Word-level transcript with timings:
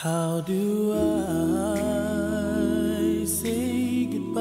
How 0.00 0.40
do 0.42 0.92
I 1.74 3.24
say 3.24 4.04
goodbye 4.06 4.38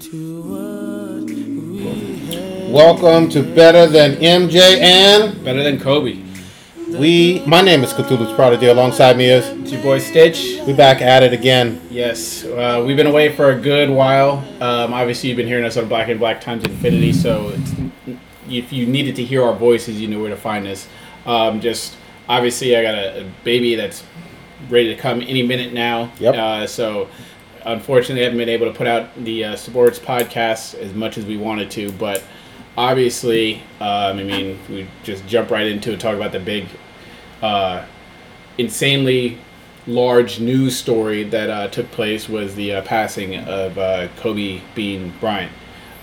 to 0.00 0.42
what 0.42 1.30
we 1.30 2.18
had? 2.26 2.72
Welcome 2.72 3.28
to 3.30 3.44
Better 3.44 3.86
Than 3.86 4.16
MJ 4.16 4.80
and 4.80 5.44
Better 5.44 5.62
than 5.62 5.78
Kobe. 5.78 6.18
we. 6.98 7.44
My 7.46 7.60
name 7.60 7.84
is 7.84 7.92
Cthulhu's 7.92 8.32
Prodigy. 8.32 8.66
Alongside 8.66 9.16
me 9.18 9.26
is 9.26 9.46
It's 9.50 9.70
your 9.70 9.80
boy 9.80 10.00
Stitch. 10.00 10.58
we 10.66 10.72
back 10.72 11.00
at 11.00 11.22
it 11.22 11.32
again. 11.32 11.80
Yes, 11.92 12.42
uh, 12.44 12.82
we've 12.84 12.96
been 12.96 13.06
away 13.06 13.36
for 13.36 13.50
a 13.52 13.60
good 13.60 13.88
while. 13.88 14.38
Um, 14.60 14.92
obviously, 14.92 15.28
you've 15.28 15.36
been 15.36 15.46
hearing 15.46 15.64
us 15.64 15.76
on 15.76 15.86
Black 15.86 16.08
and 16.08 16.18
Black 16.18 16.40
Times 16.40 16.64
Infinity, 16.64 17.12
so 17.12 17.50
it's, 17.50 17.72
if 18.48 18.72
you 18.72 18.84
needed 18.86 19.14
to 19.14 19.22
hear 19.24 19.44
our 19.44 19.54
voices, 19.54 20.00
you 20.00 20.08
knew 20.08 20.20
where 20.20 20.30
to 20.30 20.36
find 20.36 20.66
us. 20.66 20.88
Um, 21.24 21.60
just 21.60 21.96
obviously, 22.28 22.76
I 22.76 22.82
got 22.82 22.94
a, 22.94 23.22
a 23.22 23.30
baby 23.44 23.74
that's 23.74 24.02
ready 24.68 24.88
to 24.94 25.00
come 25.00 25.20
any 25.22 25.42
minute 25.42 25.72
now. 25.72 26.10
Yep. 26.20 26.34
Uh, 26.34 26.66
so 26.66 27.08
unfortunately, 27.64 28.22
I 28.22 28.24
haven't 28.24 28.38
been 28.38 28.48
able 28.48 28.70
to 28.70 28.76
put 28.76 28.86
out 28.86 29.14
the 29.22 29.44
uh, 29.44 29.56
sports 29.56 29.98
podcast 29.98 30.74
as 30.74 30.92
much 30.94 31.18
as 31.18 31.24
we 31.24 31.36
wanted 31.36 31.70
to, 31.72 31.92
but 31.92 32.22
obviously, 32.76 33.56
um, 33.80 34.18
I 34.18 34.22
mean, 34.24 34.58
we 34.68 34.86
just 35.02 35.26
jump 35.26 35.50
right 35.50 35.66
into 35.66 35.92
it, 35.92 36.00
talk 36.00 36.14
about 36.16 36.32
the 36.32 36.40
big, 36.40 36.66
uh, 37.42 37.84
insanely 38.58 39.38
large 39.86 40.40
news 40.40 40.76
story 40.76 41.24
that 41.24 41.50
uh, 41.50 41.68
took 41.68 41.90
place 41.90 42.28
was 42.28 42.54
the 42.54 42.72
uh, 42.72 42.82
passing 42.82 43.36
of 43.36 43.76
uh, 43.76 44.08
Kobe 44.16 44.60
Bean 44.74 45.12
Bryant 45.20 45.52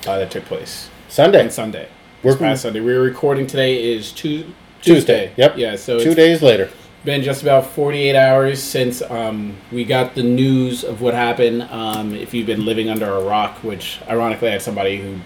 uh, 0.05 0.19
that 0.19 0.29
took 0.29 0.45
place 0.45 0.89
Sunday, 1.09 1.43
on 1.43 1.49
Sunday. 1.49 1.87
We're- 2.23 2.35
This 2.35 2.41
past 2.41 2.61
Sunday. 2.61 2.79
We're 2.79 3.01
recording 3.01 3.47
today 3.47 3.93
is 3.93 4.11
tu- 4.11 4.53
Tuesday. 4.81 5.27
Tuesday. 5.27 5.33
Yep. 5.37 5.57
Yeah. 5.57 5.75
So 5.75 5.99
two 5.99 6.13
days 6.15 6.41
later. 6.41 6.69
been 7.03 7.23
just 7.23 7.41
about 7.41 7.65
48 7.65 8.15
hours 8.15 8.61
since 8.61 9.01
um, 9.03 9.55
we 9.71 9.83
got 9.83 10.13
the 10.15 10.23
news 10.23 10.83
of 10.83 11.01
what 11.01 11.13
happened. 11.13 11.63
Um, 11.63 12.13
if 12.13 12.33
you've 12.33 12.47
been 12.47 12.65
living 12.65 12.89
under 12.89 13.09
a 13.09 13.23
rock, 13.23 13.63
which 13.63 13.99
ironically 14.07 14.49
I 14.49 14.51
had 14.53 14.61
somebody 14.61 14.97
who 15.01 15.17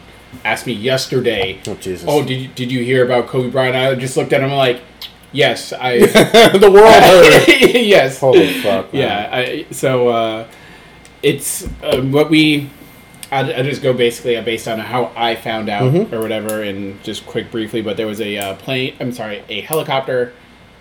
asked 0.44 0.66
me 0.67 0.73
yesterday, 0.73 1.59
Oh 1.67 1.76
Jesus! 1.76 2.06
"Oh, 2.08 2.23
did 2.23 2.42
you, 2.42 2.48
did 2.50 2.72
you 2.72 2.83
hear 2.83 3.06
about 3.06 3.28
Kobe 3.28 3.50
Bryant?" 3.50 3.76
I 3.76 3.95
just 3.95 4.17
looked 4.17 4.33
at 4.33 4.42
him 4.42 4.52
like, 4.52 4.81
"Yes, 5.31 5.73
I." 5.73 6.00
the 6.58 6.72
world 6.72 6.94
heard. 6.94 7.48
yes. 7.48 8.20
Holy 8.20 8.53
fuck! 8.61 8.94
man. 8.94 9.02
Yeah. 9.02 9.30
I, 9.31 9.66
so 9.72 10.09
uh, 10.09 10.48
it's 11.23 11.67
uh, 11.83 12.02
what 12.02 12.30
we. 12.30 12.70
I, 13.36 13.59
I 13.59 13.61
just 13.64 13.81
go 13.81 13.94
basically 13.94 14.39
based 14.41 14.67
on 14.67 14.80
how 14.80 15.11
I 15.16 15.36
found 15.36 15.69
out 15.69 15.91
Mhm. 15.94 16.14
or 16.14 16.22
whatever, 16.22 16.61
and 16.61 17.02
just 17.03 17.25
quick 17.25 17.52
briefly. 17.52 17.81
But 17.81 17.97
there 17.97 18.08
was 18.08 18.22
a 18.22 18.38
uh, 18.38 18.53
plane. 18.55 18.94
I'm 19.00 19.11
sorry, 19.11 19.44
a 19.50 19.61
helicopter 19.61 20.31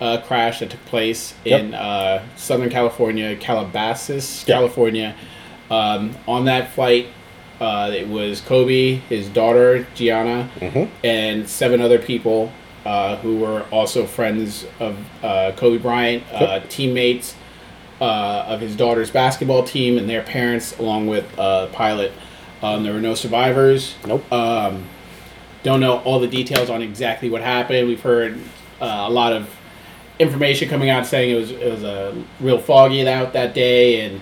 uh, 0.00 0.18
crash 0.18 0.58
that 0.58 0.70
took 0.70 0.84
place 0.86 1.34
Yep. 1.44 1.60
in 1.60 1.74
uh, 1.74 2.22
Southern 2.36 2.68
California, 2.70 3.36
Calabasas, 3.36 4.44
Yeah. 4.46 4.56
California. 4.56 5.14
Um, 5.70 6.16
on 6.28 6.44
that 6.46 6.72
flight, 6.72 7.06
uh, 7.60 7.90
it 7.94 8.08
was 8.08 8.40
Kobe, 8.40 8.96
his 9.08 9.28
daughter 9.28 9.86
Gianna, 9.94 10.48
Mhm. 10.60 10.88
and 11.02 11.48
seven 11.48 11.80
other 11.80 11.98
people 11.98 12.52
uh, 12.84 13.16
who 13.16 13.36
were 13.36 13.62
also 13.70 14.04
friends 14.04 14.66
of 14.78 14.96
uh, 15.22 15.52
Kobe 15.56 15.78
Bryant, 15.78 16.22
uh, 16.32 16.38
Yep. 16.60 16.68
teammates 16.68 17.34
uh, 18.00 18.44
of 18.48 18.60
his 18.60 18.74
daughter's 18.76 19.10
basketball 19.10 19.62
team, 19.62 19.96
and 19.96 20.10
their 20.10 20.20
parents, 20.22 20.76
along 20.78 21.06
with 21.06 21.24
uh, 21.38 21.66
pilot. 21.68 22.12
Um, 22.64 22.82
there 22.82 22.94
were 22.94 23.00
no 23.00 23.14
survivors. 23.14 23.94
Nope. 24.06 24.32
Um, 24.32 24.86
don't 25.64 25.80
know 25.80 25.98
all 25.98 26.18
the 26.18 26.26
details 26.26 26.70
on 26.70 26.80
exactly 26.80 27.28
what 27.28 27.42
happened. 27.42 27.86
We've 27.86 28.00
heard 28.00 28.38
uh, 28.80 29.04
a 29.06 29.10
lot 29.10 29.34
of 29.34 29.54
information 30.18 30.70
coming 30.70 30.88
out 30.88 31.06
saying 31.06 31.30
it 31.30 31.38
was 31.38 31.50
it 31.50 31.70
was 31.70 31.82
a 31.82 32.24
real 32.40 32.58
foggy 32.58 33.06
out 33.06 33.34
that 33.34 33.52
day, 33.52 34.06
and 34.06 34.20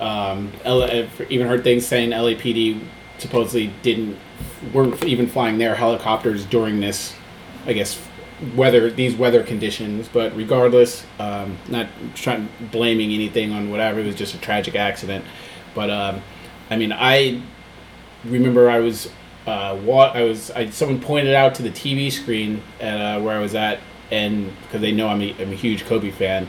um, 0.00 0.52
L- 0.64 1.08
even 1.28 1.46
heard 1.46 1.62
things 1.62 1.86
saying 1.86 2.10
LAPD 2.10 2.80
supposedly 3.18 3.72
didn't 3.82 4.18
weren't 4.72 5.04
even 5.04 5.28
flying 5.28 5.58
their 5.58 5.76
helicopters 5.76 6.44
during 6.46 6.80
this, 6.80 7.14
I 7.64 7.74
guess, 7.74 8.00
weather 8.56 8.90
these 8.90 9.14
weather 9.14 9.44
conditions. 9.44 10.08
But 10.08 10.34
regardless, 10.36 11.06
um, 11.20 11.58
not 11.68 11.86
trying 12.16 12.48
blaming 12.72 13.12
anything 13.12 13.52
on 13.52 13.70
whatever. 13.70 14.00
It 14.00 14.06
was 14.06 14.16
just 14.16 14.34
a 14.34 14.38
tragic 14.38 14.74
accident. 14.74 15.24
But 15.76 15.90
um, 15.90 16.22
I 16.70 16.76
mean, 16.76 16.92
I 16.92 17.40
remember 18.26 18.70
I 18.70 18.80
was 18.80 19.10
uh, 19.46 19.76
what 19.76 20.16
I 20.16 20.22
was. 20.22 20.50
I 20.50 20.70
someone 20.70 21.00
pointed 21.00 21.34
out 21.34 21.54
to 21.56 21.62
the 21.62 21.70
TV 21.70 22.10
screen 22.10 22.62
at 22.80 23.00
uh, 23.18 23.20
where 23.20 23.36
I 23.36 23.40
was 23.40 23.54
at, 23.54 23.80
and 24.10 24.52
because 24.62 24.80
they 24.80 24.92
know 24.92 25.08
I'm 25.08 25.20
a, 25.20 25.34
I'm 25.40 25.52
a 25.52 25.56
huge 25.56 25.84
Kobe 25.84 26.10
fan, 26.10 26.48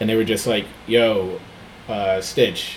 and 0.00 0.08
they 0.08 0.16
were 0.16 0.24
just 0.24 0.46
like, 0.46 0.64
"Yo, 0.86 1.40
uh, 1.88 2.20
Stitch, 2.20 2.76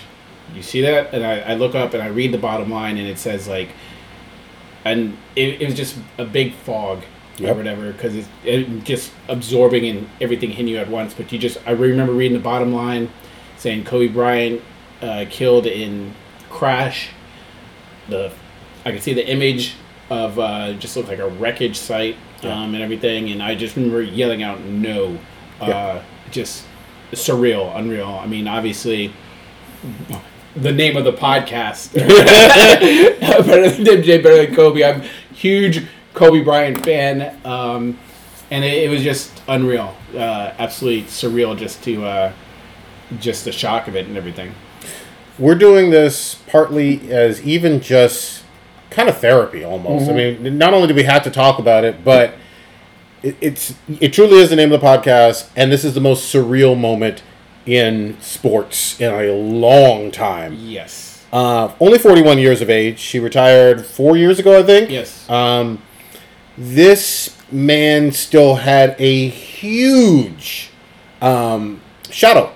you 0.54 0.62
see 0.62 0.80
that?" 0.82 1.14
And 1.14 1.24
I, 1.24 1.40
I 1.40 1.54
look 1.54 1.74
up 1.74 1.94
and 1.94 2.02
I 2.02 2.08
read 2.08 2.32
the 2.32 2.38
bottom 2.38 2.70
line, 2.70 2.98
and 2.98 3.08
it 3.08 3.18
says 3.18 3.48
like, 3.48 3.70
and 4.84 5.16
it, 5.34 5.62
it 5.62 5.64
was 5.66 5.74
just 5.74 5.96
a 6.18 6.24
big 6.24 6.54
fog 6.54 7.02
Yep. 7.36 7.50
or 7.50 7.54
whatever 7.56 7.90
because 7.92 8.14
it's 8.14 8.28
it 8.44 8.84
just 8.84 9.10
absorbing 9.28 9.86
and 9.86 10.08
everything 10.20 10.50
hitting 10.50 10.68
you 10.68 10.76
at 10.76 10.88
once. 10.88 11.14
But 11.14 11.32
you 11.32 11.38
just 11.38 11.58
I 11.66 11.72
remember 11.72 12.12
reading 12.12 12.36
the 12.36 12.42
bottom 12.42 12.72
line 12.72 13.10
saying 13.56 13.84
Kobe 13.84 14.06
Bryant 14.06 14.62
uh, 15.02 15.24
killed 15.28 15.66
in 15.66 16.14
crash. 16.48 17.08
The 18.08 18.30
I 18.84 18.92
could 18.92 19.02
see 19.02 19.14
the 19.14 19.26
image 19.26 19.74
of 20.10 20.38
uh, 20.38 20.74
just 20.74 20.96
looked 20.96 21.08
like 21.08 21.18
a 21.18 21.28
wreckage 21.28 21.76
site 21.76 22.16
Yeah. 22.42 22.52
um, 22.62 22.74
and 22.74 22.82
everything, 22.82 23.30
and 23.30 23.42
I 23.42 23.54
just 23.54 23.76
remember 23.76 24.02
yelling 24.02 24.42
out 24.42 24.60
no, 24.60 25.18
uh, 25.60 25.66
Yeah. 25.66 26.02
just 26.30 26.64
surreal, 27.12 27.74
unreal. 27.76 28.20
I 28.22 28.26
mean, 28.26 28.46
obviously. 28.48 29.12
The 30.56 30.70
name 30.72 30.96
of 30.96 31.02
the 31.04 31.12
podcast, 31.12 31.92
better 31.94 33.70
than 33.70 33.84
MJ, 33.84 34.22
better 34.22 34.46
than 34.46 34.54
Kobe. 34.54 34.84
I'm 34.84 35.02
huge 35.34 35.84
Kobe 36.14 36.44
Bryant 36.44 36.84
fan, 36.84 37.36
um, 37.44 37.98
and 38.52 38.64
it, 38.64 38.84
it 38.84 38.88
was 38.88 39.02
just 39.02 39.42
unreal, 39.48 39.96
uh, 40.14 40.52
absolutely 40.58 41.02
surreal, 41.10 41.58
just 41.58 41.82
to 41.84 42.04
uh, 42.04 42.32
just 43.18 43.44
the 43.44 43.50
shock 43.52 43.88
of 43.88 43.96
it 43.96 44.06
and 44.06 44.16
everything. 44.16 44.54
We're 45.38 45.56
doing 45.56 45.90
this 45.90 46.36
partly 46.46 47.10
as 47.10 47.42
even 47.42 47.80
just 47.80 48.44
kind 48.90 49.08
of 49.08 49.18
therapy 49.18 49.64
almost. 49.64 50.08
I 50.08 50.14
mean, 50.14 50.56
not 50.58 50.72
only 50.72 50.88
do 50.88 50.94
we 50.94 51.02
have 51.02 51.24
to 51.24 51.30
talk 51.30 51.58
about 51.58 51.84
it, 51.84 52.04
but 52.04 52.34
it, 53.22 53.36
it's 53.40 53.74
it 54.00 54.12
truly 54.12 54.38
is 54.38 54.50
the 54.50 54.56
name 54.56 54.72
of 54.72 54.80
the 54.80 54.86
podcast, 54.86 55.50
and 55.56 55.72
this 55.72 55.84
is 55.84 55.94
the 55.94 56.00
most 56.00 56.32
surreal 56.32 56.78
moment 56.78 57.22
in 57.66 58.16
sports 58.20 59.00
in 59.00 59.12
a 59.12 59.32
long 59.32 60.10
time. 60.10 60.54
Yes. 60.54 61.24
Uh, 61.32 61.72
only 61.80 61.98
41 61.98 62.38
years 62.38 62.60
of 62.60 62.70
age. 62.70 63.00
She 63.00 63.18
retired 63.18 63.84
four 63.84 64.16
years 64.16 64.38
ago, 64.38 64.58
I 64.58 64.62
think. 64.62 64.90
Yes. 64.90 65.28
Um, 65.28 65.82
this 66.56 67.36
man 67.50 68.12
still 68.12 68.56
had 68.56 68.94
a 69.00 69.28
huge 69.28 70.70
um, 71.20 71.80
shadow 72.10 72.52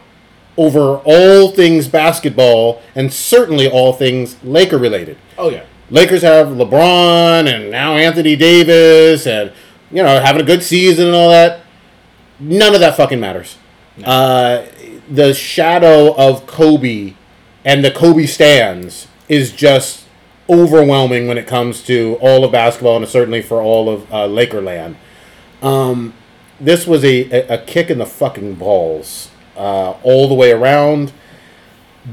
over 0.58 1.00
all 1.04 1.52
things 1.52 1.88
basketball 1.88 2.82
and 2.94 3.10
certainly 3.12 3.66
all 3.68 3.92
things 3.94 4.36
Laker 4.44 4.76
related. 4.76 5.16
oh 5.38 5.48
yeah. 5.50 5.64
Lakers 5.90 6.20
have 6.20 6.48
LeBron 6.48 7.48
and 7.50 7.70
now 7.70 7.96
Anthony 7.96 8.36
Davis 8.36 9.26
and 9.26 9.50
you 9.90 10.02
know 10.02 10.20
having 10.20 10.42
a 10.42 10.44
good 10.44 10.62
season 10.62 11.06
and 11.06 11.16
all 11.16 11.30
that. 11.30 11.60
None 12.38 12.74
of 12.74 12.80
that 12.80 12.96
fucking 12.96 13.18
matters. 13.18 13.56
Uh, 14.04 14.64
the 15.08 15.32
shadow 15.32 16.14
of 16.16 16.46
Kobe 16.46 17.14
and 17.64 17.82
the 17.84 17.90
Kobe 17.90 18.26
stands 18.26 19.08
is 19.28 19.50
just 19.52 20.04
overwhelming 20.50 21.26
when 21.26 21.38
it 21.38 21.46
comes 21.46 21.82
to 21.84 22.18
all 22.20 22.44
of 22.44 22.52
basketball 22.52 22.96
and 22.96 23.08
certainly 23.08 23.42
for 23.42 23.60
all 23.62 23.88
of 23.88 24.12
uh, 24.12 24.26
Lakerland. 24.26 24.96
Um, 25.62 26.14
this 26.60 26.86
was 26.86 27.04
a, 27.04 27.30
a, 27.30 27.54
a 27.54 27.58
kick 27.58 27.90
in 27.90 27.98
the 27.98 28.06
fucking 28.06 28.54
balls 28.54 29.30
uh, 29.58 29.90
all 30.02 30.28
the 30.28 30.34
way 30.34 30.52
around. 30.52 31.12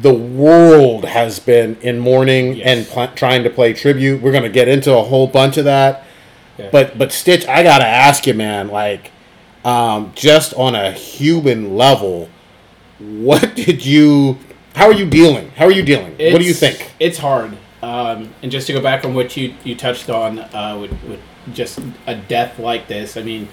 The 0.01 0.13
world 0.13 1.05
has 1.05 1.39
been 1.39 1.77
in 1.81 1.99
mourning 1.99 2.57
Yes. 2.57 2.65
and 2.67 2.87
pl- 2.87 3.15
trying 3.15 3.43
to 3.43 3.49
play 3.49 3.71
tribute. 3.73 4.21
We're 4.21 4.33
gonna 4.33 4.49
get 4.49 4.67
into 4.67 4.93
a 4.93 5.03
whole 5.03 5.27
bunch 5.27 5.55
of 5.57 5.63
that. 5.65 6.03
Yeah. 6.57 6.69
But 6.71 6.97
but 6.97 7.11
Stitch, 7.13 7.47
I 7.47 7.63
gotta 7.63 7.85
ask 7.87 8.27
you, 8.27 8.33
man, 8.33 8.67
like, 8.67 9.11
um, 9.63 10.11
just 10.15 10.53
on 10.55 10.75
a 10.75 10.91
human 10.91 11.77
level, 11.77 12.29
what 12.99 13.55
did 13.55 13.85
you? 13.85 14.37
How 14.75 14.87
are 14.87 14.93
you 14.93 15.05
dealing? 15.05 15.51
How 15.51 15.65
are 15.65 15.71
you 15.71 15.83
dealing? 15.83 16.11
what 16.11 16.39
do 16.39 16.43
you 16.45 16.53
think? 16.53 16.91
It's 16.99 17.17
hard. 17.17 17.57
Um, 17.81 18.33
and 18.41 18.51
just 18.51 18.67
to 18.67 18.73
go 18.73 18.81
back 18.81 19.05
on 19.05 19.13
what 19.13 19.37
you, 19.37 19.53
you 19.63 19.75
touched 19.75 20.09
on 20.09 20.39
uh, 20.39 20.77
with, 20.81 20.91
with 21.07 21.19
just 21.53 21.79
a 22.07 22.15
death 22.15 22.57
like 22.59 22.87
this, 22.87 23.15
I 23.15 23.21
mean, 23.21 23.47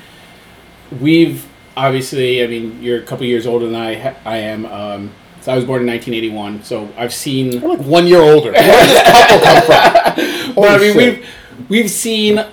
we've 1.01 1.47
obviously, 1.77 2.43
I 2.43 2.47
mean, 2.47 2.83
you're 2.83 2.99
a 2.99 3.03
couple 3.03 3.27
years 3.27 3.47
older 3.47 3.67
than 3.67 3.77
I, 3.77 4.15
I 4.25 4.37
am. 4.39 4.67
Um, 4.67 5.13
so 5.41 5.53
I 5.53 5.57
was 5.57 5.65
born 5.65 5.81
in 5.81 5.89
1981, 5.89 6.63
so 6.63 6.89
I've 6.97 7.13
seen. 7.13 7.53
You're 7.53 7.77
like 7.77 7.87
one 7.87 8.07
year 8.07 8.21
older. 8.21 8.53
Where 8.53 8.87
did 8.87 8.91
this 8.91 9.03
couple 9.03 9.41
come 9.41 9.63
from? 9.67 10.55
But 10.55 10.69
I 10.69 10.79
mean, 10.79 10.93
shit. 10.93 11.19
we've 11.19 11.69
we've 11.69 11.91
seen 11.91 12.45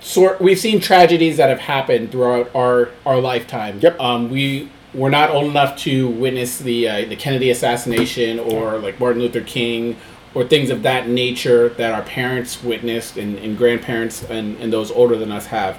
sort 0.00 0.40
we've 0.40 0.58
seen 0.58 0.80
tragedies 0.80 1.36
that 1.38 1.48
have 1.48 1.58
happened 1.58 2.12
throughout 2.12 2.54
our 2.54 2.90
our 3.04 3.20
lifetime. 3.20 3.80
Yep. 3.80 4.00
Um, 4.00 4.30
we 4.30 4.70
were 4.94 5.10
not 5.10 5.30
old 5.30 5.46
enough 5.46 5.76
to 5.78 6.08
witness 6.08 6.58
the 6.58 6.88
uh, 6.88 7.04
the 7.06 7.16
Kennedy 7.16 7.50
assassination 7.50 8.38
or 8.38 8.78
like 8.78 8.98
Martin 9.00 9.22
Luther 9.22 9.42
King 9.42 9.96
or 10.34 10.44
things 10.44 10.70
of 10.70 10.82
that 10.84 11.08
nature 11.08 11.70
that 11.70 11.92
our 11.92 12.02
parents 12.02 12.62
witnessed 12.62 13.16
and, 13.16 13.36
and 13.38 13.58
grandparents 13.58 14.22
and, 14.24 14.56
and 14.58 14.72
those 14.72 14.90
older 14.90 15.16
than 15.16 15.32
us 15.32 15.46
have. 15.46 15.76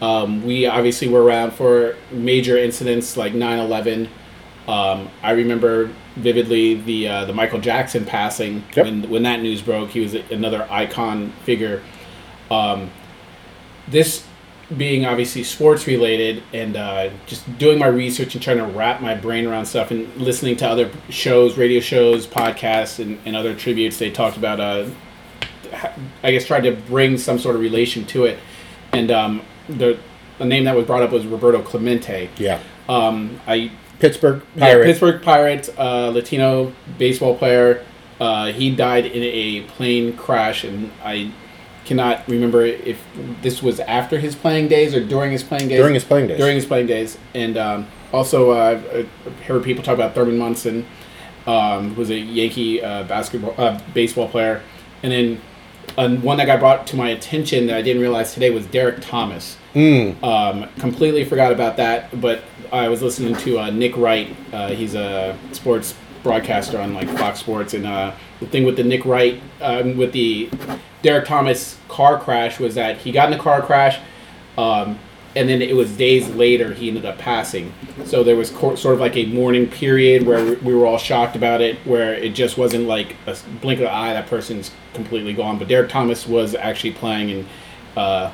Um, 0.00 0.44
we 0.44 0.66
obviously 0.66 1.08
were 1.08 1.22
around 1.22 1.52
for 1.52 1.96
major 2.10 2.56
incidents 2.56 3.16
like 3.16 3.32
9-11. 3.32 4.08
Um, 4.66 5.10
I 5.22 5.32
remember 5.32 5.90
vividly 6.16 6.74
the 6.74 7.08
uh, 7.08 7.24
the 7.24 7.32
Michael 7.32 7.60
Jackson 7.60 8.04
passing 8.04 8.64
Yep. 8.76 8.84
when 8.84 9.10
when 9.10 9.22
that 9.24 9.40
news 9.40 9.62
broke. 9.62 9.90
He 9.90 10.00
was 10.00 10.14
another 10.14 10.66
icon 10.70 11.32
figure. 11.44 11.82
Um, 12.50 12.90
this 13.88 14.24
being 14.76 15.04
obviously 15.04 15.42
sports 15.42 15.86
related 15.86 16.42
and 16.52 16.76
uh, 16.76 17.10
just 17.26 17.58
doing 17.58 17.78
my 17.78 17.88
research 17.88 18.34
and 18.34 18.42
trying 18.42 18.58
to 18.58 18.64
wrap 18.64 19.00
my 19.00 19.14
brain 19.14 19.46
around 19.46 19.66
stuff 19.66 19.90
and 19.90 20.14
listening 20.16 20.56
to 20.56 20.68
other 20.68 20.90
shows, 21.08 21.58
radio 21.58 21.80
shows, 21.80 22.26
podcasts, 22.26 23.00
and, 23.00 23.18
and 23.24 23.34
other 23.34 23.52
tributes, 23.54 23.98
they 23.98 24.10
talked 24.10 24.36
about, 24.36 24.60
uh, 24.60 24.88
I 26.22 26.30
guess, 26.30 26.46
tried 26.46 26.62
to 26.62 26.72
bring 26.72 27.18
some 27.18 27.38
sort 27.40 27.56
of 27.56 27.60
relation 27.62 28.04
to 28.06 28.26
it. 28.26 28.38
And 28.92 29.10
um, 29.10 29.42
the, 29.78 29.98
the 30.38 30.44
name 30.44 30.64
that 30.64 30.76
was 30.76 30.86
brought 30.86 31.02
up 31.02 31.10
was 31.10 31.26
Roberto 31.26 31.62
Clemente. 31.62 32.30
Yeah. 32.38 32.60
Um, 32.88 33.40
I 33.46 33.70
Pittsburgh 34.00 34.42
yeah, 34.56 34.64
Pirates. 34.64 34.86
Pittsburgh 34.86 35.22
Pirates, 35.22 35.70
uh, 35.78 36.08
Latino 36.08 36.72
baseball 36.98 37.36
player. 37.36 37.84
Uh, 38.18 38.46
he 38.46 38.74
died 38.74 39.06
in 39.06 39.22
a 39.22 39.62
plane 39.62 40.16
crash, 40.16 40.64
and 40.64 40.90
I 41.02 41.32
cannot 41.84 42.26
remember 42.28 42.64
if 42.64 43.02
this 43.42 43.62
was 43.62 43.80
after 43.80 44.18
his 44.18 44.34
playing 44.34 44.68
days 44.68 44.94
or 44.94 45.04
during 45.04 45.32
his 45.32 45.42
playing 45.42 45.68
days. 45.68 45.78
During 45.78 45.94
his 45.94 46.04
playing 46.04 46.28
days. 46.28 46.38
During 46.38 46.56
his 46.56 46.66
playing 46.66 46.86
days, 46.86 47.18
and 47.34 47.56
um, 47.56 47.86
also 48.12 48.50
uh, 48.50 48.80
I've 48.94 49.40
heard 49.40 49.62
people 49.64 49.82
talk 49.84 49.94
about 49.94 50.14
Thurman 50.14 50.38
Munson, 50.38 50.86
um, 51.46 51.94
who 51.94 52.00
was 52.00 52.10
a 52.10 52.18
Yankee 52.18 52.82
uh, 52.82 53.04
basketball 53.04 53.54
uh, 53.58 53.80
baseball 53.94 54.28
player, 54.28 54.62
and 55.02 55.12
then 55.12 55.40
uh, 55.96 56.08
one 56.16 56.38
that 56.38 56.46
got 56.46 56.60
brought 56.60 56.86
to 56.88 56.96
my 56.96 57.10
attention 57.10 57.66
that 57.66 57.76
I 57.76 57.82
didn't 57.82 58.02
realize 58.02 58.34
today 58.34 58.50
was 58.50 58.66
Derrick 58.66 58.98
Thomas. 59.00 59.56
Mm. 59.74 60.22
Um, 60.22 60.68
completely 60.78 61.24
forgot 61.24 61.52
about 61.52 61.76
that, 61.76 62.20
but 62.20 62.42
I 62.72 62.88
was 62.88 63.02
listening 63.02 63.36
to 63.36 63.58
uh, 63.58 63.70
Nick 63.70 63.96
Wright. 63.96 64.34
Uh, 64.52 64.68
he's 64.68 64.94
a 64.94 65.36
sports 65.52 65.94
broadcaster 66.22 66.80
on 66.80 66.94
like 66.94 67.08
Fox 67.08 67.40
Sports, 67.40 67.74
and 67.74 67.86
uh, 67.86 68.14
the 68.40 68.46
thing 68.46 68.64
with 68.64 68.76
the 68.76 68.84
Nick 68.84 69.04
Wright 69.04 69.40
um, 69.60 69.96
with 69.96 70.12
the 70.12 70.50
Derrick 71.02 71.26
Thomas 71.26 71.78
car 71.88 72.18
crash 72.18 72.60
was 72.60 72.74
that 72.74 72.98
he 72.98 73.12
got 73.12 73.32
in 73.32 73.38
a 73.38 73.42
car 73.42 73.62
crash, 73.62 73.98
um, 74.58 74.98
and 75.36 75.48
then 75.48 75.62
it 75.62 75.76
was 75.76 75.96
days 75.96 76.28
later 76.30 76.74
he 76.74 76.88
ended 76.88 77.04
up 77.06 77.16
passing. 77.18 77.72
So 78.04 78.24
there 78.24 78.34
was 78.36 78.50
co- 78.50 78.74
sort 78.74 78.94
of 78.94 79.00
like 79.00 79.16
a 79.16 79.26
mourning 79.26 79.68
period 79.68 80.26
where 80.26 80.44
we- 80.44 80.56
we 80.56 80.74
were 80.74 80.86
all 80.86 80.98
shocked 80.98 81.36
about 81.36 81.60
it, 81.60 81.76
where 81.84 82.14
it 82.14 82.30
just 82.34 82.58
wasn't 82.58 82.86
like 82.88 83.14
a 83.26 83.36
blink 83.60 83.78
of 83.80 83.84
the 83.84 83.92
eye 83.94 84.12
that 84.12 84.26
person's 84.28 84.70
completely 84.94 85.32
gone. 85.32 85.58
But 85.58 85.68
Derrick 85.68 85.88
Thomas 85.90 86.26
was 86.26 86.54
actually 86.54 86.92
playing 86.92 87.30
and 87.30 87.46
uh, 87.96 88.30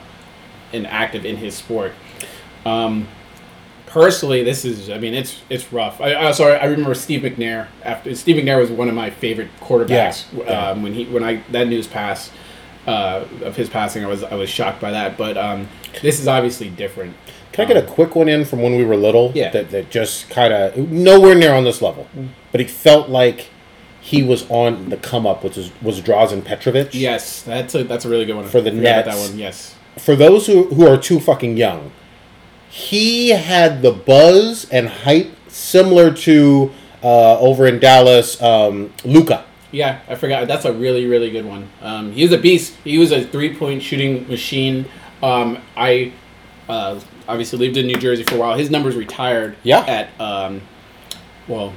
and 0.72 0.86
active 0.86 1.24
in 1.26 1.36
his 1.36 1.54
sport. 1.54 1.92
Um, 2.64 3.08
personally, 3.86 4.42
this 4.42 4.64
is 4.64 4.90
I 4.90 4.98
mean 4.98 5.14
it's 5.14 5.40
it's 5.48 5.72
rough. 5.72 6.00
I, 6.00 6.14
I 6.28 6.30
sorry 6.32 6.54
I 6.56 6.64
remember 6.66 6.94
Steve 6.94 7.20
McNair 7.22 7.66
after 7.84 8.14
Steve 8.14 8.36
McNair 8.36 8.60
was 8.60 8.70
one 8.70 8.88
of 8.88 8.94
my 8.94 9.10
favorite 9.10 9.48
quarterbacks 9.60 10.24
Yeah, 10.32 10.44
yeah. 10.44 10.68
Um, 10.70 10.82
when 10.82 10.94
he 10.94 11.04
when 11.04 11.22
I 11.24 11.42
that 11.52 11.68
news 11.68 11.86
passed 11.86 12.32
uh, 12.86 13.24
of 13.42 13.56
his 13.56 13.68
passing 13.68 14.04
I 14.04 14.08
was 14.08 14.22
I 14.24 14.34
was 14.34 14.48
shocked 14.50 14.80
by 14.80 14.90
that. 14.92 15.16
But 15.16 15.36
um, 15.36 15.68
this 16.02 16.20
is 16.20 16.28
obviously 16.28 16.68
different. 16.68 17.16
Can 17.52 17.64
I 17.64 17.68
get 17.72 17.82
a 17.82 17.86
quick 17.86 18.14
one 18.14 18.28
in 18.28 18.44
from 18.44 18.60
when 18.60 18.76
we 18.76 18.84
were 18.84 18.96
little? 18.96 19.32
Yeah. 19.34 19.50
That, 19.50 19.70
that 19.70 19.90
just 19.90 20.28
kind 20.28 20.52
of 20.52 20.76
nowhere 20.90 21.34
near 21.34 21.54
on 21.54 21.64
this 21.64 21.80
level, 21.80 22.06
but 22.52 22.60
he 22.60 22.66
felt 22.66 23.08
like 23.08 23.48
he 24.00 24.22
was 24.22 24.48
on 24.50 24.90
the 24.90 24.96
come 24.96 25.26
up, 25.26 25.42
which 25.42 25.56
was 25.56 25.70
was 25.82 26.00
Drazen 26.00 26.44
Petrovic. 26.44 26.90
Yes, 26.92 27.42
that's 27.42 27.74
a 27.74 27.84
that's 27.84 28.04
a 28.04 28.08
really 28.08 28.24
good 28.24 28.36
one 28.36 28.46
For 28.46 28.60
the 28.60 28.70
Nets. 28.70 29.08
That 29.08 29.18
one, 29.18 29.38
yes. 29.38 29.74
For 29.98 30.14
those 30.14 30.46
who 30.46 30.64
who 30.74 30.86
are 30.86 30.96
too 30.96 31.18
fucking 31.18 31.56
young, 31.56 31.90
he 32.68 33.30
had 33.30 33.82
the 33.82 33.90
buzz 33.90 34.68
and 34.70 34.88
hype 34.88 35.30
similar 35.48 36.12
to 36.12 36.70
uh, 37.02 37.38
over 37.38 37.66
in 37.66 37.78
Dallas, 37.78 38.40
um, 38.42 38.92
Luka. 39.04 39.44
Yeah, 39.72 40.00
I 40.08 40.14
forgot. 40.14 40.46
That's 40.46 40.64
a 40.64 40.72
really, 40.72 41.06
really 41.06 41.30
good 41.30 41.44
one. 41.44 41.68
Um, 41.82 42.12
he 42.12 42.22
was 42.22 42.32
a 42.32 42.38
beast. 42.38 42.74
He 42.84 42.98
was 42.98 43.12
a 43.12 43.24
three-point 43.24 43.82
shooting 43.82 44.28
machine. 44.28 44.86
Um, 45.22 45.58
I 45.76 46.12
uh, 46.68 47.00
obviously 47.28 47.58
lived 47.58 47.76
in 47.76 47.86
New 47.86 47.96
Jersey 47.98 48.22
for 48.24 48.36
a 48.36 48.38
while. 48.38 48.56
His 48.56 48.70
numbers 48.70 48.96
retired. 48.96 49.56
Yeah. 49.62 49.80
At 49.80 50.20
um, 50.20 50.62
well, 51.48 51.72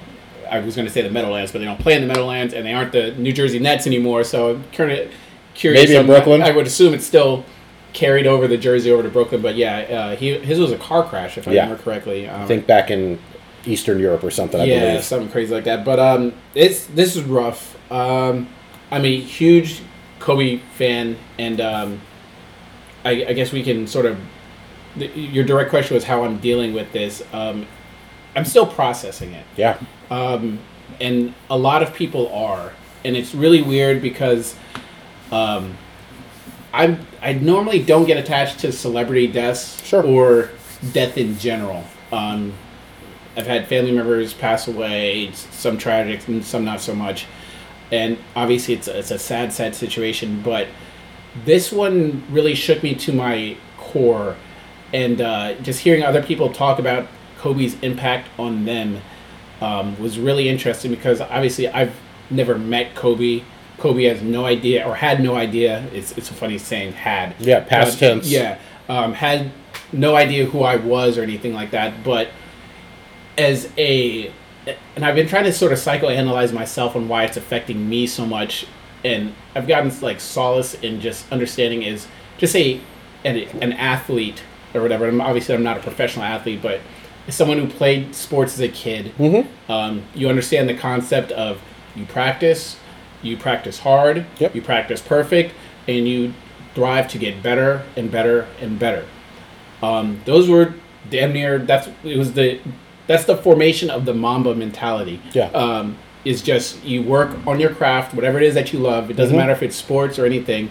I 0.49 0.59
was 0.59 0.75
going 0.75 0.87
to 0.87 0.93
say 0.93 1.01
the 1.01 1.09
Meadowlands, 1.09 1.51
but 1.51 1.59
they 1.59 1.65
don't 1.65 1.79
play 1.79 1.95
in 1.95 2.01
the 2.01 2.07
Meadowlands, 2.07 2.53
and 2.53 2.65
they 2.65 2.73
aren't 2.73 2.91
the 2.91 3.13
New 3.13 3.31
Jersey 3.31 3.59
Nets 3.59 3.87
anymore. 3.87 4.23
So 4.23 4.51
I'm 4.55 4.63
kind 4.71 4.91
of 4.91 5.11
curious. 5.53 5.83
Maybe 5.83 5.95
in 5.95 6.05
Brooklyn? 6.05 6.41
I 6.41 6.51
would 6.51 6.67
assume 6.67 6.93
it's 6.93 7.05
still 7.05 7.45
carried 7.93 8.27
over 8.27 8.47
the 8.47 8.57
jersey 8.57 8.91
over 8.91 9.03
to 9.03 9.09
Brooklyn. 9.09 9.41
But 9.41 9.55
yeah, 9.55 9.77
uh, 9.79 10.15
he 10.15 10.37
his 10.39 10.59
was 10.59 10.71
a 10.71 10.77
car 10.77 11.03
crash, 11.03 11.37
if 11.37 11.47
I 11.47 11.51
Yeah. 11.51 11.63
remember 11.63 11.83
correctly. 11.83 12.27
Um, 12.27 12.41
I 12.41 12.47
think 12.47 12.67
back 12.67 12.91
in 12.91 13.19
Eastern 13.65 13.99
Europe 13.99 14.23
or 14.23 14.31
something. 14.31 14.59
I 14.59 14.65
yeah, 14.65 14.79
believe. 14.79 15.03
something 15.03 15.29
crazy 15.29 15.53
like 15.53 15.65
that. 15.65 15.85
But 15.85 15.99
um, 15.99 16.33
it's 16.55 16.85
this 16.87 17.15
is 17.15 17.23
rough. 17.23 17.77
Um, 17.91 18.47
I'm 18.91 19.05
a 19.05 19.19
huge 19.19 19.81
Kobe 20.19 20.57
fan, 20.75 21.17
and 21.37 21.61
um, 21.61 22.01
I, 23.05 23.25
I 23.29 23.33
guess 23.33 23.51
we 23.51 23.63
can 23.63 23.87
sort 23.87 24.05
of. 24.05 24.17
Your 24.95 25.45
direct 25.45 25.69
question 25.69 25.95
was 25.95 26.03
how 26.03 26.23
I'm 26.23 26.39
dealing 26.39 26.73
with 26.73 26.91
this. 26.91 27.21
Um, 27.31 27.67
I'm 28.35 28.45
still 28.45 28.65
processing 28.65 29.33
it, 29.33 29.45
Yeah. 29.55 29.77
um, 30.09 30.59
and 30.99 31.33
a 31.49 31.57
lot 31.57 31.83
of 31.83 31.93
people 31.93 32.27
are, 32.33 32.73
and 33.05 33.15
it's 33.15 33.33
really 33.35 33.61
weird 33.61 34.01
because. 34.01 34.55
Um, 35.31 35.77
I'm 36.71 37.05
I 37.21 37.33
normally 37.33 37.81
don't 37.83 38.05
get 38.05 38.17
attached 38.17 38.59
to 38.59 38.71
celebrity 38.71 39.25
deaths 39.27 39.83
Sure. 39.85 40.03
or 40.03 40.49
death 40.93 41.17
in 41.17 41.37
general. 41.39 41.83
Um, 42.11 42.53
I've 43.35 43.47
had 43.47 43.67
family 43.67 43.91
members 43.91 44.33
pass 44.33 44.67
away, 44.67 45.31
some 45.33 45.77
tragic 45.79 46.27
and 46.27 46.45
some 46.45 46.65
not 46.65 46.79
so 46.81 46.93
much, 46.93 47.25
and 47.91 48.17
obviously 48.35 48.75
it's 48.75 48.87
a, 48.87 48.99
it's 48.99 49.09
a 49.11 49.17
sad, 49.17 49.51
sad 49.51 49.73
situation. 49.73 50.41
But 50.43 50.67
this 51.45 51.71
one 51.71 52.23
really 52.29 52.55
shook 52.55 52.83
me 52.83 52.95
to 52.95 53.13
my 53.13 53.57
core, 53.77 54.35
and 54.93 55.21
uh, 55.21 55.53
just 55.55 55.79
hearing 55.81 56.03
other 56.03 56.23
people 56.23 56.51
talk 56.51 56.79
about 56.79 57.07
Kobe's 57.37 57.79
impact 57.81 58.29
on 58.37 58.65
them 58.65 59.01
um, 59.61 59.99
was 59.99 60.19
really 60.19 60.49
interesting 60.49 60.91
because 60.91 61.21
obviously 61.21 61.67
I've 61.67 61.93
never 62.29 62.57
met 62.57 62.95
Kobe. 62.95 63.43
Kobe 63.77 64.03
has 64.05 64.21
no 64.21 64.45
idea 64.45 64.85
or 64.87 64.95
had 64.95 65.23
no 65.23 65.35
idea. 65.35 65.85
It's 65.93 66.11
it's 66.17 66.29
a 66.29 66.33
funny 66.33 66.57
saying 66.57 66.93
had. 66.93 67.35
Yeah, 67.39 67.61
past 67.61 67.97
Uh, 67.97 67.99
tense. 67.99 68.29
Yeah, 68.29 68.57
um, 68.87 69.13
had 69.13 69.51
no 69.91 70.15
idea 70.15 70.45
who 70.45 70.63
I 70.63 70.75
was 70.75 71.17
or 71.17 71.23
anything 71.23 71.53
like 71.53 71.71
that. 71.71 72.03
But 72.03 72.29
as 73.37 73.71
a 73.77 74.31
and 74.95 75.05
I've 75.05 75.15
been 75.15 75.27
trying 75.27 75.45
to 75.45 75.53
sort 75.53 75.71
of 75.71 75.79
psychoanalyze 75.79 76.53
myself 76.53 76.95
on 76.95 77.07
why 77.07 77.23
it's 77.23 77.37
affecting 77.37 77.89
me 77.89 78.05
so 78.05 78.25
much, 78.25 78.65
and 79.03 79.33
I've 79.55 79.67
gotten 79.67 79.91
like 80.01 80.19
solace 80.19 80.73
in 80.75 81.01
just 81.01 81.31
understanding 81.31 81.83
is 81.83 82.07
just 82.37 82.53
say 82.53 82.81
an, 83.23 83.37
an 83.61 83.73
athlete 83.73 84.43
or 84.73 84.81
whatever. 84.81 85.07
I'm 85.07 85.21
obviously 85.21 85.55
I'm 85.55 85.63
not 85.63 85.77
a 85.77 85.81
professional 85.81 86.25
athlete, 86.25 86.61
but 86.61 86.79
as 87.27 87.35
someone 87.35 87.57
who 87.57 87.67
played 87.67 88.15
sports 88.15 88.53
as 88.53 88.59
a 88.61 88.69
kid, 88.69 89.13
Mm-hmm. 89.17 89.71
um, 89.71 90.03
you 90.15 90.29
understand 90.29 90.67
the 90.69 90.73
concept 90.75 91.31
of 91.31 91.61
you 91.95 92.05
practice, 92.05 92.77
you 93.21 93.35
practice 93.37 93.79
hard, 93.79 94.25
Yep. 94.39 94.55
you 94.55 94.61
practice 94.61 95.01
perfect, 95.01 95.53
and 95.87 96.07
you 96.07 96.33
thrive 96.75 97.07
to 97.09 97.17
get 97.17 97.41
better 97.43 97.83
and 97.97 98.11
better 98.11 98.47
and 98.61 98.79
better. 98.79 99.05
Um, 99.81 100.21
those 100.25 100.49
were 100.49 100.73
damn 101.09 101.33
near. 101.33 101.57
That's 101.59 101.87
it 102.03 102.17
was 102.17 102.33
the 102.33 102.59
that's 103.07 103.25
the 103.25 103.35
formation 103.37 103.89
of 103.89 104.05
the 104.05 104.13
Mamba 104.13 104.53
mentality. 104.55 105.19
Yeah. 105.33 105.45
Um, 105.51 105.97
is 106.25 106.41
just 106.41 106.83
you 106.83 107.01
work 107.01 107.31
on 107.47 107.59
your 107.59 107.69
craft, 107.73 108.13
whatever 108.13 108.37
it 108.37 108.43
is 108.43 108.53
that 108.53 108.73
you 108.73 108.79
love. 108.79 109.09
It 109.09 109.15
doesn't 109.17 109.35
Mhm. 109.35 109.39
matter 109.39 109.51
if 109.53 109.63
it's 109.63 109.75
sports 109.75 110.19
or 110.19 110.25
anything, 110.25 110.69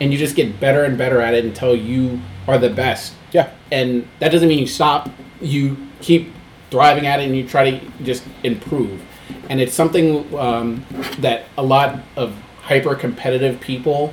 and 0.00 0.12
you 0.12 0.18
just 0.18 0.34
get 0.36 0.58
better 0.60 0.82
and 0.84 0.96
better 0.98 1.20
at 1.20 1.34
it 1.34 1.44
until 1.44 1.74
you 1.76 2.20
are 2.48 2.58
the 2.58 2.70
best 2.70 3.12
Yeah. 3.32 3.48
and 3.70 4.06
that 4.18 4.32
doesn't 4.32 4.48
mean 4.48 4.58
you 4.58 4.66
stop 4.66 5.08
you 5.40 5.76
keep 6.00 6.32
thriving 6.70 7.06
at 7.06 7.20
it 7.20 7.24
and 7.26 7.36
you 7.36 7.44
try 7.46 7.70
to 7.70 7.80
just 8.02 8.22
improve 8.42 9.00
and 9.48 9.60
it's 9.60 9.74
something 9.74 10.24
um, 10.38 10.84
that 11.20 11.44
a 11.58 11.62
lot 11.62 12.00
of 12.16 12.32
hyper 12.62 12.94
competitive 12.94 13.60
people 13.60 14.12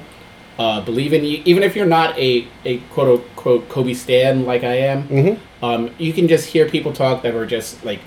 uh, 0.59 0.81
believe 0.81 1.13
in 1.13 1.23
even 1.23 1.63
if 1.63 1.75
you're 1.75 1.85
not 1.87 2.17
a, 2.19 2.45
a 2.65 2.77
quote 2.91 3.19
unquote 3.21 3.69
kobe 3.69 3.93
stan 3.93 4.45
like 4.45 4.63
i 4.63 4.73
am 4.75 5.07
Mm-hmm. 5.07 5.65
um, 5.65 5.89
you 5.97 6.13
can 6.13 6.27
just 6.27 6.47
hear 6.47 6.67
people 6.67 6.91
talk 6.93 7.23
that 7.23 7.33
are 7.33 7.45
just 7.45 7.83
like 7.85 7.99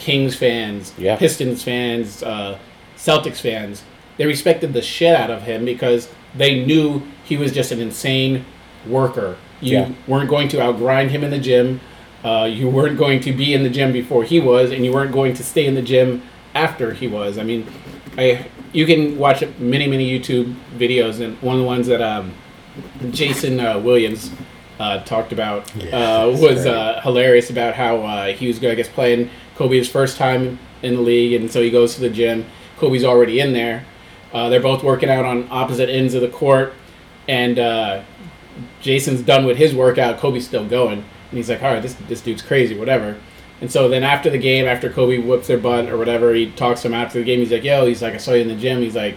Kings 0.00 0.34
fans, 0.34 0.92
Yeah. 0.98 1.14
Pistons 1.16 1.62
fans, 1.62 2.22
uh, 2.24 2.58
Celtics 2.96 3.40
fans. 3.40 3.82
They 4.16 4.26
respected 4.26 4.72
the 4.72 4.82
shit 4.82 5.14
out 5.14 5.30
of 5.30 5.42
him 5.44 5.64
because 5.64 6.08
they 6.34 6.64
knew 6.64 7.02
he 7.24 7.36
was 7.36 7.52
just 7.52 7.70
an 7.70 7.80
insane 7.80 8.44
worker 8.86 9.36
You 9.62 9.76
Yeah. 9.76 9.88
weren't 10.06 10.30
going 10.30 10.48
to 10.48 10.56
outgrind 10.56 11.10
him 11.10 11.22
in 11.22 11.30
the 11.30 11.38
gym. 11.38 11.80
Uh, 12.24 12.48
you 12.50 12.66
weren't 12.68 12.96
going 12.96 13.20
to 13.20 13.30
be 13.32 13.52
in 13.52 13.62
the 13.62 13.68
gym 13.68 13.92
before 13.92 14.24
he 14.24 14.40
was, 14.40 14.70
and 14.72 14.84
you 14.86 14.90
weren't 14.92 15.12
going 15.12 15.34
to 15.34 15.44
stay 15.44 15.66
in 15.66 15.74
the 15.74 15.82
gym 15.82 16.22
after 16.54 16.94
he 16.94 17.06
was. 17.06 17.36
I 17.36 17.42
mean, 17.42 17.66
I 18.16 18.46
you 18.72 18.86
can 18.86 19.18
watch 19.18 19.44
many 19.58 19.86
many 19.86 20.06
YouTube 20.18 20.54
videos, 20.78 21.20
and 21.20 21.36
one 21.42 21.56
of 21.56 21.60
the 21.60 21.66
ones 21.66 21.86
that 21.88 22.00
um, 22.00 22.32
Jason 23.10 23.60
uh, 23.60 23.78
Williams 23.78 24.30
uh, 24.78 25.00
talked 25.04 25.32
about 25.32 25.70
Yeah, 25.76 26.22
uh, 26.22 26.26
was 26.30 26.64
uh, 26.64 27.00
hilarious 27.02 27.50
about 27.50 27.74
how 27.74 27.98
uh, 27.98 28.26
he 28.32 28.46
was, 28.48 28.64
I 28.64 28.74
guess, 28.74 28.88
playing 28.88 29.28
Kobe's 29.60 29.90
first 29.90 30.16
time 30.16 30.58
in 30.82 30.94
the 30.94 31.02
league, 31.02 31.38
and 31.38 31.50
so 31.50 31.60
he 31.60 31.70
goes 31.70 31.94
to 31.94 32.00
the 32.00 32.08
gym. 32.08 32.46
Kobe's 32.78 33.04
already 33.04 33.40
in 33.40 33.52
there. 33.52 33.84
Uh, 34.32 34.48
they're 34.48 34.58
both 34.58 34.82
working 34.82 35.10
out 35.10 35.26
on 35.26 35.46
opposite 35.50 35.90
ends 35.90 36.14
of 36.14 36.22
the 36.22 36.28
court, 36.28 36.72
and 37.28 37.58
uh, 37.58 38.02
Jason's 38.80 39.20
done 39.20 39.44
with 39.44 39.58
his 39.58 39.74
workout. 39.74 40.16
Kobe's 40.16 40.46
still 40.46 40.66
going, 40.66 41.00
and 41.00 41.36
he's 41.36 41.50
like, 41.50 41.62
"All 41.62 41.74
right, 41.74 41.82
this 41.82 41.92
this 42.08 42.22
dude's 42.22 42.40
crazy, 42.40 42.74
whatever." 42.74 43.18
And 43.60 43.70
so 43.70 43.86
then 43.86 44.02
after 44.02 44.30
the 44.30 44.38
game, 44.38 44.64
after 44.64 44.88
Kobe 44.88 45.18
whoops 45.18 45.48
their 45.48 45.58
butt 45.58 45.90
or 45.90 45.98
whatever, 45.98 46.32
he 46.32 46.50
talks 46.52 46.80
to 46.80 46.88
him 46.88 46.94
after 46.94 47.18
the 47.18 47.24
game. 47.26 47.40
He's 47.40 47.52
like, 47.52 47.62
"Yo," 47.62 47.84
he's 47.84 48.00
like, 48.00 48.14
"I 48.14 48.16
saw 48.16 48.32
you 48.32 48.40
in 48.40 48.48
the 48.48 48.54
gym." 48.54 48.80
He's 48.80 48.96
like, 48.96 49.16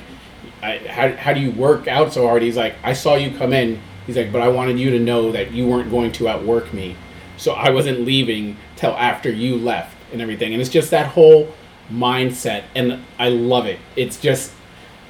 "How 0.62 1.16
how 1.16 1.32
do 1.32 1.40
you 1.40 1.52
work 1.52 1.88
out 1.88 2.12
so 2.12 2.28
hard?" 2.28 2.42
He's 2.42 2.58
like, 2.58 2.76
"I 2.84 2.92
saw 2.92 3.16
you 3.16 3.32
come 3.38 3.54
in." 3.54 3.80
He's 4.06 4.18
like, 4.18 4.34
"But 4.34 4.42
I 4.42 4.50
wanted 4.50 4.78
you 4.78 4.90
to 4.90 5.00
know 5.00 5.32
that 5.32 5.54
you 5.54 5.66
weren't 5.68 5.90
going 5.90 6.12
to 6.12 6.28
outwork 6.28 6.74
me, 6.74 6.98
so 7.38 7.54
I 7.54 7.70
wasn't 7.70 8.02
leaving 8.02 8.58
till 8.76 8.92
after 8.92 9.32
you 9.32 9.56
left 9.56 9.96
and 10.14 10.22
everything." 10.22 10.54
And 10.54 10.62
it's 10.62 10.72
just 10.72 10.92
that 10.92 11.08
whole 11.08 11.54
mindset, 11.92 12.64
and 12.76 13.04
I 13.20 13.30
love 13.30 13.66
it. 13.66 13.80
It's 13.96 14.20
just 14.20 14.54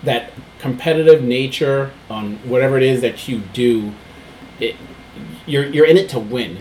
that 0.04 0.32
competitive 0.60 1.24
nature 1.24 1.92
on 2.10 2.36
whatever 2.50 2.78
it 2.78 2.84
is 2.84 3.02
that 3.02 3.28
you 3.28 3.40
do. 3.54 3.94
It 4.60 4.76
you're 5.46 5.66
you're 5.66 5.86
in 5.86 5.98
it 5.98 6.10
to 6.10 6.20
win. 6.20 6.58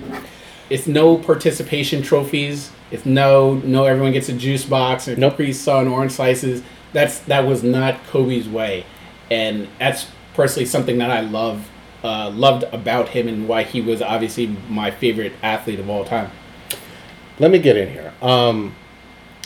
It's 0.70 0.86
no 0.86 1.16
participation 1.16 2.02
trophies. 2.02 2.70
It's 2.90 3.06
no 3.06 3.54
no 3.54 3.84
everyone 3.84 4.12
gets 4.12 4.28
a 4.28 4.32
juice 4.32 4.64
box 4.64 5.08
or 5.08 5.16
Nope. 5.16 5.32
Capri 5.32 5.52
Sun 5.52 5.88
orange 5.88 6.12
slices. 6.12 6.62
That's 6.92 7.20
that 7.20 7.46
was 7.46 7.62
not 7.62 8.04
Kobe's 8.08 8.48
way, 8.48 8.84
and 9.30 9.68
that's 9.78 10.08
personally 10.34 10.66
something 10.66 10.98
that 10.98 11.10
I 11.10 11.20
love 11.20 11.70
uh, 12.04 12.30
loved 12.30 12.64
about 12.64 13.10
him 13.10 13.28
and 13.28 13.48
why 13.48 13.62
he 13.62 13.80
was 13.80 14.02
obviously 14.02 14.56
my 14.68 14.90
favorite 14.90 15.32
athlete 15.42 15.78
of 15.78 15.88
all 15.88 16.04
time. 16.04 16.30
Let 17.38 17.50
me 17.50 17.58
get 17.58 17.76
in 17.76 17.88
here. 17.90 18.12
Um, 18.20 18.74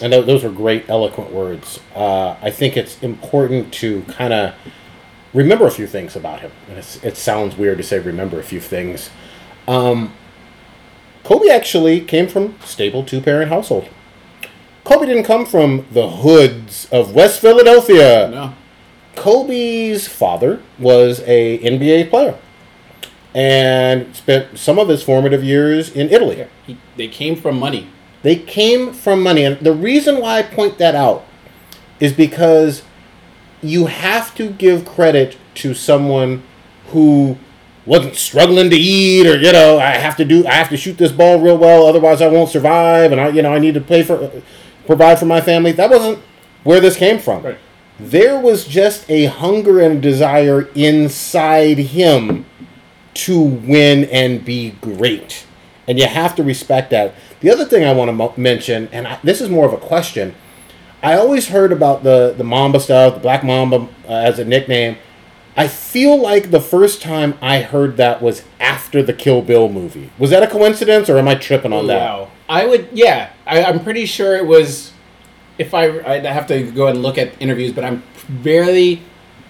I 0.03 0.09
know 0.09 0.23
those 0.23 0.45
were 0.45 0.51
great, 0.51 0.89
eloquent 0.89 1.33
words. 1.33 1.81
Uh, 1.95 2.37
I 2.43 2.51
think 2.51 2.77
it's 2.77 3.03
important 3.03 3.73
to 3.75 4.03
kind 4.03 4.33
of 4.33 4.55
remember 5.33 5.67
a 5.67 5.71
few 5.71 5.87
things 5.87 6.17
about 6.17 6.41
him. 6.41 6.51
And 6.69 6.79
it's, 6.79 7.03
it 7.03 7.17
sounds 7.17 7.57
weird 7.57 7.79
to 7.79 7.85
say 7.85 7.99
remember 7.99 8.39
a 8.39 8.43
few 8.43 8.61
things. 8.61 9.11
Um, 9.67 10.13
Kobe 11.25 11.49
actually 11.49 12.01
came 12.01 12.29
from 12.29 12.59
stable 12.65 13.05
two 13.05 13.21
parent 13.21 13.51
household. 13.51 13.89
Kobe 14.85 15.07
didn't 15.07 15.25
come 15.25 15.47
from 15.47 15.87
the 15.91 16.09
hoods 16.09 16.89
of 16.93 17.15
West 17.15 17.41
Philadelphia. 17.41 18.29
No, 18.29 18.55
Kobe's 19.17 20.07
father 20.07 20.63
was 20.79 21.21
a 21.27 21.59
NBA 21.59 22.11
player 22.11 22.39
and 23.37 24.17
spent 24.17 24.59
some 24.59 24.79
of 24.79 24.89
his 24.89 25.03
formative 25.03 25.45
years 25.45 25.91
in 25.91 26.09
Italy. 26.09 26.47
he, 26.67 26.79
they 26.97 27.07
came 27.07 27.37
from 27.37 27.59
money. 27.59 27.87
They 28.23 28.37
came 28.37 28.95
from 28.95 29.23
money. 29.23 29.45
And 29.45 29.59
the 29.61 29.75
reason 29.75 30.23
why 30.23 30.39
I 30.39 30.43
point 30.43 30.79
that 30.79 30.95
out 30.95 31.23
is 32.01 32.15
because 32.15 32.83
you 33.61 33.87
have 33.87 34.35
to 34.37 34.49
give 34.49 34.87
credit 34.87 35.37
to 35.57 35.75
someone 35.75 36.45
who 36.89 37.37
wasn't 37.85 38.17
struggling 38.17 38.71
to 38.71 38.77
eat 38.77 39.27
or 39.27 39.37
you 39.37 39.53
know 39.53 39.79
I 39.79 39.91
have 39.91 40.17
to 40.17 40.25
do 40.25 40.47
I 40.47 40.55
have 40.55 40.71
to 40.71 40.77
shoot 40.77 40.99
this 40.99 41.13
ball 41.13 41.39
real 41.39 41.57
well 41.57 41.87
otherwise 41.87 42.21
I 42.21 42.29
won't 42.29 42.51
survive 42.51 43.13
and 43.13 43.21
I 43.21 43.29
you 43.29 43.43
know 43.43 43.53
I 43.55 43.59
need 43.61 43.75
to 43.75 43.81
pay 43.81 44.03
for 44.03 44.31
provide 44.87 45.19
for 45.21 45.27
my 45.27 45.41
family 45.41 45.73
that 45.73 45.89
wasn't 45.89 46.19
where 46.65 46.81
this 46.81 46.97
came 46.97 47.19
from 47.21 47.45
Right. 47.45 47.59
there 48.01 48.39
was 48.41 48.67
just 48.67 49.09
a 49.09 49.27
hunger 49.27 49.81
and 49.81 50.03
desire 50.03 50.63
inside 50.75 51.79
him 51.79 52.45
to 53.17 53.41
win 53.41 54.05
and 54.05 54.45
be 54.45 54.71
great. 54.81 55.47
And 55.89 55.99
you 55.99 56.07
have 56.07 56.35
to 56.37 56.43
respect 56.43 56.91
that. 56.91 57.15
The 57.41 57.51
other 57.51 57.65
thing 57.65 57.85
I 57.85 57.93
want 57.93 58.11
to 58.11 58.41
mention, 58.41 58.89
and 58.93 59.07
I, 59.07 59.19
this 59.23 59.41
is 59.41 59.49
more 59.49 59.67
of 59.67 59.73
a 59.73 59.79
question, 59.79 60.35
I 61.03 61.15
always 61.15 61.49
heard 61.49 61.73
about 61.73 62.03
the, 62.03 62.35
the 62.37 62.45
Mamba 62.45 62.81
stuff, 62.81 63.15
the 63.15 63.21
Black 63.21 63.45
Mamba 63.45 63.89
uh, 64.09 64.13
as 64.13 64.39
a 64.39 64.45
nickname. 64.45 64.97
I 65.57 65.69
feel 65.69 66.21
like 66.21 66.51
the 66.51 66.61
first 66.61 67.01
time 67.01 67.39
I 67.41 67.61
heard 67.63 67.97
that 67.97 68.21
was 68.21 68.43
after 68.61 69.03
the 69.03 69.13
Kill 69.13 69.43
Bill 69.43 69.69
movie. 69.69 70.11
Was 70.19 70.31
that 70.31 70.43
a 70.43 70.47
coincidence, 70.47 71.09
or 71.09 71.19
am 71.19 71.29
I 71.29 71.35
tripping 71.35 71.73
on 71.73 71.87
that? 71.87 71.99
Wow. 71.99 72.31
I 72.49 72.67
would, 72.67 72.89
yeah. 72.93 73.33
I, 73.47 73.65
I'm 73.65 73.83
pretty 73.83 74.07
sure 74.07 74.37
it 74.37 74.47
was. 74.47 74.93
If 75.59 75.73
I, 75.73 76.01
I'd 76.01 76.27
have 76.27 76.47
to 76.49 76.71
go 76.71 76.89
and 76.89 77.01
look 77.01 77.17
at 77.17 77.41
interviews, 77.41 77.73
but 77.73 77.85
I'm 77.85 78.03
very, 78.27 79.01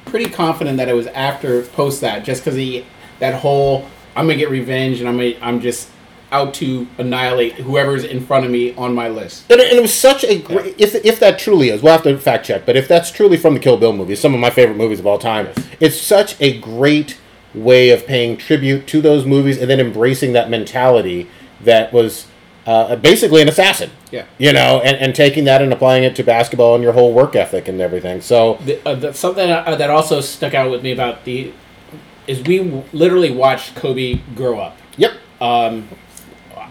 pretty 0.05 0.31
confident 0.31 0.77
that 0.77 0.89
it 0.89 0.95
was 0.95 1.09
after 1.09 1.63
post 1.63 2.01
that, 2.01 2.25
just 2.25 2.43
because 2.43 2.55
he, 2.55 2.85
that 3.19 3.35
whole, 3.35 3.87
I'm 4.15 4.27
gonna 4.27 4.39
get 4.39 4.51
revenge 4.51 5.01
and 5.01 5.09
I'm 5.09 5.17
gonna, 5.17 5.35
I'm 5.43 5.61
just 5.61 5.89
out 6.33 6.53
to 6.55 6.87
annihilate 6.99 7.53
whoever's 7.55 8.03
in 8.05 8.25
front 8.25 8.45
of 8.45 8.51
me 8.51 8.75
on 8.75 8.93
my 8.95 9.09
list. 9.09 9.51
And, 9.51 9.61
it- 9.61 9.69
and 9.71 9.79
it 9.79 9.83
was 9.83 9.95
such 9.95 10.25
a 10.25 10.39
great. 10.41 10.75
If, 10.81 10.95
if 11.05 11.21
that 11.21 11.39
truly 11.39 11.69
is, 11.69 11.83
we'll 11.83 11.93
have 11.93 12.03
to 12.03 12.19
fact 12.19 12.47
check. 12.47 12.67
But 12.67 12.77
if 12.77 12.89
that's 12.89 13.11
truly 13.11 13.37
from 13.37 13.55
the 13.55 13.61
Kill 13.61 13.77
Bill 13.77 13.93
movies, 13.93 14.21
some 14.21 14.35
of 14.35 14.41
my 14.41 14.51
favorite 14.51 14.77
movies 14.77 14.99
of 14.99 15.07
all 15.07 15.19
time, 15.19 15.49
it's 15.81 15.97
such 16.01 16.41
a 16.41 16.59
great 16.61 17.17
way 17.55 17.91
of 17.91 18.07
paying 18.07 18.37
tribute 18.37 18.87
to 18.89 19.01
those 19.01 19.25
movies 19.25 19.57
and 19.59 19.71
then 19.71 19.81
embracing 19.81 20.33
that 20.33 20.51
mentality 20.51 21.29
that 21.63 21.93
was 21.93 22.27
uh, 22.67 22.97
basically 22.97 23.41
an 23.41 23.49
assassin. 23.49 23.91
Yeah. 24.11 24.27
You 24.37 24.53
know, 24.53 24.81
and, 24.85 24.97
and 24.97 25.15
taking 25.15 25.45
that 25.45 25.63
and 25.63 25.73
applying 25.73 26.03
it 26.05 26.17
to 26.17 26.25
basketball 26.25 26.75
and 26.75 26.83
your 26.83 26.93
whole 26.93 27.15
work 27.15 27.37
ethic 27.37 27.69
and 27.69 27.81
everything. 27.81 28.21
So 28.21 28.59
The, 28.65 28.87
uh, 28.87 28.95
the, 28.97 29.15
something 29.15 29.49
uh, 29.49 29.77
that 29.77 29.89
also 29.91 30.21
stuck 30.21 30.53
out 30.55 30.71
with 30.73 30.83
me 30.83 30.91
about 30.93 31.25
the, 31.25 31.53
is 32.27 32.43
we 32.43 32.61
literally 32.93 33.31
watched 33.31 33.75
Kobe 33.77 34.21
grow 34.35 34.59
up. 34.61 34.77
yep. 34.97 35.13
Um, 35.41 35.89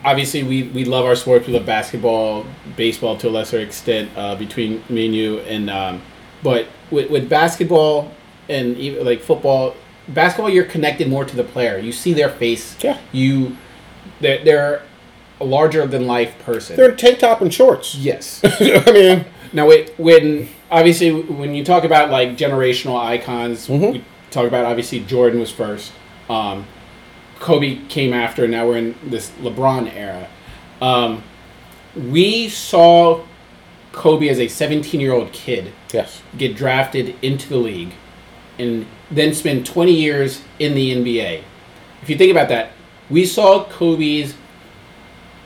obviously, 0.04 0.44
we, 0.44 0.64
we 0.64 0.86
love 0.86 1.06
our 1.06 1.16
sports. 1.16 1.48
We 1.48 1.54
love 1.54 1.66
basketball, 1.66 2.46
baseball 2.76 3.18
to 3.18 3.30
a 3.30 3.32
lesser 3.32 3.60
extent 3.60 4.10
uh, 4.16 4.36
between 4.36 4.84
me 4.90 5.06
and 5.06 5.16
you. 5.16 5.40
And 5.40 5.70
um, 5.70 6.02
but 6.44 6.68
with, 6.92 7.10
with 7.10 7.30
basketball 7.30 8.12
and 8.50 8.78
even 8.78 9.06
like 9.06 9.22
football, 9.22 9.76
basketball, 10.10 10.50
you're 10.50 10.66
connected 10.66 11.08
more 11.10 11.26
to 11.26 11.36
the 11.36 11.44
player. 11.44 11.78
You 11.78 11.92
see 11.92 12.14
their 12.14 12.30
face. 12.30 12.76
Yeah. 12.84 13.00
You, 13.12 13.56
they're, 14.20 14.44
they're 14.44 14.82
a 15.42 15.46
larger 15.46 15.86
than 15.88 16.08
life 16.08 16.38
person. 16.40 16.76
They're 16.78 16.92
in 16.92 16.98
tank 16.98 17.20
top 17.20 17.42
and 17.42 17.54
shorts. 17.54 17.96
yes. 17.96 18.42
I 18.44 18.92
mean, 18.92 19.26
Now, 19.54 19.68
wait, 19.68 19.94
when 19.98 20.50
obviously 20.72 21.12
when 21.22 21.54
you 21.56 21.64
talk 21.64 21.84
about 21.84 22.10
like 22.10 22.36
generational 22.38 22.98
icons, 23.00 23.68
Mhm. 23.68 23.94
we 23.94 24.04
talk 24.36 24.48
about 24.48 24.66
obviously 24.66 25.00
Jordan 25.00 25.40
was 25.40 25.52
first, 25.52 25.92
um, 26.30 26.68
Kobe 27.40 27.86
came 27.88 28.14
after. 28.14 28.44
and 28.44 28.52
Now 28.52 28.68
we're 28.68 28.78
in 28.78 28.96
this 29.04 29.32
LeBron 29.42 29.92
era. 29.94 30.28
Um, 30.82 31.24
we 31.96 32.50
saw 32.50 33.24
Kobe 33.94 34.28
as 34.28 34.40
a 34.40 34.48
17 34.48 35.00
year 35.00 35.14
old 35.14 35.32
kid 35.32 35.72
yes. 35.94 36.22
get 36.38 36.56
drafted 36.56 37.16
into 37.22 37.50
the 37.50 37.58
league, 37.58 37.94
and 38.60 38.86
then 39.10 39.34
spend 39.34 39.66
20 39.66 39.92
years 39.94 40.42
in 40.60 40.76
the 40.76 40.94
NBA. 40.94 41.44
If 42.02 42.10
you 42.10 42.18
think 42.18 42.32
about 42.32 42.50
that, 42.50 42.72
we 43.10 43.26
saw 43.26 43.64
Kobe's 43.66 44.36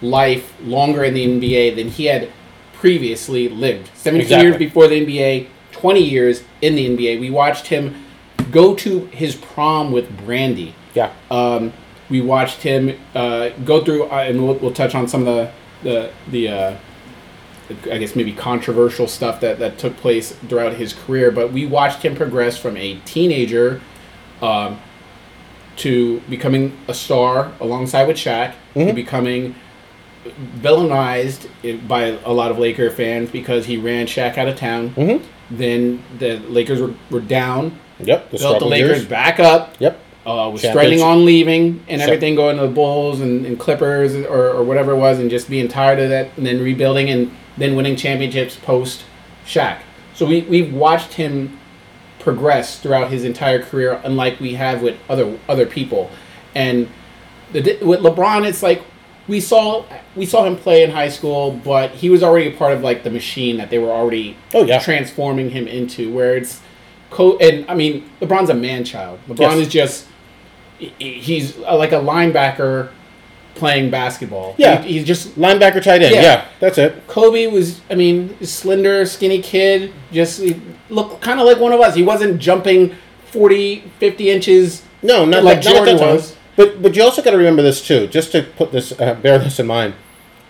life 0.02 0.54
longer 0.62 1.04
in 1.04 1.14
the 1.14 1.26
NBA 1.26 1.76
than 1.76 1.90
he 1.90 2.06
had 2.06 2.30
previously 2.74 3.50
lived. 3.50 3.92
17 3.96 4.22
Exactly. 4.22 4.48
years 4.48 4.58
before 4.58 4.88
the 4.88 5.06
NBA, 5.06 5.48
20 5.72 6.00
years 6.00 6.44
in 6.62 6.76
the 6.76 6.90
NBA. 6.90 7.20
We 7.20 7.30
watched 7.30 7.68
him 7.68 8.06
go 8.52 8.76
to 8.76 9.06
his 9.08 9.36
prom 9.36 9.92
with 9.92 10.16
Brandy. 10.26 10.76
Yeah. 10.94 11.12
Um, 11.30 11.74
we 12.10 12.22
watched 12.22 12.62
him 12.64 13.00
uh, 13.14 13.50
go 13.66 13.84
through, 13.84 14.06
uh, 14.06 14.16
and 14.28 14.44
we'll, 14.44 14.56
we'll 14.56 14.74
touch 14.74 14.96
on 14.96 15.08
some 15.08 15.28
of 15.28 15.36
the 15.36 15.52
the 15.84 16.12
the 16.30 16.48
uh, 16.50 16.76
I 17.92 17.98
guess 18.00 18.16
maybe 18.16 18.34
controversial 18.34 19.08
stuff 19.08 19.40
that 19.42 19.60
that 19.60 19.78
took 19.78 19.96
place 19.98 20.32
throughout 20.48 20.74
his 20.74 20.94
career. 20.94 21.32
But 21.32 21.52
we 21.54 21.66
watched 21.66 22.02
him 22.04 22.16
progress 22.16 22.58
from 22.58 22.76
a 22.78 22.96
teenager 23.06 23.82
um, 24.42 24.80
to 25.78 26.20
becoming 26.30 26.76
a 26.88 26.94
star 26.94 27.52
alongside 27.60 28.08
with 28.08 28.18
Shaq, 28.18 28.54
to 28.74 28.80
Mhm. 28.80 28.96
becoming 28.96 29.56
villainized 30.58 31.48
by 31.88 32.18
a 32.26 32.32
lot 32.32 32.52
of 32.52 32.58
Laker 32.60 32.90
fans 32.90 33.30
because 33.30 33.66
he 33.66 33.78
ran 33.78 34.06
Shaq 34.06 34.38
out 34.38 34.48
of 34.48 34.58
town. 34.58 34.90
Mm-hmm. 34.92 35.24
Then 35.52 36.04
the 36.20 36.38
Lakers 36.40 36.82
were, 36.82 36.94
were 37.10 37.22
down, 37.22 37.80
Yep. 38.00 38.32
The 38.32 38.38
built 38.38 38.60
the 38.60 38.66
Lakers 38.66 38.90
years. 39.00 39.06
back 39.06 39.40
up, 39.40 39.76
Yep. 39.80 40.00
uh, 40.26 40.50
was 40.52 40.62
threatening 40.62 41.02
on 41.02 41.26
leaving 41.26 41.84
and 41.88 42.02
everything, 42.02 42.36
going 42.36 42.58
to 42.58 42.64
the 42.64 42.68
Bulls 42.74 43.20
and, 43.20 43.46
and 43.46 43.60
Clippers 43.60 44.16
or, 44.16 44.50
or 44.52 44.64
whatever 44.64 44.92
it 44.94 44.98
was, 44.98 45.20
and 45.20 45.30
just 45.30 45.50
being 45.50 45.68
tired 45.68 46.00
of 46.00 46.10
that, 46.10 46.30
and 46.38 46.46
then 46.46 46.62
rebuilding 46.64 47.10
and 47.10 47.32
then 47.58 47.76
winning 47.76 47.96
championships 47.96 48.56
post 48.56 49.04
Shaq. 49.46 49.80
So 50.14 50.26
we 50.26 50.42
we've 50.42 50.74
watched 50.74 51.14
him 51.14 51.58
progress 52.20 52.80
throughout 52.80 53.10
his 53.10 53.24
entire 53.24 53.62
career, 53.64 54.00
unlike 54.04 54.40
we 54.40 54.54
have 54.56 54.82
with 54.82 54.98
other 55.10 55.38
other 55.48 55.66
people, 55.66 56.10
and 56.56 56.88
the, 57.52 57.78
with 57.82 58.02
LeBron, 58.02 58.48
it's 58.48 58.62
like 58.62 58.84
we 59.28 59.40
saw 59.40 59.86
we 60.16 60.26
saw 60.26 60.44
him 60.46 60.56
play 60.58 60.84
in 60.84 60.92
high 60.92 61.10
school, 61.10 61.52
but 61.64 61.92
he 61.92 62.10
was 62.10 62.24
already 62.24 62.48
a 62.48 62.58
part 62.58 62.74
of 62.74 62.82
like 62.82 63.04
the 63.04 63.10
machine 63.10 63.58
that 63.58 63.70
they 63.70 63.78
were 63.80 63.92
already 63.92 64.36
Oh, 64.54 64.64
yeah. 64.66 64.80
transforming 64.80 65.50
him 65.52 65.68
into. 65.68 66.12
Where 66.14 66.36
it's 66.36 66.62
co 67.10 67.38
and 67.38 67.66
I 67.70 67.76
mean 67.76 68.10
LeBron's 68.22 68.50
a 68.50 68.54
man 68.54 68.84
child. 68.84 69.20
LeBron 69.28 69.40
Yes. 69.40 69.58
is 69.58 69.68
just 69.68 70.06
he's 71.00 71.58
like 71.58 71.92
a 71.92 71.96
linebacker 71.96 72.90
playing 73.56 73.90
basketball. 73.90 74.56
Yeah. 74.58 74.82
He- 74.82 74.94
he's 74.94 75.06
just 75.06 75.38
Linebacker, 75.38 75.84
tight 75.84 76.02
end. 76.02 76.16
Yeah. 76.16 76.22
Yeah, 76.22 76.46
that's 76.62 76.78
it. 76.78 77.06
Kobe 77.08 77.48
was, 77.48 77.82
I 77.90 77.96
mean, 77.96 78.38
slender, 78.46 79.06
skinny 79.06 79.42
kid. 79.42 79.92
Just 80.14 80.42
looked 80.90 81.20
kind 81.22 81.40
of 81.42 81.46
like 81.46 81.60
one 81.60 81.74
of 81.74 81.82
us. 81.82 81.96
He 81.96 82.04
wasn't 82.04 82.40
jumping 82.40 82.96
40, 83.32 83.84
50 84.00 84.30
inches. 84.30 84.84
No, 85.04 85.26
not 85.26 85.44
Like 85.44 85.58
like 85.58 85.66
not 85.66 85.74
Jordan 85.76 85.98
that 85.98 86.14
was. 86.14 86.36
But 86.56 86.82
but 86.82 86.96
you 86.96 87.04
also 87.04 87.22
got 87.22 87.32
to 87.32 87.38
remember 87.38 87.62
this 87.62 87.86
too. 87.86 88.08
Just 88.08 88.32
to 88.34 88.44
put 88.44 88.72
this, 88.72 88.92
uh, 89.00 89.14
bear 89.16 89.38
this 89.40 89.60
in 89.60 89.68
mind. 89.68 89.94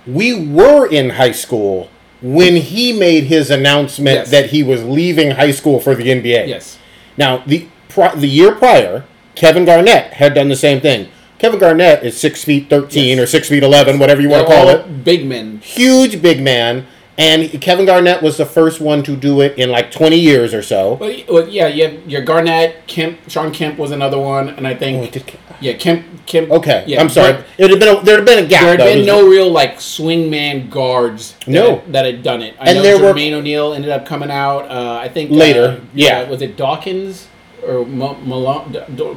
We 0.08 0.48
were 0.48 0.88
in 0.88 1.12
high 1.12 1.32
school 1.34 1.90
when 2.22 2.56
he 2.58 2.92
made 2.94 3.26
his 3.26 3.50
announcement 3.50 4.16
Yes. 4.16 4.32
that 4.32 4.46
he 4.52 4.62
was 4.64 4.84
leaving 4.84 5.32
high 5.32 5.52
school 5.52 5.80
for 5.80 5.96
the 5.96 6.10
NBA. 6.12 6.46
Yes. 6.48 6.78
Now 7.18 7.44
the 7.46 7.66
pri- 7.88 8.16
the 8.16 8.28
year 8.28 8.52
prior, 8.54 9.04
Kevin 9.36 9.66
Garnett 9.66 10.14
had 10.14 10.34
done 10.34 10.50
the 10.50 10.56
same 10.56 10.82
thing. 10.82 11.08
Kevin 11.38 11.60
Garnett 11.60 12.04
is 12.04 12.18
six 12.20 12.44
feet 12.44 12.70
thirteen 12.70 13.18
Yes. 13.18 13.24
or 13.24 13.28
six 13.28 13.48
feet 13.48 13.64
eleven, 13.64 14.00
whatever 14.00 14.22
you 14.22 14.30
want 14.30 14.48
to 14.48 14.54
call 14.54 14.68
it. 14.70 15.04
Big 15.06 15.26
men. 15.26 15.62
Huge 15.64 16.22
big 16.22 16.42
man, 16.42 16.86
and 17.18 17.62
Kevin 17.62 17.86
Garnett 17.86 18.22
was 18.22 18.36
the 18.36 18.46
first 18.46 18.82
one 18.82 19.04
to 19.04 19.16
do 19.16 19.40
it 19.40 19.58
in 19.58 19.70
like 19.72 19.90
twenty 19.90 20.18
years 20.20 20.54
or 20.54 20.62
so. 20.62 20.98
Well, 21.30 21.48
yeah, 21.48 21.68
you 21.68 21.84
have 21.86 21.94
your 22.06 22.22
Garnett, 22.22 22.86
Kemp, 22.88 23.18
Shawn 23.30 23.54
Kemp 23.54 23.78
was 23.78 23.92
another 23.92 24.20
one, 24.20 24.50
and 24.50 24.68
I 24.68 24.74
think 24.74 25.16
Oh, 25.16 25.49
yeah, 25.62 25.74
Kemp, 25.74 26.06
Kemp. 26.26 26.50
Okay, 26.52 26.84
yeah, 26.88 27.02
I'm 27.02 27.10
sorry. 27.10 27.44
It 27.58 27.70
had 27.70 27.80
been 27.80 27.98
a, 27.98 28.02
there 28.04 28.18
had 28.18 28.26
been 28.26 28.44
a 28.46 28.48
gap. 28.48 28.62
There 28.62 28.70
had 28.72 28.80
though. 28.80 28.86
been 28.86 29.00
It 29.00 29.06
no 29.06 29.28
real 29.28 29.50
like 29.50 29.76
swingman 29.78 30.70
guards. 30.70 31.34
That 31.40 31.48
No. 31.48 31.76
had, 31.78 31.94
that 31.94 32.06
had 32.06 32.24
done 32.24 32.42
it. 32.42 32.56
I 32.60 32.70
And 32.70 32.78
know 32.78 32.84
there 32.84 32.98
were- 33.00 33.14
Jermaine 33.14 33.34
O'Neal 33.34 33.74
ended 33.74 33.92
up 33.92 34.06
coming 34.06 34.32
out. 34.32 34.70
Uh, 34.70 35.00
I 35.02 35.08
think 35.10 35.32
Later, 35.32 35.80
uh, 35.82 35.86
yeah. 35.94 36.28
Was 36.30 36.42
it 36.42 36.56
Dawkins 36.58 37.28
or 37.66 37.86
Mo- 37.86 38.18
Malone? 38.24 38.76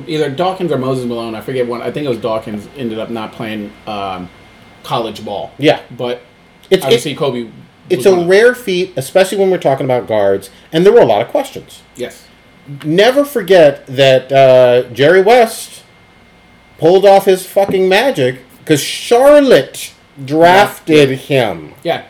Either 0.09 0.31
Dawkins 0.31 0.73
or 0.73 0.79
Moses 0.79 1.05
Malone. 1.07 1.35
I 1.35 1.41
forget 1.41 1.67
one. 1.67 1.83
I 1.83 1.91
think 1.91 2.07
it 2.07 2.09
was 2.09 2.19
Dawkins. 2.19 2.69
Ended 2.77 2.99
up 2.99 3.11
not 3.11 3.33
playing 3.33 3.73
um, 3.87 4.29
college 4.83 5.25
ball. 5.25 5.53
Yeah. 5.59 5.81
but 5.91 6.23
It's 6.71 6.85
obviously 6.85 7.13
it, 7.13 7.19
Kobe. 7.19 7.49
it's 7.91 8.07
a 8.07 8.25
rare 8.27 8.55
feat, 8.55 8.95
especially 8.97 9.39
when 9.39 9.51
we're 9.51 9.59
talking 9.59 9.85
about 9.85 10.07
guards, 10.09 10.51
and 10.73 10.85
there 10.87 10.93
were 10.93 11.01
a 11.01 11.07
lot 11.07 11.21
of 11.23 11.29
questions. 11.29 11.83
yes. 11.97 12.27
Never 12.85 13.25
forget 13.25 13.85
that 13.89 14.31
uh, 14.33 14.85
Jerry 14.95 15.21
West 15.21 15.82
pulled 16.79 17.05
off 17.07 17.25
his 17.27 17.47
fucking 17.47 17.89
magic 17.89 18.41
because 18.59 18.83
Charlotte 18.83 19.93
drafted 20.25 21.11
him, 21.11 21.75
Yeah, 21.83 22.05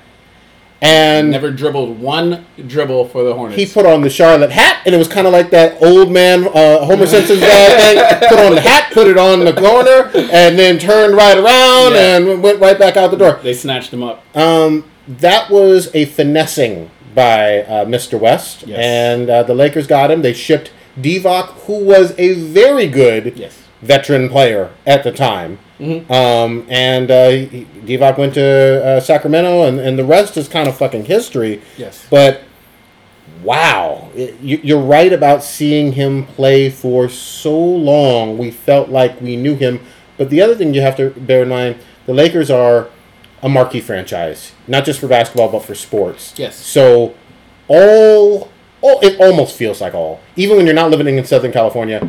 and 0.80 1.30
never 1.30 1.50
dribbled 1.50 2.00
one 2.00 2.44
dribble 2.66 3.08
for 3.08 3.22
the 3.22 3.34
Hornets. 3.34 3.58
he 3.60 3.66
put 3.66 3.86
on 3.86 4.00
the 4.02 4.10
Charlotte 4.10 4.50
hat, 4.50 4.82
and 4.84 4.94
it 4.94 4.98
was 4.98 5.08
kind 5.08 5.26
of 5.26 5.32
like 5.32 5.50
that 5.50 5.80
old 5.82 6.10
man 6.10 6.46
uh, 6.48 6.84
Homer 6.84 7.06
Simpson's 7.06 7.40
dad 7.40 8.20
thing. 8.20 8.28
Put 8.28 8.38
on 8.40 8.54
the 8.54 8.60
hat, 8.60 8.90
put 8.92 9.06
it 9.06 9.16
on 9.18 9.40
the 9.44 9.52
corner, 9.52 10.10
and 10.32 10.58
then 10.58 10.78
turned 10.78 11.14
right 11.14 11.36
around 11.36 11.92
Yeah. 11.94 12.16
and 12.16 12.42
went 12.42 12.60
right 12.60 12.78
back 12.78 12.96
out 12.96 13.10
the 13.10 13.16
door. 13.16 13.38
they 13.42 13.54
snatched 13.54 13.92
him 13.92 14.02
up. 14.02 14.24
Um, 14.36 14.84
that 15.06 15.50
was 15.50 15.90
a 15.94 16.04
finessing 16.06 16.90
by 17.14 17.60
uh, 17.62 17.84
Mr. 17.84 18.18
West, 18.18 18.64
Yes. 18.66 18.78
and 18.80 19.28
uh, 19.30 19.42
the 19.42 19.54
Lakers 19.54 19.86
got 19.86 20.10
him. 20.10 20.22
They 20.22 20.32
shipped 20.32 20.72
Divac, 21.00 21.46
who 21.66 21.84
was 21.84 22.14
a 22.18 22.34
very 22.34 22.86
good 22.88 23.34
Yes. 23.36 23.58
Veteran 23.82 24.28
player 24.28 24.70
at 24.86 25.04
the 25.04 25.12
time. 25.12 25.58
Mm-hmm. 25.78 26.10
Um, 26.12 26.66
and 26.70 27.10
uh, 27.10 27.30
he- 27.30 27.66
Divac 27.84 28.16
went 28.16 28.34
to 28.34 28.84
uh, 28.84 29.00
Sacramento, 29.00 29.64
and, 29.66 29.80
and 29.80 29.98
the 29.98 30.04
rest 30.04 30.36
is 30.36 30.48
kind 30.48 30.68
of 30.68 30.76
fucking 30.76 31.06
history. 31.06 31.60
Yes. 31.76 32.06
But 32.08 32.42
wow, 33.42 34.10
it, 34.14 34.38
you, 34.40 34.60
you're 34.62 34.80
right 34.80 35.12
about 35.12 35.42
seeing 35.42 35.92
him 35.92 36.26
play 36.26 36.70
for 36.70 37.08
so 37.08 37.58
long. 37.58 38.38
We 38.38 38.50
felt 38.50 38.88
like 38.88 39.20
we 39.20 39.36
knew 39.36 39.56
him. 39.56 39.80
But 40.16 40.30
the 40.30 40.40
other 40.40 40.54
thing 40.54 40.74
you 40.74 40.80
have 40.82 40.96
to 40.96 41.10
bear 41.10 41.42
in 41.42 41.48
mind 41.48 41.76
the 42.06 42.14
Lakers 42.14 42.50
are 42.50 42.88
a 43.42 43.48
marquee 43.48 43.80
franchise, 43.80 44.52
not 44.66 44.84
just 44.84 45.00
for 45.00 45.08
basketball, 45.08 45.48
but 45.50 45.60
for 45.64 45.74
sports. 45.74 46.34
Yes. 46.36 46.56
So 46.56 47.14
all, 47.68 48.50
all 48.80 49.00
it 49.00 49.20
almost 49.20 49.56
feels 49.56 49.80
like 49.80 49.94
all, 49.94 50.20
even 50.36 50.56
when 50.56 50.66
you're 50.66 50.74
not 50.74 50.90
living 50.90 51.16
in 51.16 51.24
Southern 51.24 51.52
California, 51.52 52.08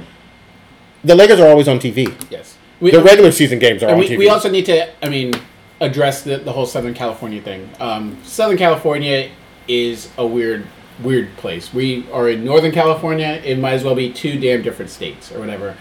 the 1.03 1.15
Lakers 1.15 1.39
are 1.39 1.47
always 1.47 1.67
on 1.67 1.79
TV. 1.79 2.13
Yes. 2.29 2.57
We, 2.79 2.91
The 2.91 3.01
regular 3.01 3.31
season 3.31 3.59
games 3.59 3.81
are 3.83 3.89
on 3.91 3.99
we, 3.99 4.07
TV. 4.09 4.17
we 4.17 4.29
also 4.29 4.49
need 4.49 4.65
to, 4.65 5.05
I 5.05 5.09
mean, 5.09 5.33
address 5.79 6.23
the, 6.23 6.37
the 6.37 6.51
whole 6.51 6.65
Southern 6.65 6.93
California 6.93 7.41
thing. 7.41 7.69
Um, 7.79 8.17
Southern 8.23 8.57
California 8.57 9.29
is 9.67 10.09
a 10.17 10.25
weird, 10.25 10.65
weird 11.01 11.35
place. 11.37 11.73
We 11.73 12.09
are 12.11 12.29
in 12.29 12.43
Northern 12.43 12.71
California. 12.71 13.41
It 13.43 13.57
might 13.59 13.73
as 13.73 13.83
well 13.83 13.95
be 13.95 14.11
two 14.11 14.39
damn 14.39 14.61
different 14.61 14.91
states 14.91 15.31
or 15.31 15.39
whatever. 15.39 15.77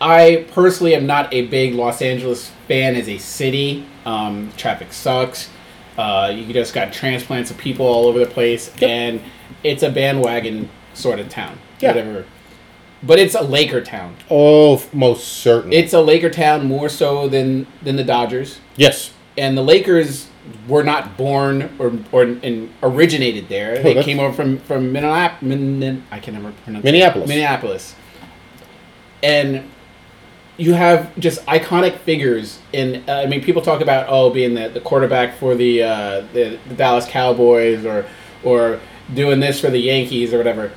I 0.00 0.46
personally 0.52 0.94
am 0.94 1.06
not 1.06 1.32
a 1.34 1.46
big 1.48 1.74
Los 1.74 2.00
Angeles 2.00 2.50
fan 2.66 2.96
as 2.96 3.08
a 3.08 3.18
city. 3.18 3.86
Um, 4.06 4.50
traffic 4.56 4.92
sucks. 4.94 5.50
Uh, 5.98 6.32
you 6.34 6.50
just 6.54 6.72
got 6.72 6.90
transplants 6.92 7.50
of 7.50 7.58
people 7.58 7.84
all 7.86 8.06
over 8.06 8.18
the 8.18 8.26
place, 8.26 8.70
Yep. 8.78 8.90
and 8.90 9.20
it's 9.62 9.82
a 9.82 9.90
bandwagon 9.90 10.70
sort 10.94 11.18
of 11.18 11.28
town. 11.28 11.58
Yeah. 11.80 11.88
Whatever. 11.90 12.24
But 13.02 13.18
it's 13.18 13.34
a 13.34 13.42
Laker 13.42 13.80
town. 13.80 14.16
oh, 14.30 14.82
most 14.92 15.26
certainly. 15.26 15.76
It's 15.76 15.92
a 15.94 16.00
Laker 16.02 16.28
town 16.30 16.66
more 16.66 16.88
so 16.88 17.28
than 17.28 17.66
than 17.82 17.96
the 17.96 18.04
Dodgers, 18.04 18.60
yes. 18.76 19.12
and 19.38 19.56
the 19.56 19.62
Lakers 19.62 20.28
were 20.68 20.82
not 20.82 21.16
born 21.16 21.74
or 21.78 21.92
or 22.12 22.22
and 22.24 22.70
originated 22.82 23.48
there. 23.48 23.76
they 23.76 23.82
that's- 23.94 24.04
came 24.04 24.20
over 24.20 24.34
from 24.34 24.58
from 24.58 24.92
Minneapolis. 24.92 25.40
Min, 25.42 26.04
I 26.10 26.18
can 26.18 26.34
never 26.34 26.52
pronounce 26.64 26.82
it. 26.82 26.84
Minneapolis. 26.84 27.28
Minneapolis, 27.28 27.94
and 29.22 29.64
you 30.56 30.74
have 30.74 31.16
just 31.18 31.44
iconic 31.46 31.96
figures. 32.00 32.58
In 32.72 33.02
uh, 33.08 33.12
I 33.14 33.26
mean, 33.26 33.42
people 33.42 33.62
talk 33.62 33.80
about 33.80 34.06
oh 34.08 34.28
being 34.30 34.54
the, 34.54 34.68
the 34.68 34.80
quarterback 34.80 35.36
for 35.38 35.54
the, 35.54 35.82
uh, 35.82 36.20
the 36.34 36.58
the 36.68 36.74
Dallas 36.74 37.06
Cowboys 37.06 37.84
or 37.86 38.04
or 38.44 38.78
doing 39.14 39.40
this 39.40 39.58
for 39.60 39.70
the 39.70 39.78
Yankees 39.80 40.34
or 40.34 40.38
whatever. 40.38 40.70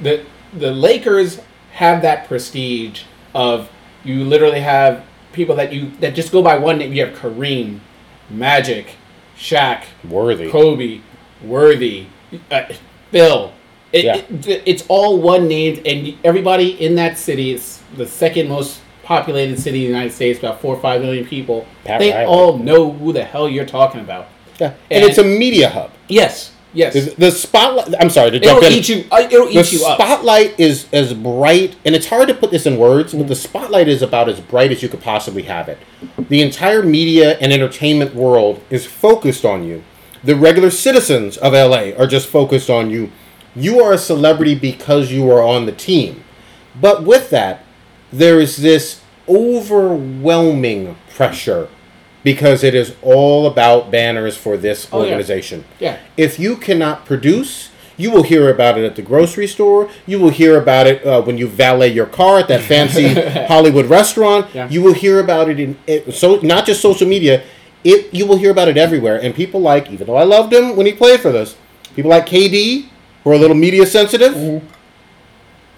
The 0.00 0.24
the 0.54 0.72
Lakers 0.72 1.40
have 1.72 2.02
that 2.02 2.26
prestige 2.28 3.02
of 3.34 3.68
you 4.04 4.24
literally 4.24 4.60
have 4.60 5.04
people 5.32 5.54
that 5.56 5.72
you 5.72 5.90
that 6.00 6.14
just 6.14 6.32
go 6.32 6.42
by 6.42 6.58
one 6.58 6.78
name. 6.78 6.92
You 6.92 7.06
have 7.06 7.14
Kareem, 7.16 7.80
Magic, 8.28 8.96
Shaq, 9.38 9.84
Worthy. 10.08 10.50
Kobe, 10.50 11.00
Worthy, 11.44 12.06
uh, 12.50 12.62
Bill. 13.10 13.52
It, 13.92 14.04
Yeah. 14.04 14.16
it- 14.46 14.62
it's 14.66 14.84
all 14.88 15.18
one 15.18 15.48
name, 15.48 15.80
and 15.84 16.14
everybody 16.22 16.70
in 16.80 16.94
that 16.96 17.18
city 17.18 17.50
is 17.52 17.80
the 17.96 18.06
second 18.06 18.48
most 18.48 18.78
populated 19.02 19.58
city 19.58 19.78
in 19.78 19.90
the 19.90 19.96
United 19.98 20.12
States, 20.12 20.38
about 20.38 20.60
four 20.60 20.74
or 20.76 20.80
five 20.80 21.00
million 21.00 21.24
people. 21.24 21.66
Pat 21.84 21.98
they 21.98 22.12
Riley. 22.12 22.24
all 22.26 22.56
know 22.58 22.92
who 22.92 23.12
the 23.12 23.24
hell 23.24 23.48
you're 23.48 23.64
talking 23.64 24.00
about. 24.00 24.28
Yeah. 24.60 24.68
And, 24.90 25.02
And- 25.02 25.04
it's 25.10 25.18
a 25.18 25.24
media 25.24 25.70
hub. 25.70 25.90
Yes, 26.06 26.52
yes. 26.72 27.14
The 27.14 27.30
spotlight. 27.30 27.94
I'm 28.00 28.10
sorry 28.10 28.30
to 28.32 28.40
jump 28.40 28.58
It'll 28.62 28.72
in. 28.72 28.78
eat 28.78 28.88
you. 28.88 29.04
uh, 29.10 29.26
It'll 29.30 29.46
the 29.46 29.58
eat 29.60 29.72
you 29.72 29.84
up. 29.84 29.98
The 29.98 30.04
spotlight 30.04 30.58
is 30.60 30.86
as 30.92 31.12
bright, 31.14 31.76
and 31.84 31.94
it's 31.94 32.06
hard 32.06 32.28
to 32.28 32.34
put 32.34 32.50
this 32.50 32.66
in 32.66 32.76
words, 32.78 33.12
but 33.14 33.28
the 33.28 33.34
spotlight 33.36 33.88
is 33.88 34.02
about 34.02 34.28
as 34.28 34.40
bright 34.40 34.70
as 34.70 34.82
you 34.82 34.88
could 34.88 35.00
possibly 35.02 35.42
have 35.42 35.68
it. 35.68 35.78
The 36.28 36.42
entire 36.42 36.82
media 36.82 37.36
and 37.38 37.52
entertainment 37.52 38.14
world 38.14 38.62
is 38.70 38.86
focused 38.86 39.44
on 39.44 39.64
you. 39.64 39.82
The 40.22 40.36
regular 40.36 40.70
citizens 40.70 41.36
of 41.38 41.52
LA 41.54 41.90
are 41.98 42.06
just 42.06 42.28
focused 42.28 42.68
on 42.70 42.90
you. 42.90 43.10
You 43.56 43.80
are 43.82 43.92
a 43.94 43.98
celebrity 43.98 44.54
because 44.54 45.10
you 45.10 45.30
are 45.30 45.42
on 45.42 45.66
the 45.66 45.72
team. 45.72 46.22
But 46.80 47.04
with 47.04 47.30
that, 47.30 47.64
there 48.12 48.38
is 48.40 48.58
this 48.58 49.00
overwhelming 49.28 50.96
pressure 51.14 51.68
because 52.22 52.62
it 52.64 52.74
is 52.74 52.94
all 53.02 53.46
about 53.46 53.90
banners 53.90 54.36
for 54.36 54.56
this 54.56 54.88
Oh, 54.92 54.98
yeah. 54.98 55.04
organization. 55.04 55.64
Yeah. 55.78 55.98
If 56.16 56.38
you 56.38 56.56
cannot 56.56 57.06
produce, 57.06 57.70
you 57.96 58.10
will 58.10 58.22
hear 58.22 58.48
about 58.50 58.78
it 58.78 58.84
at 58.84 58.96
the 58.96 59.02
grocery 59.02 59.46
store. 59.46 59.88
You 60.06 60.18
will 60.18 60.30
hear 60.30 60.58
about 60.58 60.86
it 60.86 61.04
uh, 61.06 61.22
when 61.22 61.36
you 61.38 61.46
valet 61.48 61.88
your 61.88 62.06
car 62.06 62.38
at 62.38 62.48
that 62.48 62.62
fancy 62.62 63.08
Hollywood 63.48 63.86
restaurant. 63.86 64.46
Yeah. 64.54 64.68
You 64.68 64.82
will 64.82 64.94
hear 64.94 65.20
about 65.20 65.48
it 65.50 65.60
in 65.60 65.78
it, 65.86 66.12
so 66.14 66.36
not 66.40 66.66
just 66.66 66.80
social 66.80 67.06
media. 67.08 67.42
It 67.84 68.12
you 68.12 68.26
will 68.26 68.36
hear 68.36 68.50
about 68.50 68.68
it 68.68 68.76
everywhere. 68.76 69.20
And 69.22 69.34
people 69.34 69.60
like, 69.60 69.90
even 69.90 70.06
though 70.06 70.16
I 70.16 70.24
loved 70.24 70.52
him 70.52 70.76
when 70.76 70.86
he 70.86 70.92
played 70.92 71.20
for 71.20 71.32
this, 71.32 71.56
people 71.94 72.10
like 72.10 72.26
KD 72.26 72.88
who 73.24 73.30
are 73.30 73.34
a 73.34 73.38
little 73.38 73.56
media 73.56 73.86
sensitive 73.86 74.34
Mm-hmm. 74.34 74.66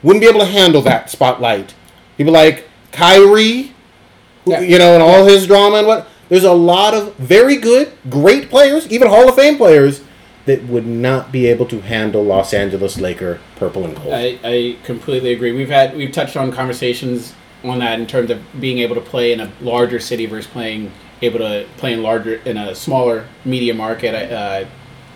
wouldn't 0.02 0.20
be 0.22 0.28
able 0.28 0.40
to 0.40 0.46
handle 0.46 0.83
that 0.83 1.11
spotlight. 1.11 1.74
People 2.16 2.33
like 2.33 2.68
Kyrie, 2.92 3.72
who- 4.44 4.50
Yeah. 4.52 4.61
you 4.61 4.78
know, 4.78 4.94
and 4.94 5.02
all 5.02 5.24
his 5.24 5.46
drama 5.46 5.76
and 5.78 5.87
what. 5.87 6.09
There's 6.32 6.44
a 6.44 6.52
lot 6.54 6.94
of 6.94 7.14
very 7.16 7.56
good, 7.56 7.92
great 8.08 8.48
players, 8.48 8.90
even 8.90 9.06
Hall 9.08 9.28
of 9.28 9.34
Fame 9.34 9.58
players, 9.58 10.00
that 10.46 10.64
would 10.64 10.86
not 10.86 11.30
be 11.30 11.46
able 11.46 11.66
to 11.66 11.82
handle 11.82 12.24
Los 12.24 12.54
Angeles 12.54 12.98
Laker 12.98 13.38
purple 13.56 13.84
and 13.84 13.94
gold. 13.94 14.14
I, 14.14 14.38
I 14.42 14.78
completely 14.82 15.34
agree. 15.34 15.52
We've 15.52 15.68
had 15.68 15.94
we've 15.94 16.10
touched 16.10 16.38
on 16.38 16.50
conversations 16.50 17.34
on 17.62 17.80
that 17.80 18.00
in 18.00 18.06
terms 18.06 18.30
of 18.30 18.40
being 18.58 18.78
able 18.78 18.94
to 18.94 19.02
play 19.02 19.34
in 19.34 19.40
a 19.40 19.52
larger 19.60 20.00
city 20.00 20.24
versus 20.24 20.50
playing 20.50 20.90
able 21.20 21.38
to 21.40 21.66
play 21.76 21.92
in 21.92 22.02
larger 22.02 22.36
in 22.46 22.56
a 22.56 22.74
smaller 22.74 23.28
media 23.44 23.74
market. 23.74 24.14
I, 24.14 24.34
uh, 24.34 24.68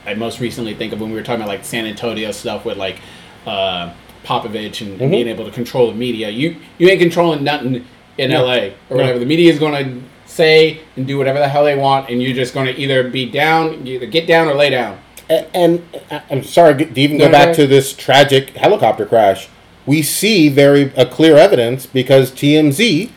I 0.05 0.13
most 0.15 0.39
recently 0.39 0.75
think 0.75 0.93
of 0.93 1.01
when 1.01 1.09
we 1.09 1.17
were 1.17 1.23
talking 1.23 1.41
about 1.41 1.49
like 1.49 1.65
San 1.65 1.87
Antonio 1.87 2.31
stuff 2.31 2.67
with 2.67 2.77
like 2.77 2.99
uh, 3.47 3.91
Popovich 4.23 4.83
and 4.87 5.01
Mm-hmm. 5.01 5.11
being 5.11 5.29
able 5.29 5.47
to 5.47 5.51
control 5.51 5.89
the 5.91 5.97
media. 5.97 6.29
You 6.29 6.57
you 6.77 6.89
ain't 6.91 7.01
controlling 7.01 7.43
nothing 7.43 7.87
in 8.19 8.31
No. 8.33 8.45
LA 8.45 8.55
or 8.55 8.69
No. 8.91 8.97
whatever. 8.97 9.19
The 9.19 9.25
media 9.25 9.51
is 9.51 9.59
going 9.59 9.83
to 9.83 10.03
say 10.37 10.81
and 10.97 11.07
do 11.07 11.19
whatever 11.19 11.39
the 11.39 11.49
hell 11.49 11.65
they 11.65 11.75
want, 11.77 12.09
and 12.11 12.23
you're 12.23 12.35
just 12.35 12.55
going 12.55 12.67
to 12.67 12.79
either 12.81 13.09
be 13.09 13.29
down, 13.31 13.87
either 13.87 14.07
get 14.07 14.27
down 14.27 14.47
or 14.49 14.55
lay 14.55 14.71
down. 14.71 14.99
A- 15.31 15.47
And 15.57 15.83
I- 16.11 16.23
I'm 16.31 16.45
sorry 16.45 16.75
to 16.85 17.01
even 17.01 17.19
go 17.19 17.31
back 17.31 17.55
to 17.57 17.67
this 17.67 17.93
tragic 17.93 18.51
helicopter 18.51 19.07
crash. 19.07 19.49
We 19.87 20.03
see 20.03 20.49
very 20.49 20.95
uh, 20.97 21.05
clear 21.07 21.37
evidence 21.37 21.87
because 21.87 22.31
TMZ 22.31 23.11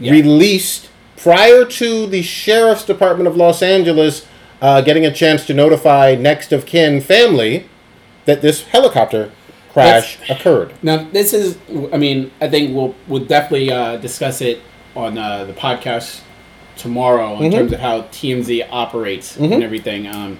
Yeah. 0.00 0.12
released 0.12 0.88
prior 1.16 1.64
to 1.64 2.06
the 2.06 2.22
sheriff's 2.22 2.84
department 2.84 3.26
of 3.28 3.36
Los 3.36 3.62
Angeles 3.62 4.24
uh, 4.62 4.80
getting 4.80 5.04
a 5.06 5.12
chance 5.12 5.44
to 5.46 5.54
notify 5.54 6.14
next 6.14 6.52
of 6.52 6.66
kin 6.66 7.00
family 7.00 7.64
that 8.26 8.42
this 8.42 8.62
helicopter 8.66 9.30
crash 9.72 10.18
occurred. 10.28 10.72
Now, 10.82 11.06
this 11.12 11.32
is, 11.32 11.56
I 11.92 11.96
mean, 11.96 12.30
I 12.40 12.48
think 12.48 12.74
we'll 12.74 12.94
we'll 13.06 13.24
definitely 13.24 13.70
uh, 13.72 13.96
discuss 13.96 14.40
it 14.40 14.60
on 14.96 15.16
uh, 15.18 15.44
the 15.44 15.52
podcast 15.52 16.20
tomorrow 16.78 17.38
in 17.40 17.50
Mhm. 17.50 17.54
terms 17.54 17.72
of 17.72 17.80
how 17.80 18.04
TMZ 18.12 18.62
operates 18.70 19.36
Mhm. 19.36 19.52
and 19.52 19.62
everything. 19.64 20.06
Um, 20.06 20.38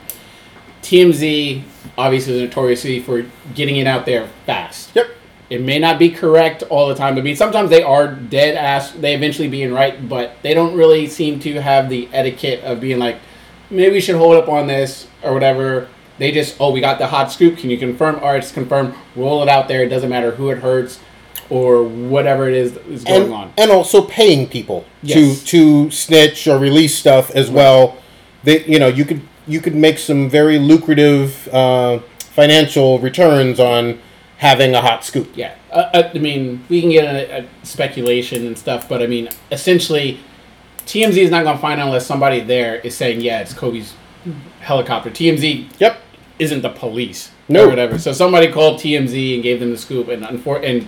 TMZ 0.82 1.62
obviously 1.98 2.34
is 2.34 2.40
notoriously 2.42 3.00
for 3.00 3.24
getting 3.54 3.76
it 3.76 3.86
out 3.86 4.06
there 4.06 4.26
fast. 4.46 4.90
Yep. 4.94 5.06
It 5.50 5.60
may 5.62 5.78
not 5.78 5.98
be 5.98 6.10
correct 6.10 6.62
all 6.68 6.88
the 6.88 6.94
time. 6.94 7.14
But 7.14 7.20
I 7.22 7.24
mean, 7.24 7.36
sometimes 7.36 7.70
they 7.70 7.82
are 7.82 8.06
dead 8.06 8.54
ass. 8.54 8.92
They 8.92 9.14
eventually 9.14 9.48
being 9.48 9.72
right, 9.72 10.08
but 10.08 10.36
they 10.42 10.54
don't 10.54 10.74
really 10.74 11.06
seem 11.06 11.40
to 11.40 11.60
have 11.60 11.88
the 11.88 12.08
etiquette 12.12 12.62
of 12.64 12.80
being 12.80 12.98
like, 12.98 13.16
maybe 13.70 13.94
we 13.94 14.00
should 14.00 14.16
hold 14.16 14.36
up 14.36 14.48
on 14.48 14.66
this 14.66 15.06
or 15.22 15.32
whatever. 15.34 15.88
They 16.18 16.32
just, 16.32 16.56
oh, 16.60 16.70
we 16.70 16.80
got 16.80 16.98
the 16.98 17.06
hot 17.06 17.32
scoop. 17.32 17.58
Can 17.58 17.70
you 17.70 17.78
confirm? 17.78 18.16
All 18.22 18.30
right, 18.32 18.38
it's 18.42 18.52
confirmed. 18.52 18.92
Roll 19.16 19.42
it 19.42 19.48
out 19.48 19.68
there. 19.68 19.82
It 19.82 19.88
doesn't 19.88 20.10
matter 20.10 20.32
who 20.32 20.50
it 20.50 20.58
hurts 20.58 20.98
or 21.50 21.82
whatever 21.82 22.48
it 22.48 22.54
is 22.54 22.72
that 22.74 22.86
is 22.86 23.04
going 23.04 23.22
and, 23.24 23.32
on. 23.34 23.52
and 23.56 23.70
also 23.70 24.02
paying 24.02 24.46
people 24.48 24.84
Yes. 25.02 25.42
to 25.44 25.46
to 25.46 25.90
snitch 25.90 26.46
or 26.46 26.58
release 26.58 26.94
stuff 26.96 27.30
as 27.30 27.50
well. 27.50 27.96
They, 28.44 28.64
you 28.64 28.78
know, 28.78 28.88
you 28.88 29.04
could 29.04 29.22
you 29.46 29.60
could 29.60 29.74
make 29.74 29.98
some 29.98 30.28
very 30.28 30.58
lucrative 30.58 31.48
uh, 31.48 32.00
financial 32.18 32.98
returns 32.98 33.58
on 33.58 33.98
having 34.36 34.74
a 34.74 34.80
hot 34.80 35.04
scoop. 35.04 35.28
Yeah, 35.34 35.54
uh, 35.72 35.90
uh, 35.94 36.10
I 36.14 36.18
mean, 36.18 36.64
we 36.68 36.80
can 36.80 36.90
get 36.90 37.04
a, 37.04 37.38
a 37.42 37.46
speculation 37.64 38.46
and 38.46 38.56
stuff, 38.56 38.88
but 38.88 39.02
I 39.02 39.06
mean, 39.06 39.28
essentially, 39.50 40.20
TMZ 40.86 41.16
is 41.16 41.30
not 41.30 41.44
going 41.44 41.56
to 41.56 41.60
find 41.62 41.80
out 41.80 41.86
unless 41.86 42.06
somebody 42.06 42.40
there 42.40 42.76
is 42.76 42.94
saying, 42.96 43.20
"Yeah, 43.22 43.40
it's 43.40 43.54
Kobe's 43.54 43.94
helicopter." 44.60 45.10
TMZ 45.10 45.66
Yep. 45.80 46.00
isn't 46.38 46.62
the 46.62 46.68
police 46.68 47.30
No. 47.48 47.64
or 47.64 47.68
whatever. 47.68 47.98
So 47.98 48.12
somebody 48.12 48.48
called 48.52 48.78
TMZ 48.80 49.34
and 49.34 49.42
gave 49.42 49.58
them 49.60 49.70
the 49.70 49.78
scoop, 49.78 50.08
and 50.08 50.22
unfor- 50.24 50.62
and 50.64 50.86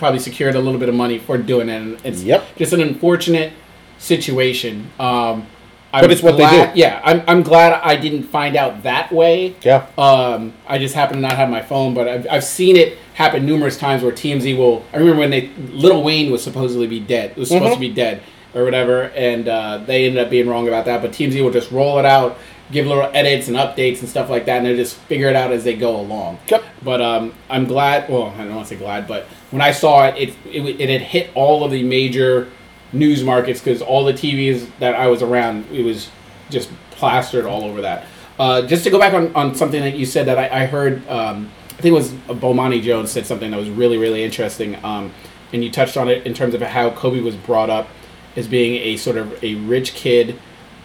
probably 0.00 0.18
secured 0.18 0.56
a 0.56 0.60
little 0.60 0.80
bit 0.80 0.88
of 0.88 0.94
money 0.96 1.18
for 1.18 1.38
doing 1.38 1.68
it. 1.68 1.80
And 1.80 1.98
it's 2.04 2.24
Yep. 2.24 2.56
just 2.56 2.72
an 2.72 2.80
unfortunate 2.80 3.52
situation. 3.98 4.90
Um, 4.98 5.46
I'm 5.92 6.02
But 6.02 6.12
it's 6.12 6.22
what 6.22 6.36
they 6.36 6.48
do. 6.48 6.70
Yeah, 6.74 7.00
I'm, 7.04 7.22
I'm 7.26 7.42
glad 7.42 7.72
I 7.84 7.96
didn't 7.96 8.22
find 8.24 8.56
out 8.56 8.84
that 8.84 9.12
way. 9.12 9.56
Yeah. 9.62 9.86
Um, 9.98 10.52
I 10.68 10.78
just 10.78 10.94
happen 10.94 11.16
to 11.16 11.20
not 11.20 11.32
have 11.36 11.50
my 11.50 11.62
phone, 11.62 11.94
but 11.94 12.06
I've, 12.08 12.26
I've 12.30 12.44
seen 12.44 12.76
it 12.76 12.96
happen 13.14 13.44
numerous 13.44 13.76
times 13.76 14.02
where 14.02 14.12
TMZ 14.12 14.56
will. 14.56 14.84
I 14.92 14.98
remember 14.98 15.18
when 15.20 15.30
they 15.30 15.50
Lil 15.72 16.02
Wayne 16.04 16.30
was 16.30 16.42
supposedly 16.44 16.86
be 16.86 17.00
dead. 17.00 17.30
It 17.32 17.36
was 17.36 17.48
supposed 17.48 17.72
Mhm. 17.72 17.74
to 17.74 17.80
be 17.80 17.90
dead 17.90 18.22
or 18.54 18.64
whatever, 18.64 19.02
and 19.16 19.48
uh, 19.48 19.78
they 19.84 20.06
ended 20.06 20.22
up 20.24 20.30
being 20.30 20.48
wrong 20.48 20.68
about 20.68 20.84
that. 20.84 21.02
But 21.02 21.10
TMZ 21.12 21.42
will 21.42 21.50
just 21.52 21.70
roll 21.72 21.98
it 21.98 22.04
out, 22.04 22.38
give 22.72 22.86
little 22.86 23.10
edits 23.12 23.48
and 23.48 23.56
updates 23.56 24.00
and 24.00 24.08
stuff 24.08 24.30
like 24.30 24.46
that, 24.46 24.58
and 24.58 24.66
they 24.66 24.76
just 24.76 24.96
figure 24.96 25.28
it 25.28 25.36
out 25.36 25.52
as 25.52 25.64
they 25.64 25.74
go 25.74 26.00
along. 26.00 26.38
Yep. 26.48 26.64
But 26.82 27.00
um, 27.00 27.34
I'm 27.48 27.66
glad. 27.66 28.08
Well, 28.08 28.28
I 28.36 28.44
don't 28.44 28.54
want 28.54 28.68
to 28.68 28.74
say 28.74 28.78
glad, 28.78 29.06
but 29.06 29.24
when 29.50 29.62
I 29.62 29.72
saw 29.72 30.06
it, 30.06 30.16
it 30.16 30.36
it, 30.46 30.80
it 30.80 30.88
had 30.88 31.02
hit 31.02 31.30
all 31.34 31.64
of 31.64 31.70
the 31.70 31.82
major 31.82 32.48
news 32.92 33.22
markets 33.22 33.60
because 33.60 33.82
all 33.82 34.04
the 34.04 34.12
TVs 34.12 34.68
that 34.78 34.94
I 34.94 35.06
was 35.08 35.22
around, 35.22 35.66
it 35.70 35.82
was 35.82 36.10
just 36.50 36.70
plastered 36.90 37.44
all 37.44 37.64
over 37.64 37.82
that. 37.82 38.06
Uh, 38.38 38.62
just 38.62 38.84
to 38.84 38.90
go 38.90 38.98
back 38.98 39.12
on, 39.12 39.34
on 39.34 39.54
something 39.54 39.80
that 39.82 39.96
you 39.96 40.06
said 40.06 40.26
that 40.26 40.38
I, 40.38 40.62
I 40.62 40.66
heard, 40.66 41.06
um, 41.08 41.50
I 41.70 41.82
think 41.82 41.92
it 41.92 41.96
was 41.96 42.10
Bomani 42.10 42.82
Jones 42.82 43.10
said 43.10 43.26
something 43.26 43.50
that 43.50 43.58
was 43.58 43.68
really, 43.68 43.98
really 43.98 44.24
interesting. 44.24 44.82
Um, 44.84 45.12
and 45.52 45.62
you 45.62 45.70
touched 45.70 45.96
on 45.96 46.08
it 46.08 46.26
in 46.26 46.34
terms 46.34 46.54
of 46.54 46.62
how 46.62 46.90
Kobe 46.90 47.20
was 47.20 47.36
brought 47.36 47.70
up 47.70 47.88
as 48.36 48.46
being 48.46 48.76
a 48.76 48.96
sort 48.96 49.16
of 49.16 49.42
a 49.44 49.56
rich 49.56 49.94
kid 49.94 50.38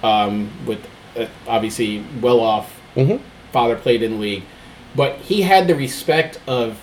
um, 0.04 0.52
with 0.66 0.86
uh, 0.86 0.90
obviously 1.48 2.04
well 2.22 2.40
off 2.40 2.80
Mhm. 2.96 3.20
father 3.52 3.76
played 3.76 4.02
in 4.04 4.12
the 4.14 4.18
league. 4.18 4.44
But 4.96 5.18
he 5.20 5.42
had 5.42 5.68
the 5.68 5.76
respect 5.76 6.40
of 6.48 6.80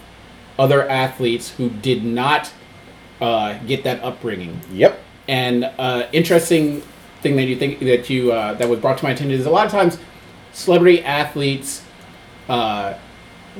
other 0.59 0.89
athletes 0.89 1.55
who 1.57 1.71
did 1.71 2.05
not 2.05 2.51
uh, 3.21 3.55
get 3.67 3.85
that 3.85 4.03
upbringing. 4.03 4.61
Yep. 4.73 4.99
And 5.29 5.71
uh, 5.79 6.05
interesting 6.13 6.83
thing 7.23 7.37
that 7.37 7.45
you 7.45 7.55
think 7.57 7.79
that 7.81 8.11
you 8.11 8.33
uh, 8.33 8.55
that 8.55 8.69
was 8.69 8.81
brought 8.81 8.99
to 8.99 9.05
my 9.05 9.13
attention 9.13 9.39
is 9.39 9.47
a 9.47 9.51
lot 9.51 9.65
of 9.65 9.71
times 9.73 9.97
celebrity 10.53 11.03
athletes, 11.05 11.83
uh, 12.49 12.95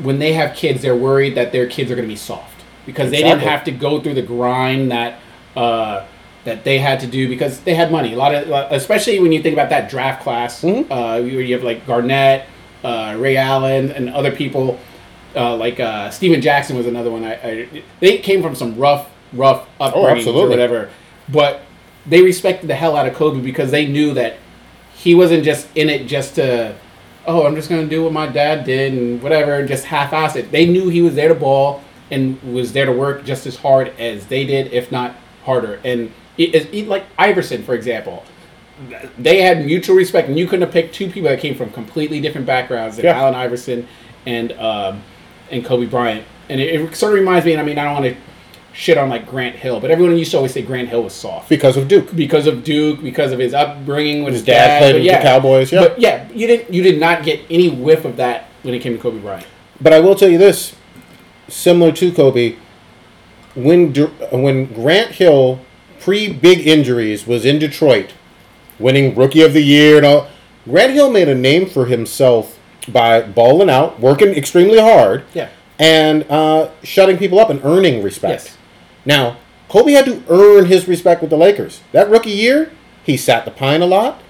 when 0.03 0.19
they 0.19 0.33
have 0.33 0.55
kids, 0.57 0.83
they're 0.83 0.97
worried 0.97 1.35
that 1.37 1.53
their 1.53 1.67
kids 1.67 1.91
are 1.91 1.95
going 1.95 2.07
to 2.09 2.13
be 2.13 2.17
soft 2.17 2.63
because 2.87 3.11
they 3.11 3.23
didn't 3.23 3.41
have 3.41 3.63
to 3.65 3.71
go 3.71 4.01
through 4.01 4.15
the 4.15 4.23
grind 4.23 4.91
that 4.91 5.21
uh, 5.57 6.05
that 6.45 6.65
they 6.65 6.79
had 6.79 6.99
to 7.01 7.07
do 7.07 7.29
because 7.29 7.61
they 7.61 7.75
had 7.75 7.93
money. 7.93 8.15
A 8.15 8.17
lot 8.17 8.35
of, 8.35 8.49
especially 8.73 9.21
when 9.21 9.31
you 9.33 9.43
think 9.43 9.53
about 9.55 9.69
that 9.71 9.89
draft 9.89 10.23
class, 10.23 10.63
Mhm. 10.63 10.87
uh, 10.91 11.23
you 11.23 11.39
you 11.39 11.55
have 11.55 11.63
like 11.65 11.87
Garnett, 11.87 12.47
uh, 12.85 13.15
Ray 13.19 13.37
Allen, 13.37 13.93
and 13.93 14.11
other 14.11 14.33
people. 14.33 14.79
Uh, 15.35 15.57
like 15.57 15.81
uh, 15.81 16.11
Stephen 16.11 16.43
Jackson 16.43 16.77
was 16.77 16.87
another 16.87 17.11
one. 17.11 17.25
I, 17.25 17.35
I 17.35 17.69
they 18.01 18.19
came 18.19 18.43
from 18.43 18.55
some 18.55 18.77
rough, 18.77 19.09
rough 19.33 19.67
upbringing 19.81 20.07
or 20.07 20.11
Oh, 20.11 20.17
absolutely. 20.17 20.51
whatever, 20.51 20.91
but 21.29 21.63
they 22.07 22.21
respected 22.23 22.67
the 22.69 22.75
hell 22.75 22.97
out 22.97 23.07
of 23.07 23.15
Kobe 23.15 23.41
because 23.41 23.71
they 23.71 23.87
knew 23.87 24.13
that 24.15 24.37
he 24.95 25.15
wasn't 25.15 25.43
just 25.45 25.69
in 25.75 25.89
it 25.89 26.07
just 26.07 26.35
to, 26.35 26.75
oh, 27.27 27.47
I'm 27.47 27.55
just 27.55 27.71
gonna 27.71 27.87
do 27.87 28.03
what 28.05 28.13
my 28.13 28.27
dad 28.27 28.65
did 28.65 28.93
and 28.93 29.23
whatever, 29.23 29.55
and 29.55 29.69
just 29.69 29.85
half-ass 29.87 30.37
it. 30.37 30.51
They 30.53 30.67
knew 30.67 30.89
he 30.91 31.01
was 31.01 31.15
there 31.15 31.29
to 31.29 31.35
ball 31.35 31.81
and 32.11 32.39
was 32.43 32.73
there 32.75 32.85
to 32.87 32.93
work 32.93 33.25
just 33.25 33.47
as 33.47 33.57
hard 33.57 33.93
as 33.99 34.27
they 34.27 34.45
did, 34.45 34.71
if 34.73 34.93
not 34.93 35.15
harder. 35.47 35.79
And 35.85 36.13
it, 36.39 36.89
like 36.89 37.05
Iverson, 37.19 37.63
for 37.63 37.75
example, 37.75 38.25
they 39.19 39.43
had 39.43 39.65
mutual 39.65 39.97
respect, 39.97 40.29
and 40.29 40.39
you 40.39 40.47
couldn't 40.47 40.63
have 40.63 40.73
picked 40.73 40.95
two 40.95 41.09
people 41.11 41.29
that 41.29 41.39
came 41.41 41.55
from 41.55 41.71
completely 41.71 42.21
different 42.21 42.47
backgrounds 42.47 42.97
than 42.97 43.05
Yeah. 43.05 43.19
Allen 43.19 43.35
Iverson 43.35 43.87
and 44.27 44.53
um, 44.53 45.03
and 45.51 45.65
Kobe 45.65 45.87
Bryant. 45.87 46.25
And 46.49 46.61
it, 46.61 46.81
it 46.81 46.95
sort 46.97 47.13
of 47.13 47.19
reminds 47.19 47.45
me, 47.47 47.53
and 47.53 47.61
I 47.61 47.65
mean, 47.65 47.79
I 47.79 47.85
don't 47.85 48.03
want 48.03 48.07
to 48.07 48.17
shit 48.75 48.97
on 48.97 49.11
like 49.11 49.29
Grant 49.29 49.55
Hill, 49.55 49.81
but 49.81 49.91
everyone 49.91 50.17
used 50.17 50.31
to 50.31 50.39
always 50.39 50.53
say 50.55 50.63
Grant 50.63 50.89
Hill 50.89 51.03
was 51.03 51.13
soft 51.13 51.49
Because 51.51 51.77
of 51.77 51.89
Duke. 51.89 52.17
because 52.17 52.47
of 52.47 52.65
Duke, 52.65 53.03
because 53.03 53.31
of 53.31 53.39
his 53.39 53.53
upbringing 53.53 54.25
with 54.25 54.33
his, 54.33 54.41
His 54.41 54.47
dad 54.47 54.79
played 54.81 54.93
but 54.95 55.03
with 55.03 55.13
the 55.13 55.23
Cowboys, 55.23 55.71
yeah. 55.73 55.81
But 55.81 56.01
yeah, 56.01 56.29
you 56.33 56.47
didn't 56.47 56.73
you 56.73 56.83
did 56.83 56.99
not 56.99 57.23
get 57.23 57.41
any 57.51 57.69
whiff 57.69 58.05
of 58.07 58.17
that 58.17 58.49
when 58.63 58.73
it 58.75 58.79
came 58.81 58.95
to 58.97 58.99
Kobe 58.99 59.19
Bryant. 59.19 59.47
But 59.81 59.93
I 59.93 60.01
will 60.01 60.15
tell 60.15 60.31
you 60.31 60.39
this, 60.39 60.75
similar 61.49 61.93
to 61.93 62.11
Kobe, 62.13 62.57
when 63.55 63.93
when 64.33 64.73
Grant 64.73 65.13
Hill 65.13 65.61
pre 66.03 66.33
big 66.33 66.67
injuries 66.67 67.27
was 67.27 67.45
in 67.45 67.59
Detroit, 67.59 68.13
winning 68.79 69.15
Rookie 69.15 69.43
of 69.43 69.53
the 69.53 69.63
Year 69.63 69.97
and 69.97 70.05
all, 70.07 70.29
Grant 70.65 70.93
Hill 70.93 71.11
made 71.11 71.29
a 71.29 71.35
name 71.35 71.67
for 71.67 71.87
himself 71.87 72.59
by 72.89 73.23
balling 73.23 73.71
out, 73.71 74.01
working 74.01 74.31
extremely 74.31 74.79
hard, 74.81 75.25
Yeah. 75.35 75.49
and 75.79 76.25
uh, 76.29 76.71
shutting 76.83 77.17
people 77.19 77.39
up 77.39 77.51
and 77.51 77.61
earning 77.65 78.03
respect. 78.03 78.45
Yes. 78.47 78.59
Now, 79.05 79.37
Kobe 79.69 79.93
had 79.93 80.05
to 80.07 80.23
earn 80.29 80.67
his 80.67 80.87
respect 80.89 81.21
with 81.21 81.31
the 81.31 81.37
Lakers. 81.37 81.81
That 81.93 82.11
rookie 82.11 82.31
year, 82.31 82.73
he 83.05 83.17
sat 83.17 83.45
the 83.45 83.51
pine 83.51 83.83
a 83.83 83.87
lot. 83.87 84.21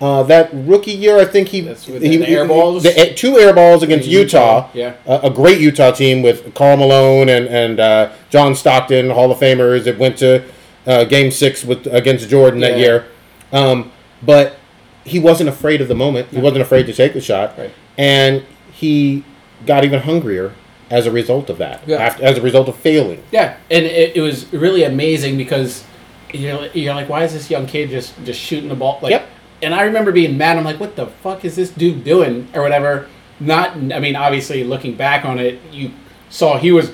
Uh, 0.00 0.22
that 0.22 0.48
rookie 0.52 0.92
year, 0.92 1.18
I 1.18 1.24
think 1.24 1.48
he 1.48 1.62
he, 1.62 2.16
the 2.18 2.28
air 2.28 2.46
balls? 2.46 2.84
the- 2.84 2.96
eh, 2.98 3.12
two 3.14 3.36
air 3.38 3.52
balls 3.52 3.82
against 3.82 4.08
Utah, 4.08 4.68
Utah. 4.68 4.70
yeah. 4.72 4.94
a, 5.06 5.26
a 5.26 5.30
great 5.30 5.60
Utah 5.60 5.90
team 5.90 6.22
with 6.22 6.54
Karl 6.54 6.76
Malone 6.76 7.28
and 7.28 7.46
and 7.48 7.80
uh, 7.80 8.12
John 8.30 8.54
Stockton, 8.54 9.10
Hall 9.10 9.32
of 9.32 9.38
Famers 9.38 9.86
It 9.86 9.98
went 9.98 10.16
to 10.18 10.44
uh, 10.88 11.04
Game 11.04 11.30
Six 11.30 11.64
with 11.64 11.86
against 11.86 12.28
Jordan 12.28 12.58
that 12.60 12.78
year. 12.78 13.06
Um, 13.52 13.92
but 14.22 14.56
he 15.04 15.18
wasn't 15.20 15.48
afraid 15.48 15.80
of 15.80 15.86
the 15.88 15.94
moment. 15.94 16.28
He 16.30 16.40
wasn't 16.40 16.62
afraid 16.62 16.86
to 16.86 16.92
take 16.92 17.12
the 17.14 17.20
shot, 17.20 17.56
Right. 17.56 17.70
and 17.96 18.42
he 18.72 19.24
got 19.66 19.84
even 19.84 20.00
hungrier 20.00 20.52
as 20.90 21.06
a 21.06 21.10
result 21.10 21.48
of 21.50 21.58
that. 21.58 21.86
Yeah. 21.86 21.96
After, 21.98 22.24
as 22.24 22.38
a 22.38 22.42
result 22.42 22.68
of 22.68 22.76
failing. 22.76 23.22
Yeah, 23.30 23.56
and 23.70 23.84
it, 23.84 24.16
it 24.16 24.20
was 24.20 24.52
really 24.52 24.82
amazing 24.84 25.36
because 25.36 25.84
you 26.32 26.48
know 26.48 26.68
you're 26.74 26.94
like, 26.94 27.08
why 27.08 27.24
is 27.24 27.32
this 27.32 27.50
young 27.50 27.66
kid 27.66 27.90
just 27.90 28.12
just 28.24 28.40
shooting 28.40 28.68
the 28.68 28.74
ball? 28.74 28.98
Like, 29.02 29.12
Yep. 29.12 29.28
And 29.60 29.74
I 29.74 29.82
remember 29.82 30.12
being 30.12 30.38
mad. 30.38 30.56
I'm 30.56 30.64
like, 30.64 30.78
what 30.78 30.94
the 30.94 31.06
fuck 31.06 31.44
is 31.44 31.56
this 31.56 31.70
dude 31.70 32.04
doing 32.04 32.48
or 32.54 32.62
whatever? 32.62 33.08
Not, 33.40 33.72
I 33.92 33.98
mean, 33.98 34.14
obviously 34.14 34.62
looking 34.62 34.94
back 34.94 35.24
on 35.24 35.38
it, 35.40 35.58
you 35.72 35.90
saw 36.30 36.58
he 36.58 36.70
was 36.70 36.92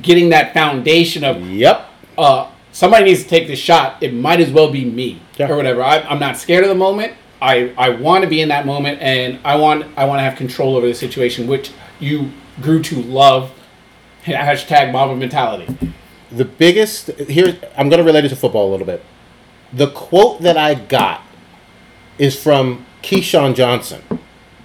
getting 0.00 0.30
that 0.30 0.54
foundation 0.54 1.24
of 1.24 1.42
Yep. 1.50 1.88
uh, 2.16 2.50
somebody 2.72 3.04
needs 3.04 3.22
to 3.22 3.28
take 3.28 3.46
this 3.48 3.58
shot. 3.58 4.02
It 4.02 4.14
might 4.14 4.40
as 4.40 4.50
well 4.50 4.70
be 4.70 4.84
me 4.84 5.20
Yeah. 5.38 5.50
or 5.50 5.56
whatever. 5.56 5.82
I, 5.82 6.00
I'm 6.00 6.18
not 6.20 6.36
scared 6.36 6.64
of 6.64 6.68
the 6.70 6.74
moment. 6.76 7.14
I, 7.42 7.72
I 7.78 7.88
want 7.90 8.22
to 8.24 8.28
be 8.30 8.40
in 8.42 8.48
that 8.50 8.66
moment, 8.66 9.00
and 9.00 9.38
I 9.44 9.56
want 9.56 9.86
I 9.96 10.04
want 10.04 10.18
to 10.18 10.22
have 10.22 10.36
control 10.36 10.76
over 10.76 10.86
the 10.86 10.94
situation, 10.94 11.46
which 11.46 11.70
you 11.98 12.30
grew 12.60 12.82
to 12.82 13.02
love. 13.02 13.52
Hashtag 14.24 14.92
Mamba 14.92 15.16
mentality. 15.16 15.94
the 16.30 16.44
biggest 16.44 17.08
here 17.18 17.56
i'm 17.76 17.88
going 17.88 17.98
to 17.98 18.04
relate 18.04 18.24
it 18.24 18.28
to 18.28 18.36
football 18.36 18.68
a 18.68 18.70
little 18.70 18.86
bit 18.86 19.02
the 19.72 19.88
quote 19.90 20.42
that 20.42 20.56
i 20.58 20.74
got 20.74 21.22
is 22.18 22.40
from 22.40 22.84
keyshawn 23.02 23.54
johnson 23.54 24.00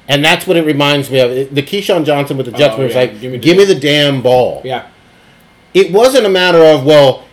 and 0.09 0.23
that's 0.23 0.45
what 0.45 0.57
it 0.57 0.65
reminds 0.65 1.09
me 1.09 1.19
of 1.19 1.55
the 1.55 1.63
keyshawn 1.63 2.05
johnson 2.05 2.35
with 2.37 2.45
the 2.47 2.51
jets 2.51 2.75
Oh, 2.77 2.85
yeah. 2.85 2.95
like 2.95 3.19
Give 3.21 3.41
give 3.41 3.55
me 3.57 3.63
me, 3.63 3.65
the- 3.65 3.73
the 3.75 3.79
damn 3.79 4.21
ball 4.21 4.61
Yeah, 4.65 4.87
it 5.73 5.91
wasn't 5.93 6.25
a 6.25 6.29
matter 6.29 6.63
of 6.63 6.85
well 6.85 7.23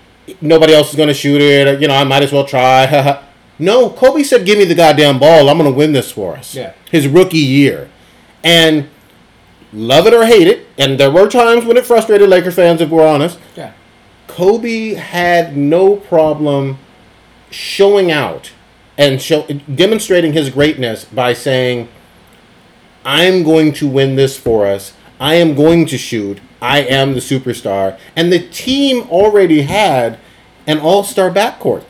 nobody 0.40 0.72
else 0.74 0.90
is 0.90 0.96
going 0.96 1.08
to 1.08 1.14
shoot 1.14 1.40
it. 1.40 1.68
Or, 1.68 1.78
you 1.78 1.88
know 1.88 1.94
i 1.94 2.04
might 2.04 2.22
as 2.22 2.32
well 2.32 2.44
try. 2.46 3.22
No 3.58 3.90
kobe 3.90 4.22
said 4.24 4.44
give 4.44 4.58
me 4.58 4.64
the 4.64 4.74
goddamn 4.74 5.18
ball. 5.20 5.48
I'm 5.48 5.58
going 5.58 5.70
to 5.70 5.76
win 5.76 5.92
this 5.92 6.10
for 6.10 6.34
us. 6.36 6.54
Yeah. 6.54 6.72
his 6.90 7.06
rookie 7.06 7.38
year. 7.38 7.90
And 8.42 8.88
love 9.72 10.06
it 10.06 10.14
or 10.14 10.24
hate 10.26 10.48
it 10.48 10.66
and 10.78 10.98
there 10.98 11.10
were 11.10 11.28
times 11.28 11.64
when 11.64 11.76
it 11.76 11.86
frustrated 11.86 12.28
laker 12.28 12.50
fans 12.50 12.80
if 12.80 12.90
we're 12.90 13.06
honest. 13.06 13.38
Yeah, 13.56 13.72
Kobe 14.26 14.94
had 14.94 15.56
no 15.56 15.96
problem 15.96 16.78
showing 17.50 18.10
out 18.10 18.52
and 18.98 19.20
show, 19.20 19.46
demonstrating 19.74 20.32
his 20.32 20.50
greatness 20.50 21.04
by 21.04 21.32
saying, 21.34 21.88
"I'm 23.04 23.42
going 23.42 23.72
to 23.74 23.86
win 23.86 24.16
this 24.16 24.36
for 24.36 24.66
us. 24.66 24.92
I 25.20 25.34
am 25.36 25.54
going 25.54 25.86
to 25.86 25.98
shoot. 25.98 26.40
I 26.62 26.78
am 26.80 27.12
the 27.14 27.20
superstar." 27.20 27.98
And 28.16 28.32
the 28.32 28.38
team 28.38 29.02
already 29.10 29.62
had 29.62 30.18
an 30.66 30.78
all-star 30.78 31.30
backcourt. 31.30 31.82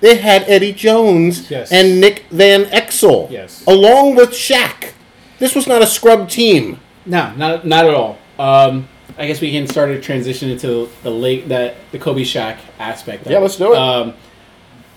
They 0.00 0.16
had 0.16 0.44
Eddie 0.48 0.72
Jones 0.72 1.50
Yes. 1.50 1.70
and 1.70 2.00
Nick 2.00 2.24
Van 2.30 2.64
Exel, 2.66 3.30
Yes. 3.30 3.62
along 3.66 4.14
with 4.14 4.30
Shaq. 4.30 4.92
This 5.38 5.54
was 5.54 5.66
not 5.66 5.82
a 5.82 5.86
scrub 5.86 6.28
team. 6.30 6.78
no, 7.04 7.32
not 7.36 7.66
not 7.66 7.84
at 7.86 7.92
all. 7.94 8.16
Um, 8.38 8.88
I 9.18 9.26
guess 9.26 9.40
we 9.42 9.50
can 9.50 9.66
start 9.66 9.90
a 9.90 9.98
transition 10.00 10.48
into 10.48 10.88
the 11.02 11.10
late 11.10 11.48
that 11.50 11.74
the 11.92 11.98
Kobe 11.98 12.22
Shaq 12.22 12.56
aspect. 12.78 13.26
of 13.26 13.32
Yeah, 13.32 13.38
let's 13.38 13.56
do 13.56 13.72
it. 13.72 13.76
Um, 13.78 14.14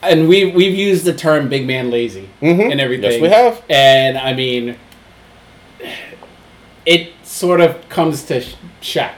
and 0.02 0.28
we 0.30 0.46
we've 0.46 0.76
used 0.76 1.04
the 1.06 1.14
term 1.14 1.50
"big 1.50 1.66
man 1.66 1.90
lazy" 1.90 2.30
Mhm. 2.42 2.72
and 2.72 2.80
everything. 2.80 3.12
Yes, 3.12 3.22
we 3.22 3.28
have. 3.30 3.62
And 3.70 4.18
I 4.18 4.34
mean, 4.34 4.76
it 6.86 7.14
sort 7.34 7.60
of 7.62 7.90
comes 7.90 8.24
to 8.24 8.42
Sh- 8.42 8.56
Shaq. 8.82 9.14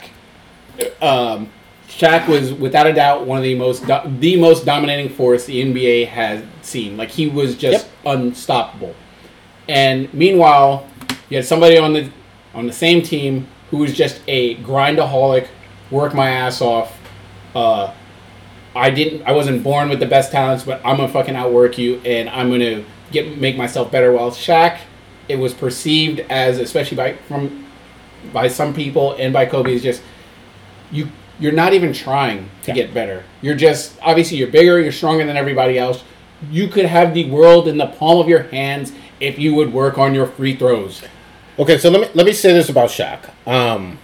Um, 1.01 1.49
Shaq 1.89 2.27
was 2.27 2.53
without 2.53 2.87
a 2.87 2.93
doubt 2.93 3.25
one 3.25 3.37
of 3.37 3.43
the 3.43 3.55
most 3.55 3.85
do- 3.85 4.17
the 4.19 4.37
most 4.37 4.65
dominating 4.65 5.09
force 5.09 5.45
the 5.45 5.61
NBA 5.61 6.07
has 6.07 6.43
seen. 6.61 6.95
Like 6.97 7.09
he 7.09 7.27
was 7.27 7.55
just 7.55 7.87
unstoppable. 8.05 8.95
And 9.67 10.13
meanwhile, 10.13 10.87
you 11.29 11.37
had 11.37 11.45
somebody 11.45 11.77
on 11.77 11.93
the 11.93 12.09
on 12.53 12.67
the 12.67 12.73
same 12.73 13.01
team 13.01 13.47
who 13.69 13.77
was 13.77 13.93
just 13.93 14.21
a 14.27 14.55
grindaholic, 14.57 15.47
work 15.91 16.13
my 16.13 16.29
ass 16.29 16.61
off. 16.61 16.97
Uh, 17.53 17.93
I 18.75 18.89
didn't. 18.91 19.23
I 19.23 19.33
wasn't 19.33 19.63
born 19.63 19.89
with 19.89 19.99
the 19.99 20.05
best 20.05 20.31
talents, 20.31 20.63
but 20.63 20.79
I'm 20.85 20.97
gonna 20.97 21.09
fucking 21.11 21.35
outwork 21.35 21.77
you, 21.77 22.01
and 22.05 22.29
I'm 22.29 22.49
gonna 22.49 22.85
get 23.11 23.37
make 23.39 23.57
myself 23.57 23.91
better. 23.91 24.11
While 24.13 24.31
Shaq, 24.31 24.79
it 25.27 25.37
was 25.37 25.53
perceived 25.53 26.21
as, 26.29 26.59
especially 26.59 26.97
by 26.97 27.13
from 27.27 27.64
by 28.33 28.47
some 28.47 28.73
people 28.73 29.13
and 29.19 29.31
by 29.33 29.45
Kobe, 29.45 29.73
is 29.73 29.83
just 29.83 30.01
you. 30.91 31.09
You're 31.37 31.51
not 31.51 31.73
even 31.73 31.91
trying 31.91 32.49
to 32.63 32.71
Yeah. 32.71 32.75
get 32.75 32.93
better. 32.93 33.23
You're 33.41 33.55
just 33.55 33.93
obviously 34.01 34.37
you're 34.37 34.47
bigger, 34.47 34.79
you're 34.79 34.91
stronger 34.93 35.25
than 35.25 35.35
everybody 35.35 35.77
else. 35.77 36.01
You 36.49 36.67
could 36.67 36.85
have 36.85 37.13
the 37.13 37.25
world 37.25 37.67
in 37.67 37.77
the 37.77 37.87
palm 37.87 38.19
of 38.19 38.29
your 38.29 38.43
hands 38.43 38.93
if 39.19 39.37
you 39.37 39.53
would 39.55 39.73
work 39.73 39.97
on 39.97 40.13
your 40.15 40.27
free 40.27 40.55
throws. 40.55 41.01
Okay, 41.59 41.77
so 41.77 41.89
let 41.89 42.01
me 42.01 42.07
let 42.13 42.25
me 42.25 42.31
say 42.33 42.53
this 42.53 42.69
about 42.69 42.89
Shaq. 42.89 43.19
Um, 43.45 43.97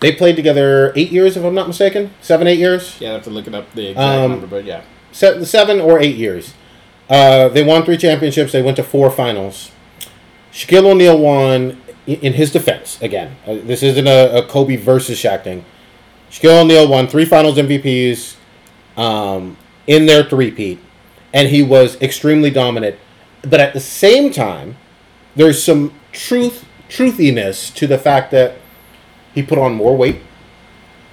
they 0.00 0.12
played 0.12 0.36
together 0.36 0.92
eight 0.94 1.10
years, 1.10 1.36
if 1.36 1.44
I'm 1.44 1.54
not 1.54 1.66
mistaken. 1.66 2.10
Seven, 2.20 2.46
eight 2.46 2.58
years. 2.58 2.96
Yeah, 3.00 3.10
I 3.10 3.12
have 3.14 3.24
to 3.24 3.30
look 3.30 3.46
it 3.48 3.54
up 3.54 3.72
the 3.74 3.88
exact 3.90 3.98
Um, 4.24 4.30
number, 4.32 4.46
but 4.46 4.64
yeah. 4.64 4.82
Se- 5.12 5.42
seven 5.44 5.80
or 5.80 5.98
eight 5.98 6.16
years. 6.16 6.54
Uh, 7.08 7.48
they 7.48 7.62
won 7.64 7.84
three 7.84 7.96
championships. 7.96 8.52
They 8.52 8.62
went 8.62 8.76
to 8.76 8.82
four 8.84 9.10
finals. 9.10 9.70
Shaquille 10.52 10.84
O'Neal 10.84 11.18
won. 11.18 11.80
In 12.06 12.34
his 12.34 12.52
defense, 12.52 13.02
again, 13.02 13.36
uh, 13.46 13.54
this 13.54 13.82
isn't 13.82 14.06
a, 14.06 14.38
a 14.38 14.46
Kobe 14.46 14.76
versus 14.76 15.18
Shaq 15.18 15.42
thing. 15.42 15.64
Shaquille 16.30 16.62
O'Neal 16.62 16.86
won 16.86 17.08
three 17.08 17.24
Finals 17.24 17.58
MVPs 17.58 18.36
um, 18.96 19.56
in 19.88 20.06
their 20.06 20.22
three-peat, 20.22 20.78
and 21.34 21.48
he 21.48 21.64
was 21.64 22.00
extremely 22.00 22.50
dominant. 22.50 22.96
But 23.42 23.60
at 23.60 23.72
the 23.72 23.80
same 23.80 24.32
time, 24.32 24.76
there's 25.34 25.62
some 25.62 25.92
truth 26.12 26.64
truthiness 26.88 27.74
to 27.74 27.86
the 27.88 27.98
fact 27.98 28.30
that 28.30 28.56
he 29.34 29.42
put 29.42 29.58
on 29.58 29.74
more 29.74 29.96
weight 29.96 30.22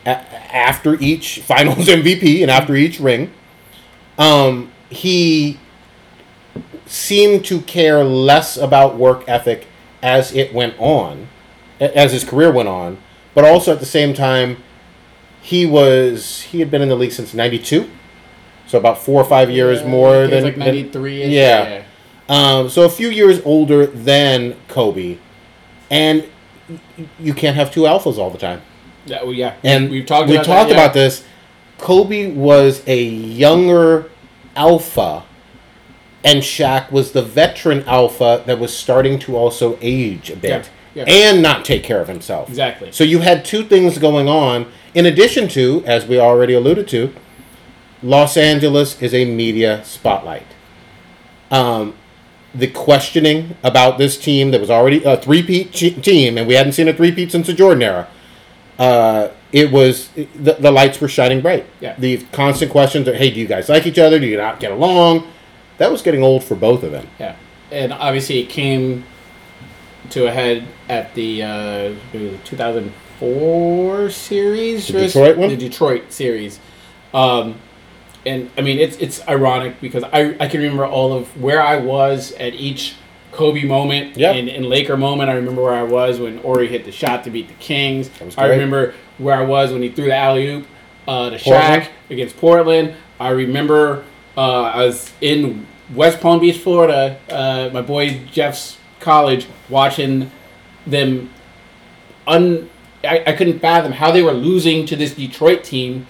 a- 0.05 0.09
after 0.55 0.95
each 0.99 1.39
Finals 1.45 1.87
MVP 1.87 2.41
and 2.41 2.51
after 2.51 2.75
each 2.75 2.99
ring. 2.99 3.31
Um, 4.17 4.71
he 4.89 5.59
seemed 6.85 7.43
to 7.45 7.61
care 7.61 8.03
less 8.03 8.57
about 8.57 8.95
work 8.95 9.23
ethic 9.27 9.67
as 10.03 10.35
it 10.35 10.53
went 10.53 10.75
on, 10.77 11.29
as 11.79 12.11
his 12.11 12.23
career 12.23 12.51
went 12.51 12.67
on, 12.67 12.97
but 13.33 13.43
also 13.45 13.73
at 13.73 13.79
the 13.79 13.85
same 13.85 14.13
time, 14.13 14.61
he 15.41 15.65
was 15.65 16.41
he 16.41 16.59
had 16.59 16.69
been 16.69 16.81
in 16.81 16.89
the 16.89 16.95
league 16.95 17.11
since 17.11 17.33
'92, 17.33 17.89
so 18.67 18.77
about 18.77 18.99
four 18.99 19.19
or 19.19 19.25
five 19.25 19.49
years 19.49 19.83
more 19.83 20.17
it 20.17 20.21
was 20.21 20.29
than 20.29 20.43
like 20.43 20.57
93 20.57 21.25
yeah. 21.25 21.83
um, 22.29 22.69
so 22.69 22.83
a 22.83 22.89
few 22.89 23.09
years 23.09 23.41
older 23.43 23.87
than 23.87 24.55
Kobe, 24.67 25.17
and 25.89 26.27
you 27.19 27.33
can't 27.33 27.55
have 27.55 27.71
two 27.71 27.81
alphas 27.81 28.17
all 28.17 28.29
the 28.29 28.37
time. 28.37 28.61
Yeah, 29.05 29.23
well, 29.23 29.33
yeah. 29.33 29.55
And 29.63 29.89
we've 29.89 30.05
talked 30.05 30.29
we 30.29 30.35
about 30.35 30.45
talked 30.45 30.69
that, 30.69 30.75
yeah. 30.75 30.83
about 30.83 30.93
this. 30.93 31.25
Kobe 31.77 32.31
was 32.31 32.81
a 32.87 33.03
younger 33.03 34.09
alpha, 34.55 35.23
and 36.23 36.39
Shaq 36.41 36.91
was 36.91 37.11
the 37.11 37.21
veteran 37.21 37.83
alpha 37.83 38.43
that 38.45 38.59
was 38.59 38.75
starting 38.75 39.19
to 39.19 39.35
also 39.35 39.77
age 39.81 40.29
a 40.29 40.35
bit 40.35 40.69
Yeah, 40.95 41.03
yeah. 41.05 41.13
and 41.31 41.41
not 41.41 41.65
take 41.65 41.83
care 41.83 41.99
of 42.01 42.07
himself. 42.07 42.49
Exactly. 42.49 42.91
So 42.91 43.03
you 43.03 43.19
had 43.19 43.43
two 43.43 43.63
things 43.65 43.97
going 43.97 44.27
on, 44.29 44.71
in 44.93 45.05
addition 45.05 45.47
to, 45.49 45.83
as 45.85 46.05
we 46.05 46.19
already 46.19 46.53
alluded 46.53 46.87
to, 46.89 47.13
Los 48.01 48.37
Angeles 48.37 49.01
is 49.01 49.13
a 49.13 49.25
media 49.25 49.83
spotlight. 49.85 50.47
Um, 51.51 51.95
the 52.55 52.67
questioning 52.67 53.55
about 53.63 53.97
this 53.97 54.17
team 54.17 54.51
that 54.51 54.61
was 54.61 54.69
already 54.69 55.03
a 55.03 55.17
three-peat 55.17 55.71
ch- 55.71 56.01
team, 56.03 56.37
and 56.37 56.47
we 56.47 56.53
hadn't 56.53 56.73
seen 56.73 56.87
a 56.87 56.93
three-peat 56.93 57.31
since 57.31 57.47
the 57.47 57.53
Jordan 57.53 57.81
era. 57.83 58.07
Uh, 58.77 59.29
it 59.51 59.71
was 59.71 60.09
the, 60.35 60.53
the 60.59 60.71
lights 60.71 60.99
were 60.99 61.07
shining 61.07 61.41
bright. 61.41 61.65
Yeah. 61.79 61.95
The 61.97 62.17
constant 62.31 62.71
questions 62.71 63.07
of, 63.07 63.15
"Hey, 63.15 63.29
do 63.31 63.39
you 63.39 63.47
guys 63.47 63.69
like 63.69 63.85
each 63.87 63.99
other? 63.99 64.19
Do 64.19 64.25
you 64.25 64.37
not 64.37 64.59
get 64.59 64.71
along?" 64.71 65.27
That 65.77 65.91
was 65.91 66.01
getting 66.01 66.23
old 66.23 66.43
for 66.43 66.55
both 66.55 66.83
of 66.83 66.91
them. 66.91 67.07
Yeah, 67.19 67.35
and 67.71 67.91
obviously 67.93 68.39
it 68.39 68.49
came 68.49 69.03
to 70.11 70.27
a 70.27 70.31
head 70.31 70.67
at 70.89 71.13
the 71.15 71.43
uh, 71.43 71.93
2004 72.45 74.09
series, 74.09 74.87
The 74.87 74.99
Detroit 74.99 75.37
one? 75.37 75.49
the 75.49 75.57
Detroit 75.57 76.11
series. 76.11 76.59
Um, 77.13 77.55
and 78.25 78.49
I 78.57 78.61
mean, 78.61 78.79
it's 78.79 78.97
it's 78.97 79.25
ironic 79.27 79.79
because 79.81 80.03
I, 80.05 80.35
I 80.39 80.47
can 80.47 80.61
remember 80.61 80.85
all 80.85 81.13
of 81.13 81.39
where 81.41 81.61
I 81.61 81.77
was 81.77 82.31
at 82.33 82.53
each 82.53 82.95
Kobe 83.31 83.63
moment 83.63 84.15
Yeah. 84.17 84.31
and, 84.31 84.47
and 84.49 84.65
Laker 84.65 84.95
moment. 84.95 85.29
I 85.29 85.33
remember 85.33 85.61
where 85.61 85.73
I 85.73 85.83
was 85.83 86.19
when 86.19 86.37
Horry 86.37 86.67
hit 86.67 86.85
the 86.85 86.91
shot 86.91 87.23
to 87.25 87.29
beat 87.31 87.47
the 87.47 87.53
Kings. 87.55 88.09
was 88.21 88.37
I 88.37 88.47
remember 88.47 88.93
where 89.17 89.35
I 89.35 89.41
was 89.43 89.71
when 89.71 89.81
he 89.81 89.89
threw 89.89 90.05
the 90.05 90.15
alley 90.15 90.47
oop 90.49 90.67
uh, 91.07 91.31
to 91.31 91.37
Portland. 91.39 91.83
Shaq 91.83 91.89
against 92.09 92.37
Portland. 92.37 92.95
I 93.19 93.29
remember 93.29 94.05
uh, 94.37 94.61
I 94.63 94.85
was 94.85 95.11
in 95.21 95.65
West 95.93 96.19
Palm 96.21 96.39
Beach, 96.39 96.57
Florida. 96.57 97.19
Uh, 97.29 97.69
my 97.73 97.81
boy 97.81 98.21
Jeff's 98.31 98.77
college, 98.99 99.47
watching 99.69 100.31
them. 100.87 101.29
Un, 102.27 102.69
I, 103.03 103.23
I 103.27 103.33
couldn't 103.33 103.59
fathom 103.59 103.91
how 103.91 104.11
they 104.11 104.21
were 104.21 104.31
losing 104.31 104.85
to 104.87 104.95
this 104.95 105.13
Detroit 105.13 105.63
team. 105.63 106.07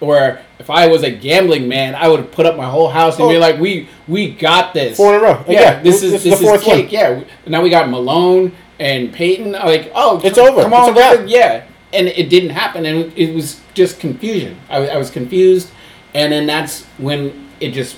Where 0.00 0.44
if 0.58 0.68
I 0.68 0.88
was 0.88 1.02
a 1.02 1.10
gambling 1.10 1.66
man, 1.68 1.94
I 1.94 2.08
would 2.08 2.20
have 2.20 2.32
put 2.32 2.44
up 2.46 2.56
my 2.56 2.66
whole 2.68 2.90
house 2.90 3.18
and 3.18 3.28
be 3.30 3.36
Oh. 3.36 3.40
like, 3.40 3.58
"We 3.58 3.88
we 4.06 4.30
got 4.32 4.74
this." 4.74 4.96
Four 4.98 5.14
in 5.14 5.20
a 5.20 5.24
row. 5.24 5.44
Yeah, 5.48 5.60
Yeah, 5.60 5.82
this 5.82 6.00
this 6.00 6.02
is 6.02 6.12
is 6.14 6.22
this 6.24 6.38
the 6.40 6.44
is 6.44 6.50
fourth 6.50 6.66
one. 6.66 6.88
Yeah, 6.90 7.20
now 7.46 7.62
we 7.62 7.70
got 7.70 7.88
Malone 7.88 8.52
and 8.78 9.12
Payton. 9.12 9.52
Like, 9.52 9.90
oh, 9.94 10.20
It's 10.22 10.36
come- 10.36 10.48
over. 10.48 10.62
Come 10.62 10.74
on, 10.74 10.94
wrap. 10.94 11.20
yeah. 11.26 11.64
And 11.94 12.08
it 12.08 12.28
didn't 12.28 12.50
happen, 12.50 12.84
and 12.84 13.12
it 13.16 13.32
was 13.34 13.60
just 13.72 14.00
confusion. 14.00 14.58
I, 14.68 14.88
I 14.88 14.96
was 14.98 15.10
confused, 15.10 15.70
and 16.12 16.32
then 16.32 16.44
that's 16.46 16.82
when 16.98 17.43
it 17.60 17.70
just 17.70 17.96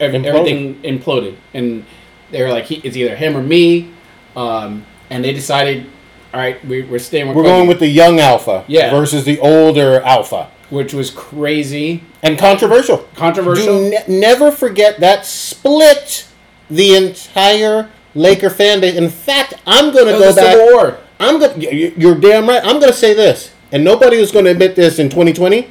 ev- 0.00 0.12
Imploded. 0.12 0.24
everything 0.26 0.82
imploded, 0.82 1.36
and 1.54 1.84
they 2.30 2.42
were 2.42 2.50
like, 2.50 2.64
he, 2.64 2.76
it's 2.76 2.96
either 2.96 3.14
him 3.16 3.36
or 3.36 3.42
me, 3.42 3.92
um, 4.34 4.84
and 5.10 5.24
they 5.24 5.32
decided, 5.32 5.86
all 6.34 6.40
right, 6.40 6.62
we, 6.66 6.82
we're 6.82 6.98
staying 6.98 7.28
with. 7.28 7.36
We're 7.36 7.42
Kobe. 7.44 7.56
going 7.56 7.68
with 7.68 7.78
the 7.80 7.88
young 7.88 8.18
alpha 8.20 8.64
Yeah. 8.66 8.90
versus 8.90 9.24
the 9.24 9.38
older 9.40 10.00
alpha. 10.00 10.50
which 10.70 10.92
was 10.92 11.10
crazy, 11.12 12.02
and 12.24 12.36
controversial. 12.38 12.98
controversial. 13.14 13.66
Do 13.66 13.90
ne- 13.90 14.18
never 14.20 14.50
forget 14.50 14.98
that 15.00 15.24
split 15.24 16.26
the 16.68 16.96
entire 16.96 17.88
Laker 18.16 18.50
fan 18.50 18.80
base. 18.80 18.96
In 18.96 19.08
fact, 19.10 19.54
I'm 19.66 19.92
going 19.92 20.06
to 20.06 20.12
go 20.18 20.26
was 20.26 20.34
back. 20.36 20.52
civil 20.56 20.72
war. 20.74 20.98
I'm 21.20 21.38
going. 21.38 21.60
You're 21.60 22.16
damn 22.18 22.48
right. 22.48 22.60
I'm 22.64 22.80
going 22.80 22.90
to 22.92 22.98
say 22.98 23.14
this, 23.14 23.52
and 23.70 23.84
nobody 23.84 24.16
is 24.16 24.32
going 24.32 24.46
to 24.46 24.50
admit 24.50 24.74
this 24.74 24.98
in 24.98 25.08
2020. 25.08 25.68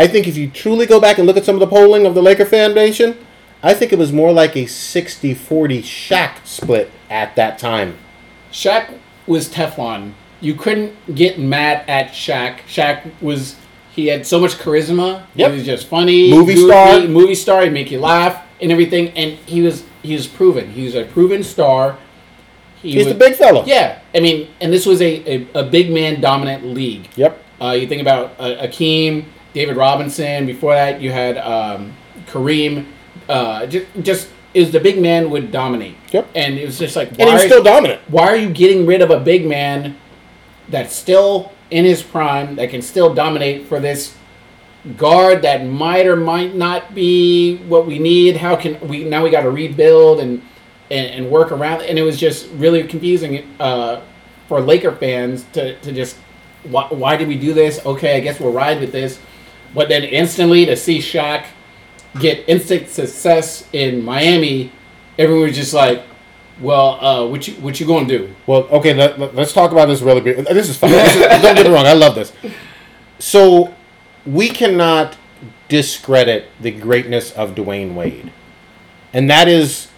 I 0.00 0.06
think 0.06 0.26
if 0.26 0.34
you 0.34 0.48
truly 0.48 0.86
go 0.86 0.98
back 0.98 1.18
and 1.18 1.26
look 1.26 1.36
at 1.36 1.44
some 1.44 1.56
of 1.56 1.60
the 1.60 1.66
polling 1.66 2.06
of 2.06 2.14
the 2.14 2.22
Laker 2.22 2.46
fan 2.46 2.72
nation, 2.72 3.18
I 3.62 3.74
think 3.74 3.92
it 3.92 3.98
was 3.98 4.14
more 4.14 4.32
like 4.32 4.56
a 4.56 4.64
60-40 4.64 5.36
Shaq 5.80 6.46
split 6.46 6.90
at 7.10 7.36
that 7.36 7.58
time. 7.58 7.98
Shaq 8.50 8.98
was 9.26 9.50
Teflon. 9.50 10.14
You 10.40 10.54
couldn't 10.54 11.14
get 11.14 11.38
mad 11.38 11.84
at 11.86 12.12
Shaq. 12.12 12.60
Shaq 12.60 13.10
was 13.20 13.56
he 13.90 14.06
had 14.06 14.26
so 14.26 14.40
much 14.40 14.52
charisma. 14.52 15.26
Yep. 15.34 15.50
He 15.50 15.56
was 15.58 15.66
just 15.66 15.86
funny. 15.86 16.30
Movie 16.30 16.54
goofy, 16.54 16.66
star. 16.66 17.00
Movie 17.00 17.34
star. 17.34 17.62
He'd 17.64 17.74
make 17.74 17.90
you 17.90 18.00
laugh 18.00 18.42
and 18.58 18.72
everything. 18.72 19.10
And 19.10 19.32
he 19.40 19.60
was 19.60 19.84
he 20.02 20.14
was 20.14 20.26
proven. 20.26 20.70
He 20.70 20.86
was 20.86 20.94
a 20.94 21.04
proven 21.04 21.42
star. 21.42 21.98
He 22.80 22.92
He's 22.92 23.04
was, 23.04 23.12
the 23.12 23.18
big 23.18 23.34
fella. 23.34 23.64
Yeah, 23.66 24.00
I 24.14 24.20
mean, 24.20 24.48
and 24.62 24.72
this 24.72 24.86
was 24.86 25.02
a, 25.02 25.30
a, 25.30 25.60
a 25.60 25.64
big 25.64 25.92
man 25.92 26.22
dominant 26.22 26.64
league. 26.64 27.06
Yep. 27.16 27.44
Uh, 27.60 27.72
you 27.72 27.86
think 27.86 28.00
about 28.00 28.32
uh, 28.38 28.66
Akeem, 28.66 29.26
David 29.52 29.76
Robinson. 29.76 30.46
Before 30.46 30.74
that, 30.74 31.00
you 31.00 31.10
had 31.10 31.38
um, 31.38 31.94
Kareem. 32.26 32.86
Uh, 33.28 33.66
just, 33.66 33.86
just 34.02 34.28
is 34.54 34.72
the 34.72 34.80
big 34.80 35.00
man 35.00 35.30
would 35.30 35.52
dominate. 35.52 35.96
Yep. 36.12 36.28
And 36.34 36.58
it 36.58 36.66
was 36.66 36.78
just 36.78 36.96
like, 36.96 37.08
And 37.10 37.18
he 37.18 37.24
was 37.26 37.34
why- 37.34 37.46
still 37.46 37.62
dominant. 37.62 38.00
why 38.08 38.26
are 38.28 38.36
you 38.36 38.50
getting 38.50 38.86
rid 38.86 39.00
of 39.02 39.10
a 39.10 39.20
big 39.20 39.46
man 39.46 39.96
that's 40.68 40.94
still 40.94 41.52
in 41.70 41.84
his 41.84 42.02
prime 42.02 42.56
that 42.56 42.70
can 42.70 42.82
still 42.82 43.14
dominate 43.14 43.66
for 43.68 43.78
this 43.78 44.16
guard 44.96 45.42
that 45.42 45.66
might 45.66 46.06
or 46.06 46.16
might 46.16 46.54
not 46.56 46.94
be 46.94 47.58
what 47.68 47.86
we 47.86 47.98
need 47.98 48.36
how 48.36 48.56
can 48.56 48.80
we 48.88 49.04
now 49.04 49.22
we 49.22 49.28
got 49.30 49.42
to 49.42 49.50
rebuild 49.50 50.20
and, 50.20 50.40
and 50.90 51.06
and 51.08 51.30
work 51.30 51.52
around 51.52 51.82
and 51.82 51.98
it 51.98 52.02
was 52.02 52.18
just 52.18 52.48
really 52.54 52.82
confusing 52.84 53.46
uh, 53.60 54.00
for 54.48 54.60
laker 54.60 54.90
fans 54.92 55.44
to, 55.52 55.78
to 55.80 55.92
just 55.92 56.16
why, 56.64 56.86
why 56.88 57.14
did 57.16 57.28
we 57.28 57.36
do 57.38 57.52
this 57.52 57.84
okay 57.84 58.16
i 58.16 58.20
guess 58.20 58.40
we'll 58.40 58.52
ride 58.52 58.80
with 58.80 58.90
this 58.90 59.18
but 59.74 59.88
then 59.88 60.04
instantly 60.04 60.66
to 60.66 60.76
see 60.76 60.98
Shaq 60.98 61.46
get 62.18 62.48
instant 62.48 62.88
success 62.88 63.68
in 63.72 64.04
miami 64.04 64.72
everyone 65.16 65.46
was 65.46 65.56
just 65.56 65.72
like 65.72 66.02
well, 66.60 67.04
uh, 67.04 67.26
what 67.26 67.48
you 67.48 67.54
what 67.54 67.80
you 67.80 67.86
gonna 67.86 68.06
do? 68.06 68.34
Well, 68.46 68.64
okay, 68.64 68.92
let, 68.92 69.18
us 69.18 69.52
talk 69.52 69.72
about 69.72 69.86
this 69.86 70.02
really 70.02 70.20
brief. 70.20 70.46
This 70.46 70.68
is 70.68 70.76
fun. 70.76 70.90
Don't 70.90 71.54
get 71.56 71.66
me 71.66 71.72
wrong, 71.72 71.86
I 71.86 71.94
love 71.94 72.14
this. 72.14 72.32
So, 73.18 73.74
we 74.26 74.48
cannot 74.48 75.16
discredit 75.68 76.48
the 76.60 76.70
greatness 76.70 77.32
of 77.32 77.54
Dwyane 77.54 77.94
Wade. 77.94 78.32
And 79.12 79.28
that 79.30 79.48
is, 79.48 79.88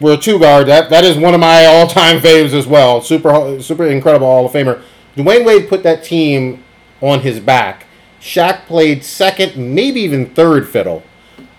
we're 0.00 0.14
a 0.14 0.18
two 0.18 0.38
guard. 0.38 0.68
That, 0.68 0.90
that 0.90 1.04
is 1.04 1.16
one 1.16 1.34
of 1.34 1.40
my 1.40 1.66
all 1.66 1.86
time 1.86 2.20
faves 2.20 2.52
as 2.52 2.66
well. 2.66 3.00
Super, 3.00 3.60
super 3.60 3.86
incredible 3.86 4.26
Hall 4.26 4.46
of 4.46 4.52
Famer. 4.52 4.82
Dwyane 5.16 5.44
Wade 5.44 5.68
put 5.68 5.82
that 5.82 6.04
team 6.04 6.62
on 7.00 7.20
his 7.20 7.40
back. 7.40 7.86
Shaq 8.22 8.66
played 8.66 9.04
second, 9.04 9.56
maybe 9.56 10.00
even 10.00 10.26
third 10.26 10.68
fiddle. 10.68 11.02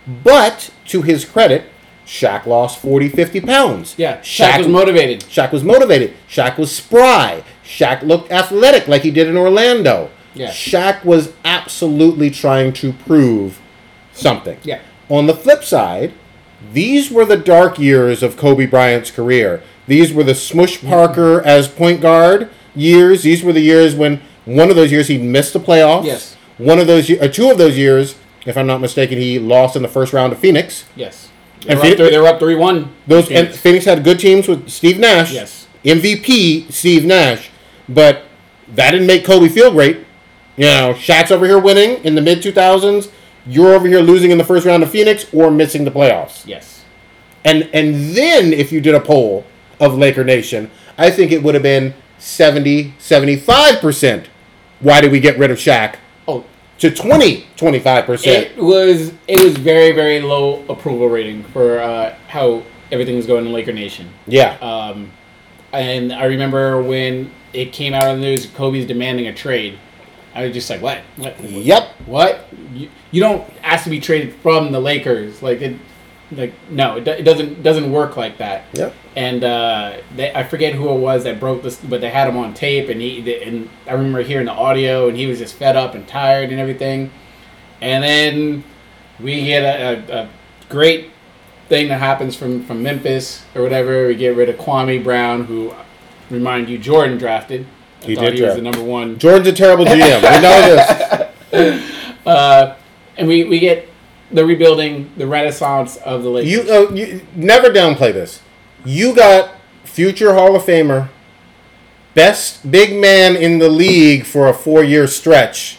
But, 0.07 0.71
to 0.87 1.01
his 1.01 1.25
credit, 1.25 1.65
Shaq 2.05 2.45
lost 2.45 2.81
40, 2.81 3.09
50 3.09 3.41
pounds. 3.41 3.95
Yeah, 3.97 4.19
Shaq, 4.21 4.59
was 4.59 4.67
motivated. 4.69 5.21
Shaq 5.21 5.51
was 5.51 5.63
motivated. 5.63 6.13
Shaq 6.29 6.57
was 6.57 6.73
spry. 6.73 7.43
Shaq 7.65 8.01
looked 8.01 8.31
athletic 8.31 8.87
like 8.87 9.01
he 9.01 9.11
did 9.11 9.27
in 9.27 9.35
Orlando. 9.35 10.09
Yeah. 10.33 10.49
Shaq 10.49 11.03
was 11.03 11.33
absolutely 11.43 12.29
trying 12.29 12.71
to 12.73 12.93
prove 12.93 13.61
something. 14.13 14.57
Yeah. 14.63 14.81
On 15.09 15.27
the 15.27 15.35
flip 15.35 15.65
side, 15.65 16.13
these 16.71 17.11
were 17.11 17.25
the 17.25 17.37
dark 17.37 17.77
years 17.77 18.23
of 18.23 18.37
Kobe 18.37 18.65
Bryant's 18.65 19.11
career. 19.11 19.61
These 19.85 20.13
were 20.13 20.23
the 20.23 20.35
Smush 20.35 20.77
mm-hmm. 20.77 20.87
Parker 20.87 21.41
as 21.41 21.67
point 21.67 21.99
guard 21.99 22.49
years. 22.73 23.23
These 23.23 23.43
were 23.43 23.53
the 23.53 23.59
years 23.59 23.95
when 23.95 24.21
one 24.45 24.69
of 24.69 24.75
those 24.75 24.91
years 24.91 25.07
he 25.07 25.17
missed 25.17 25.53
the 25.53 25.59
playoffs. 25.59 26.05
Yes. 26.05 26.37
One 26.57 26.79
of 26.79 26.87
those, 26.87 27.09
or 27.09 27.23
uh, 27.23 27.27
two 27.27 27.49
of 27.49 27.57
those 27.57 27.77
years, 27.77 28.15
if 28.45 28.57
I'm 28.57 28.67
not 28.67 28.81
mistaken, 28.81 29.17
he 29.17 29.39
lost 29.39 29.75
in 29.75 29.81
the 29.81 29.87
first 29.87 30.13
round 30.13 30.33
of 30.33 30.39
Phoenix. 30.39 30.85
Yes, 30.95 31.29
they 31.61 31.69
And 31.69 31.77
were, 31.79 31.83
Phoenix- 31.83 31.99
three, 32.01 32.09
they 32.11 32.19
were 32.19 32.27
up 32.27 32.39
three 32.39 32.55
one. 32.55 32.93
Those 33.07 33.29
and 33.31 33.49
Phoenix 33.53 33.85
had 33.85 34.03
good 34.03 34.19
teams 34.19 34.47
with 34.47 34.69
Steve 34.69 34.99
Nash. 34.99 35.31
Yes. 35.33 35.67
MVP 35.83 36.71
Steve 36.71 37.05
Nash, 37.05 37.49
but 37.89 38.23
that 38.73 38.91
didn't 38.91 39.07
make 39.07 39.25
Kobe 39.25 39.49
feel 39.49 39.71
great. 39.71 40.05
You 40.55 40.65
know, 40.65 40.93
Shaq's 40.95 41.31
over 41.31 41.45
here 41.45 41.59
winning 41.59 42.03
in 42.05 42.15
the 42.15 42.21
mid 42.21 42.39
2000s. 42.39 43.09
You're 43.45 43.73
over 43.73 43.87
here 43.87 43.99
losing 43.99 44.31
in 44.31 44.37
the 44.37 44.43
first 44.45 44.65
round 44.65 44.83
of 44.83 44.89
Phoenix 44.91 45.25
or 45.33 45.51
missing 45.51 45.83
the 45.83 45.91
playoffs. 45.91 46.45
yes, 46.45 46.85
And 47.43 47.69
and 47.73 48.15
then 48.15 48.53
if 48.53 48.71
you 48.71 48.79
did 48.79 48.95
a 48.95 49.01
poll 49.01 49.45
of 49.79 49.97
Laker 49.97 50.23
Nation, 50.23 50.71
I 50.97 51.09
think 51.09 51.31
it 51.33 51.43
would 51.43 51.53
have 51.55 51.63
been 51.63 51.93
70, 52.19 52.93
75%. 52.99 54.25
Why 54.79 55.01
did 55.01 55.11
we 55.11 55.19
get 55.19 55.37
rid 55.37 55.51
of 55.51 55.57
Shaq? 55.57 55.95
To 56.83 56.91
20, 56.91 57.45
25%. 57.55 58.27
it 58.27 58.57
was 58.57 59.13
it 59.25 59.41
was 59.41 59.55
very 59.55 59.93
very 59.93 60.19
low 60.19 60.65
approval 60.67 61.07
rating 61.07 61.45
for 61.45 61.79
uh, 61.79 62.13
how 62.27 62.61
everything 62.91 63.15
was 63.15 63.25
going 63.25 63.45
in 63.45 63.53
Laker 63.53 63.71
Nation. 63.71 64.09
yeah. 64.27 64.57
Um, 64.57 65.09
and 65.71 66.11
I 66.11 66.25
remember 66.25 66.83
when 66.83 67.31
it 67.53 67.71
came 67.71 67.93
out 67.93 68.09
on 68.09 68.19
the 68.19 68.25
news, 68.25 68.47
Kobe's 68.47 68.85
demanding 68.85 69.27
a 69.27 69.33
trade. 69.33 69.79
I 70.35 70.43
was 70.43 70.53
just 70.53 70.69
like, 70.69 70.81
what? 70.81 70.99
What? 71.15 71.39
yep. 71.39 71.87
What? 72.05 72.49
You, 72.73 72.89
you 73.11 73.21
don't 73.21 73.49
ask 73.63 73.85
to 73.85 73.89
be 73.89 74.01
traded 74.01 74.33
from 74.41 74.73
the 74.73 74.81
Lakers. 74.81 75.41
Like 75.41 75.61
it, 75.61 75.79
like 76.37 76.53
no, 76.69 76.97
it, 76.97 77.07
it 77.07 77.23
doesn't 77.23 77.63
doesn't 77.63 77.91
work 77.91 78.17
like 78.17 78.37
that. 78.37 78.65
Yep. 78.73 78.93
And 79.15 79.43
uh, 79.43 79.97
they, 80.15 80.33
I 80.33 80.43
forget 80.43 80.73
who 80.73 80.89
it 80.89 80.97
was 80.99 81.23
that 81.25 81.39
broke 81.39 81.61
this, 81.63 81.77
but 81.77 82.01
they 82.01 82.09
had 82.09 82.27
him 82.27 82.37
on 82.37 82.53
tape, 82.53 82.89
and 82.89 82.99
he 83.01 83.21
they- 83.21 83.43
and 83.43 83.69
I 83.87 83.93
remember 83.93 84.21
hearing 84.23 84.45
the 84.47 84.51
audio, 84.53 85.07
and 85.07 85.15
he 85.17 85.25
was 85.27 85.39
just 85.39 85.55
fed 85.55 85.75
up 85.75 85.93
and 85.95 86.07
tired 86.07 86.49
and 86.51 86.59
everything. 86.59 87.11
And 87.81 88.03
then 88.03 88.63
we 89.19 89.45
get 89.45 89.61
a, 89.63 90.13
a, 90.13 90.21
a 90.23 90.29
great 90.69 91.11
thing 91.69 91.87
that 91.89 91.99
happens 91.99 92.35
from 92.35 92.63
from 92.65 92.81
Memphis 92.83 93.43
or 93.55 93.61
whatever. 93.61 94.07
We 94.07 94.15
get 94.15 94.35
rid 94.35 94.49
of 94.49 94.55
Kwame 94.57 95.03
Brown, 95.03 95.45
who 95.45 95.73
remind 96.29 96.69
you 96.69 96.77
Jordan 96.77 97.17
drafted. 97.17 97.65
I 98.01 98.05
He 98.05 98.15
did 98.15 98.33
he 98.33 98.41
was 98.41 98.55
the 98.55 98.61
number 98.61 98.83
one 98.83 99.17
Jordan's 99.17 99.47
a 99.47 99.53
terrible 99.53 99.85
GM. 99.85 100.21
we 100.21 100.41
know 100.41 100.75
this. 100.75 102.17
uh, 102.25 102.75
and 103.17 103.27
we, 103.27 103.43
we 103.45 103.59
get 103.59 103.87
the 104.33 104.45
rebuilding, 104.45 105.11
the 105.17 105.27
renaissance 105.27 105.97
of 105.97 106.23
the 106.23 106.29
Lakers. 106.29 106.51
You, 106.51 106.61
uh, 106.61 106.91
you 106.91 107.21
never 107.35 107.69
downplay 107.69 108.11
this. 108.11 108.41
You 108.83 109.15
got 109.15 109.55
future 109.83 110.33
Hall 110.33 110.55
of 110.55 110.63
Famer, 110.63 111.09
best 112.13 112.69
big 112.69 112.99
man 112.99 113.35
in 113.35 113.59
the 113.59 113.69
league 113.69 114.25
for 114.25 114.47
a 114.47 114.53
four-year 114.53 115.07
stretch. 115.07 115.77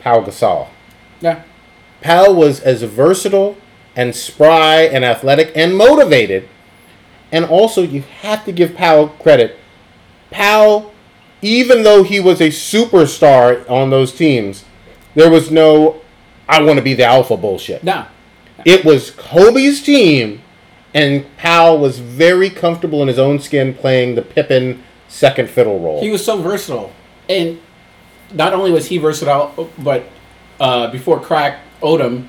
Pau 0.00 0.20
Gasol. 0.20 0.68
yeah, 1.20 1.44
Pau 2.00 2.32
was 2.32 2.60
as 2.60 2.82
versatile 2.82 3.56
and 3.94 4.14
spry 4.14 4.82
and 4.82 5.04
athletic 5.04 5.52
and 5.54 5.76
motivated. 5.76 6.48
And 7.30 7.44
also, 7.44 7.82
you 7.82 8.02
have 8.20 8.44
to 8.44 8.52
give 8.52 8.74
Pau 8.74 9.06
credit. 9.06 9.58
Pau, 10.30 10.90
even 11.40 11.82
though 11.82 12.02
he 12.02 12.20
was 12.20 12.40
a 12.40 12.48
superstar 12.48 13.68
on 13.70 13.90
those 13.90 14.12
teams, 14.12 14.64
there 15.14 15.30
was 15.30 15.50
no, 15.50 16.01
I 16.52 16.62
want 16.62 16.76
to 16.78 16.82
be 16.82 16.92
the 16.94 17.04
alpha 17.04 17.36
bullshit. 17.36 17.82
no, 17.82 18.04
It 18.64 18.84
was 18.84 19.10
Kobe's 19.10 19.82
team, 19.82 20.42
and 20.92 21.24
Pau 21.38 21.74
was 21.74 21.98
very 21.98 22.50
comfortable 22.50 23.00
in 23.02 23.08
his 23.08 23.18
own 23.18 23.40
skin 23.40 23.72
playing 23.74 24.14
the 24.14 24.22
Pippin 24.22 24.82
second 25.08 25.48
fiddle 25.48 25.80
role. 25.80 26.00
he 26.02 26.10
was 26.10 26.24
so 26.24 26.40
versatile, 26.40 26.92
and 27.28 27.58
not 28.34 28.52
only 28.52 28.70
was 28.70 28.86
he 28.86 28.98
versatile, 28.98 29.70
but 29.78 30.04
uh, 30.60 30.90
before 30.90 31.18
crack 31.20 31.60
Odom, 31.82 32.26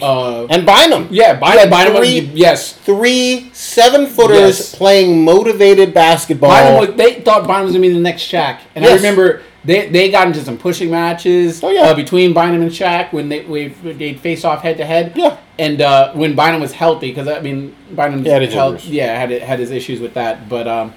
uh, 0.00 0.46
and 0.46 0.64
Bynum. 0.66 1.08
yeah, 1.10 1.34
Bynum, 1.38 1.70
Bynum 1.70 1.94
was, 1.94 2.08
yes, 2.10 2.72
three 2.72 3.50
seven 3.52 4.06
footers 4.06 4.38
Yes. 4.58 4.74
playing 4.74 5.24
motivated 5.24 5.92
basketball. 5.94 6.50
Bynum 6.50 6.80
was, 6.88 6.96
they 6.96 7.20
thought 7.20 7.46
Bynum 7.46 7.64
was 7.64 7.72
gonna 7.72 7.82
be 7.88 7.92
the 7.92 8.00
next 8.00 8.22
Shaq, 8.30 8.60
and 8.76 8.84
I 8.86 8.94
remember 8.94 9.42
they, 9.66 9.88
they 9.88 10.10
got 10.10 10.26
into 10.28 10.40
some 10.42 10.56
pushing 10.56 10.90
matches 10.90 11.62
Oh, 11.62 11.70
yeah. 11.70 11.82
uh, 11.82 11.94
between 11.94 12.32
Bynum 12.32 12.62
and 12.62 12.70
Shaq 12.70 13.12
when 13.12 13.28
they 13.28 13.44
we 13.44 13.68
they'd 13.68 14.18
face 14.20 14.44
off 14.44 14.62
head 14.62 14.76
to 14.78 14.84
head. 14.86 15.12
Yeah. 15.16 15.36
and 15.58 15.80
uh, 15.82 16.12
when 16.14 16.34
Bynum 16.36 16.60
was 16.60 16.72
healthy, 16.72 17.08
because 17.10 17.28
I 17.28 17.40
mean 17.40 17.74
Bynum 17.94 18.24
He 18.24 18.30
had 18.30 18.42
his 18.42 18.54
injuries. 18.54 18.88
yeah 18.88 19.18
had 19.18 19.30
had 19.30 19.58
his 19.58 19.70
issues 19.70 20.00
with 20.00 20.14
that, 20.14 20.48
but 20.48 20.66
um, 20.66 20.94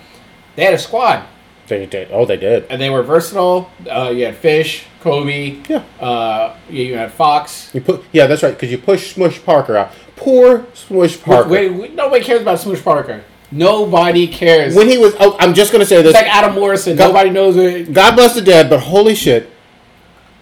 they 0.55 0.63
had 0.65 0.73
a 0.73 0.79
squad. 0.79 1.25
They 1.67 1.85
did. 1.85 2.09
Oh, 2.11 2.25
they 2.25 2.37
did. 2.37 2.65
and 2.71 2.81
they 2.81 2.89
were 2.89 3.03
versatile. 3.03 3.69
Uh, 3.87 4.09
you 4.15 4.25
had 4.25 4.35
Fish, 4.37 4.85
Kobe. 5.01 5.61
Yeah. 5.69 5.83
Uh, 5.99 6.55
you, 6.67 6.83
you 6.85 6.97
had 6.97 7.11
Fox. 7.11 7.69
You 7.75 7.81
put. 7.81 8.03
Yeah, 8.11 8.25
that's 8.25 8.41
right. 8.41 8.55
Because 8.55 8.71
you 8.71 8.79
push 8.79 9.13
Smush 9.13 9.43
Parker 9.43 9.77
out. 9.77 9.91
Poor 10.15 10.65
Smush 10.73 11.21
Parker. 11.21 11.47
Wait, 11.47 11.69
wait, 11.69 11.93
nobody 11.93 12.25
cares 12.25 12.41
about 12.41 12.59
Smush 12.59 12.81
Parker. 12.83 13.23
Nobody 13.51 14.27
cares. 14.27 14.75
When 14.75 14.87
he 14.87 14.97
was. 14.97 15.15
Oh, 15.19 15.35
I'm 15.39 15.53
just 15.53 15.71
gonna 15.71 15.85
say 15.85 16.01
this. 16.01 16.13
it's 16.13 16.21
like 16.21 16.27
Adam 16.33 16.53
Morrison. 16.55 16.95
God- 16.95 17.07
Nobody 17.07 17.29
knows 17.31 17.57
it. 17.57 17.91
God 17.93 18.15
bless 18.15 18.35
the 18.35 18.41
dead, 18.41 18.69
but 18.69 18.79
holy 18.79 19.15
shit. 19.15 19.49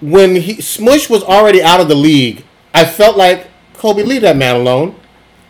when 0.01 0.35
he 0.35 0.61
Smush 0.61 1.09
was 1.09 1.23
already 1.23 1.61
out 1.63 1.79
of 1.79 1.87
the 1.87 1.95
league, 1.95 2.43
I 2.73 2.85
felt 2.85 3.17
like 3.17 3.47
Kobe, 3.75 4.03
leave 4.03 4.21
that 4.23 4.35
man 4.37 4.55
alone. 4.55 4.95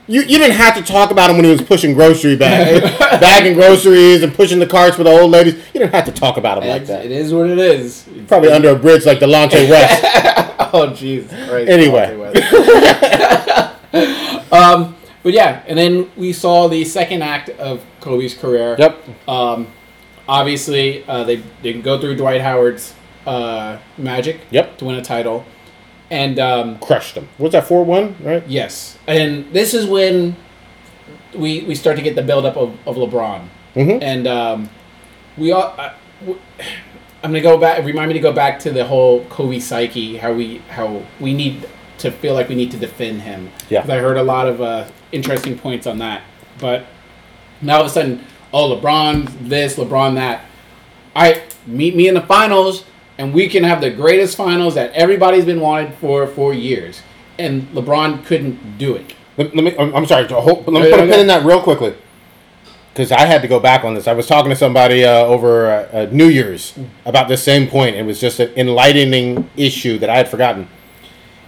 You, 0.10 0.22
you 0.22 0.38
didn't 0.38 0.56
have 0.56 0.74
to 0.76 0.82
talk 0.82 1.12
about 1.12 1.30
him 1.30 1.36
when 1.36 1.44
he 1.44 1.52
was 1.52 1.62
pushing 1.62 1.94
grocery 1.94 2.38
bag, 2.38 2.82
bagging 3.20 3.56
groceries 3.56 4.24
and 4.24 4.34
pushing 4.34 4.58
the 4.60 4.66
carts 4.66 4.96
for 4.96 5.04
the 5.04 5.10
old 5.10 5.32
ladies. 5.32 5.56
You 5.74 5.82
didn't 5.82 5.92
have 5.94 6.06
to 6.06 6.14
talk 6.14 6.38
about 6.38 6.64
him 6.64 6.70
like 6.70 6.86
that. 6.86 7.04
it 7.04 7.12
is 7.12 7.34
what 7.34 7.50
it 7.50 7.58
is. 7.60 8.08
Probably 8.28 8.50
under 8.52 8.70
a 8.70 8.76
bridge 8.78 9.06
like 9.06 9.20
Delonte 9.20 9.70
West. 9.70 10.04
Oh 10.74 10.92
jeez. 10.96 11.30
Anyway. 11.68 12.16
um, 14.52 14.96
but 15.24 15.34
yeah, 15.34 15.64
and 15.68 15.78
then 15.78 16.10
we 16.16 16.34
saw 16.34 16.68
the 16.68 16.84
second 16.86 17.22
act 17.24 17.50
of 17.50 17.84
Kobe's 18.02 18.34
career. 18.34 18.76
yep. 18.80 18.98
Um, 19.28 19.68
obviously, 20.28 21.04
uh, 21.08 21.24
they 21.24 21.38
they 21.62 21.74
go 21.74 22.00
through 22.00 22.16
Dwight 22.16 22.42
Howard's 22.42 22.94
uh, 23.26 23.78
Magic. 23.98 24.42
Yep. 24.52 24.78
To 24.78 24.86
win 24.86 24.96
a 24.96 25.02
title, 25.02 25.46
and 26.10 26.40
um, 26.40 26.80
Crushed 26.80 27.16
them. 27.16 27.28
What's 27.38 27.54
that? 27.54 27.68
Four 27.68 27.84
one, 27.86 28.16
right? 28.22 28.44
yes, 28.48 28.98
and 29.08 29.52
this 29.54 29.74
is 29.74 29.86
when 29.86 30.36
we 31.36 31.64
we 31.64 31.76
start 31.76 31.98
to 31.98 32.02
get 32.04 32.16
the 32.16 32.24
buildup 32.24 32.56
of, 32.58 32.78
of 32.88 32.96
LeBron, 32.96 33.48
Mhm. 33.76 34.00
and 34.02 34.28
um, 34.28 34.70
we 35.38 35.52
all. 35.52 35.74
I, 35.78 35.94
w- 36.22 36.40
I'm 37.24 37.32
gonna 37.32 37.42
go 37.42 37.58
back. 37.58 37.84
Remind 37.84 38.08
me 38.10 38.14
to 38.14 38.20
go 38.20 38.32
back 38.32 38.60
to 38.60 38.72
the 38.72 38.86
whole 38.86 39.26
Kobe 39.26 39.60
psyche. 39.60 40.18
How 40.18 40.32
we 40.32 40.60
how 40.70 41.04
we 41.20 41.34
need 41.34 41.68
to 42.00 42.12
feel 42.12 42.34
like 42.34 42.50
we 42.50 42.56
need 42.56 42.72
to 42.72 42.78
defend 42.78 43.22
him. 43.22 43.50
Yeah. 43.70 43.82
I 43.82 43.98
heard 44.00 44.18
a 44.18 44.24
lot 44.24 44.48
of 44.48 44.62
uh, 44.62 44.88
interesting 45.12 45.58
points 45.58 45.88
on 45.88 45.98
that. 46.00 46.22
But 46.60 46.86
now 47.62 47.78
all 47.78 47.82
of 47.82 47.88
a 47.88 47.90
sudden, 47.90 48.24
oh 48.54 48.76
LeBron 48.76 49.50
this, 49.50 49.76
LeBron 49.76 50.16
that. 50.16 50.46
I 51.16 51.44
meet 51.66 51.96
me 51.96 52.08
in 52.08 52.14
the 52.14 52.22
finals, 52.22 52.86
and 53.18 53.34
we 53.34 53.50
can 53.50 53.64
have 53.64 53.82
the 53.82 53.90
greatest 53.90 54.38
finals 54.38 54.76
that 54.76 54.92
everybody's 54.94 55.46
been 55.46 55.60
wanted 55.60 55.94
for 55.96 56.28
for 56.28 56.54
years. 56.54 57.02
And 57.40 57.68
LeBron 57.70 58.26
couldn't 58.26 58.78
do 58.78 58.96
it. 58.96 59.14
Let, 59.38 59.56
let 59.56 59.64
me. 59.64 59.76
I'm 59.78 60.06
sorry. 60.06 60.28
hold- 60.28 60.68
Let 60.68 60.84
me 60.84 60.90
put 60.92 61.00
a 61.00 61.04
pin 61.08 61.20
in 61.20 61.28
that 61.28 61.46
real 61.46 61.62
quickly, 61.62 61.94
because 62.94 63.12
I 63.12 63.22
had 63.28 63.44
to 63.44 63.48
go 63.48 63.60
back 63.60 63.84
on 63.84 63.94
this. 63.94 64.08
I 64.08 64.14
was 64.14 64.26
talking 64.26 64.50
to 64.50 64.56
somebody 64.56 65.04
uh, 65.06 65.20
over 65.26 65.68
uh, 65.68 65.90
uh, 65.94 66.10
New 66.12 66.28
Year's 66.28 66.74
about 67.06 67.28
this 67.28 67.44
same 67.44 67.68
point. 67.68 67.96
It 67.96 68.04
was 68.04 68.20
just 68.20 68.40
an 68.40 68.52
enlightening 68.56 69.48
issue 69.56 70.00
that 70.00 70.10
I 70.10 70.18
had 70.18 70.28
forgotten. 70.30 70.68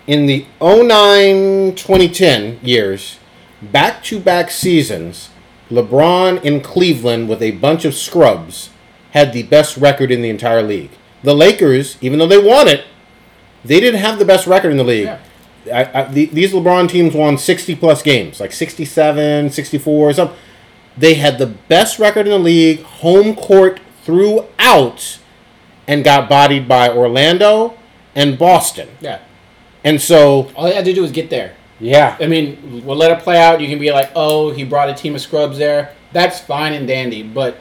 In 0.09 0.25
the 0.25 0.47
09 0.59 1.75
2010 1.75 2.59
years, 2.63 3.19
back 3.61 4.03
to 4.05 4.19
back 4.19 4.49
seasons, 4.49 5.29
LeBron 5.69 6.43
in 6.43 6.61
Cleveland 6.61 7.29
with 7.29 7.43
a 7.43 7.51
bunch 7.51 7.85
of 7.85 7.93
scrubs 7.93 8.71
had 9.11 9.33
the 9.33 9.43
best 9.43 9.77
record 9.77 10.09
in 10.09 10.23
the 10.23 10.31
entire 10.31 10.63
league. 10.63 10.89
The 11.21 11.35
Lakers, 11.35 11.95
even 12.01 12.17
though 12.17 12.25
they 12.25 12.41
won 12.41 12.67
it, 12.67 12.85
they 13.63 13.79
didn't 13.79 13.99
have 13.99 14.17
the 14.17 14.25
best 14.25 14.47
record 14.47 14.71
in 14.71 14.77
the 14.77 14.83
league. 14.83 15.05
Yeah. 15.05 15.19
I, 15.71 16.01
I, 16.01 16.03
the, 16.05 16.25
these 16.25 16.53
LeBron 16.53 16.89
teams 16.89 17.13
won 17.13 17.37
60 17.37 17.75
plus 17.75 18.01
games, 18.01 18.39
like 18.39 18.51
67, 18.51 19.51
64, 19.51 20.13
something. 20.13 20.37
They 20.97 21.13
had 21.13 21.37
the 21.37 21.45
best 21.45 21.99
record 21.99 22.25
in 22.25 22.31
the 22.31 22.39
league, 22.39 22.81
home 22.81 23.35
court 23.35 23.79
throughout, 24.01 25.19
and 25.87 26.03
got 26.03 26.27
bodied 26.27 26.67
by 26.67 26.89
Orlando 26.89 27.77
and 28.15 28.39
Boston. 28.39 28.89
Yeah. 29.01 29.19
And 29.83 30.01
so, 30.01 30.51
All 30.55 30.65
he 30.67 30.73
had 30.73 30.85
to 30.85 30.93
do 30.93 31.01
was 31.01 31.11
get 31.11 31.29
there. 31.29 31.55
yeah, 31.79 32.17
I 32.19 32.27
mean, 32.27 32.83
we'll 32.85 32.97
let 32.97 33.11
it 33.11 33.19
play 33.23 33.37
out. 33.41 33.61
You 33.61 33.67
can 33.67 33.79
be 33.79 33.91
like, 33.91 34.11
oh, 34.15 34.51
he 34.51 34.63
brought 34.65 34.89
a 34.89 34.93
team 34.93 35.15
of 35.15 35.21
scrubs 35.21 35.57
there. 35.57 35.93
That's 36.11 36.39
fine 36.39 36.73
and 36.73 36.87
dandy. 36.87 37.23
But 37.23 37.57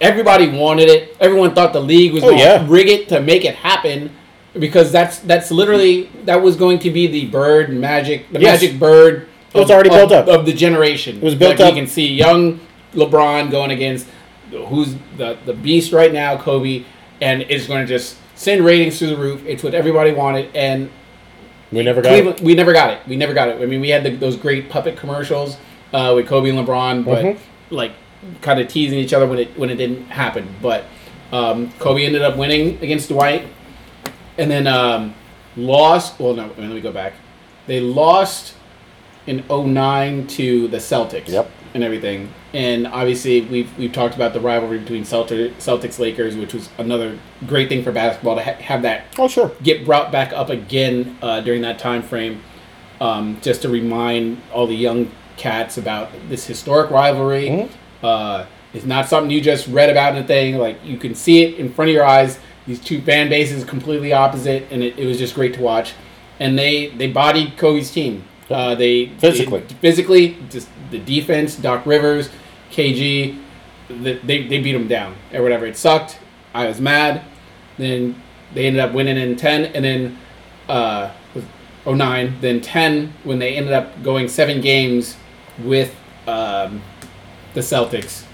everybody 0.00 0.48
wanted 0.48 0.88
it. 0.88 1.16
Everyone 1.20 1.54
thought 1.54 1.72
the 1.72 1.80
league 1.80 2.12
was 2.12 2.22
Oh, 2.22 2.28
going 2.28 2.38
yeah. 2.38 2.58
to 2.58 2.64
rig 2.64 2.88
it 2.88 3.08
to 3.08 3.20
make 3.20 3.44
it 3.44 3.54
happen 3.56 4.10
because 4.58 4.90
that's 4.92 5.18
that's 5.20 5.50
literally 5.50 6.10
that 6.24 6.42
was 6.42 6.56
going 6.56 6.78
to 6.80 6.90
be 6.90 7.06
the 7.06 7.26
bird 7.26 7.70
magic, 7.72 8.30
the 8.32 8.40
Yes. 8.40 8.60
magic 8.62 8.78
bird. 8.78 9.28
It 9.54 9.58
was 9.60 9.70
already 9.70 9.88
built 9.90 10.12
up. 10.12 10.28
of 10.28 10.44
the 10.46 10.52
generation. 10.52 11.16
It 11.16 11.22
was 11.22 11.34
built 11.34 11.58
like 11.58 11.60
up. 11.60 11.74
You 11.74 11.80
can 11.80 11.88
see 11.88 12.06
young 12.06 12.60
LeBron 12.94 13.50
going 13.50 13.70
against 13.70 14.06
who's 14.50 14.94
the 15.16 15.36
the 15.46 15.54
beast 15.54 15.92
right 15.92 16.12
now, 16.12 16.36
Kobe, 16.36 16.84
and 17.20 17.42
it's 17.42 17.66
going 17.66 17.80
to 17.80 17.86
just 17.86 18.16
send 18.34 18.64
ratings 18.64 18.98
through 18.98 19.08
the 19.08 19.16
roof. 19.16 19.42
It's 19.46 19.62
what 19.62 19.74
everybody 19.74 20.12
wanted, 20.12 20.54
and 20.54 20.90
we 21.72 21.82
never 21.82 22.00
got 22.02 22.10
Cleveland, 22.10 22.40
it. 22.40 22.44
we 22.44 22.54
never 22.54 22.72
got 22.72 22.90
it. 22.90 23.00
We 23.06 23.16
never 23.16 23.34
got 23.34 23.48
it. 23.48 23.60
I 23.60 23.66
mean, 23.66 23.80
we 23.80 23.90
had 23.90 24.02
the, 24.04 24.10
those 24.16 24.36
great 24.36 24.68
puppet 24.70 24.96
commercials 24.96 25.56
uh, 25.92 26.12
with 26.14 26.26
Kobe 26.26 26.50
and 26.50 26.58
LeBron, 26.66 27.04
but 27.04 27.24
Mhm. 27.24 27.38
like 27.70 27.92
kind 28.42 28.60
of 28.60 28.68
teasing 28.68 28.98
each 28.98 29.12
other 29.12 29.26
when 29.26 29.38
it 29.38 29.58
when 29.58 29.70
it 29.70 29.76
didn't 29.76 30.06
happen. 30.06 30.48
But 30.62 30.84
um, 31.32 31.70
Kobe 31.78 32.04
ended 32.04 32.22
up 32.22 32.36
winning 32.36 32.78
against 32.82 33.08
Dwight, 33.10 33.46
and 34.38 34.50
then 34.50 34.66
um, 34.66 35.14
lost. 35.56 36.18
Well, 36.18 36.34
no, 36.34 36.44
I 36.44 36.46
mean, 36.48 36.68
let 36.68 36.74
me 36.74 36.80
go 36.80 36.92
back. 36.92 37.12
They 37.66 37.80
lost 37.80 38.54
in 39.26 39.44
09 39.50 40.26
to 40.28 40.68
the 40.68 40.78
Celtics. 40.78 41.28
Yep. 41.28 41.50
And 41.78 41.84
everything, 41.84 42.28
and 42.52 42.88
obviously 42.88 43.42
we've 43.42 43.70
we've 43.78 43.92
talked 43.92 44.16
about 44.16 44.32
the 44.32 44.40
rivalry 44.40 44.78
between 44.80 45.04
Celtic, 45.04 45.56
Celtics 45.58 46.00
Lakers, 46.00 46.34
which 46.36 46.52
was 46.52 46.68
another 46.76 47.16
great 47.46 47.68
thing 47.68 47.84
for 47.84 47.92
basketball 47.92 48.34
to 48.34 48.42
ha- 48.42 48.54
have 48.60 48.82
that 48.82 49.04
Oh, 49.16 49.28
sure. 49.28 49.52
get 49.62 49.84
brought 49.86 50.10
back 50.10 50.32
up 50.32 50.50
again 50.50 51.16
uh, 51.22 51.40
during 51.40 51.62
that 51.62 51.78
time 51.78 52.02
frame, 52.02 52.40
um, 53.00 53.38
just 53.42 53.62
to 53.62 53.68
remind 53.68 54.38
all 54.52 54.66
the 54.66 54.74
young 54.74 55.08
cats 55.36 55.78
about 55.78 56.10
this 56.28 56.48
historic 56.48 56.90
rivalry. 56.90 57.46
Mhm. 57.48 57.68
Uh, 58.02 58.44
it's 58.74 58.84
not 58.84 59.08
something 59.08 59.30
you 59.30 59.40
just 59.40 59.68
read 59.68 59.88
about 59.88 60.16
in 60.16 60.24
a 60.24 60.26
thing. 60.26 60.58
Like 60.58 60.78
you 60.84 60.96
can 60.96 61.14
see 61.14 61.44
it 61.44 61.60
in 61.60 61.72
front 61.72 61.90
of 61.90 61.94
your 61.94 62.04
eyes. 62.04 62.40
These 62.66 62.80
two 62.80 63.00
fan 63.02 63.28
bases 63.28 63.62
completely 63.62 64.12
opposite, 64.12 64.66
and 64.72 64.82
it, 64.82 64.98
it 64.98 65.06
was 65.06 65.16
just 65.16 65.36
great 65.36 65.54
to 65.54 65.60
watch. 65.62 65.92
And 66.40 66.58
they 66.58 66.88
they 66.88 67.06
bodied 67.06 67.56
Kobe's 67.56 67.92
team. 67.92 68.24
Uh, 68.50 68.74
they 68.74 69.10
Physically. 69.18 69.60
they- 69.60 69.74
physically, 69.74 70.36
just 70.50 70.68
the 70.90 70.98
defense. 70.98 71.56
Doc 71.56 71.84
Rivers, 71.86 72.30
KG, 72.70 73.40
the, 73.88 74.14
they 74.24 74.46
they 74.46 74.60
beat 74.60 74.72
them 74.72 74.88
down 74.88 75.14
or 75.32 75.42
whatever. 75.42 75.66
It 75.66 75.76
sucked. 75.76 76.18
I 76.54 76.66
was 76.66 76.80
mad. 76.80 77.22
Then 77.76 78.20
they 78.54 78.66
ended 78.66 78.80
up 78.80 78.92
winning 78.92 79.16
in 79.18 79.36
10 79.36 79.66
and 79.66 79.84
then 79.84 80.18
uh 80.68 81.10
09 81.86 82.36
then 82.40 82.60
10 82.60 83.12
when 83.24 83.38
they 83.38 83.54
ended 83.56 83.72
up 83.72 84.02
going 84.02 84.28
seven 84.28 84.60
games 84.60 85.16
with 85.62 85.94
um, 86.26 86.82
the 87.54 87.60
celtics 87.60 88.24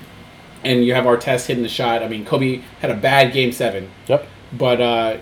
and 0.64 0.84
you 0.84 0.94
have 0.94 1.04
Artest 1.04 1.46
hitting 1.46 1.62
the 1.64 1.68
shot 1.68 2.02
i 2.02 2.08
mean 2.08 2.24
kobe 2.24 2.62
had 2.80 2.90
a 2.90 2.96
bad 2.96 3.32
game 3.32 3.50
seven 3.52 3.90
Yep. 4.06 4.26
but 4.52 4.80
uh, 4.80 5.18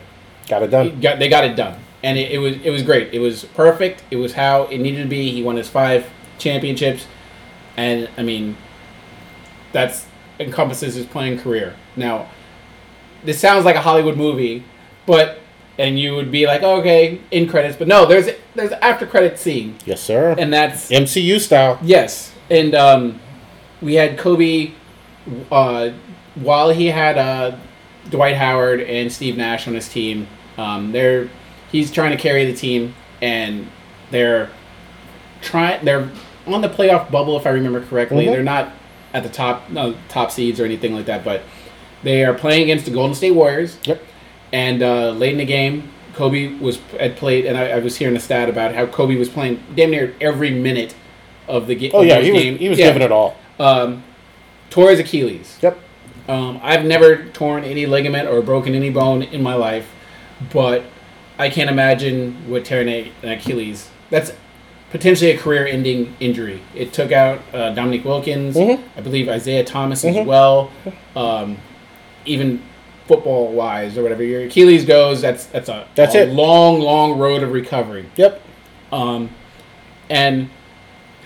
Got 0.48 0.62
it 0.62 0.68
done. 0.70 1.00
got, 1.00 1.18
they 1.18 1.28
got 1.28 1.44
it 1.44 1.56
done 1.56 1.78
and 2.02 2.18
it, 2.18 2.32
it 2.32 2.38
was 2.38 2.56
it 2.62 2.70
was 2.70 2.82
great 2.82 3.12
it 3.14 3.18
was 3.18 3.44
perfect 3.46 4.02
it 4.10 4.16
was 4.16 4.34
how 4.34 4.64
it 4.64 4.78
needed 4.78 5.02
to 5.02 5.08
be 5.08 5.30
he 5.32 5.42
won 5.42 5.56
his 5.56 5.68
five 5.68 6.06
championships 6.38 7.06
and 7.76 8.08
i 8.16 8.22
mean 8.22 8.56
that's 9.72 10.06
encompasses 10.38 10.94
his 10.94 11.06
playing 11.06 11.38
career 11.38 11.74
now 11.96 12.28
this 13.24 13.38
sounds 13.40 13.64
like 13.64 13.76
a 13.76 13.80
hollywood 13.80 14.16
movie 14.16 14.64
but 15.06 15.38
and 15.78 15.98
you 15.98 16.14
would 16.14 16.30
be 16.30 16.46
like 16.46 16.62
okay 16.62 17.20
in 17.30 17.48
credits 17.48 17.76
but 17.76 17.88
no 17.88 18.04
there's 18.06 18.28
there's 18.54 18.72
after 18.72 19.06
credit 19.06 19.38
scene 19.38 19.74
Yes, 19.86 20.00
sir. 20.02 20.34
and 20.38 20.52
that's 20.52 20.90
MCU 20.90 21.40
style. 21.40 21.78
Yes, 21.82 22.32
and 22.50 22.74
um, 22.74 23.18
we 23.80 23.94
had 23.94 24.18
Kobe 24.18 24.72
uh, 25.50 25.90
while 26.34 26.68
he 26.68 26.88
had 26.88 27.16
uh, 27.16 27.56
Dwight 28.10 28.36
Howard 28.36 28.80
and 28.82 29.10
Steve 29.10 29.38
Nash 29.38 29.66
on 29.66 29.72
his 29.74 29.88
team. 29.88 30.28
Um, 30.58 30.92
they're 30.92 31.30
he's 31.70 31.90
trying 31.90 32.10
to 32.10 32.18
carry 32.18 32.44
the 32.44 32.52
team, 32.52 32.94
and 33.22 33.66
they're 34.10 34.50
trying. 35.40 35.82
They're 35.82 36.10
on 36.46 36.60
the 36.60 36.68
playoff 36.68 37.10
bubble, 37.10 37.36
if 37.36 37.46
I 37.46 37.50
remember 37.50 37.80
correctly. 37.84 38.26
Mhm. 38.26 38.32
They're 38.32 38.42
not 38.42 38.72
at 39.14 39.22
the 39.22 39.28
top 39.28 39.70
no, 39.70 39.94
top 40.08 40.30
seeds 40.30 40.58
or 40.60 40.64
anything 40.64 40.94
like 40.94 41.06
that, 41.06 41.24
but 41.24 41.42
they 42.02 42.24
are 42.24 42.34
playing 42.34 42.62
against 42.64 42.84
the 42.84 42.90
Golden 42.90 43.14
State 43.14 43.32
Warriors. 43.32 43.78
Yep. 43.84 44.02
And 44.52 44.82
uh, 44.82 45.10
late 45.10 45.32
in 45.32 45.38
the 45.38 45.44
game, 45.44 45.90
Kobe 46.14 46.54
was 46.58 46.78
had 46.98 47.16
played, 47.16 47.46
and 47.46 47.56
I, 47.56 47.70
I 47.70 47.78
was 47.78 47.96
hearing 47.96 48.16
a 48.16 48.20
stat 48.20 48.48
about 48.48 48.74
how 48.74 48.86
Kobe 48.86 49.16
was 49.16 49.28
playing 49.28 49.62
damn 49.74 49.90
near 49.90 50.14
every 50.20 50.50
minute 50.50 50.94
of 51.48 51.66
the, 51.66 51.74
ga- 51.74 51.90
Oh 51.94 52.02
yeah, 52.02 52.20
he 52.20 52.30
was 52.32 52.42
game. 52.42 52.58
he 52.58 52.68
was 52.68 52.78
Yeah. 52.78 52.86
giving 52.88 53.02
it 53.02 53.12
all. 53.12 53.36
Um, 53.58 54.02
tore 54.70 54.90
his 54.90 54.98
Achilles. 55.00 55.58
Yep. 55.62 55.78
Um, 56.28 56.60
I've 56.62 56.84
never 56.84 57.24
torn 57.30 57.64
any 57.64 57.86
ligament 57.86 58.28
or 58.28 58.40
broken 58.42 58.74
any 58.74 58.90
bone 58.90 59.22
in 59.22 59.42
my 59.42 59.54
life, 59.54 59.90
but 60.52 60.84
I 61.38 61.48
can't 61.50 61.68
imagine 61.70 62.36
what 62.48 62.64
tearing 62.64 62.88
an 63.22 63.28
Achilles. 63.28 63.88
That's 64.10 64.32
potentially 64.92 65.30
a 65.32 65.36
career-ending 65.38 66.14
injury. 66.20 66.60
It 66.74 66.92
took 66.92 67.10
out 67.10 67.40
uh, 67.52 67.70
Dominique 67.74 68.04
Wilkins, 68.04 68.54
Mhm. 68.56 68.80
I 68.96 69.00
believe 69.00 69.28
Isiah 69.28 69.64
Thomas 69.64 70.04
as 70.04 70.14
Mhm. 70.14 70.26
well. 70.26 70.70
Um, 71.16 71.56
even 72.24 72.62
football-wise 73.08 73.98
or 73.98 74.02
whatever, 74.04 74.22
your 74.22 74.42
Achilles 74.42 74.84
goes. 74.84 75.20
That's 75.20 75.46
that's 75.46 75.68
a 75.68 75.86
That's 75.96 76.14
a 76.14 76.22
it. 76.22 76.28
long, 76.32 76.78
long 76.80 77.18
road 77.18 77.42
of 77.42 77.52
recovery. 77.52 78.04
Yep. 78.16 78.40
Um, 78.92 79.30
and 80.08 80.50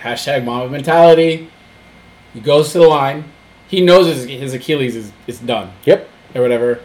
hashtag 0.01 0.43
Mamba 0.45 0.69
mentality. 0.69 1.49
He 2.33 2.39
goes 2.39 2.71
to 2.71 2.79
the 2.79 2.87
line. 2.87 3.25
He 3.67 3.81
knows 3.81 4.07
his, 4.07 4.25
his 4.25 4.53
Achilles 4.53 4.95
is, 4.95 5.11
is 5.27 5.39
done 5.39 5.71
Yep. 5.85 6.07
or 6.35 6.41
whatever. 6.41 6.79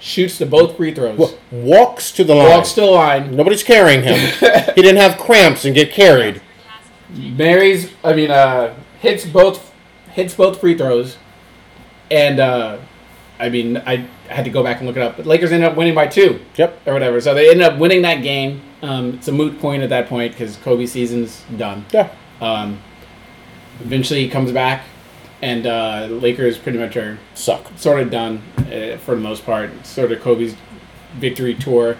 Shoots 0.00 0.38
the 0.38 0.46
both 0.46 0.76
free 0.76 0.92
throws, 0.94 1.18
Wa- 1.18 1.30
Walks 1.52 2.10
to 2.12 2.24
the 2.24 2.34
line. 2.34 2.48
walks 2.50 2.72
to 2.72 2.80
the 2.80 2.86
line, 2.86 3.36
Nobody's 3.36 3.62
carrying 3.62 4.02
him. 4.02 4.18
he 4.74 4.82
didn't 4.82 4.96
have 4.96 5.18
cramps 5.18 5.64
and 5.64 5.74
get 5.74 5.92
carried. 5.92 6.40
marries. 7.14 7.90
I 8.04 8.14
mean, 8.14 8.30
uh, 8.30 8.74
hits 9.00 9.24
both 9.26 9.72
hits 10.12 10.34
both 10.34 10.60
free 10.60 10.76
throws, 10.76 11.16
and 12.10 12.40
uh, 12.40 12.78
I 13.38 13.48
mean, 13.48 13.76
I 13.86 14.08
had 14.28 14.44
to 14.44 14.50
go 14.50 14.62
back 14.62 14.78
and 14.78 14.86
look 14.86 14.96
it 14.96 15.02
up. 15.02 15.16
But 15.16 15.26
Lakers 15.26 15.52
ended 15.52 15.68
up 15.70 15.76
winning 15.76 15.94
by 15.94 16.06
two 16.06 16.40
Yep. 16.56 16.80
or 16.86 16.92
whatever. 16.92 17.20
So 17.20 17.34
they 17.34 17.50
ended 17.50 17.66
up 17.66 17.78
winning 17.78 18.02
that 18.02 18.22
game. 18.22 18.62
Um, 18.82 19.14
it's 19.14 19.28
a 19.28 19.32
moot 19.32 19.60
point 19.60 19.82
at 19.82 19.88
that 19.90 20.08
point 20.08 20.32
because 20.32 20.56
Kobe 20.56 20.86
season's 20.86 21.42
done. 21.56 21.84
Yeah. 21.92 22.10
Um, 22.40 22.80
eventually, 23.80 24.22
he 24.24 24.30
comes 24.30 24.52
back, 24.52 24.84
and 25.42 25.66
uh, 25.66 26.06
Lakers 26.10 26.58
pretty 26.58 26.78
much 26.78 26.96
are 26.96 27.18
Suck. 27.34 27.66
sort 27.76 28.00
of 28.00 28.10
done 28.10 28.42
uh, 28.58 28.98
for 28.98 29.14
the 29.14 29.20
most 29.20 29.44
part. 29.44 29.86
Sort 29.86 30.12
of 30.12 30.20
Kobe's 30.20 30.54
victory 31.14 31.54
tour. 31.54 31.96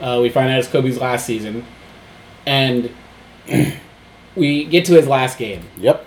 Uh, 0.00 0.20
we 0.22 0.28
find 0.28 0.50
out 0.50 0.58
it's 0.58 0.68
Kobe's 0.68 0.98
last 0.98 1.26
season, 1.26 1.64
and 2.44 2.90
we 4.36 4.64
get 4.64 4.84
to 4.86 4.94
his 4.94 5.08
last 5.08 5.38
game. 5.38 5.64
Yep. 5.78 6.04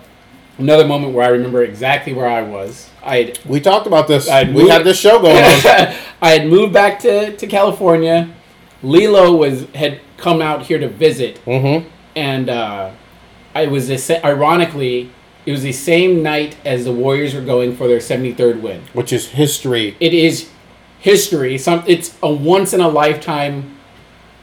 Another 0.58 0.86
moment 0.86 1.14
where 1.14 1.24
I 1.24 1.30
remember 1.30 1.62
exactly 1.62 2.12
where 2.12 2.28
I 2.28 2.42
was. 2.42 2.90
I 3.02 3.34
We 3.46 3.60
talked 3.60 3.86
about 3.86 4.08
this. 4.08 4.28
I'd 4.28 4.48
we 4.48 4.62
move- 4.62 4.70
had 4.70 4.84
this 4.84 5.00
show 5.00 5.20
going 5.20 5.36
on. 5.36 5.42
I 6.22 6.30
had 6.30 6.46
moved 6.46 6.72
back 6.72 6.98
to, 7.00 7.36
to 7.36 7.46
California. 7.46 8.34
Lilo 8.82 9.34
was 9.34 9.66
had 9.74 10.00
come 10.16 10.40
out 10.40 10.62
here 10.62 10.78
to 10.78 10.88
visit, 10.88 11.42
mm-hmm. 11.44 11.88
and 12.14 12.48
uh, 12.48 12.92
I 13.54 13.66
was 13.66 14.10
ironically 14.10 15.10
it 15.46 15.52
was 15.52 15.62
the 15.62 15.72
same 15.72 16.22
night 16.22 16.56
as 16.64 16.84
the 16.84 16.92
Warriors 16.92 17.34
were 17.34 17.40
going 17.40 17.74
for 17.74 17.88
their 17.88 17.98
73rd 17.98 18.60
win. 18.60 18.82
Which 18.92 19.12
is 19.12 19.28
history. 19.30 19.96
It 20.00 20.12
is 20.12 20.50
history. 20.98 21.58
Some 21.58 21.82
it's 21.86 22.16
a 22.22 22.32
once 22.32 22.72
in 22.72 22.80
a 22.80 22.88
lifetime 22.88 23.78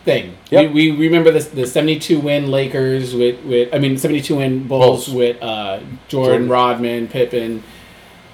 thing. 0.03 0.37
Yep. 0.49 0.71
We, 0.71 0.91
we 0.91 1.05
remember 1.07 1.31
this 1.31 1.47
the 1.47 1.67
72 1.67 2.19
win 2.19 2.49
Lakers 2.49 3.13
with, 3.13 3.43
with 3.43 3.73
I 3.73 3.79
mean 3.79 3.97
72 3.97 4.35
win 4.35 4.67
Bulls, 4.67 5.05
Bulls. 5.05 5.15
with 5.15 5.43
uh, 5.43 5.79
Jordan, 5.79 5.99
Jordan. 6.07 6.49
Rodman, 6.49 7.07
Pippen, 7.07 7.63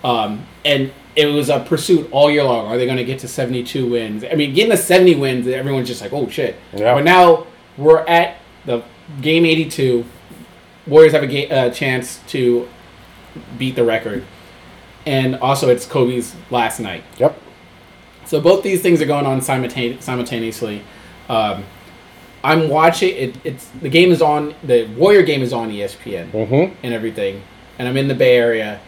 um, 0.04 0.46
and 0.64 0.92
it 1.16 1.28
was 1.28 1.50
a 1.50 1.60
pursuit 1.60 2.08
all 2.12 2.32
year 2.32 2.44
long. 2.44 2.68
Are 2.68 2.78
they 2.78 2.86
going 2.86 2.98
to 2.98 3.04
get 3.04 3.20
to 3.20 3.28
72 3.28 3.90
wins? 3.90 4.24
I 4.24 4.34
mean, 4.36 4.54
getting 4.54 4.72
to 4.72 4.78
70 4.78 5.16
wins, 5.16 5.48
everyone's 5.48 5.88
just 5.88 6.02
like, 6.02 6.14
oh 6.14 6.28
shit. 6.30 6.56
Yeah. 6.74 6.96
But 6.96 7.04
now 7.04 7.48
we're 7.78 8.00
at 8.08 8.38
the 8.66 8.84
game 9.22 9.46
82. 9.46 10.06
Warriors 10.88 11.14
have 11.14 11.24
a 11.24 11.28
ga- 11.28 11.50
uh, 11.50 11.70
chance 11.70 12.20
to 12.28 12.68
beat 13.58 13.76
the 13.76 13.84
record, 13.84 14.24
and 15.06 15.36
also 15.38 15.70
it's 15.70 15.86
Kobe's 15.86 16.36
last 16.52 16.80
night. 16.80 17.04
Yep. 17.18 17.40
So 18.26 18.40
both 18.42 18.64
these 18.64 18.82
things 18.82 19.02
are 19.02 19.06
going 19.06 19.26
on 19.26 19.40
simultane- 19.42 20.02
simultaneously. 20.02 20.82
Um, 21.30 21.64
I'm 22.44 22.68
watching 22.70 23.16
it. 23.16 23.36
It's 23.46 23.68
the 23.82 23.90
game 23.90 24.12
is 24.12 24.22
on. 24.22 24.54
The 24.64 24.86
Warrior 24.98 25.24
game 25.24 25.42
is 25.42 25.54
on 25.54 25.70
ESPN 25.72 26.32
Mm-hmm. 26.32 26.76
and 26.84 26.94
everything, 26.94 27.42
and 27.80 27.88
I'm 27.88 27.96
in 27.98 28.08
the 28.10 28.16
Bay 28.16 28.36
Area, 28.38 28.80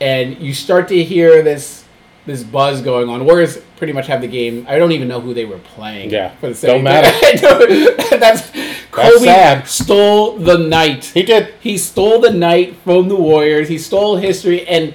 and 0.00 0.38
you 0.38 0.54
start 0.54 0.88
to 0.88 1.02
hear 1.02 1.42
this 1.42 1.84
this 2.24 2.44
buzz 2.44 2.80
going 2.82 3.08
on. 3.08 3.24
Warriors 3.24 3.58
pretty 3.76 3.92
much 3.92 4.06
have 4.06 4.20
the 4.20 4.28
game. 4.28 4.64
I 4.68 4.78
don't 4.78 4.92
even 4.92 5.08
know 5.08 5.20
who 5.20 5.34
they 5.34 5.44
were 5.44 5.58
playing. 5.58 6.10
Yeah, 6.10 6.30
for 6.36 6.50
the 6.52 6.66
don't 6.66 6.82
73rd. 6.82 6.84
matter. 6.84 8.16
That's 8.18 8.52
Kobe 8.92 9.24
sad. 9.24 9.66
stole 9.66 10.36
the 10.36 10.58
night. 10.58 11.06
He 11.06 11.22
did. 11.22 11.54
He 11.60 11.76
stole 11.78 12.20
the 12.20 12.30
night 12.32 12.76
from 12.84 13.08
the 13.08 13.16
Warriors. 13.16 13.68
He 13.68 13.78
stole 13.78 14.16
history, 14.16 14.66
and 14.68 14.94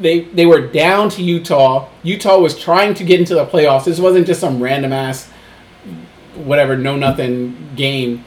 they 0.00 0.20
they 0.20 0.46
were 0.46 0.66
down 0.66 1.10
to 1.10 1.22
Utah. 1.22 1.88
Utah 2.02 2.38
was 2.38 2.58
trying 2.58 2.94
to 2.94 3.04
get 3.04 3.20
into 3.20 3.34
the 3.34 3.44
playoffs. 3.46 3.84
This 3.84 4.00
wasn't 4.00 4.26
just 4.26 4.40
some 4.40 4.62
random 4.62 4.92
ass, 4.92 5.28
whatever, 6.34 6.76
no 6.76 6.96
nothing 6.96 7.70
game, 7.76 8.24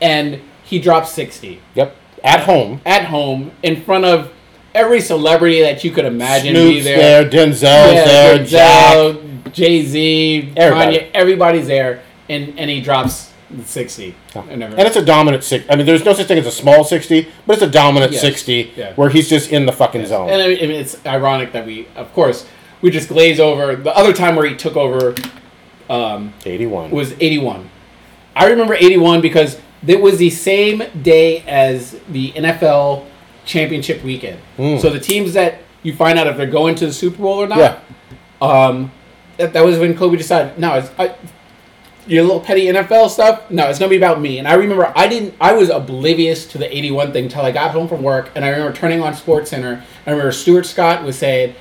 and 0.00 0.40
he 0.64 0.78
dropped 0.80 1.08
sixty 1.08 1.60
Yep. 1.74 1.96
At 2.24 2.40
home. 2.40 2.80
at 2.86 3.04
home 3.06 3.50
in 3.62 3.82
front 3.82 4.04
of 4.04 4.32
every 4.74 5.00
celebrity 5.00 5.60
that 5.60 5.84
you 5.84 5.90
could 5.90 6.04
imagine 6.04 6.54
be 6.54 6.80
Snoop's 6.80 6.84
there. 6.84 7.24
there. 7.24 7.46
Denzel's 7.46 8.04
there. 8.04 8.38
Denzel, 8.38 9.52
Jay 9.52 9.82
Z, 9.84 10.52
Everybody. 10.56 10.96
Kanye, 10.98 11.10
everybody's 11.14 11.66
there, 11.66 12.02
and 12.28 12.58
and 12.58 12.70
he 12.70 12.80
drops 12.80 13.31
sixty. 13.64 14.14
And 14.34 14.60
never- 14.60 14.76
And 14.76 14.86
it's 14.86 14.96
a 14.96 15.04
dominant 15.04 15.44
six. 15.44 15.64
I 15.70 15.76
mean, 15.76 15.86
there's 15.86 16.04
no 16.04 16.12
such 16.14 16.26
thing 16.26 16.38
as 16.38 16.46
a 16.46 16.50
small 16.50 16.84
sixty, 16.84 17.28
but 17.46 17.54
it's 17.54 17.62
a 17.62 17.70
dominant 17.70 18.12
Yes. 18.12 18.20
sixty 18.20 18.72
Yeah. 18.76 18.92
where 18.94 19.08
he's 19.10 19.28
just 19.28 19.50
in 19.52 19.66
the 19.66 19.72
fucking 19.72 20.06
zone. 20.06 20.28
And 20.30 20.40
I 20.42 20.48
mean, 20.48 20.70
it's 20.70 20.96
ironic 21.06 21.52
that 21.52 21.66
we, 21.66 21.86
of 21.96 22.12
course, 22.14 22.46
we 22.80 22.90
just 22.90 23.08
glaze 23.08 23.38
over 23.40 23.76
the 23.76 23.96
other 23.96 24.12
time 24.12 24.36
where 24.36 24.46
he 24.46 24.54
took 24.56 24.76
over 24.76 25.14
um, 25.90 26.32
Eighty-one. 26.46 26.90
was 26.90 27.12
81. 27.20 27.68
I 28.34 28.46
remember 28.46 28.74
81 28.74 29.20
because 29.20 29.58
it 29.86 30.00
was 30.00 30.18
the 30.18 30.30
same 30.30 30.82
day 31.02 31.44
as 31.46 31.96
the 32.08 32.32
NFL 32.32 33.04
championship 33.44 34.02
weekend. 34.02 34.38
Mm. 34.58 34.80
So 34.80 34.88
the 34.90 35.00
teams 35.00 35.34
that 35.34 35.58
you 35.82 35.94
find 35.94 36.18
out 36.18 36.26
if 36.28 36.36
they're 36.36 36.46
going 36.46 36.74
to 36.76 36.86
the 36.86 36.92
Super 36.92 37.18
Bowl 37.18 37.42
or 37.42 37.46
not, 37.48 37.58
yeah. 37.58 37.78
um, 38.40 38.90
that, 39.36 39.52
that 39.52 39.64
was 39.64 39.78
when 39.78 39.96
Kobe 39.96 40.16
decided, 40.16 40.58
no, 40.58 40.74
it's, 40.74 40.90
I, 40.98 41.14
your 42.06 42.22
little 42.24 42.40
petty 42.40 42.66
NFL 42.66 43.08
stuff, 43.10 43.50
no, 43.50 43.68
it's 43.68 43.78
gonna 43.78 43.88
be 43.90 43.96
about 43.96 44.20
me. 44.20 44.38
And 44.38 44.48
I 44.48 44.54
remember 44.54 44.92
I 44.96 45.06
didn't, 45.06 45.34
I 45.40 45.52
was 45.52 45.70
oblivious 45.70 46.46
to 46.48 46.58
the 46.58 46.74
'81 46.76 47.12
thing 47.12 47.24
until 47.24 47.42
I 47.42 47.52
got 47.52 47.70
home 47.70 47.88
from 47.88 48.02
work, 48.02 48.30
and 48.34 48.44
I 48.44 48.48
remember 48.48 48.72
turning 48.76 49.00
on 49.02 49.14
Sports 49.14 49.50
Center. 49.50 49.82
I 50.06 50.10
remember 50.10 50.32
Stuart 50.32 50.66
Scott 50.66 51.04
was 51.04 51.16
saying, 51.18 51.54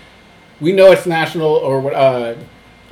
"We 0.60 0.72
know 0.72 0.92
it's 0.92 1.06
national 1.06 1.48
or 1.50 1.80
what, 1.80 1.94
uh, 1.94 2.36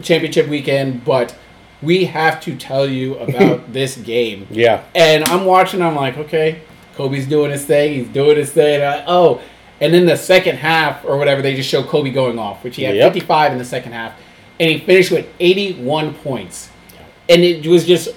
championship 0.02 0.47
weekend, 0.47 1.04
but 1.04 1.36
we 1.82 2.06
have 2.06 2.39
to 2.41 2.56
tell 2.56 2.88
you 2.88 3.16
about 3.18 3.74
this 3.74 3.97
game." 3.97 4.45
Yeah. 4.52 4.84
And 4.93 5.24
I'm 5.26 5.45
watching. 5.45 5.82
I'm 5.82 5.95
like, 5.95 6.18
okay, 6.18 6.62
Kobe's 6.95 7.26
doing 7.28 7.52
his 7.52 7.66
thing. 7.66 7.93
He's 7.93 8.08
doing 8.14 8.38
his 8.38 8.52
thing. 8.52 8.76
And 8.82 8.84
I, 8.84 9.04
oh, 9.08 9.41
and 9.82 9.93
then 9.93 10.06
the 10.06 10.18
second 10.18 10.58
half 10.58 11.04
or 11.06 11.18
whatever, 11.18 11.41
they 11.41 11.56
just 11.56 11.70
show 11.70 11.82
Kobe 11.84 12.12
going 12.12 12.38
off, 12.38 12.64
which 12.64 12.76
he 12.76 12.84
had 12.84 12.95
Yep. 12.95 13.14
55 13.14 13.54
in 13.54 13.58
the 13.58 13.66
second 13.66 13.93
half, 13.93 14.14
and 14.60 14.70
he 14.70 14.78
finished 14.80 15.10
with 15.10 15.26
81 15.39 16.14
points, 16.16 16.70
and 17.30 17.43
it 17.43 17.65
was 17.67 17.86
just 17.86 18.09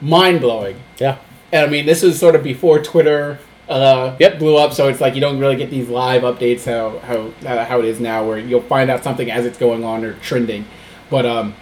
mind 0.00 0.40
blowing. 0.40 0.76
Yeah. 0.98 1.16
And 1.52 1.66
I 1.66 1.68
mean, 1.68 1.86
this 1.86 2.02
was 2.02 2.18
sort 2.18 2.34
of 2.36 2.42
before 2.44 2.78
Twitter. 2.80 3.38
Uh, 3.68 4.16
Yep. 4.18 4.40
blew 4.40 4.56
up, 4.56 4.72
so 4.72 4.88
it's 4.88 5.00
like 5.00 5.14
you 5.14 5.20
don't 5.20 5.38
really 5.38 5.54
get 5.54 5.70
these 5.70 5.88
live 5.88 6.22
updates 6.22 6.64
how 6.64 6.98
how 7.00 7.30
uh, 7.48 7.64
how 7.64 7.78
it 7.78 7.84
is 7.84 8.00
now, 8.00 8.26
where 8.26 8.36
you'll 8.36 8.60
find 8.62 8.90
out 8.90 9.04
something 9.04 9.30
as 9.30 9.46
it's 9.46 9.58
going 9.58 9.84
on 9.84 10.04
or 10.04 10.14
trending. 10.14 10.64
But 11.08 11.24
um, 11.24 11.54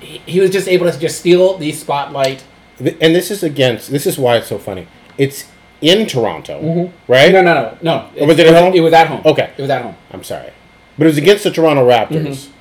he, 0.00 0.18
he 0.26 0.40
was 0.40 0.50
just 0.50 0.66
able 0.66 0.90
to 0.90 0.98
just 0.98 1.20
steal 1.20 1.58
the 1.58 1.70
spotlight. 1.72 2.42
And 2.80 3.14
this 3.14 3.30
is 3.30 3.44
against. 3.44 3.90
This 3.92 4.04
is 4.04 4.18
why 4.18 4.36
it's 4.36 4.48
so 4.48 4.58
funny. 4.58 4.88
It's 5.16 5.44
in 5.80 6.06
Toronto, 6.08 6.90
right? 7.06 7.30
No, 7.32 7.40
no, 7.42 7.54
no, 7.54 7.78
no. 7.82 8.08
Oh, 8.18 8.26
was 8.26 8.38
it 8.40 8.46
at 8.48 8.60
home? 8.60 8.74
It 8.74 8.80
was 8.80 8.92
at 8.92 9.06
home. 9.06 9.22
Okay. 9.24 9.52
It 9.56 9.60
was 9.62 9.70
at 9.70 9.82
home. 9.82 9.94
I'm 10.10 10.24
sorry, 10.24 10.50
but 10.98 11.04
it 11.04 11.10
was 11.10 11.18
against 11.18 11.44
the 11.44 11.52
Toronto 11.52 11.88
Raptors, 11.88 12.10
Mm-hmm. 12.10 12.52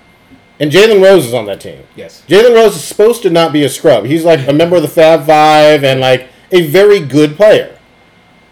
And 0.62 0.72
Jalen 0.72 1.02
Rose 1.02 1.26
is 1.26 1.34
on 1.34 1.46
that 1.48 1.60
team. 1.60 1.84
Yes. 1.96 2.24
Jalen 2.28 2.54
Rose 2.54 2.76
is 2.76 2.84
supposed 2.84 3.24
to 3.24 3.32
not 3.32 3.52
be 3.52 3.64
a 3.64 3.70
scrub. 3.70 4.06
He's 4.06 4.24
like 4.24 4.48
a 4.48 4.54
member 4.54 4.76
of 4.76 4.84
the 4.84 4.88
Fab 4.88 5.26
Five 5.26 5.84
and 5.84 6.00
like 6.00 6.30
a 6.52 6.68
very 6.68 7.00
good 7.00 7.36
player. 7.36 7.80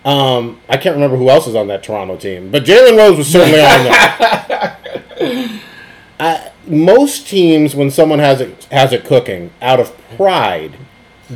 Um, 0.04 0.60
I 0.68 0.78
can't 0.78 0.96
remember 0.96 1.18
who 1.18 1.30
else 1.30 1.46
is 1.46 1.54
on 1.54 1.68
that 1.68 1.84
Toronto 1.84 2.18
team, 2.18 2.50
but 2.50 2.64
Jalen 2.64 2.98
Rose 2.98 3.16
was 3.16 3.28
certainly 3.28 3.62
on 3.62 3.84
there. 3.84 5.62
I, 6.20 6.52
most 6.66 7.28
teams, 7.28 7.76
when 7.76 7.92
someone 7.92 8.18
has 8.18 8.42
it 8.42 8.64
has 8.72 8.92
it 8.92 9.06
cooking, 9.06 9.52
out 9.62 9.80
of 9.80 9.96
pride, 10.18 10.78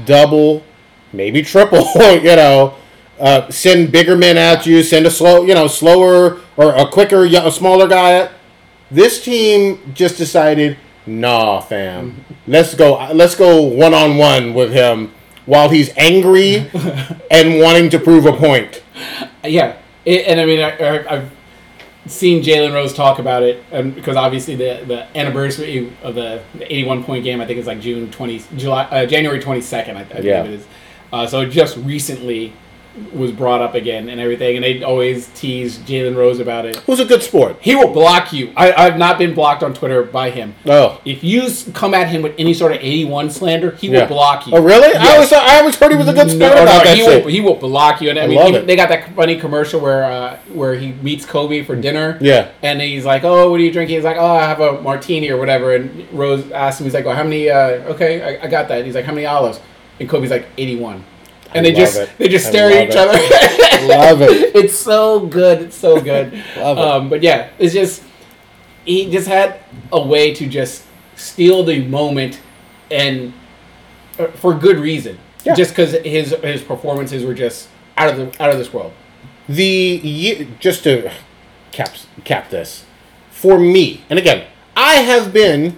double, 0.06 0.64
maybe 1.12 1.44
triple, 1.44 1.86
you 1.96 2.36
know, 2.36 2.74
uh, 3.20 3.48
send 3.52 3.92
bigger 3.92 4.16
men 4.16 4.38
at 4.38 4.66
you, 4.66 4.82
send 4.82 5.06
a 5.06 5.12
slow, 5.12 5.44
you 5.44 5.54
know, 5.54 5.68
slower 5.68 6.40
or 6.58 6.74
a 6.74 6.88
quicker, 6.88 7.26
a 7.26 7.52
smaller 7.52 7.88
guy. 7.88 8.32
This 8.94 9.24
team 9.24 9.94
just 9.96 10.18
decided, 10.18 10.78
nah, 11.08 11.62
fam, 11.62 12.24
let's 12.46 12.76
go, 12.76 13.12
let's 13.12 13.34
go 13.36 13.60
one 13.64 13.92
on 13.92 14.18
one 14.18 14.54
with 14.54 14.72
him 14.72 15.12
while 15.48 15.70
he's 15.70 15.90
angry 15.98 16.70
and 17.32 17.60
wanting 17.60 17.90
to 17.90 17.98
prove 17.98 18.28
a 18.28 18.34
point. 18.34 18.84
Yeah. 19.44 19.78
It, 20.06 20.28
and 20.28 20.40
I 20.40 20.46
mean, 20.46 20.60
I, 20.60 20.78
I, 20.78 21.16
I've 21.16 21.32
seen 22.06 22.44
Jalen 22.44 22.72
Rose 22.72 22.94
talk 22.94 23.18
about 23.18 23.42
it, 23.42 23.64
and 23.72 23.96
because 23.96 24.16
obviously 24.16 24.56
the, 24.56 24.84
the 24.86 25.18
anniversary 25.18 25.92
of 26.04 26.14
the, 26.14 26.44
the 26.54 26.72
81 26.72 27.04
point 27.04 27.24
game, 27.24 27.42
I 27.42 27.48
think 27.48 27.58
it's 27.58 27.68
like 27.68 27.80
June 27.80 28.12
20, 28.12 28.44
July, 28.58 28.84
uh, 28.84 29.06
January 29.08 29.42
22nd, 29.42 29.96
I, 29.96 30.02
I 30.02 30.04
believe 30.04 30.26
it 30.28 30.50
is. 30.52 30.68
Uh, 31.12 31.26
so 31.26 31.50
just 31.50 31.78
recently 31.78 32.54
was 33.12 33.32
brought 33.32 33.60
up 33.62 33.74
again 33.74 34.08
and 34.10 34.22
everything, 34.22 34.56
and 34.56 34.64
they 34.64 34.84
always 34.84 35.28
tease 35.30 35.80
Jalen 35.80 36.16
Rose 36.16 36.40
about 36.40 36.66
it. 36.66 36.76
Who's 36.78 37.00
a 37.00 37.06
good 37.06 37.24
sport? 37.24 37.58
He 37.60 37.74
will 37.76 37.92
block 37.92 38.32
you. 38.32 38.54
I, 38.56 38.72
I've 38.74 38.98
not 39.00 39.18
been 39.18 39.34
blocked 39.34 39.64
on 39.64 39.74
Twitter 39.74 40.04
by 40.04 40.30
him. 40.30 40.54
Oh. 40.68 41.02
If 41.04 41.24
you 41.24 41.50
come 41.74 41.96
at 41.96 42.10
him 42.10 42.22
with 42.22 42.36
any 42.38 42.54
sort 42.54 42.72
of 42.72 42.78
81 42.80 43.32
slander, 43.32 43.72
he 43.72 43.88
Yeah. 43.88 44.02
will 44.02 44.08
block 44.10 44.46
you. 44.46 44.54
Oh, 44.56 44.62
really? 44.62 44.96
I 44.96 45.14
always 45.16 45.30
thought, 45.30 45.42
I 45.48 45.60
always 45.60 45.76
heard 45.76 45.92
he 45.92 45.98
was 45.98 46.08
a 46.08 46.14
good 46.14 46.30
sport 46.30 46.40
No, 46.40 46.52
about 46.52 46.66
no, 46.66 46.84
that 46.84 46.96
he 46.98 47.04
shit. 47.04 47.24
will, 47.26 47.32
he 47.32 47.42
will 47.42 47.56
block 47.56 48.00
you. 48.00 48.12
And 48.12 48.20
I, 48.20 48.24
I 48.26 48.28
mean, 48.28 48.56
it. 48.56 48.68
they 48.68 48.76
got 48.76 48.90
that 48.90 49.16
funny 49.16 49.38
commercial 49.40 49.80
where 49.80 50.04
uh, 50.04 50.38
where 50.54 50.76
he 50.76 50.92
meets 50.92 51.26
Kobe 51.26 51.64
for 51.64 51.76
dinner. 51.76 52.18
Yeah. 52.22 52.52
And 52.62 52.80
he's 52.80 53.06
like, 53.06 53.24
"Oh, 53.24 53.50
what 53.50 53.60
are 53.60 53.64
you 53.64 53.72
drinking?" 53.72 53.96
He's 53.96 54.06
like, 54.06 54.18
"Oh, 54.18 54.26
I 54.26 54.44
have 54.46 54.60
a 54.60 54.82
martini 54.82 55.30
or 55.32 55.38
whatever." 55.38 55.74
And 55.76 56.08
Rose 56.12 56.50
asks 56.52 56.80
him, 56.80 56.86
he's 56.86 56.94
like, 56.94 57.06
"Well, 57.06 57.16
how 57.16 57.24
many? 57.24 57.50
Uh, 57.50 57.92
okay, 57.94 58.38
I, 58.40 58.44
I 58.46 58.48
got 58.48 58.68
that." 58.68 58.86
He's 58.86 58.94
like, 58.96 59.06
"How 59.06 59.14
many 59.14 59.26
olives?" 59.26 59.60
And 60.00 60.08
Kobe's 60.08 60.30
like, 60.32 60.46
"81." 60.58 61.04
And 61.56 61.66
I 61.66 61.70
they 61.70 61.74
just 61.74 61.98
it. 61.98 62.10
they 62.18 62.28
just 62.30 62.48
I 62.48 62.50
stare 62.50 62.72
at 62.72 62.90
each 62.90 62.96
it. 62.96 62.98
other. 62.98 63.88
Love 63.88 64.22
it. 64.22 64.56
It's 64.64 64.76
so 64.78 65.26
good. 65.26 65.62
It's 65.62 65.76
so 65.76 66.00
good. 66.12 66.34
Love 66.58 66.78
it. 66.78 66.84
Um, 66.84 67.10
but 67.10 67.22
yeah, 67.24 67.50
it's 67.60 67.74
just 67.74 68.04
he 68.86 69.10
just 69.12 69.28
had 69.28 69.60
a 69.92 70.02
way 70.02 70.34
to 70.34 70.48
just 70.48 70.84
steal 71.16 71.64
the 71.64 71.84
moment 71.86 72.40
and 72.92 73.34
uh, 74.20 74.28
for 74.28 74.54
good 74.54 74.78
reason. 74.78 75.18
Yeah. 75.44 75.56
Just 75.56 75.72
because 75.72 75.92
his 76.06 76.32
his 76.42 76.64
performances 76.64 77.26
were 77.26 77.34
just 77.34 77.68
out 77.98 78.10
of 78.10 78.18
the 78.18 78.44
out 78.44 78.52
of 78.52 78.58
this 78.58 78.72
world. 78.74 78.94
The 79.50 80.48
just 80.60 80.84
to 80.84 81.12
cap 81.72 81.96
cap 82.24 82.50
this 82.50 82.86
for 83.30 83.60
me, 83.60 84.04
and 84.10 84.18
again, 84.18 84.48
I 84.78 84.96
have 84.96 85.34
been 85.34 85.78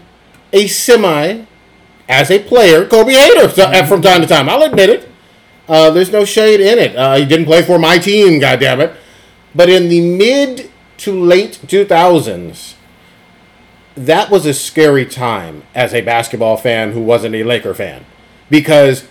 a 0.53 0.67
semi 0.67 1.45
as 2.07 2.29
a 2.29 2.39
player 2.39 2.85
Kobe 2.85 3.13
hater 3.13 3.49
uh, 3.61 3.85
from 3.87 4.01
time 4.03 4.21
to 4.21 4.27
time. 4.27 4.47
I'll 4.49 4.61
admit 4.63 4.89
it. 4.89 5.09
Uh, 5.67 5.89
there's 5.91 6.11
no 6.11 6.25
shade 6.25 6.59
in 6.61 6.77
it. 6.77 6.95
Uh, 6.95 7.15
he 7.15 7.25
didn't 7.25 7.45
play 7.45 7.61
for 7.63 7.79
my 7.79 7.97
team, 7.97 8.39
goddamn 8.39 8.81
it. 8.81 8.95
But 9.53 9.69
in 9.69 9.89
the 9.89 10.01
mid 10.01 10.69
to 10.97 11.11
late 11.19 11.59
2000s, 11.65 12.75
that 13.95 14.29
was 14.29 14.45
a 14.45 14.53
scary 14.53 15.05
time 15.05 15.63
as 15.73 15.93
a 15.93 16.01
basketball 16.01 16.57
fan 16.57 16.91
who 16.91 17.01
wasn't 17.01 17.33
a 17.35 17.43
Laker 17.43 17.73
fan 17.73 18.05
because 18.49 19.07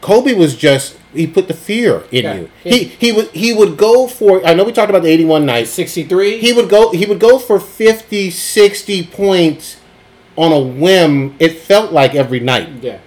Kobe 0.00 0.32
was 0.34 0.56
just 0.56 0.96
he 1.12 1.26
put 1.26 1.46
the 1.48 1.54
fear 1.54 2.04
in 2.10 2.24
Yeah. 2.24 2.34
you. 2.34 2.50
He 2.62 2.84
he 2.84 3.12
would 3.12 3.28
he 3.30 3.52
would 3.52 3.76
go 3.76 4.06
for 4.08 4.44
I 4.44 4.54
know 4.54 4.64
we 4.64 4.72
talked 4.72 4.90
about 4.90 5.02
the 5.02 5.10
81 5.10 5.44
night. 5.46 5.68
Sixty 5.68 6.02
three. 6.02 6.38
He 6.38 6.52
would 6.52 6.68
go 6.70 6.92
he 6.92 7.04
would 7.06 7.20
go 7.20 7.38
for 7.38 7.60
50 7.60 8.30
60 8.30 9.06
points 9.06 9.76
on 10.36 10.50
a 10.50 10.58
whim. 10.58 11.36
It 11.38 11.58
felt 11.58 11.92
like 11.92 12.14
every 12.14 12.40
night. 12.40 12.68
yeah. 12.82 12.98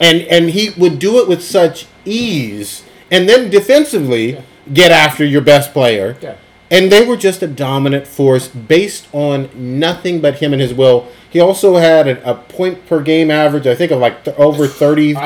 And 0.00 0.22
and 0.22 0.50
he 0.50 0.70
would 0.76 0.98
do 0.98 1.20
it 1.20 1.28
with 1.28 1.42
such 1.42 1.86
ease 2.04 2.82
and 3.10 3.28
then 3.28 3.50
defensively 3.50 4.42
get 4.72 4.90
after 4.92 5.24
your 5.24 5.40
best 5.42 5.72
player. 5.72 6.16
Yeah. 6.20 6.36
And 6.70 6.90
they 6.90 7.06
were 7.06 7.16
just 7.16 7.42
a 7.42 7.46
dominant 7.46 8.06
force 8.06 8.48
based 8.48 9.06
on 9.12 9.50
nothing 9.54 10.20
but 10.20 10.36
him 10.36 10.52
and 10.52 10.60
his 10.62 10.72
will. 10.74 11.06
He 11.30 11.38
also 11.38 11.76
had 11.76 12.08
a, 12.08 12.30
a 12.30 12.34
point 12.34 12.86
per 12.86 13.02
game 13.02 13.30
average, 13.30 13.66
I 13.66 13.74
think, 13.74 13.92
of 13.92 13.98
like 14.00 14.24
th- 14.24 14.36
over 14.38 14.66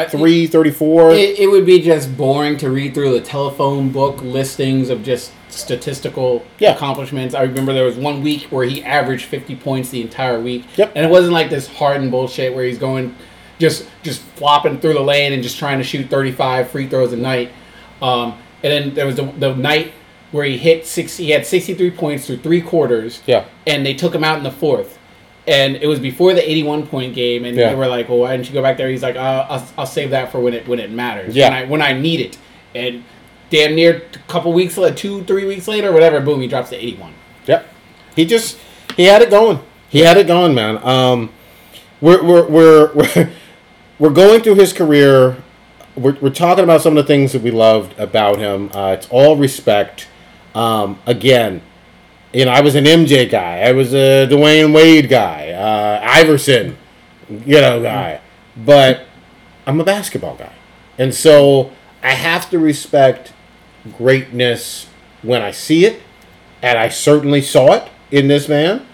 33, 0.08 0.46
34. 0.48 1.10
It, 1.12 1.38
it 1.38 1.46
would 1.50 1.64
be 1.64 1.80
just 1.80 2.16
boring 2.16 2.56
to 2.58 2.70
read 2.70 2.92
through 2.94 3.12
the 3.12 3.20
telephone 3.20 3.90
book 3.90 4.20
listings 4.22 4.90
of 4.90 5.02
just 5.04 5.32
statistical 5.48 6.44
Yeah. 6.58 6.74
accomplishments. 6.74 7.34
I 7.34 7.42
remember 7.42 7.72
there 7.72 7.84
was 7.84 7.96
one 7.96 8.22
week 8.22 8.44
where 8.50 8.64
he 8.66 8.82
averaged 8.84 9.26
50 9.26 9.56
points 9.56 9.90
the 9.90 10.02
entire 10.02 10.40
week. 10.40 10.64
Yep. 10.76 10.92
And 10.96 11.06
it 11.06 11.08
wasn't 11.08 11.32
like 11.34 11.50
this 11.50 11.68
hardened 11.68 12.10
bullshit 12.10 12.54
where 12.54 12.64
he's 12.64 12.78
going 12.78 13.14
just 13.58 13.88
just 14.02 14.20
flopping 14.22 14.78
through 14.80 14.94
the 14.94 15.00
lane 15.02 15.32
and 15.32 15.42
just 15.42 15.58
trying 15.58 15.78
to 15.78 15.84
shoot 15.84 16.08
35 16.08 16.70
free 16.70 16.88
throws 16.88 17.12
a 17.12 17.16
night. 17.16 17.50
Um, 18.00 18.38
and 18.62 18.72
then 18.72 18.94
there 18.94 19.06
was 19.06 19.16
the, 19.16 19.24
the 19.24 19.54
night 19.54 19.92
where 20.30 20.44
he 20.44 20.56
hit 20.58 20.86
60 20.86 21.24
he 21.24 21.30
had 21.30 21.46
63 21.46 21.90
points 21.92 22.26
through 22.26 22.38
three 22.38 22.60
quarters. 22.60 23.22
Yeah. 23.26 23.44
And 23.66 23.84
they 23.84 23.94
took 23.94 24.14
him 24.14 24.24
out 24.24 24.38
in 24.38 24.44
the 24.44 24.50
fourth. 24.50 24.98
And 25.46 25.76
it 25.76 25.86
was 25.86 25.98
before 25.98 26.34
the 26.34 26.46
81 26.48 26.86
point 26.88 27.14
game, 27.14 27.46
and 27.46 27.56
Yeah. 27.56 27.70
they 27.70 27.74
were 27.74 27.86
like, 27.88 28.08
"Well, 28.10 28.18
why 28.18 28.36
didn't 28.36 28.48
you 28.48 28.52
go 28.54 28.60
back 28.60 28.76
there?" 28.76 28.90
He's 28.90 29.02
like, 29.02 29.16
uh, 29.16 29.46
"I'll, 29.48 29.66
I'll 29.78 29.86
save 29.86 30.10
that 30.10 30.30
for 30.30 30.40
when 30.40 30.52
it 30.52 30.68
when 30.68 30.78
it 30.78 30.90
matters, 30.90 31.34
Yeah. 31.34 31.48
when 31.48 31.52
I 31.54 31.64
when 31.64 31.82
I 31.82 31.92
need 31.98 32.20
it." 32.20 32.36
And 32.74 33.02
damn 33.48 33.74
near 33.74 34.02
a 34.12 34.18
couple 34.30 34.52
weeks, 34.52 34.76
later, 34.76 34.94
two 34.94 35.24
three 35.24 35.46
weeks 35.46 35.66
later, 35.66 35.90
whatever, 35.90 36.20
boom, 36.20 36.42
he 36.42 36.46
drops 36.48 36.68
to 36.68 36.76
81. 36.76 37.14
Yep. 37.46 37.66
He 38.14 38.26
just 38.26 38.58
he 38.94 39.04
had 39.04 39.22
it 39.22 39.30
going. 39.30 39.60
He 39.88 40.00
had 40.00 40.18
it 40.18 40.26
going, 40.26 40.54
man. 40.54 40.84
Um, 40.86 41.30
we're 42.02 42.22
we're 42.22 42.46
we're 42.46 42.92
we're, 42.94 43.30
we're 43.98 44.10
going 44.10 44.42
through 44.42 44.56
his 44.56 44.72
career. 44.72 45.42
We're, 45.96 46.16
we're 46.20 46.30
talking 46.30 46.64
about 46.64 46.82
some 46.82 46.96
of 46.96 47.04
the 47.04 47.08
things 47.08 47.32
that 47.32 47.42
we 47.42 47.50
loved 47.50 47.98
about 47.98 48.38
him. 48.38 48.70
Uh, 48.72 48.96
it's 48.98 49.08
all 49.10 49.36
respect. 49.36 50.08
Um, 50.54 50.98
again, 51.06 51.62
you 52.32 52.44
know, 52.44 52.52
I 52.52 52.60
was 52.60 52.74
an 52.74 52.84
MJ 52.84 53.28
guy. 53.28 53.60
I 53.60 53.72
was 53.72 53.94
a 53.94 54.26
Dwyane 54.30 54.74
Wade 54.74 55.08
guy. 55.08 55.50
Uh, 55.50 56.00
Iverson, 56.02 56.76
you 57.28 57.60
know, 57.60 57.82
guy. 57.82 58.20
But 58.56 59.06
I'm 59.66 59.80
a 59.80 59.84
basketball 59.84 60.36
guy, 60.36 60.52
and 60.98 61.14
so 61.14 61.72
I 62.02 62.10
have 62.12 62.50
to 62.50 62.58
respect 62.58 63.32
greatness 63.96 64.88
when 65.22 65.42
I 65.42 65.50
see 65.50 65.84
it 65.84 66.02
and 66.62 66.78
I 66.78 66.88
certainly 66.88 67.42
saw 67.42 67.74
it 67.74 67.90
in 68.10 68.28
this 68.28 68.48
man. 68.48 68.86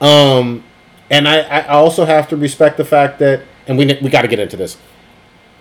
Um, 0.00 0.64
and 1.10 1.28
I, 1.28 1.40
I 1.40 1.68
also 1.68 2.04
have 2.04 2.28
to 2.28 2.36
respect 2.36 2.76
the 2.76 2.84
fact 2.84 3.18
that, 3.18 3.42
and 3.66 3.78
we 3.78 3.86
we 4.02 4.10
got 4.10 4.22
to 4.22 4.28
get 4.28 4.38
into 4.38 4.56
this. 4.56 4.76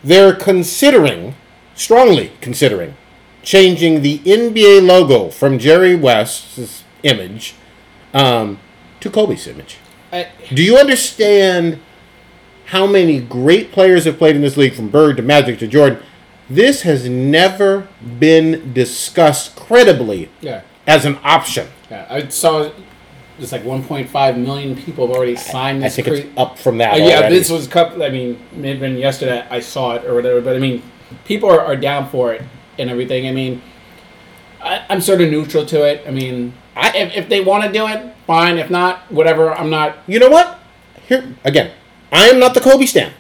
They're 0.04 0.34
considering, 0.34 1.36
strongly 1.76 2.32
considering, 2.42 2.96
changing 3.44 4.02
the 4.02 4.20
NBA 4.20 4.86
logo 4.86 5.30
from 5.30 5.60
Jerry 5.60 5.96
West's 5.96 6.84
image 7.04 7.56
um, 8.14 8.60
to 9.00 9.10
Kobe's 9.10 9.48
image. 9.48 9.78
I, 10.12 10.28
Do 10.54 10.64
you 10.64 10.78
understand 10.78 11.80
how 12.66 12.88
many 12.88 13.20
great 13.20 13.72
players 13.72 14.06
have 14.06 14.18
played 14.18 14.36
in 14.36 14.42
this 14.42 14.58
league, 14.58 14.74
from 14.74 14.90
Bird 14.90 15.18
to 15.18 15.24
Magic 15.24 15.60
to 15.60 15.68
Jordan? 15.68 16.02
This 16.50 16.82
has 16.82 17.08
never 17.08 17.88
been 18.20 18.74
discussed 18.74 19.56
credibly 19.56 20.30
yeah, 20.42 20.62
as 20.86 21.06
an 21.06 21.18
option. 21.24 21.68
yeah. 21.90 22.06
I 22.10 22.28
saw 22.28 22.72
it's 23.42 23.52
like 23.52 23.64
1.5 23.64 24.38
million 24.38 24.76
people 24.76 25.08
have 25.08 25.16
already 25.16 25.36
signed 25.36 25.84
I 25.84 25.88
this. 25.88 25.96
think 25.96 26.08
cre- 26.08 26.14
it's 26.16 26.38
up 26.38 26.58
from 26.58 26.78
that. 26.78 26.94
Uh, 26.94 26.98
yeah, 26.98 27.18
already. 27.18 27.36
this 27.36 27.50
was 27.50 27.68
couple. 27.68 28.04
I 28.04 28.10
mean, 28.10 28.40
maybe 28.52 28.80
been 28.80 28.98
yesterday 28.98 29.46
I 29.50 29.60
saw 29.60 29.96
it 29.96 30.06
or 30.06 30.14
whatever. 30.16 30.42
But 30.42 30.56
I 30.56 30.60
mean, 30.60 30.84
people 31.26 31.50
are, 31.50 31.60
are 31.62 31.76
down 31.76 32.10
for 32.10 32.34
it 32.34 32.42
and 32.78 32.90
everything. 32.90 33.28
I 33.28 33.32
mean, 33.32 33.62
I, 34.62 34.86
I'm 34.90 35.02
sort 35.02 35.22
of 35.22 35.30
neutral 35.30 35.66
to 35.68 35.84
it. 35.86 36.04
I 36.08 36.12
mean, 36.12 36.54
I, 36.76 36.96
if, 36.98 37.16
if 37.16 37.30
they 37.30 37.42
want 37.42 37.64
to 37.64 37.72
do 37.72 37.88
it, 37.88 38.14
fine. 38.28 38.58
If 38.58 38.70
not, 38.70 39.12
whatever. 39.12 39.52
I'm 39.54 39.70
not. 39.70 39.98
You 40.08 40.20
know 40.20 40.30
what? 40.30 40.60
Here 41.08 41.36
again, 41.44 41.72
I 42.12 42.28
am 42.28 42.40
not 42.40 42.54
the 42.54 42.62
Kobe 42.62 42.86
stan. 42.86 43.14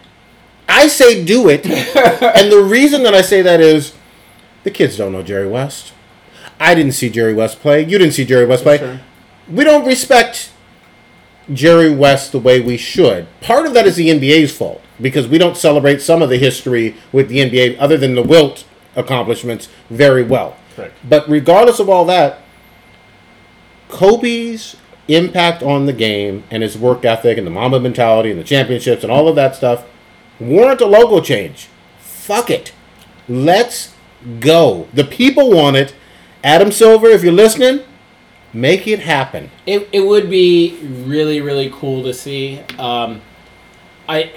I 0.69 0.87
say 0.87 1.23
do 1.25 1.49
it, 1.49 1.65
and 1.65 2.51
the 2.51 2.61
reason 2.63 3.03
that 3.03 3.13
I 3.13 3.21
say 3.21 3.41
that 3.41 3.59
is 3.59 3.93
the 4.63 4.71
kids 4.71 4.97
don't 4.97 5.11
know 5.11 5.23
Jerry 5.23 5.47
West. 5.47 5.93
I 6.59 6.75
didn't 6.75 6.93
see 6.93 7.09
Jerry 7.09 7.33
West 7.33 7.59
play. 7.59 7.81
You 7.81 7.97
didn't 7.97 8.13
see 8.13 8.23
Jerry 8.23 8.45
West 8.45 8.63
play. 8.63 8.77
Sure. 8.77 8.99
We 9.51 9.63
don't 9.63 9.85
respect 9.85 10.51
Jerry 11.53 11.93
West 11.93 12.31
the 12.31 12.39
way 12.39 12.61
we 12.61 12.77
should. 12.77 13.27
Part 13.41 13.65
of 13.65 13.73
that 13.73 13.85
is 13.85 13.95
the 13.95 14.09
NBA's 14.09 14.55
fault 14.55 14.81
because 14.99 15.27
we 15.27 15.37
don't 15.37 15.57
celebrate 15.57 16.01
some 16.01 16.21
of 16.21 16.29
the 16.29 16.37
history 16.37 16.95
with 17.11 17.27
the 17.27 17.39
NBA, 17.39 17.77
other 17.79 17.97
than 17.97 18.15
the 18.15 18.21
Wilt 18.21 18.65
accomplishments, 18.95 19.67
very 19.89 20.23
well. 20.23 20.57
Correct. 20.75 20.95
But 21.07 21.27
regardless 21.29 21.79
of 21.79 21.89
all 21.89 22.05
that, 22.05 22.39
Kobe's 23.89 24.77
impact 25.07 25.61
on 25.61 25.85
the 25.85 25.93
game 25.93 26.43
and 26.49 26.63
his 26.63 26.77
work 26.77 27.03
ethic 27.03 27.37
and 27.37 27.45
the 27.45 27.51
Mamba 27.51 27.79
mentality 27.79 28.31
and 28.31 28.39
the 28.39 28.43
championships 28.45 29.03
and 29.03 29.11
all 29.11 29.27
of 29.27 29.35
that 29.35 29.55
stuff 29.55 29.85
warrant 30.39 30.81
a 30.81 30.85
logo 30.85 31.19
change. 31.21 31.67
Fuck 31.99 32.49
it. 32.49 32.73
Let's 33.27 33.93
go. 34.39 34.87
The 34.93 35.03
people 35.03 35.51
want 35.51 35.75
it. 35.75 35.93
Adam 36.43 36.71
Silver, 36.71 37.07
if 37.07 37.23
you're 37.23 37.33
listening, 37.33 37.81
make 38.53 38.87
it 38.87 38.99
happen. 38.99 39.49
It, 39.65 39.87
it 39.91 40.01
would 40.01 40.29
be 40.29 40.77
really 41.05 41.41
really 41.41 41.71
cool 41.73 42.03
to 42.03 42.13
see. 42.13 42.59
Um, 42.77 43.21
I 44.07 44.31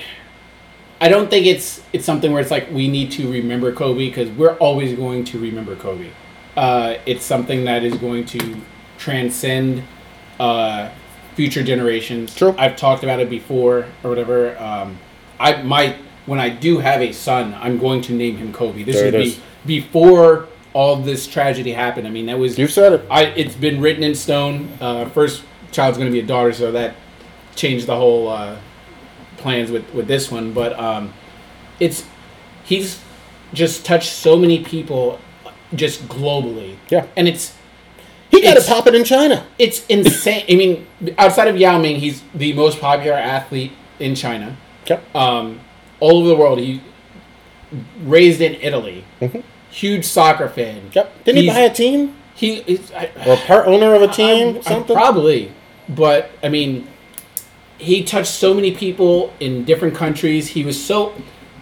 I 1.00 1.08
don't 1.08 1.28
think 1.28 1.46
it's 1.46 1.82
it's 1.92 2.04
something 2.04 2.32
where 2.32 2.40
it's 2.40 2.50
like 2.50 2.70
we 2.70 2.88
need 2.88 3.10
to 3.12 3.30
remember 3.30 3.72
Kobe 3.72 4.08
because 4.08 4.30
we're 4.30 4.56
always 4.56 4.96
going 4.96 5.24
to 5.24 5.38
remember 5.38 5.76
Kobe. 5.76 6.08
Uh, 6.56 6.96
it's 7.04 7.24
something 7.24 7.64
that 7.64 7.82
is 7.82 7.96
going 7.96 8.24
to 8.26 8.56
transcend 8.98 9.82
uh, 10.38 10.90
future 11.34 11.62
generations. 11.62 12.34
True. 12.34 12.54
I've 12.56 12.76
talked 12.76 13.02
about 13.02 13.20
it 13.20 13.28
before 13.28 13.86
or 14.02 14.10
whatever. 14.10 14.56
Um, 14.58 14.98
I 15.40 15.62
might 15.62 15.96
when 16.26 16.40
I 16.40 16.48
do 16.48 16.78
have 16.78 17.02
a 17.02 17.12
son, 17.12 17.54
I'm 17.54 17.78
going 17.78 18.00
to 18.02 18.14
name 18.14 18.36
him 18.36 18.52
Kobe. 18.52 18.82
This 18.82 18.96
There 18.96 19.06
would 19.06 19.18
be 19.18 19.28
is. 19.28 19.40
before 19.66 20.48
all 20.74 20.96
this 20.96 21.26
tragedy 21.26 21.72
happened. 21.72 22.06
I 22.06 22.10
mean, 22.10 22.26
that 22.26 22.38
was 22.38 22.58
You 22.58 22.68
said 22.68 22.92
it. 22.92 23.06
I 23.10 23.24
it's 23.26 23.54
been 23.54 23.80
written 23.80 24.02
in 24.04 24.14
stone. 24.14 24.68
Uh, 24.80 25.08
first 25.08 25.42
child's 25.72 25.96
going 25.98 26.08
to 26.08 26.12
be 26.12 26.20
a 26.20 26.26
daughter, 26.26 26.52
so 26.52 26.70
that 26.72 26.94
changed 27.56 27.86
the 27.86 27.96
whole 27.96 28.28
uh, 28.28 28.58
plans 29.38 29.70
with 29.70 29.88
with 29.94 30.06
this 30.08 30.30
one. 30.30 30.52
But 30.52 30.78
um, 30.78 31.12
it's 31.80 32.04
he's 32.64 33.00
just 33.52 33.86
touched 33.86 34.10
so 34.12 34.36
many 34.36 34.62
people 34.64 35.18
just 35.74 36.02
globally. 36.08 36.76
Yeah. 36.90 37.06
and 37.16 37.26
it's 37.28 37.54
He 38.30 38.40
got 38.40 38.56
it 38.56 38.58
It's- 38.58 38.68
popping 38.68 38.94
in 38.94 39.04
China. 39.04 39.46
it's 39.58 39.86
insane. 39.86 40.44
I 40.48 40.54
mean, 40.56 40.86
outside 41.18 41.48
of 41.48 41.56
Yao 41.56 41.78
Ming, 41.78 41.96
he's 41.96 42.22
the 42.34 42.52
most 42.52 42.80
popular 42.80 43.16
athlete 43.16 43.72
in 44.00 44.14
China. 44.16 44.56
Yep. 44.88 45.14
Um, 45.14 45.60
all 46.00 46.18
over 46.18 46.28
the 46.28 46.36
world. 46.36 46.58
He 46.58 46.80
raised 48.02 48.40
in 48.40 48.54
Italy. 48.60 49.04
Huge 49.74 50.04
soccer 50.04 50.48
fan. 50.48 50.90
Yep. 50.92 51.24
Didn't 51.24 51.42
he 51.42 51.48
buy 51.48 51.58
a 51.60 51.74
team 51.74 52.14
He 52.36 52.56
is 52.66 52.92
or 53.26 53.36
part 53.38 53.66
owner 53.66 53.94
of 53.94 54.02
a 54.02 54.08
team? 54.08 54.56
I- 54.56 54.58
I- 54.58 54.62
something. 54.62 54.94
probably, 54.96 55.50
but 55.88 56.30
I 56.42 56.48
mean, 56.48 56.86
he 57.78 58.04
touched 58.04 58.32
so 58.32 58.54
many 58.54 58.70
people 58.72 59.32
in 59.40 59.64
different 59.64 59.94
countries. 59.96 60.48
He 60.48 60.64
was 60.64 60.82
so. 60.82 61.12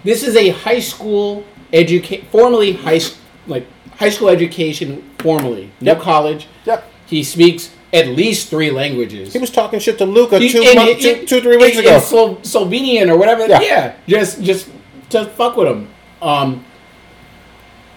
This 0.04 0.22
is 0.22 0.36
a 0.36 0.50
high 0.50 0.80
school 0.80 1.44
educate, 1.72 2.24
formally 2.30 2.72
high 2.72 3.00
like 3.46 3.66
high 3.96 4.10
school 4.10 4.28
education, 4.28 5.02
formally, 5.18 5.70
no 5.80 5.92
Yep. 5.92 6.00
college. 6.02 6.46
Yep. 6.66 6.84
He 7.06 7.22
speaks 7.22 7.70
at 7.94 8.08
least 8.08 8.48
three 8.48 8.70
languages. 8.70 9.32
He 9.32 9.38
was 9.38 9.50
talking 9.50 9.78
shit 9.80 9.96
to 9.98 10.04
Luka 10.06 10.38
He- 10.38 10.50
two, 10.50 10.62
in- 10.62 10.74
month, 10.76 10.90
in- 10.90 10.98
two, 11.20 11.26
two, 11.26 11.40
three 11.40 11.56
weeks 11.56 11.76
in- 11.78 11.84
ago. 11.84 11.94
in 11.96 12.00
Slo- 12.00 12.38
Slovenian 12.42 13.08
or 13.10 13.16
whatever. 13.16 13.46
Yeah. 13.46 13.60
Yeah. 13.62 13.92
just 14.06 14.42
just 14.42 14.68
to 15.10 15.24
fuck 15.24 15.56
with 15.56 15.68
him. 15.68 15.88
Um, 16.20 16.64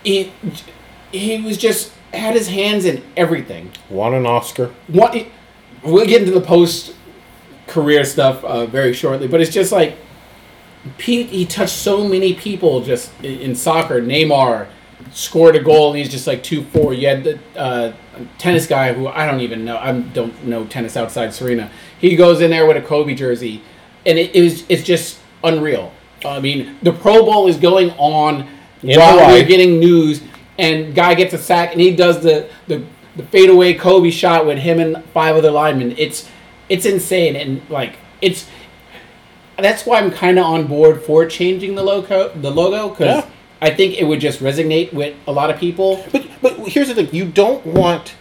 he 0.06 0.32
he 1.12 1.42
was 1.42 1.58
just 1.58 1.92
had 2.14 2.36
his 2.36 2.48
hands 2.48 2.86
in 2.86 3.04
everything. 3.18 3.72
Won 3.90 4.14
an 4.14 4.26
Oscar. 4.26 4.74
What 4.88 5.28
we'll 5.84 6.06
get 6.06 6.22
into 6.22 6.34
the 6.34 6.46
post 6.46 6.96
career 7.68 8.06
stuff 8.06 8.44
uh, 8.44 8.66
very 8.68 8.94
shortly, 8.94 9.28
but 9.28 9.42
it's 9.42 9.52
just 9.52 9.72
like 9.72 9.98
Pete. 10.98 11.28
He 11.28 11.46
touched 11.46 11.76
so 11.76 12.08
many 12.08 12.34
people 12.34 12.82
just 12.82 13.12
in, 13.22 13.40
in 13.40 13.56
soccer. 13.56 14.02
Neymar 14.02 14.68
scored 15.12 15.56
a 15.56 15.64
goal, 15.64 15.90
and 15.90 15.98
he's 15.98 16.10
just 16.10 16.28
like 16.28 16.44
two 16.44 16.64
four. 16.64 16.94
You 16.94 17.08
had 17.08 17.24
the 17.24 17.40
uh, 17.56 17.94
tennis 18.38 18.68
guy 18.68 18.94
who 18.94 19.08
I 19.08 19.26
don't 19.26 19.42
even 19.42 19.66
know. 19.66 19.78
I 19.78 20.00
don't 20.00 20.46
know 20.46 20.66
tennis 20.66 20.96
outside 20.96 21.34
Serena. 21.34 21.72
He 22.00 22.16
goes 22.16 22.42
in 22.42 22.52
there 22.52 22.66
with 22.66 22.78
a 22.78 22.82
Kobe 22.82 23.16
jersey, 23.16 23.62
and 24.06 24.18
it, 24.18 24.36
it 24.36 24.42
was 24.42 24.64
it's 24.70 24.84
just 24.84 25.20
unreal. 25.44 25.92
I 26.24 26.40
mean, 26.40 26.78
the 26.82 26.92
Pro 26.92 27.26
Bowl 27.26 27.48
is 27.48 27.58
going 27.58 27.92
on 27.92 28.48
In 28.90 29.00
while 29.00 29.18
Hawaii. 29.18 29.42
we're 29.42 29.48
getting 29.48 29.80
news, 29.80 30.22
and 30.58 30.94
guy 30.96 31.14
gets 31.16 31.34
a 31.34 31.38
sack, 31.38 31.72
and 31.72 31.82
he 31.82 31.96
does 31.96 32.22
the 32.22 32.50
the, 32.68 32.84
the 33.16 33.24
fadeaway 33.24 33.74
Kobe 33.74 34.10
shot 34.12 34.46
with 34.46 34.58
him 34.60 34.80
and 34.80 35.04
five 35.14 35.36
other 35.36 35.52
linemen. 35.52 35.96
It's 35.98 36.30
it's 36.70 36.86
insane, 36.86 37.36
and 37.36 37.62
like 37.70 37.98
it's 38.22 38.48
that's 39.58 39.86
why 39.86 40.00
I'm 40.00 40.12
kind 40.12 40.38
of 40.38 40.46
on 40.46 40.68
board 40.68 41.02
for 41.02 41.26
changing 41.26 41.76
the 41.76 41.84
logo 41.84 42.30
the 42.36 42.52
logo 42.52 42.90
because 42.90 43.24
Yeah. 43.24 43.30
I 43.62 43.70
think 43.74 43.96
it 43.96 44.04
would 44.04 44.20
just 44.20 44.42
resonate 44.42 44.92
with 44.94 45.16
a 45.28 45.32
lot 45.32 45.50
of 45.50 45.58
people. 45.60 46.04
But 46.12 46.26
but 46.42 46.54
here's 46.68 46.88
the 46.90 46.96
thing: 46.96 47.10
you 47.14 47.26
don't 47.26 47.66
want 47.66 48.16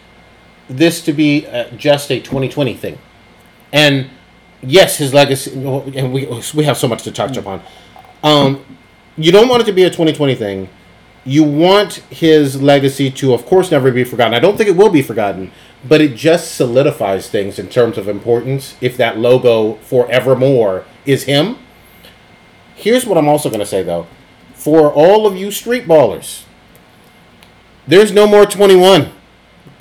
this 0.69 1.03
to 1.05 1.13
be 1.13 1.47
uh, 1.47 1.69
just 1.77 2.11
a 2.11 2.21
2020 2.21 2.75
thing. 2.75 2.99
And 3.73 4.09
yes, 4.63 4.97
his 4.99 5.13
legacy, 5.13 5.53
and 5.53 6.13
we 6.13 6.27
we 6.55 6.65
have 6.65 6.79
so 6.79 6.87
much 6.89 7.03
to 7.03 7.13
touch 7.13 7.37
upon. 7.37 7.63
Um, 8.23 8.65
you 9.17 9.33
don't 9.33 9.49
want 9.49 9.63
it 9.63 9.67
to 9.67 9.73
be 9.73 9.85
a 9.85 9.91
2020 9.91 10.35
thing. 10.35 10.69
You 11.25 11.43
want 11.43 11.95
his 12.11 12.61
legacy 12.61 13.11
to, 13.13 13.33
of 13.33 13.47
course, 13.47 13.71
never 13.71 13.91
be 13.91 14.05
forgotten. 14.05 14.35
I 14.35 14.41
don't 14.41 14.57
think 14.57 14.69
it 14.69 14.77
will 14.77 14.91
be 14.91 15.03
forgotten, 15.03 15.53
but 15.89 16.01
it 16.01 16.17
just 16.17 16.55
solidifies 16.55 17.31
things 17.31 17.59
in 17.59 17.69
terms 17.69 17.97
of 17.97 18.09
importance. 18.09 18.77
If 18.81 18.97
that 18.99 19.19
logo 19.19 19.75
forevermore 19.77 20.85
is 21.07 21.25
him. 21.25 21.59
Here's 22.75 23.07
what 23.07 23.17
I'm 23.17 23.29
also 23.29 23.49
going 23.49 23.61
to 23.61 23.67
say 23.67 23.83
though, 23.83 24.07
for 24.53 24.93
all 24.93 25.27
of 25.27 25.37
you 25.37 25.51
street 25.51 25.87
ballers, 25.87 26.45
there's 27.87 28.13
no 28.13 28.27
more 28.27 28.47
21. 28.47 29.13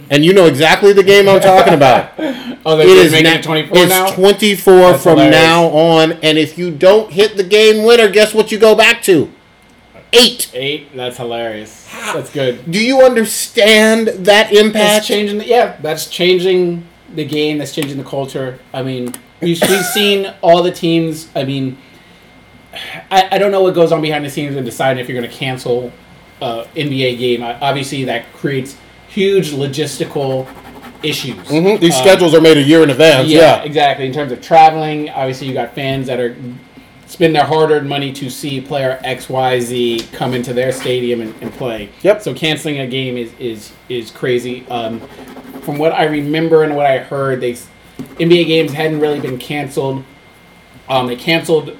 And 0.09 0.23
you 0.25 0.33
know 0.33 0.45
exactly 0.45 0.93
the 0.93 1.03
game 1.03 1.27
I'm 1.29 1.39
talking 1.41 1.73
about. 1.73 2.11
Oh, 2.65 2.79
It 2.79 2.87
is 2.87 3.11
making 3.11 3.29
na- 3.29 3.39
it 3.39 3.43
24 3.43 3.77
it's 3.77 3.89
now. 3.89 4.07
24 4.15 4.73
That's 4.73 5.03
from 5.03 5.17
hilarious. 5.17 5.35
now 5.35 5.65
on. 5.65 6.11
And 6.23 6.37
if 6.37 6.57
you 6.57 6.71
don't 6.71 7.11
hit 7.11 7.35
the 7.35 7.43
game 7.43 7.83
winner, 7.83 8.07
guess 8.07 8.33
what 8.33 8.53
you 8.53 8.57
go 8.57 8.73
back 8.73 9.01
to? 9.03 9.29
Eight. 10.13 10.49
Eight. 10.53 10.95
That's 10.95 11.17
hilarious. 11.17 11.89
That's 12.13 12.29
good. 12.29 12.71
Do 12.71 12.79
you 12.81 13.01
understand 13.01 14.07
that 14.07 14.23
That's 14.23 14.51
impact? 14.57 15.05
changing. 15.07 15.39
The, 15.39 15.45
yeah, 15.45 15.75
that's 15.81 16.07
changing 16.07 16.87
the 17.13 17.25
game. 17.25 17.57
That's 17.57 17.75
changing 17.75 17.97
the 17.97 18.05
culture. 18.05 18.59
I 18.73 18.81
mean, 18.81 19.13
we've, 19.41 19.59
we've 19.67 19.85
seen 19.85 20.33
all 20.41 20.63
the 20.63 20.71
teams. 20.71 21.27
I 21.35 21.43
mean, 21.43 21.77
I, 23.11 23.27
I 23.31 23.37
don't 23.39 23.51
know 23.51 23.61
what 23.61 23.75
goes 23.75 23.91
on 23.91 24.01
behind 24.01 24.23
the 24.23 24.29
scenes 24.29 24.55
in 24.55 24.63
deciding 24.63 25.01
if 25.03 25.09
you're 25.09 25.19
going 25.19 25.29
to 25.29 25.37
cancel 25.37 25.91
uh, 26.41 26.63
NBA 26.77 27.17
game. 27.17 27.43
Obviously, 27.43 28.05
that 28.05 28.31
creates 28.33 28.77
huge 29.13 29.51
logistical 29.51 30.47
issues. 31.03 31.35
Mhm, 31.47 31.79
These 31.79 31.95
Um, 31.95 32.01
schedules 32.01 32.33
are 32.33 32.41
made 32.41 32.57
a 32.57 32.61
year 32.63 32.81
in 32.83 32.89
advance. 32.89 33.27
yeah, 33.27 33.57
Yeah. 33.57 33.63
exactly. 33.63 34.05
In 34.05 34.13
terms 34.13 34.31
of 34.31 34.41
traveling, 34.41 35.09
obviously 35.09 35.47
you 35.47 35.53
got 35.53 35.75
fans 35.75 36.07
that 36.07 36.19
are 36.19 36.35
spend 37.05 37.35
their 37.35 37.43
hard-earned 37.43 37.87
money 37.87 38.11
to 38.11 38.27
see 38.29 38.59
player 38.59 38.97
X, 39.03 39.29
Y, 39.29 39.59
Z 39.59 40.05
come 40.13 40.33
into 40.33 40.51
their 40.51 40.71
stadium 40.71 41.21
and, 41.21 41.33
and 41.41 41.53
play. 41.53 41.89
Yep. 42.01 42.23
So 42.23 42.33
canceling 42.33 42.79
a 42.79 42.87
game 42.87 43.17
is 43.17 43.29
is 43.39 43.71
is 43.89 44.09
crazy. 44.09 44.63
Um, 44.71 44.99
from 45.61 45.77
what 45.77 45.93
I 45.93 46.05
remember 46.05 46.63
and 46.63 46.75
what 46.75 46.85
I 46.87 46.97
heard, 46.99 47.41
they 47.41 47.55
NBA 48.19 48.45
games 48.47 48.73
hadn't 48.73 48.99
really 48.99 49.19
been 49.19 49.37
canceled. 49.37 50.03
Um, 50.89 51.05
they 51.07 51.15
canceled 51.15 51.75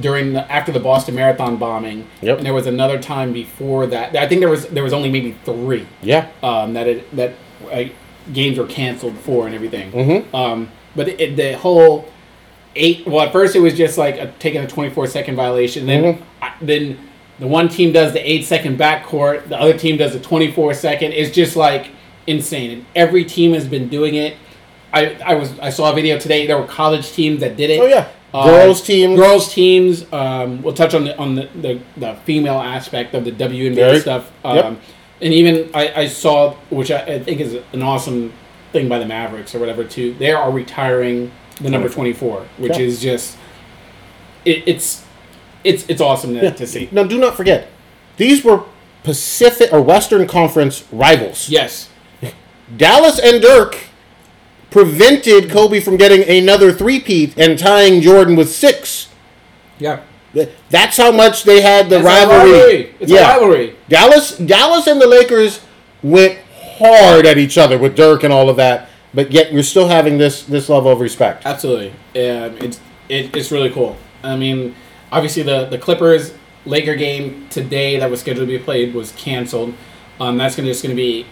during 0.00 0.32
the 0.34 0.50
after 0.52 0.72
the 0.72 0.80
Boston 0.80 1.14
Marathon 1.14 1.56
bombing. 1.56 2.06
Yep. 2.22 2.38
And 2.38 2.46
there 2.46 2.54
was 2.54 2.66
another 2.66 2.98
time 3.00 3.32
before 3.32 3.86
that. 3.86 4.14
I 4.16 4.28
think 4.28 4.40
there 4.40 4.50
was 4.50 4.66
there 4.68 4.84
was 4.84 4.92
only 4.92 5.10
maybe 5.10 5.36
three 5.44 5.86
Yeah. 6.02 6.28
um, 6.42 6.74
that 6.74 6.86
it 6.86 7.16
that 7.16 7.34
uh, 7.72 7.84
games 8.32 8.58
were 8.58 8.66
canceled 8.66 9.16
for 9.18 9.46
and 9.46 9.54
everything. 9.54 9.90
Mhm. 9.92 10.34
Um, 10.34 10.68
but 10.94 11.08
it, 11.08 11.36
the 11.36 11.56
whole 11.56 12.08
eight. 12.76 13.06
Well, 13.06 13.20
at 13.24 13.32
first 13.32 13.56
it 13.56 13.60
was 13.60 13.74
just 13.76 13.96
like 13.98 14.16
a, 14.16 14.32
taking 14.38 14.60
a 14.62 14.66
twenty 14.66 14.90
four 14.90 15.06
second 15.06 15.36
violation. 15.36 15.86
Then 15.86 16.02
Mhm. 16.04 16.18
I, 16.42 16.52
then 16.60 16.98
the 17.38 17.46
one 17.46 17.68
team 17.68 17.90
does 17.92 18.12
the 18.12 18.30
eight 18.30 18.44
second 18.44 18.78
backcourt. 18.78 19.48
The 19.48 19.58
other 19.58 19.76
team 19.78 19.96
does 19.96 20.12
the 20.12 20.20
twenty 20.20 20.50
four 20.52 20.74
second. 20.74 21.12
It's 21.12 21.34
just 21.34 21.56
like 21.56 21.88
insane. 22.26 22.70
And 22.70 22.86
every 22.94 23.24
team 23.24 23.54
has 23.54 23.66
been 23.66 23.88
doing 23.88 24.14
it. 24.14 24.36
I, 24.92 25.16
I 25.24 25.34
was 25.36 25.58
I 25.60 25.70
saw 25.70 25.90
a 25.90 25.94
video 25.94 26.18
today. 26.18 26.46
There 26.46 26.58
were 26.58 26.66
college 26.66 27.12
teams 27.12 27.40
that 27.40 27.56
did 27.56 27.70
it. 27.70 27.80
Oh, 27.80 27.86
yeah. 27.86 28.08
Uh, 28.32 28.46
Girls 28.46 28.82
teams. 28.82 29.18
Girls 29.18 29.52
teams. 29.52 30.12
Um, 30.12 30.62
we'll 30.62 30.74
touch 30.74 30.94
on 30.94 31.04
the 31.04 31.16
on 31.18 31.34
the, 31.34 31.48
the, 31.60 31.80
the 31.96 32.14
female 32.24 32.58
aspect 32.60 33.14
of 33.14 33.24
the 33.24 33.32
WNBA 33.32 33.74
Very- 33.74 34.00
stuff. 34.00 34.30
Um, 34.44 34.56
yep. 34.56 34.78
And 35.22 35.34
even 35.34 35.70
I, 35.74 35.92
I 36.02 36.06
saw, 36.08 36.54
which 36.70 36.90
I, 36.90 37.00
I 37.02 37.18
think 37.18 37.40
is 37.40 37.58
an 37.72 37.82
awesome 37.82 38.32
thing 38.72 38.88
by 38.88 38.98
the 38.98 39.04
Mavericks 39.06 39.54
or 39.54 39.58
whatever 39.58 39.84
too. 39.84 40.14
They 40.14 40.32
are 40.32 40.50
retiring 40.50 41.30
the 41.60 41.68
number 41.70 41.88
twenty 41.88 42.12
four, 42.12 42.46
which 42.56 42.78
Yeah. 42.78 42.84
is 42.84 43.00
just 43.02 43.36
it, 44.44 44.62
it's 44.66 45.04
it's 45.64 45.84
it's 45.90 46.00
awesome 46.00 46.34
to, 46.34 46.42
Yeah. 46.42 46.50
to 46.50 46.66
see. 46.66 46.88
Now, 46.92 47.02
do 47.04 47.18
not 47.18 47.36
forget, 47.36 47.68
these 48.16 48.44
were 48.44 48.62
Pacific 49.02 49.72
or 49.72 49.82
Western 49.82 50.26
Conference 50.26 50.84
rivals. 50.92 51.48
Yes. 51.50 51.90
Dallas 52.76 53.18
and 53.18 53.42
Dirk 53.42 53.76
prevented 54.70 55.50
Kobe 55.50 55.80
from 55.80 55.96
getting 55.96 56.22
another 56.28 56.72
three-peat 56.72 57.36
and 57.38 57.58
tying 57.58 58.00
Jordan 58.00 58.36
with 58.36 58.50
six. 58.50 59.08
Yeah. 59.78 60.00
That's 60.70 60.96
how 60.96 61.10
much 61.10 61.42
they 61.42 61.60
had 61.60 61.88
the 61.90 61.96
It's 61.96 62.04
rivalry. 62.04 62.52
rivalry. 62.52 62.94
It's 63.00 63.12
a 63.12 63.16
rivalry. 63.16 63.76
Dallas, 63.88 64.38
Dallas, 64.38 64.86
and 64.86 65.00
the 65.00 65.06
Lakers 65.08 65.60
went 66.02 66.38
hard 66.78 67.26
at 67.26 67.36
each 67.36 67.58
other 67.58 67.76
with 67.78 67.96
Dirk 67.96 68.22
and 68.22 68.32
all 68.32 68.48
of 68.48 68.56
that, 68.56 68.88
but 69.12 69.32
yet 69.32 69.52
you're 69.52 69.64
still 69.64 69.88
having 69.88 70.18
this 70.18 70.44
this 70.44 70.68
level 70.68 70.92
of 70.92 71.00
respect. 71.00 71.44
Absolutely. 71.44 71.88
Um, 72.14 72.56
it's 72.58 72.78
it, 73.08 73.34
it's 73.36 73.50
really 73.50 73.70
cool. 73.70 73.96
I 74.22 74.36
mean, 74.36 74.76
obviously 75.10 75.42
the 75.42 75.64
the 75.66 75.78
Clippers 75.78 76.32
Laker 76.64 76.94
game 76.94 77.48
today 77.50 77.98
that 77.98 78.08
was 78.08 78.20
scheduled 78.20 78.46
to 78.46 78.58
be 78.58 78.62
played 78.62 78.94
was 78.94 79.10
canceled. 79.12 79.74
Um, 80.20 80.38
that's 80.38 80.54
gonna 80.54 80.68
just 80.68 80.82
gonna 80.84 80.94
be 80.94 81.26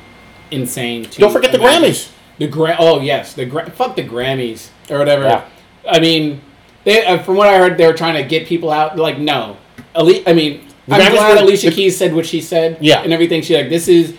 insane. 0.51 1.07
Don't 1.13 1.33
forget 1.33 1.53
the. 1.53 1.59
Grammys. 1.59 2.11
The 2.39 2.47
gra- 2.47 2.77
oh 2.79 3.01
yes, 3.01 3.35
the 3.35 3.45
gra- 3.47 3.71
fuck 3.71 3.97
the 3.97 4.05
Grammys 4.07 4.69
or 4.91 4.99
whatever. 4.99 5.25
Yeah. 5.25 5.45
I 5.89 5.99
mean, 6.01 6.41
they 6.85 7.05
uh, 7.05 7.19
from 7.23 7.37
what 7.37 7.49
I 7.49 7.59
heard, 7.59 7.77
they 7.77 7.87
were 7.87 7.93
trying 7.97 8.15
to 8.23 8.29
get 8.29 8.47
people 8.47 8.71
out. 8.71 8.97
Like 8.97 9.19
no, 9.19 9.57
Ali- 9.95 10.27
I 10.27 10.33
mean, 10.33 10.67
The 10.87 10.95
I'm 10.97 11.01
Grammys 11.01 11.11
glad 11.15 11.37
were- 11.37 11.43
Alicia 11.43 11.71
the- 11.71 11.77
Keys 11.77 11.97
said 11.97 12.15
what 12.15 12.27
she 12.27 12.41
said. 12.41 12.79
Yeah. 12.81 13.03
and 13.03 13.13
everything. 13.13 13.43
She 13.43 13.55
like 13.57 13.69
this 13.69 13.89
is 13.89 14.15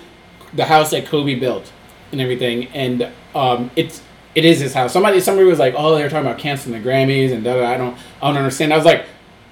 the 0.53 0.65
house 0.65 0.91
that 0.91 1.05
Kobe 1.05 1.35
built 1.35 1.71
and 2.11 2.19
everything, 2.19 2.67
and 2.73 3.09
um, 3.35 3.71
it's 3.75 4.01
it 4.35 4.43
is 4.45 4.59
his 4.59 4.73
house. 4.73 4.91
Somebody 4.93 5.19
somebody 5.21 5.47
was 5.47 5.59
like, 5.59 5.73
oh, 5.77 5.95
they're 5.95 6.09
talking 6.09 6.27
about 6.27 6.39
canceling 6.39 6.81
the 6.81 6.87
Grammys 6.89 7.31
and 7.31 7.43
da 7.43 7.53
da. 7.55 7.67
I 7.71 7.77
don't 7.77 7.97
I 8.21 8.27
don't 8.27 8.37
understand. 8.37 8.73
I 8.73 8.77
was 8.77 8.85
like, 8.85 9.05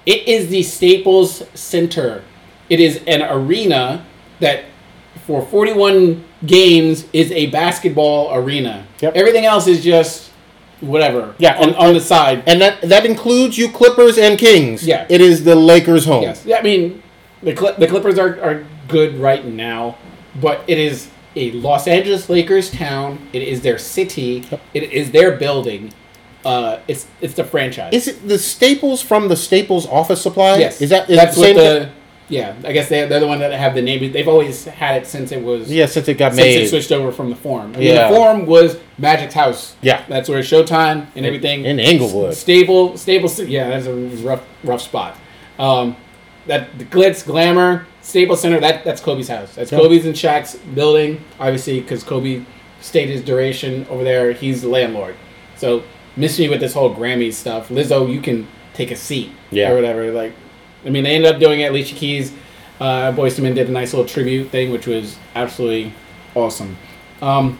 it 0.06 0.26
is 0.28 0.48
the 0.50 0.62
Staples 0.62 1.42
Center. 1.54 2.22
It 2.68 2.80
is 2.80 3.00
an 3.06 3.22
arena 3.22 4.04
that 4.40 4.64
for 5.28 5.42
41 5.42 6.24
games 6.46 7.04
is 7.12 7.30
a 7.32 7.46
basketball 7.48 8.34
arena. 8.34 8.86
Yep. 9.00 9.14
Everything 9.14 9.44
else 9.44 9.66
is 9.66 9.84
just 9.84 10.30
whatever. 10.80 11.34
Yeah, 11.38 11.58
on, 11.58 11.68
and- 11.68 11.76
on 11.76 11.92
the 11.92 12.00
side. 12.00 12.42
And 12.46 12.60
that 12.62 12.80
that 12.80 13.04
includes 13.04 13.58
you 13.58 13.68
Clippers 13.68 14.16
and 14.16 14.38
Kings. 14.38 14.86
Yeah. 14.86 15.04
It 15.10 15.20
is 15.20 15.44
the 15.44 15.54
Lakers' 15.54 16.06
home. 16.06 16.22
Yes. 16.22 16.46
Yeah, 16.46 16.56
I 16.56 16.62
mean, 16.62 17.02
the 17.42 17.52
Cli- 17.52 17.74
the 17.76 17.86
Clippers 17.86 18.18
are, 18.18 18.40
are 18.40 18.64
good 18.88 19.16
right 19.18 19.44
now. 19.44 19.98
but 20.40 20.62
it 20.66 20.78
is 20.78 21.08
a 21.36 21.50
Los 21.52 21.86
Angeles 21.86 22.28
Lakers 22.30 22.70
town. 22.70 23.18
It 23.34 23.42
is 23.42 23.60
their 23.60 23.76
city. 23.78 24.46
It 24.72 24.84
is 24.84 25.10
their 25.10 25.32
building. 25.36 25.92
Uh, 26.44 26.78
it's 26.88 27.06
it's 27.20 27.34
the 27.34 27.44
franchise. 27.44 27.92
Is 27.92 28.08
it 28.08 28.26
the 28.26 28.38
Staples 28.38 29.02
from 29.02 29.28
the 29.28 29.36
Staples 29.36 29.84
office 29.86 30.22
supply? 30.22 30.56
yes, 30.56 30.80
Is 30.80 30.88
that 30.90 31.10
is 31.10 31.16
that's 31.18 31.36
what 31.36 31.54
the 31.54 31.90
yeah? 32.28 32.54
I 32.64 32.72
guess 32.72 32.88
they 32.88 33.06
they're 33.06 33.20
the 33.20 33.26
one 33.26 33.38
that 33.40 33.52
have 33.52 33.74
the 33.74 33.82
name. 33.82 34.12
They've 34.12 34.28
always 34.28 34.64
had 34.64 35.02
it 35.02 35.06
since 35.06 35.32
it 35.32 35.42
was 35.42 35.70
yeah, 35.70 35.86
since 35.86 36.08
it 36.08 36.14
got 36.14 36.34
made 36.34 36.54
since 36.54 36.66
it 36.66 36.70
switched 36.70 36.92
over 36.92 37.10
from 37.12 37.30
the 37.30 37.36
Forum. 37.36 37.72
I 37.74 37.78
mean, 37.78 37.88
Yeah. 37.94 38.08
the 38.08 38.14
Forum 38.16 38.46
was 38.46 38.76
Magic's 38.98 39.34
house. 39.34 39.76
Yeah. 39.82 40.04
that's 40.08 40.28
where 40.28 40.40
Showtime 40.40 41.06
and 41.16 41.24
everything 41.26 41.64
in 41.64 41.78
Inglewood. 41.80 42.34
Stable, 42.34 42.96
stable. 42.96 43.30
Yeah, 43.44 43.68
that's 43.70 43.86
a 43.86 43.94
rough, 44.26 44.42
rough 44.64 44.82
spot. 44.82 45.16
Um, 45.58 45.96
that 46.46 46.78
the 46.78 46.84
glitz, 46.84 47.24
glamour, 47.26 47.86
Staples 48.00 48.40
Center. 48.40 48.58
That 48.60 48.84
that's 48.84 49.00
Kobe's 49.02 49.28
house. 49.28 49.54
That's 49.54 49.70
Yeah. 49.70 49.78
Kobe's 49.78 50.06
and 50.06 50.14
Shaq's 50.14 50.56
building. 50.74 51.22
Obviously, 51.38 51.80
because 51.80 52.02
Kobe 52.02 52.44
stayed 52.80 53.08
his 53.08 53.22
duration 53.22 53.86
over 53.90 54.02
there. 54.04 54.32
He's 54.32 54.62
the 54.62 54.68
landlord. 54.68 55.14
So 55.56 55.82
miss 56.16 56.38
me 56.38 56.48
with 56.48 56.60
this 56.60 56.72
whole 56.74 56.94
Grammy 56.94 57.32
stuff. 57.32 57.68
Lizzo, 57.68 58.10
you 58.10 58.20
can 58.20 58.46
take 58.72 58.90
a 58.90 58.96
seat. 58.96 59.30
Yeah. 59.50 59.70
Or 59.72 59.74
whatever. 59.74 60.10
Like, 60.12 60.32
I 60.84 60.90
mean, 60.90 61.04
they 61.04 61.14
ended 61.14 61.34
up 61.34 61.40
doing 61.40 61.60
it. 61.60 61.70
Alicia 61.70 61.94
Keys, 61.94 62.32
uh, 62.80 63.12
Boyz 63.12 63.38
II 63.38 63.44
Men 63.44 63.54
did 63.54 63.68
a 63.68 63.72
nice 63.72 63.92
little 63.92 64.08
tribute 64.08 64.50
thing, 64.50 64.70
which 64.70 64.86
was 64.86 65.18
absolutely 65.34 65.92
awesome. 66.34 66.76
Um, 67.20 67.58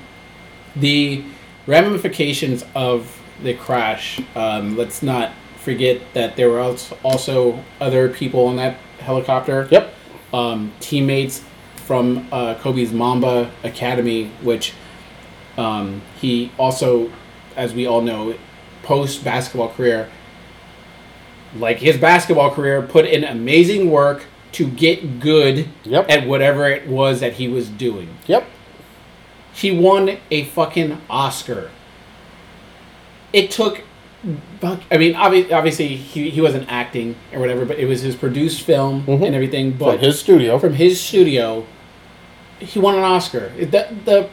the 0.77 1.25
ramifications 1.67 2.65
of 2.75 3.21
the 3.43 3.55
crash. 3.55 4.21
Um, 4.35 4.77
let's 4.77 5.03
not 5.03 5.33
forget 5.57 6.01
that 6.15 6.37
there 6.37 6.51
were 6.51 6.61
also 7.03 7.63
other 7.81 8.09
people 8.09 8.51
in 8.51 8.57
that 8.57 8.79
helicopter. 9.01 9.69
Yep. 9.71 9.95
Um, 10.33 10.73
teammates 10.81 11.45
from 11.77 12.29
uh, 12.33 12.55
Kobe's 12.57 12.93
Mamba 12.93 13.51
Academy, 13.65 14.31
which 14.43 14.75
um, 15.57 16.03
he 16.21 16.53
also, 16.59 17.11
as 17.57 17.75
we 17.75 17.87
all 17.87 18.01
know, 18.01 18.35
post 18.83 19.25
basketball 19.25 19.71
career, 19.71 20.11
like 21.57 21.79
his 21.79 21.97
basketball 21.97 22.51
career, 22.51 22.83
put 22.83 23.05
in 23.07 23.25
amazing 23.25 23.91
work 23.91 24.25
to 24.53 24.67
get 24.69 25.21
good 25.21 25.69
Yep. 25.85 26.11
at 26.11 26.27
whatever 26.27 26.69
it 26.69 26.87
was 26.89 27.21
that 27.21 27.35
he 27.35 27.49
was 27.49 27.69
doing. 27.69 28.09
Yep. 28.27 28.45
He 29.53 29.71
won 29.71 30.19
a 30.31 30.45
fucking 30.45 31.01
Oscar. 31.11 31.71
It 33.33 33.51
took, 33.51 33.83
I 34.91 34.97
mean, 34.97 35.15
obvi- 35.15 35.53
obviously 35.53 35.89
he, 35.89 36.31
he 36.31 36.41
wasn't 36.41 36.71
acting 36.71 37.17
or 37.33 37.41
whatever, 37.41 37.65
but 37.65 37.79
it 37.79 37.87
was 37.87 38.01
his 38.03 38.17
produced 38.17 38.63
film 38.63 39.05
Mhm. 39.07 39.27
and 39.27 39.35
everything. 39.35 39.71
From 39.73 39.79
But 39.79 40.01
his 40.01 40.19
studio. 40.19 40.59
from 40.59 40.75
his 40.75 41.01
studio, 41.01 41.67
he 42.59 42.79
won 42.79 42.95
an 42.95 43.05
Oscar. 43.05 43.53
It- 43.59 43.71
The, 43.71 43.89
the 44.05 44.29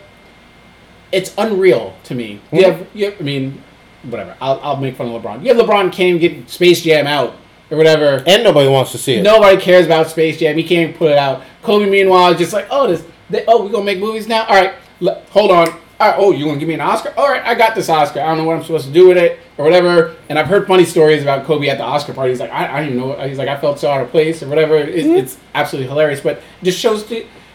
it's 1.11 1.33
unreal 1.37 1.95
to 2.05 2.15
me. 2.15 2.39
You 2.51 2.61
Mhm. 2.61 2.63
have, 2.63 2.87
you 2.93 3.05
have, 3.05 3.15
I 3.19 3.23
mean, 3.23 3.61
whatever. 4.05 4.35
I'll, 4.41 4.59
I'll 4.61 4.77
make 4.77 4.95
fun 4.95 5.07
of 5.07 5.21
LeBron. 5.21 5.43
Yeah, 5.43 5.53
LeBron 5.53 5.91
can't 5.91 6.19
get 6.19 6.49
Space 6.49 6.81
Jam 6.81 7.07
out 7.07 7.35
or 7.71 7.77
whatever. 7.77 8.23
and 8.27 8.43
nobody 8.43 8.69
wants 8.69 8.91
to 8.91 8.97
see 8.97 9.15
it. 9.15 9.23
Nobody 9.23 9.59
cares 9.59 9.85
about 9.85 10.07
Space 10.09 10.39
Jam. 10.39 10.57
He 10.57 10.63
can't 10.63 10.89
even 10.89 10.97
put 10.97 11.11
it 11.11 11.17
out. 11.17 11.43
Kobe, 11.63 11.89
meanwhile, 11.89 12.31
is 12.31 12.37
just 12.37 12.53
like, 12.53 12.67
oh, 12.69 12.87
this, 12.87 13.03
they, 13.29 13.43
oh, 13.47 13.63
we 13.65 13.71
gonna 13.71 13.85
make 13.85 13.99
movies 13.99 14.27
now. 14.27 14.45
All 14.45 14.55
right, 14.55 14.75
l- 15.01 15.21
hold 15.31 15.51
on. 15.51 15.69
All 15.97 16.11
right, 16.11 16.15
oh, 16.19 16.31
you 16.31 16.45
gonna 16.45 16.59
give 16.59 16.67
me 16.67 16.73
an 16.73 16.81
Oscar? 16.81 17.13
All 17.15 17.29
right, 17.29 17.41
I 17.43 17.55
got 17.55 17.73
this 17.73 17.89
Oscar. 17.89 18.19
I 18.19 18.27
don't 18.27 18.37
know 18.37 18.43
what 18.43 18.57
I'm 18.57 18.63
supposed 18.63 18.87
to 18.87 18.93
do 18.93 19.07
with 19.07 19.17
it 19.17 19.39
or 19.57 19.63
whatever. 19.63 20.15
And 20.27 20.37
I've 20.37 20.47
heard 20.47 20.67
funny 20.67 20.83
stories 20.83 21.21
about 21.21 21.45
Kobe 21.45 21.69
at 21.69 21.77
the 21.77 21.85
Oscar 21.85 22.13
party. 22.13 22.31
He's 22.31 22.39
like, 22.39 22.51
I, 22.51 22.67
I 22.67 22.79
don't 22.81 22.93
even 22.93 22.99
know. 22.99 23.27
He's 23.27 23.37
like, 23.37 23.47
I 23.47 23.57
felt 23.59 23.79
so 23.79 23.89
out 23.89 24.01
of 24.01 24.11
place 24.11 24.43
or 24.43 24.49
whatever. 24.49 24.75
It, 24.75 25.05
mm-hmm. 25.05 25.15
It's 25.15 25.37
absolutely 25.53 25.87
hilarious, 25.87 26.19
but 26.19 26.41
just 26.63 26.79
shows 26.79 27.11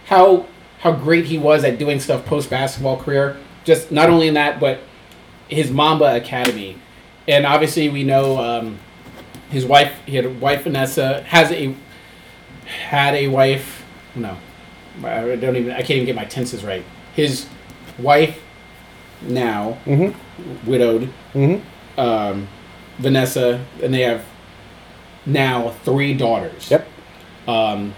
how 0.07 0.46
how 0.78 0.92
great 0.92 1.26
he 1.26 1.36
was 1.36 1.62
at 1.64 1.78
doing 1.78 2.01
stuff 2.01 2.24
post 2.24 2.48
basketball 2.48 2.96
career. 2.96 3.36
Just 3.64 3.92
not 3.92 4.09
only 4.09 4.28
in 4.28 4.34
that, 4.34 4.59
but 4.59 4.80
his 5.51 5.70
Mamba 5.70 6.16
Academy, 6.16 6.76
and 7.28 7.44
obviously 7.44 7.88
we 7.88 8.05
know 8.05 8.38
um, 8.38 8.78
his 9.51 9.66
wife. 9.66 9.92
He 10.07 10.16
had 10.16 10.24
a 10.24 10.30
wife 10.30 10.62
Vanessa 10.64 11.22
has 11.24 11.51
a 11.51 11.74
had 12.66 13.14
a 13.14 13.28
wife. 13.28 13.84
No, 14.14 14.36
I 15.05 15.36
don't 15.36 15.57
even. 15.57 15.72
I 15.72 15.78
can't 15.78 15.90
even 15.90 16.07
get 16.07 16.16
my 16.16 16.24
tenses 16.24 16.64
right. 16.64 16.84
His 17.14 17.46
wife 17.98 18.40
now 19.22 19.78
Mm-hmm. 19.84 20.70
widowed. 20.70 21.12
Mm-hmm. 21.34 22.01
Um, 22.01 22.48
Vanessa, 22.98 23.64
and 23.82 23.92
they 23.92 24.01
have 24.03 24.24
now 25.26 25.70
three 25.84 26.14
daughters. 26.14 26.70
Yep. 26.70 26.88
Um, 27.46 27.94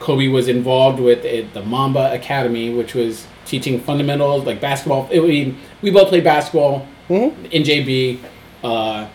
Kobe 0.00 0.28
was 0.28 0.48
involved 0.48 0.98
with 1.00 1.24
it, 1.24 1.52
the 1.54 1.62
Mamba 1.62 2.12
Academy, 2.12 2.72
which 2.74 2.94
was 2.94 3.26
teaching 3.44 3.80
fundamentals 3.80 4.44
like 4.44 4.60
basketball. 4.60 5.08
It, 5.10 5.20
we 5.20 5.56
we 5.82 5.90
both 5.90 6.08
played 6.08 6.24
basketball 6.24 6.86
Mm-hmm. 7.08 7.44
in 7.46 7.62
JB. 7.62 8.18
Uh, 8.64 9.08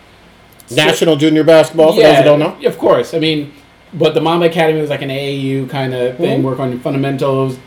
so- 0.66 0.76
National 0.76 1.16
Junior 1.16 1.42
Basketball, 1.42 1.94
for 1.94 2.02
those 2.02 2.18
who 2.18 2.22
don't 2.22 2.38
know. 2.38 2.56
Of 2.66 2.78
course. 2.78 3.14
I 3.14 3.18
mean, 3.18 3.52
but 3.94 4.12
the 4.14 4.20
Mamba 4.20 4.46
Academy 4.46 4.80
was 4.80 4.90
like 4.90 5.00
an 5.02 5.08
AAU 5.10 5.68
kind 5.70 5.94
of 5.94 6.16
thing, 6.18 6.40
Mhm. 6.40 6.44
work 6.44 6.60
on 6.60 6.70
your 6.70 6.80
fundamentals. 6.80 7.58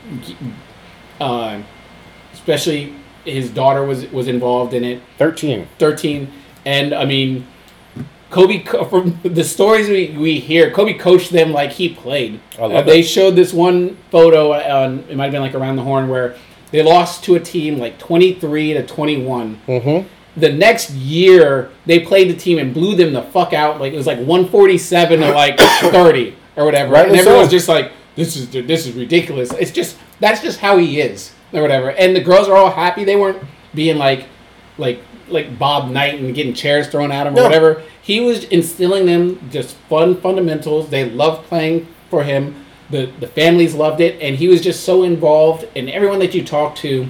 Uh, 1.20 1.59
especially 2.34 2.93
his 3.26 3.49
daughter 3.49 3.84
was 3.84 4.05
was 4.12 4.28
involved 4.28 4.74
in 4.74 4.84
it. 4.84 5.01
13. 5.18 5.68
13 5.80 6.32
and 6.66 6.93
i 6.93 7.03
mean 7.05 7.45
kobe 8.30 8.64
from 8.89 9.20
the 9.24 9.43
stories 9.43 9.89
we, 9.89 10.16
we 10.18 10.39
hear 10.39 10.70
kobe 10.72 10.93
coached 10.93 11.32
them 11.32 11.51
like 11.51 11.72
he 11.72 11.89
played 11.89 12.39
I 12.57 12.62
love 12.62 12.72
Uh, 12.72 12.82
they 12.84 13.01
showed 13.01 13.36
this 13.36 13.51
one 13.51 13.97
photo 14.12 14.53
on 14.53 15.03
it 15.09 15.18
might 15.18 15.26
have 15.26 15.32
been 15.34 15.41
like 15.41 15.55
around 15.55 15.76
the 15.76 15.82
horn 15.84 16.07
where 16.07 16.36
they 16.72 16.82
lost 16.84 17.24
to 17.26 17.36
a 17.36 17.39
team 17.39 17.78
like 17.78 17.97
23 17.99 18.74
to 18.74 18.86
21 18.88 19.61
Mm-hmm. 19.67 20.07
the 20.39 20.51
next 20.51 20.91
year 20.91 21.69
they 21.86 21.99
played 21.99 22.30
the 22.30 22.36
team 22.36 22.57
and 22.57 22.74
blew 22.74 22.95
them 22.95 23.13
the 23.13 23.22
fuck 23.22 23.53
out 23.53 23.80
like 23.80 23.93
it 23.93 23.97
was 23.97 24.07
like 24.07 24.17
147 24.19 25.19
to 25.19 25.32
like 25.32 25.59
30 25.82 26.36
or 26.57 26.65
whatever. 26.65 26.91
Rightly 26.93 27.11
and 27.11 27.19
everyone's 27.19 27.47
so. 27.49 27.57
just 27.57 27.67
like 27.69 27.91
this 28.15 28.36
is 28.36 28.49
this 28.49 28.86
is 28.88 28.93
ridiculous. 28.95 29.51
It's 29.53 29.72
just 29.72 29.97
that's 30.19 30.41
just 30.41 30.59
how 30.59 30.78
he 30.78 30.99
is 31.01 31.32
or 31.53 31.61
whatever. 31.61 31.91
And 31.91 32.15
the 32.15 32.22
girls 32.22 32.47
are 32.49 32.55
all 32.55 32.69
happy. 32.72 33.03
They 33.05 33.15
weren't 33.15 33.41
being 33.74 33.97
like 33.97 34.26
like 34.78 34.99
like 35.30 35.57
Bob 35.57 35.89
Knight 35.91 36.19
and 36.19 36.36
getting 36.36 36.53
chairs 36.53 36.88
thrown 36.89 37.11
at 37.11 37.26
him 37.26 37.34
or 37.34 37.38
No. 37.38 37.43
whatever. 37.43 37.82
He 38.01 38.19
was 38.19 38.43
instilling 38.45 39.05
them 39.05 39.49
just 39.49 39.76
fun 39.89 40.19
fundamentals. 40.19 40.89
They 40.89 41.09
loved 41.09 41.47
playing 41.47 41.88
for 42.09 42.24
him 42.24 42.65
the 42.92 43.06
the 43.20 43.28
families 43.28 43.74
loved 43.74 44.02
it 44.02 44.22
and 44.22 44.36
he 44.36 44.48
was 44.48 44.62
just 44.62 44.84
so 44.84 45.04
involved 45.04 45.66
and 45.76 45.89
everyone 45.89 46.20
that 46.20 46.34
you 46.36 46.44
talked 46.44 46.78
to 46.80 47.08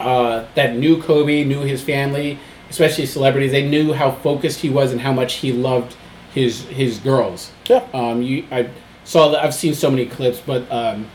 uh, 0.00 0.44
that 0.54 0.76
knew 0.76 1.00
Kobe, 1.02 1.44
knew 1.44 1.60
his 1.60 1.82
family, 1.82 2.38
especially 2.68 3.06
celebrities. 3.06 3.50
They 3.52 3.66
knew 3.66 3.92
how 3.94 4.10
focused 4.10 4.60
he 4.60 4.68
was 4.68 4.92
and 4.92 5.00
how 5.00 5.12
much 5.12 5.34
he 5.34 5.52
loved 5.52 5.96
his 6.34 6.64
his 6.64 6.98
girls. 6.98 7.50
Yeah. 7.66 7.86
Um, 7.94 8.20
you, 8.22 8.44
I 8.50 8.68
saw 9.04 9.28
that. 9.30 9.42
I've 9.42 9.54
seen 9.54 9.74
so 9.74 9.90
many 9.90 10.04
clips, 10.06 10.40
but 10.44 10.70
um, 10.70 11.06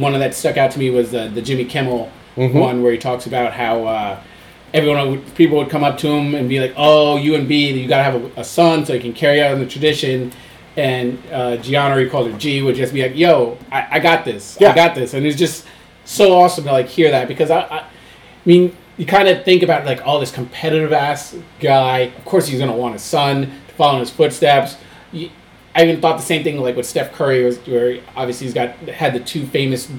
one 0.00 0.14
of 0.14 0.20
that 0.20 0.34
stuck 0.34 0.56
out 0.56 0.70
to 0.72 0.78
me 0.78 0.90
was 0.90 1.10
the 1.12 1.28
the 1.28 1.42
Jimmy 1.42 1.64
Kimmel 1.64 2.10
Mhm. 2.36 2.52
one 2.54 2.82
where 2.82 2.90
he 2.92 2.98
talks 2.98 3.26
about 3.26 3.52
how. 3.52 3.84
Uh, 3.86 4.16
Everyone, 4.72 5.08
would, 5.12 5.34
people 5.36 5.56
would 5.58 5.70
come 5.70 5.84
up 5.84 5.96
to 5.98 6.08
him 6.08 6.34
and 6.34 6.48
be 6.48 6.58
like, 6.58 6.74
"Oh, 6.76 7.16
you 7.16 7.36
and 7.36 7.46
B, 7.46 7.70
you 7.70 7.86
gotta 7.86 8.02
have 8.02 8.16
a, 8.36 8.40
a 8.40 8.44
son 8.44 8.84
so 8.84 8.92
you 8.92 8.98
can 9.00 9.12
carry 9.12 9.40
on 9.40 9.60
the 9.60 9.66
tradition." 9.66 10.32
And 10.76 11.22
uh, 11.30 11.56
Gianna, 11.58 12.00
he 12.00 12.08
called 12.08 12.30
her 12.30 12.38
G, 12.38 12.62
would 12.62 12.74
just 12.74 12.92
be 12.92 13.02
like, 13.02 13.16
"Yo, 13.16 13.58
I, 13.70 13.86
I 13.92 13.98
got 14.00 14.24
this. 14.24 14.58
Yeah. 14.60 14.72
I 14.72 14.74
got 14.74 14.94
this," 14.94 15.14
and 15.14 15.24
it's 15.24 15.38
just 15.38 15.66
so 16.04 16.36
awesome 16.36 16.64
to 16.64 16.72
like 16.72 16.88
hear 16.88 17.10
that 17.10 17.28
because 17.28 17.50
I, 17.50 17.60
I, 17.60 17.78
I 17.78 17.86
mean, 18.44 18.76
you 18.96 19.06
kind 19.06 19.28
of 19.28 19.44
think 19.44 19.62
about 19.62 19.84
like 19.86 20.04
all 20.06 20.18
this 20.18 20.32
competitive 20.32 20.92
ass 20.92 21.36
guy. 21.60 21.98
Of 22.18 22.24
course, 22.24 22.48
he's 22.48 22.58
gonna 22.58 22.76
want 22.76 22.94
his 22.94 23.02
son 23.02 23.42
to 23.68 23.74
follow 23.74 23.94
in 23.94 24.00
his 24.00 24.10
footsteps. 24.10 24.76
You, 25.12 25.30
I 25.76 25.84
even 25.84 26.00
thought 26.00 26.16
the 26.16 26.24
same 26.24 26.44
thing 26.44 26.58
like 26.58 26.76
with 26.76 26.86
Steph 26.86 27.12
Curry, 27.12 27.44
was 27.44 27.58
where 27.66 28.00
obviously 28.16 28.46
he's 28.46 28.54
got 28.54 28.70
had 28.88 29.12
the 29.14 29.20
two 29.20 29.46
famous 29.46 29.90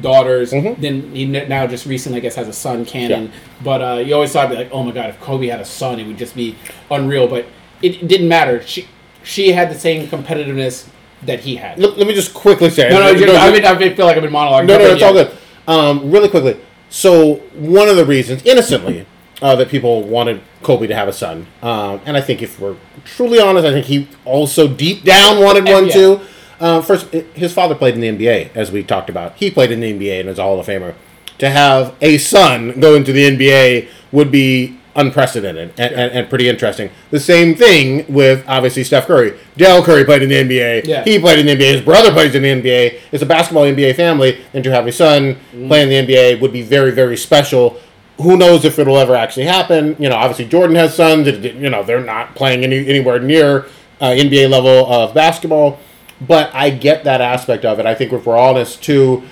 daughters. 0.00 0.52
Mhm. 0.52 0.80
Then 0.80 1.14
he 1.14 1.26
now 1.26 1.66
just 1.66 1.86
recently, 1.86 2.18
I 2.18 2.20
guess, 2.20 2.34
has 2.34 2.48
a 2.48 2.52
son, 2.52 2.84
Canon. 2.84 3.30
But 3.62 3.80
uh, 3.82 3.98
you 4.04 4.14
always 4.14 4.32
thought, 4.32 4.52
like, 4.52 4.70
oh 4.72 4.82
my 4.82 4.90
god, 4.92 5.10
if 5.10 5.20
Kobe 5.20 5.46
had 5.46 5.60
a 5.60 5.64
son, 5.64 6.00
it 6.00 6.06
would 6.06 6.18
just 6.18 6.34
be 6.34 6.56
unreal. 6.90 7.28
But 7.28 7.46
it, 7.82 8.02
it 8.02 8.08
didn't 8.08 8.28
matter. 8.28 8.60
She 8.62 8.88
she 9.24 9.52
had 9.52 9.70
the 9.70 9.78
same 9.78 10.06
competitiveness 10.06 10.88
that 11.22 11.40
he 11.40 11.56
had. 11.56 11.78
Let, 11.78 11.98
let 11.98 12.06
me 12.06 12.14
just 12.14 12.34
quickly 12.34 12.70
say. 12.70 12.88
no, 12.88 13.00
no, 13.00 13.10
you 13.10 13.32
I, 13.32 13.50
mean, 13.50 13.64
I 13.64 13.76
feel 13.94 14.06
like 14.06 14.16
I've 14.16 14.22
been 14.22 14.32
monologuing. 14.32 14.66
No, 14.66 14.78
no, 14.78 14.84
it's 14.84 15.00
yeah. 15.00 15.06
all 15.06 15.12
good. 15.12 15.36
Um, 15.66 16.10
really 16.10 16.28
quickly. 16.28 16.60
So 16.90 17.36
one 17.54 17.88
of 17.88 17.96
the 17.96 18.04
reasons, 18.04 18.44
innocently, 18.44 19.06
uh, 19.42 19.56
that 19.56 19.68
people 19.68 20.02
wanted 20.02 20.40
Kobe 20.62 20.86
to 20.86 20.94
have 20.94 21.08
a 21.08 21.12
son, 21.12 21.46
um, 21.62 22.00
and 22.06 22.16
I 22.16 22.20
think 22.20 22.42
if 22.42 22.60
we're 22.60 22.76
truly 23.04 23.40
honest, 23.40 23.66
I 23.66 23.72
think 23.72 23.86
he 23.86 24.08
also 24.24 24.68
deep 24.68 25.02
down 25.02 25.42
wanted 25.42 25.66
one 25.66 25.86
Yeah. 25.86 25.92
too. 25.92 26.20
Uh, 26.60 26.80
first, 26.80 27.10
his 27.10 27.52
father 27.52 27.74
played 27.74 27.94
in 27.94 28.00
the 28.00 28.08
NBA, 28.08 28.50
as 28.54 28.70
we 28.70 28.84
talked 28.84 29.10
about. 29.10 29.34
He 29.36 29.50
played 29.50 29.72
in 29.72 29.80
the 29.80 29.92
NBA 29.92 30.20
and 30.20 30.28
is 30.28 30.38
a 30.38 30.42
Hall 30.42 30.60
of 30.60 30.66
Famer. 30.66 30.94
To 31.38 31.50
have 31.50 31.94
a 32.00 32.16
son 32.18 32.78
go 32.78 32.94
into 32.94 33.12
the 33.12 33.24
NBA 33.24 33.88
would 34.12 34.30
be 34.30 34.78
unprecedented 34.96 35.72
and, 35.78 35.92
and, 35.92 36.12
and 36.12 36.28
pretty 36.28 36.48
interesting. 36.48 36.90
The 37.10 37.20
same 37.20 37.54
thing 37.54 38.04
with 38.12 38.44
obviously 38.46 38.84
Steph 38.84 39.06
Curry. 39.06 39.38
Dell 39.56 39.82
Curry 39.82 40.04
played 40.04 40.22
in 40.22 40.28
the 40.28 40.36
NBA. 40.36 40.86
Yeah. 40.86 41.04
He 41.04 41.18
played 41.18 41.38
in 41.38 41.46
the 41.46 41.56
NBA. 41.56 41.72
His 41.72 41.82
brother 41.82 42.12
plays 42.12 42.34
in 42.34 42.42
the 42.42 42.48
NBA. 42.48 43.00
It's 43.12 43.22
a 43.22 43.26
basketball 43.26 43.64
NBA 43.64 43.96
family, 43.96 44.44
and 44.52 44.62
to 44.64 44.70
have 44.70 44.86
a 44.86 44.92
son 44.92 45.36
playing 45.50 45.90
in 45.90 46.06
the 46.06 46.14
NBA 46.16 46.40
would 46.40 46.52
be 46.52 46.62
very 46.62 46.90
very 46.90 47.16
special. 47.16 47.80
Who 48.18 48.36
knows 48.36 48.64
if 48.64 48.78
it'll 48.78 48.98
ever 48.98 49.16
actually 49.16 49.46
happen? 49.46 49.96
You 49.98 50.08
know, 50.08 50.16
obviously 50.16 50.46
Jordan 50.46 50.76
has 50.76 50.94
sons. 50.94 51.26
You 51.26 51.70
know, 51.70 51.82
they're 51.82 52.00
not 52.00 52.36
playing 52.36 52.62
any, 52.62 52.86
anywhere 52.86 53.18
near 53.18 53.66
uh, 54.00 54.10
NBA 54.10 54.48
level 54.50 54.86
of 54.92 55.14
basketball, 55.14 55.80
but 56.20 56.54
I 56.54 56.70
get 56.70 57.04
that 57.04 57.20
aspect 57.20 57.64
of 57.64 57.80
it. 57.80 57.86
I 57.86 57.94
think 57.94 58.12
if 58.12 58.24
we're 58.24 58.38
honest 58.38 58.82
too, 58.82 59.24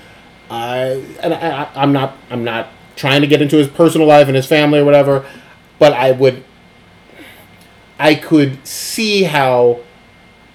uh, 0.51 1.01
and 1.21 1.33
I, 1.33 1.71
I'm 1.75 1.93
not 1.93 2.17
I'm 2.31 2.43
not 2.43 2.69
trying 2.97 3.21
to 3.23 3.27
get 3.27 3.41
into 3.41 3.57
his 3.57 3.69
personal 3.69 4.07
life 4.07 4.27
and 4.27 4.37
his 4.37 4.47
family 4.47 4.81
or 4.81 4.85
whatever, 4.85 5.25
but 5.79 5.93
I 5.93 6.12
would 6.12 6.45
I 7.99 8.14
could 8.14 8.66
see 8.66 9.25
how 9.25 9.81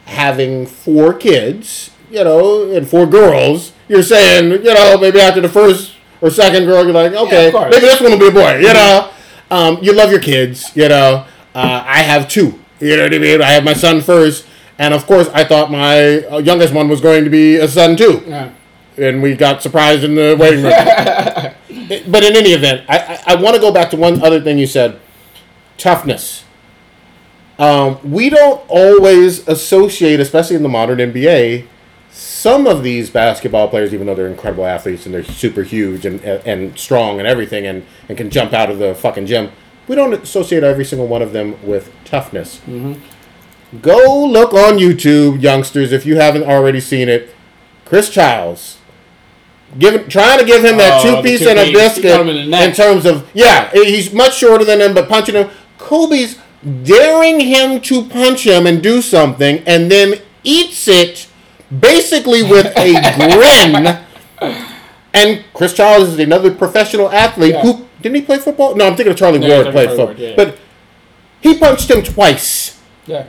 having 0.06 0.66
four 0.66 1.14
kids, 1.14 1.92
you 2.12 2.24
know, 2.24 2.72
and 2.72 2.88
four 2.88 3.06
girls, 3.06 3.72
you're 3.88 4.04
saying, 4.04 4.52
you 4.52 4.74
know, 4.74 4.98
maybe 4.98 5.20
after 5.20 5.42
the 5.42 5.50
first 5.50 5.94
or 6.22 6.30
second 6.30 6.66
girl, 6.66 6.84
you're 6.84 6.94
like, 6.94 7.14
okay, 7.14 7.52
course. 7.52 7.72
maybe 7.72 7.86
this 7.86 8.02
one 8.02 8.12
will 8.12 8.20
be 8.20 8.28
a 8.28 8.32
boy, 8.32 8.58
you 8.58 8.74
know. 8.74 9.12
Um, 9.50 9.78
you 9.82 9.94
love 9.94 10.12
your 10.12 10.20
kids, 10.20 10.72
you 10.76 10.90
know. 10.90 11.26
Uh, 11.56 11.84
I 11.86 12.02
have 12.02 12.28
two, 12.28 12.60
you 12.80 12.98
know 12.98 13.04
what 13.04 13.14
I 13.14 13.18
mean? 13.20 13.42
I 13.42 13.52
have 13.52 13.64
my 13.64 13.74
son 13.74 14.02
first, 14.02 14.46
and 14.78 14.94
of 14.94 15.06
course, 15.06 15.30
I 15.30 15.44
thought 15.46 15.72
my 15.72 16.24
uh, 16.26 16.38
youngest 16.40 16.74
one 16.74 16.90
was 16.90 17.00
going 17.02 17.24
to 17.24 17.30
be 17.30 17.56
a 17.58 17.68
son 17.68 17.96
too 17.96 18.24
Yeah. 18.28 18.52
and 18.98 19.22
we 19.24 19.36
got 19.36 19.62
surprised 19.62 20.04
in 20.04 20.16
the 20.16 20.36
waiting 20.40 20.64
room. 20.64 20.74
But 22.12 22.24
in 22.26 22.36
any 22.36 22.50
event, 22.52 22.84
I, 22.90 22.98
I, 23.26 23.34
I 23.34 23.36
want 23.42 23.56
to 23.56 23.62
go 23.62 23.72
back 23.72 23.90
to 23.92 23.98
one 23.98 24.22
other 24.22 24.42
thing 24.42 24.58
you 24.58 24.68
said 24.68 25.00
toughness. 25.78 26.44
Um, 27.60 28.00
we 28.04 28.30
don't 28.30 28.64
always 28.68 29.48
associate, 29.48 30.20
especially 30.20 30.56
in 30.56 30.64
the 30.64 30.70
modern 30.70 31.00
NBA, 31.00 31.66
some 32.12 32.68
of 32.68 32.84
these 32.84 33.10
basketball 33.10 33.68
players, 33.68 33.94
even 33.94 34.08
though 34.08 34.16
they're 34.16 34.28
incredible 34.28 34.66
athletes 34.66 35.06
and 35.06 35.14
they're 35.14 35.24
super 35.24 35.64
huge 35.64 36.06
and, 36.06 36.22
and 36.22 36.78
strong 36.78 37.20
and 37.20 37.28
everything 37.28 37.66
and, 37.66 37.86
and 38.10 38.18
can 38.18 38.30
jump 38.30 38.54
out 38.54 38.70
of 38.70 38.80
the 38.80 38.94
fucking 38.96 39.26
gym, 39.26 39.52
we 39.88 39.96
don't 39.96 40.14
associate 40.14 40.64
every 40.64 40.86
single 40.86 41.08
one 41.08 41.22
of 41.22 41.32
them 41.34 41.56
with 41.66 41.92
toughness. 42.06 42.62
Go 43.82 44.26
look 44.26 44.54
on 44.54 44.78
YouTube, 44.78 45.42
youngsters, 45.42 45.92
if 45.92 46.06
you 46.06 46.16
haven't 46.18 46.44
already 46.44 46.80
seen 46.80 47.10
it. 47.10 47.34
Chris 47.86 48.10
Childs. 48.10 48.78
Giving, 49.78 50.08
trying 50.08 50.40
to 50.40 50.46
give 50.46 50.64
him 50.64 50.78
that 50.78 51.06
Oh, 51.06 51.22
two 51.22 51.22
piece 51.22 51.46
and 51.46 51.60
a 51.60 51.72
biscuit 51.72 52.06
in 52.22 52.54
in, 52.54 52.74
terms 52.74 53.06
of 53.06 53.30
yeah, 53.34 53.70
he's 53.74 54.14
much 54.14 54.38
shorter 54.38 54.64
than 54.64 54.80
him, 54.80 54.94
but 54.94 55.10
punching 55.10 55.36
him. 55.36 55.50
Kobe's 55.88 56.38
daring 56.84 57.40
him 57.40 57.80
to 57.82 58.04
punch 58.10 58.46
him 58.46 58.68
and 58.68 58.84
do 58.84 59.02
something, 59.02 59.64
and 59.66 59.90
then 59.90 60.16
eats 60.44 60.88
it 60.88 61.28
basically 61.80 62.44
with 62.44 62.66
a 62.78 62.94
grin. 64.42 64.58
And 65.14 65.44
Chris 65.54 65.74
Childs 65.74 66.10
is 66.14 66.20
another 66.20 66.54
professional 66.54 67.10
athlete 67.10 67.54
Yeah. 67.54 67.62
who 67.62 67.86
didn't 68.02 68.16
he 68.16 68.22
play 68.22 68.38
football? 68.38 68.76
No, 68.76 68.86
I'm 68.86 68.96
thinking 68.96 69.12
of 69.12 69.18
Charlie 69.18 69.40
No, 69.40 69.48
Ward 69.48 69.74
played 69.74 69.90
football, 69.90 70.14
yeah. 70.16 70.34
but 70.36 70.58
he 71.42 71.58
punched 71.58 71.90
him 71.90 72.04
twice. 72.04 72.78
Yeah. 73.06 73.26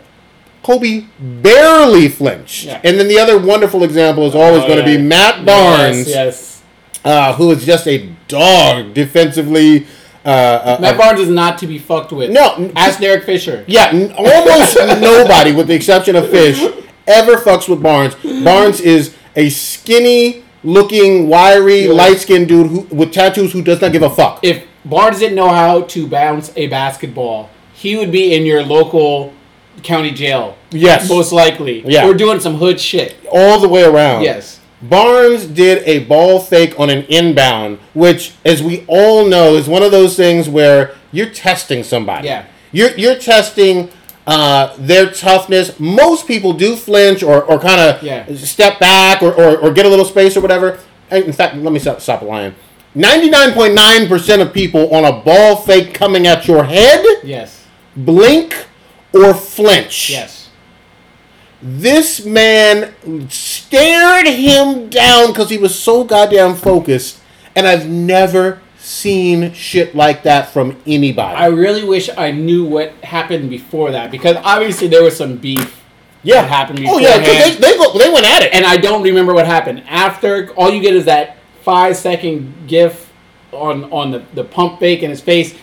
Kobe 0.65 1.05
barely 1.21 2.09
flinched. 2.09 2.65
Yeah. 2.65 2.81
And 2.85 2.99
then 2.99 3.07
the 3.09 3.19
other 3.19 3.39
wonderful 3.39 3.85
example 3.85 4.27
is 4.27 4.35
always 4.35 4.65
Oh, 4.65 4.67
going 4.67 4.85
to 4.85 4.91
yeah. 4.91 4.97
be 4.99 5.03
Matt 5.03 5.47
Barnes, 5.47 6.09
Yes. 6.09 6.15
yes. 6.15 6.63
Uh, 7.05 7.33
who 7.35 7.53
is 7.53 7.65
just 7.65 7.87
a 7.87 8.09
dog 8.27 8.93
defensively. 8.93 9.87
Uh, 10.29 10.77
uh, 10.77 10.79
Matt 10.81 10.95
uh, 10.95 10.99
Barnes 10.99 11.21
is 11.21 11.29
not 11.31 11.57
to 11.59 11.67
be 11.67 11.79
fucked 11.79 12.13
with. 12.13 12.31
No, 12.31 12.71
Ask 12.77 13.01
Derek 13.01 13.25
Fisher. 13.25 13.65
yeah, 13.67 13.91
almost 14.17 14.77
nobody, 15.01 15.53
with 15.53 15.69
the 15.69 15.75
exception 15.75 16.17
of 16.17 16.29
Fish, 16.29 16.61
ever 17.07 17.37
fucks 17.37 17.69
with 17.69 17.83
Barnes. 17.83 18.15
Barnes 18.45 18.81
is 18.81 19.15
a 19.37 19.49
skinny 19.49 20.43
looking, 20.63 21.29
wiry, 21.29 21.87
Yeah. 21.87 21.93
light 21.93 22.19
skinned 22.19 22.49
dude 22.49 22.67
who, 22.71 22.81
with 22.95 23.13
tattoos 23.13 23.53
who 23.53 23.63
does 23.63 23.81
not 23.81 23.93
give 23.93 24.03
a 24.03 24.11
fuck. 24.11 24.41
If 24.43 24.65
Barnes 24.85 25.19
didn't 25.21 25.37
know 25.37 25.49
how 25.49 25.83
to 25.83 26.07
bounce 26.07 26.53
a 26.57 26.67
basketball, 26.67 27.49
he 27.73 27.97
would 27.97 28.11
be 28.13 28.35
in 28.35 28.45
your 28.45 28.63
local 28.65 29.33
county 29.83 30.11
jail. 30.11 30.57
Yes. 30.71 31.09
Most 31.09 31.33
likely. 31.33 31.85
Yeah. 31.87 32.07
Or 32.07 32.13
doing 32.13 32.41
some 32.41 32.57
hood 32.57 32.81
shit. 32.81 33.17
All 33.33 33.61
the 33.61 33.69
way 33.69 33.85
around. 33.85 34.25
Yes. 34.25 34.58
Barnes 34.81 35.45
did 35.47 35.83
a 35.87 36.05
ball 36.05 36.39
fake 36.41 36.79
on 36.79 36.89
an 36.91 37.05
inbound, 37.05 37.79
which, 37.95 38.35
as 38.45 38.63
we 38.63 38.85
all 38.87 39.27
know, 39.27 39.55
is 39.57 39.67
one 39.69 39.83
of 39.83 39.91
those 39.91 40.17
things 40.17 40.49
where 40.49 40.95
you're 41.11 41.31
testing 41.31 41.83
somebody. 41.83 42.29
Yeah. 42.29 42.47
You're, 42.71 42.91
you're 42.97 43.17
testing 43.17 43.91
uh, 44.27 44.77
their 44.79 45.11
toughness. 45.11 45.81
Most 45.81 46.27
people 46.29 46.53
do 46.53 46.77
flinch 46.77 47.23
or, 47.23 47.43
or 47.43 47.59
kind 47.59 47.81
of 47.81 48.03
Yeah. 48.03 48.27
step 48.37 48.79
back 48.79 49.23
or, 49.23 49.33
or, 49.33 49.59
or 49.59 49.73
get 49.73 49.87
a 49.87 49.89
little 49.89 50.05
space 50.05 50.37
or 50.37 50.41
whatever. 50.43 50.79
In 51.11 51.33
fact, 51.33 51.57
let 51.57 51.73
me 51.73 51.79
stop, 51.79 52.01
stop 52.01 52.23
lying. 52.23 52.55
99.9% 52.95 54.43
of 54.43 54.53
people 54.53 54.95
on 54.95 55.05
a 55.05 55.21
ball 55.23 55.57
fake 55.57 55.95
coming 55.95 56.27
at 56.27 56.47
your 56.47 56.65
head 56.65 57.05
Yes. 57.25 57.65
blink 57.97 58.67
or 59.15 59.35
flinch. 59.35 60.11
Yes. 60.11 60.38
This 61.61 62.25
man 62.25 62.95
stared 63.31 64.27
him 64.29 64.89
down 64.91 65.29
because 65.29 65.51
he 65.51 65.59
was 65.59 65.77
so 65.79 66.05
goddamn 66.05 66.55
focused, 66.55 67.21
and 67.57 67.67
I've 67.67 67.89
never 67.89 68.61
seen 68.79 69.53
shit 69.53 69.95
like 69.95 70.23
that 70.23 70.51
from 70.51 70.81
anybody. 70.87 71.37
I 71.37 71.47
really 71.47 71.85
wish 71.85 72.09
I 72.17 72.31
knew 72.31 72.65
what 72.65 72.93
happened 73.03 73.51
before 73.51 73.91
that 73.91 74.11
because 74.11 74.37
obviously 74.45 74.87
there 74.89 75.03
was 75.03 75.17
some 75.17 75.37
beef 75.37 75.83
yeah, 76.23 76.43
that 76.43 76.49
happened 76.49 76.81
Oh 76.89 76.99
yeah, 76.99 77.19
beforehand. 77.19 77.55
they, 77.63 77.71
they 77.73 77.77
go, 77.77 77.99
they 77.99 78.11
went 78.11 78.25
at 78.27 78.43
it. 78.43 78.53
and 78.55 78.65
I 78.65 78.77
don't 78.77 79.03
remember 79.03 79.35
what 79.35 79.47
happened 79.47 79.83
after. 79.89 80.51
All 80.55 80.71
you 80.71 80.81
get 80.81 80.95
is 80.95 81.05
that 81.07 81.39
five 81.63 81.97
second 81.97 82.69
gif 82.69 83.13
on 83.53 83.85
on 83.93 84.11
the, 84.13 84.25
the 84.35 84.45
pump 84.45 84.79
fake 84.79 85.03
in 85.03 85.11
his 85.11 85.21
face. 85.21 85.55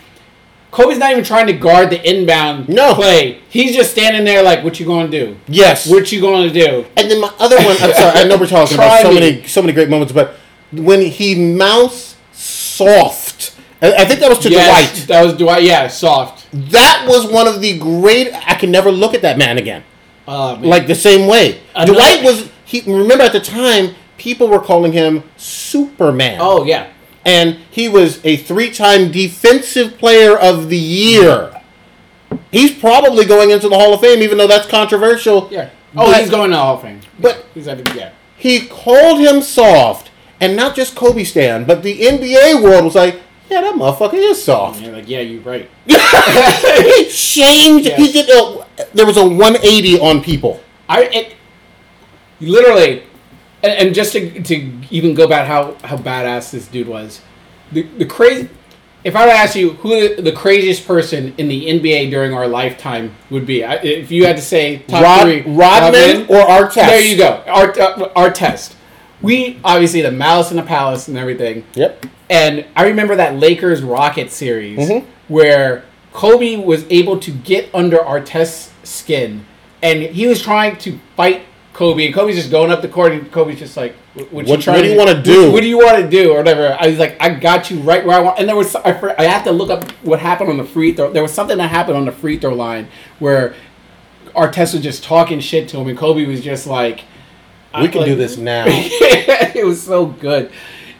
Kobe's 0.76 0.98
not 0.98 1.10
even 1.10 1.24
trying 1.24 1.46
to 1.46 1.54
guard 1.54 1.88
the 1.88 2.00
inbound 2.06 2.68
No. 2.68 2.94
play. 2.94 3.38
He's 3.48 3.74
just 3.74 3.92
standing 3.92 4.24
there 4.24 4.42
like, 4.42 4.62
"What 4.62 4.78
you 4.78 4.84
going 4.84 5.10
to 5.10 5.18
do? 5.24 5.36
yes, 5.48 5.86
What 5.86 6.12
you 6.12 6.20
going 6.20 6.52
to 6.52 6.54
do?" 6.66 6.84
and 6.98 7.10
then 7.10 7.18
my 7.20 7.30
other 7.38 7.56
one. 7.56 7.76
I'm 7.80 7.94
sorry, 7.94 8.18
I 8.20 8.24
know 8.24 8.36
we're 8.36 8.46
talking 8.46 8.76
about 8.76 9.00
so 9.00 9.08
me. 9.08 9.14
many 9.20 9.46
so 9.46 9.62
many 9.62 9.72
great 9.72 9.88
moments, 9.88 10.12
but 10.12 10.34
when 10.72 11.00
he 11.00 11.34
mouths 11.34 12.16
soft, 12.32 13.54
I 13.80 14.04
think 14.04 14.20
that 14.20 14.28
was 14.28 14.38
to 14.40 14.50
yes, 14.50 14.66
Dwight. 14.68 15.08
that 15.08 15.24
was 15.24 15.34
Dwight. 15.34 15.62
Yeah, 15.62 15.88
soft. 15.88 16.46
That 16.52 17.06
was 17.08 17.26
one 17.30 17.46
of 17.48 17.60
the 17.62 17.78
great. 17.78 18.28
I 18.46 18.54
can 18.54 18.70
never 18.70 18.90
look 18.92 19.14
at 19.14 19.22
that 19.22 19.38
man 19.38 19.56
again. 19.58 19.82
Uh, 20.28 20.56
man. 20.56 20.64
like 20.68 20.86
the 20.88 20.94
same 20.94 21.26
way. 21.26 21.60
Another- 21.74 21.94
Dwight 21.94 22.22
was 22.22 22.48
he 22.66 22.82
remember 22.86 23.24
at 23.24 23.32
the 23.32 23.40
time 23.40 23.94
people 24.18 24.48
were 24.48 24.60
calling 24.60 24.92
him 24.92 25.22
Superman. 25.38 26.38
oh 26.40 26.64
yeah, 26.64 26.88
And 27.26 27.56
he 27.70 27.88
was 27.88 28.24
a 28.24 28.36
three-time 28.36 29.10
defensive 29.10 29.98
player 29.98 30.38
of 30.38 30.68
the 30.70 30.78
year. 30.78 31.60
He's 32.52 32.72
probably 32.72 33.24
going 33.26 33.50
into 33.50 33.68
the 33.68 33.76
Hall 33.76 33.92
of 33.92 34.00
Fame 34.00 34.22
even 34.22 34.38
though 34.38 34.46
that's 34.46 34.66
controversial. 34.68 35.48
yeah. 35.50 35.70
Oh, 35.96 36.10
But 36.12 36.20
he's 36.20 36.30
going 36.30 36.50
to 36.50 36.56
the 36.56 36.62
Hall 36.62 36.76
of 36.76 36.82
Fame. 36.82 37.00
But- 37.18 37.44
he's 37.52 37.66
at 37.68 37.84
the, 37.84 37.94
yeah. 37.96 38.12
He 38.36 38.66
called 38.66 39.18
him 39.20 39.42
soft 39.42 40.10
and 40.40 40.54
not 40.54 40.76
just 40.76 40.94
Kobe 40.94 41.24
Stan, 41.24 41.64
but 41.64 41.82
the 41.82 42.00
NBA 42.00 42.62
world 42.62 42.84
was 42.84 42.94
like, 42.94 43.20
yeah, 43.50 43.60
that 43.62 43.74
motherfucker 43.74 44.14
is 44.14 44.42
soft. 44.42 44.76
And 44.78 44.86
you're 44.86 44.94
like, 44.96 45.08
yeah, 45.08 45.20
you're 45.20 45.40
right. 45.42 45.68
he 45.86 47.08
changed. 47.08 47.88
He 47.92 48.10
Yes. 48.10 48.12
did. 48.12 48.28
A, 48.30 48.66
there 48.94 49.06
was 49.06 49.16
a 49.16 49.24
180 49.26 49.98
on 50.00 50.22
people. 50.22 50.60
I 50.88 51.04
it 51.04 51.34
literally, 52.40 53.02
and, 53.66 53.86
and 53.88 53.94
just 53.94 54.12
to, 54.12 54.42
to 54.42 54.72
even 54.90 55.14
go 55.14 55.24
about 55.24 55.46
how 55.46 55.76
how 55.86 55.96
badass 55.96 56.50
this 56.50 56.68
dude 56.68 56.88
was, 56.88 57.20
the 57.72 57.82
the 57.98 58.04
crazy. 58.04 58.48
If 59.04 59.14
I 59.14 59.24
were 59.24 59.30
to 59.30 59.36
ask 59.38 59.54
you 59.54 59.70
who 59.74 60.16
the, 60.16 60.20
the 60.22 60.32
craziest 60.32 60.84
person 60.84 61.32
in 61.38 61.46
the 61.46 61.66
NBA 61.66 62.10
during 62.10 62.34
our 62.34 62.48
lifetime 62.48 63.14
would 63.30 63.46
be, 63.46 63.62
I, 63.62 63.74
if 63.76 64.10
you 64.10 64.26
had 64.26 64.34
to 64.34 64.42
say 64.42 64.78
top 64.88 65.00
Rod, 65.04 65.22
three, 65.22 65.42
Rodman 65.42 66.22
or 66.28 66.44
Artest? 66.44 66.74
there 66.74 67.00
you 67.04 67.16
go, 67.16 67.40
Art, 67.46 67.78
uh, 67.78 68.08
Artest. 68.16 68.74
We 69.22 69.60
obviously 69.62 70.02
the 70.02 70.10
Malice 70.10 70.50
in 70.50 70.56
the 70.56 70.64
Palace 70.64 71.06
and 71.06 71.16
everything. 71.16 71.64
Yep. 71.74 72.06
And 72.28 72.66
I 72.74 72.86
remember 72.88 73.14
that 73.14 73.36
Lakers 73.36 73.80
Rocket 73.80 74.32
series 74.32 74.76
Mhm. 74.88 75.04
where 75.28 75.84
Kobe 76.12 76.56
was 76.56 76.84
able 76.90 77.18
to 77.20 77.30
get 77.30 77.68
under 77.72 77.98
Artest's 77.98 78.72
skin, 78.82 79.46
and 79.82 80.02
he 80.02 80.26
was 80.26 80.42
trying 80.42 80.76
to 80.78 80.98
fight 81.16 81.42
Kobe, 81.76 82.06
and 82.06 82.14
Kobe's 82.14 82.36
just 82.36 82.50
going 82.50 82.70
up 82.70 82.80
the 82.80 82.88
court, 82.88 83.12
and 83.12 83.30
Kobe's 83.30 83.58
just 83.58 83.76
like, 83.76 83.94
"What, 84.14 84.32
What- 84.32 84.46
you 84.66 84.72
what 84.72 84.82
do 84.82 84.88
you 84.88 84.96
wanna 84.96 85.22
do?" 85.22 85.52
What, 85.52 85.60
do 85.60 85.68
you 85.68 85.76
want 85.76 85.98
to 86.02 86.08
do?" 86.08 86.32
Or 86.32 86.38
whatever. 86.38 86.74
I 86.80 86.86
was 86.86 86.98
like, 86.98 87.18
"I 87.20 87.28
got 87.28 87.70
you 87.70 87.80
right 87.80 88.04
where 88.04 88.16
I 88.16 88.20
want." 88.20 88.38
And 88.38 88.48
there 88.48 88.56
was 88.56 88.74
I, 88.76 89.14
I 89.18 89.24
have 89.24 89.44
to 89.44 89.52
look 89.52 89.68
up 89.68 89.84
what 90.02 90.18
happened 90.18 90.48
on 90.48 90.56
the 90.56 90.64
free 90.64 90.94
throw. 90.94 91.12
There 91.12 91.22
was 91.22 91.32
something 91.34 91.58
that 91.58 91.68
happened 91.68 91.98
on 91.98 92.06
the 92.06 92.12
free 92.12 92.38
throw 92.38 92.54
line 92.54 92.88
where 93.18 93.54
Artest 94.34 94.72
was 94.72 94.82
just 94.82 95.04
talking 95.04 95.38
shit 95.38 95.68
to 95.68 95.76
him, 95.78 95.86
and 95.88 95.98
Kobe 95.98 96.24
was 96.24 96.42
just 96.42 96.66
like. 96.66 97.04
We 97.78 97.88
can 97.88 98.00
like- 98.00 98.08
do 98.08 98.16
this 98.16 98.38
now. 98.38 98.64
it 98.68 99.66
was 99.66 99.82
so 99.82 100.06
good. 100.06 100.50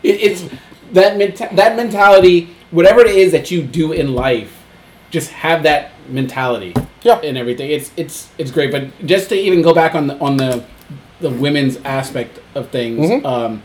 It, 0.02 0.20
it's 0.20 0.42
that 0.92 1.16
menta- 1.16 1.56
that 1.56 1.74
mentality. 1.74 2.54
Whatever 2.70 3.00
it 3.00 3.16
is 3.16 3.32
that 3.32 3.50
you 3.50 3.62
do 3.62 3.92
in 3.92 4.14
life, 4.14 4.62
just 5.10 5.30
have 5.30 5.62
that 5.62 5.92
mentality 6.08 6.74
Yeah. 7.02 7.18
and 7.22 7.36
everything. 7.38 7.70
It's 7.70 7.90
it's 7.96 8.28
it's 8.38 8.50
great. 8.50 8.70
But 8.72 8.84
just 9.06 9.28
to 9.30 9.34
even 9.36 9.62
go 9.62 9.72
back 9.74 9.94
on 9.94 10.06
the 10.08 10.18
on 10.18 10.36
the 10.36 10.62
the 11.20 11.30
women's 11.30 11.78
aspect 11.84 12.38
of 12.54 12.68
things, 12.70 13.08
Mhm. 13.08 13.24
um, 13.24 13.62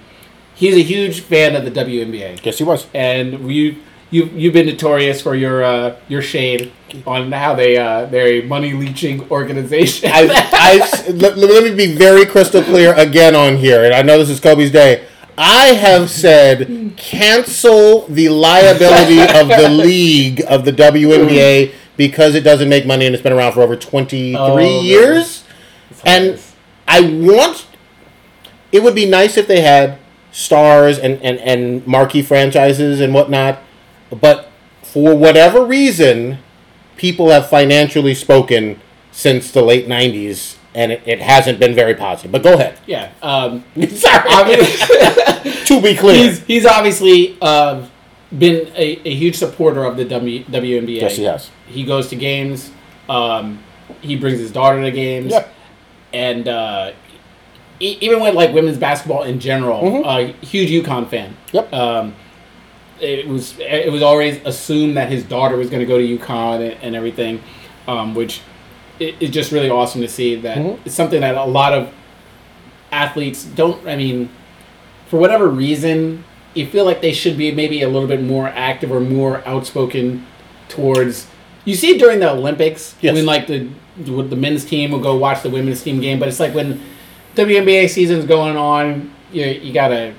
he's 0.55 0.75
a 0.75 0.81
huge 0.83 1.19
fan 1.21 1.55
of 1.55 1.65
the 1.65 1.71
WNBA, 1.71 2.39
Yes, 2.43 2.57
he 2.57 2.63
was. 2.63 2.85
and 2.93 3.51
you. 3.51 3.75
You, 4.13 4.29
you've 4.35 4.51
been 4.51 4.65
notorious 4.65 5.21
for 5.21 5.35
your 5.35 5.63
uh, 5.63 5.95
your 6.09 6.21
shade 6.21 6.73
on 7.07 7.31
how 7.31 7.55
they 7.55 7.77
uh, 7.77 8.07
they're 8.07 8.27
a 8.27 8.41
money 8.41 8.73
leeching 8.73 9.25
organization. 9.31 10.11
I, 10.13 10.27
I, 10.51 11.11
let, 11.11 11.37
let 11.37 11.63
me 11.63 11.73
be 11.73 11.95
very 11.95 12.25
crystal 12.25 12.61
clear 12.61 12.93
again 12.95 13.35
on 13.37 13.55
here, 13.55 13.85
and 13.85 13.93
I 13.93 14.01
know 14.01 14.17
this 14.17 14.29
is 14.29 14.41
Kobe's 14.41 14.69
day. 14.69 15.05
I 15.37 15.67
have 15.67 16.09
said 16.09 16.91
cancel 16.97 18.05
the 18.07 18.27
liability 18.27 19.21
of 19.21 19.47
the 19.47 19.69
league 19.85 20.43
of 20.45 20.65
the 20.65 20.73
WNBA 20.73 21.71
because 21.97 22.35
it 22.35 22.41
doesn't 22.41 22.69
make 22.69 22.85
money 22.85 23.05
and 23.05 23.13
it's 23.13 23.23
been 23.23 23.33
around 23.33 23.53
for 23.53 23.61
over 23.61 23.75
23 23.75 24.35
Oh, 24.35 24.81
years. 24.81 25.43
And 26.05 26.39
I 26.87 27.01
want. 27.01 27.67
It 28.71 28.81
would 28.83 28.95
be 28.95 29.05
nice 29.05 29.37
if 29.37 29.47
they 29.47 29.61
had 29.61 29.99
stars 30.31 30.97
and, 30.97 31.21
and, 31.21 31.37
and 31.39 31.85
marquee 31.85 32.21
franchises 32.21 33.01
and 33.01 33.13
whatnot, 33.13 33.59
but 34.09 34.49
for 34.81 35.15
whatever 35.15 35.65
reason, 35.65 36.37
people 36.95 37.29
have 37.29 37.49
financially 37.49 38.13
spoken 38.13 38.79
since 39.11 39.51
the 39.51 39.61
late 39.61 39.87
90s 39.87 40.55
and 40.73 40.93
it, 40.93 41.01
it 41.05 41.19
hasn't 41.19 41.59
been 41.59 41.75
very 41.75 41.93
positive. 41.95 42.31
But 42.31 42.43
go 42.43 42.53
ahead. 42.53 42.79
yeah. 42.85 43.11
Um, 43.21 43.65
Sorry. 43.89 44.55
to 45.65 45.81
be 45.81 45.95
clear. 45.97 46.15
he's 46.15 46.39
he's 46.45 46.65
obviously 46.65 47.37
uh, 47.41 47.85
been 48.37 48.67
a, 48.75 48.99
a 49.07 49.13
huge 49.15 49.35
supporter 49.37 49.83
of 49.83 49.97
the 49.97 50.05
w, 50.05 50.43
WNBA. 50.45 51.01
yes, 51.01 51.15
he 51.17 51.23
has. 51.23 51.49
He 51.67 51.83
goes 51.83 52.07
to 52.09 52.15
games. 52.15 52.71
Um, 53.09 53.59
he 54.01 54.15
brings 54.15 54.39
his 54.39 54.51
daughter 54.51 54.81
to 54.81 54.91
games. 54.91 55.31
Yep. 55.31 55.53
And 56.13 56.47
uh, 56.47 56.91
e- 57.79 57.97
even 58.01 58.21
with 58.21 58.35
like 58.35 58.53
women's 58.53 58.77
basketball 58.77 59.23
in 59.23 59.39
general, 59.39 59.81
Mhm. 59.81 60.03
uh, 60.05 60.33
huge 60.45 60.69
UConn 60.69 61.09
fan. 61.09 61.35
Yep. 61.51 61.73
Um, 61.73 62.15
it 63.01 63.27
was 63.27 63.55
it 63.59 63.91
was 63.91 64.01
always 64.03 64.39
assumed 64.45 64.95
that 64.97 65.09
his 65.09 65.23
daughter 65.23 65.57
was 65.57 65.69
going 65.69 65.79
to 65.81 65.85
go 65.87 65.97
to 65.97 66.17
UConn 66.17 66.61
and, 66.71 66.83
and 66.83 66.95
everything, 66.95 67.41
um, 67.87 68.13
which 68.13 68.41
is 68.99 69.29
just 69.31 69.51
really 69.51 69.69
awesome 69.69 70.01
to 70.01 70.07
see. 70.07 70.35
That 70.35 70.57
Mhm. 70.57 70.79
it's 70.85 70.93
something 70.95 71.21
that 71.21 71.35
a 71.35 71.43
lot 71.45 71.73
of 71.73 71.91
athletes 72.91 73.43
don't. 73.43 73.85
I 73.87 73.95
mean, 73.95 74.29
for 75.07 75.17
whatever 75.19 75.47
reason, 75.47 76.23
you 76.53 76.65
feel 76.67 76.85
like 76.85 77.01
they 77.01 77.13
should 77.13 77.37
be 77.37 77.51
maybe 77.51 77.81
a 77.81 77.89
little 77.89 78.07
bit 78.07 78.21
more 78.21 78.47
active 78.47 78.91
or 78.91 78.99
more 78.99 79.45
outspoken 79.47 80.25
towards. 80.69 81.27
You 81.65 81.75
see 81.75 81.91
it 81.95 81.99
during 81.99 82.19
the 82.19 82.31
Olympics 82.31 82.95
Yes. 83.01 83.13
when 83.13 83.25
like 83.25 83.47
the 83.47 83.67
the 83.97 84.35
men's 84.35 84.65
team 84.65 84.91
will 84.91 84.99
go 85.01 85.15
watch 85.15 85.43
the 85.43 85.49
women's 85.49 85.83
team 85.83 85.99
game, 85.99 86.17
but 86.19 86.27
it's 86.27 86.39
like 86.39 86.53
when 86.55 86.81
WNBA 87.35 87.89
season's 87.89 88.25
going 88.25 88.57
on, 88.57 89.13
you 89.31 89.45
you 89.45 89.73
got 89.73 89.91
a 89.91 90.13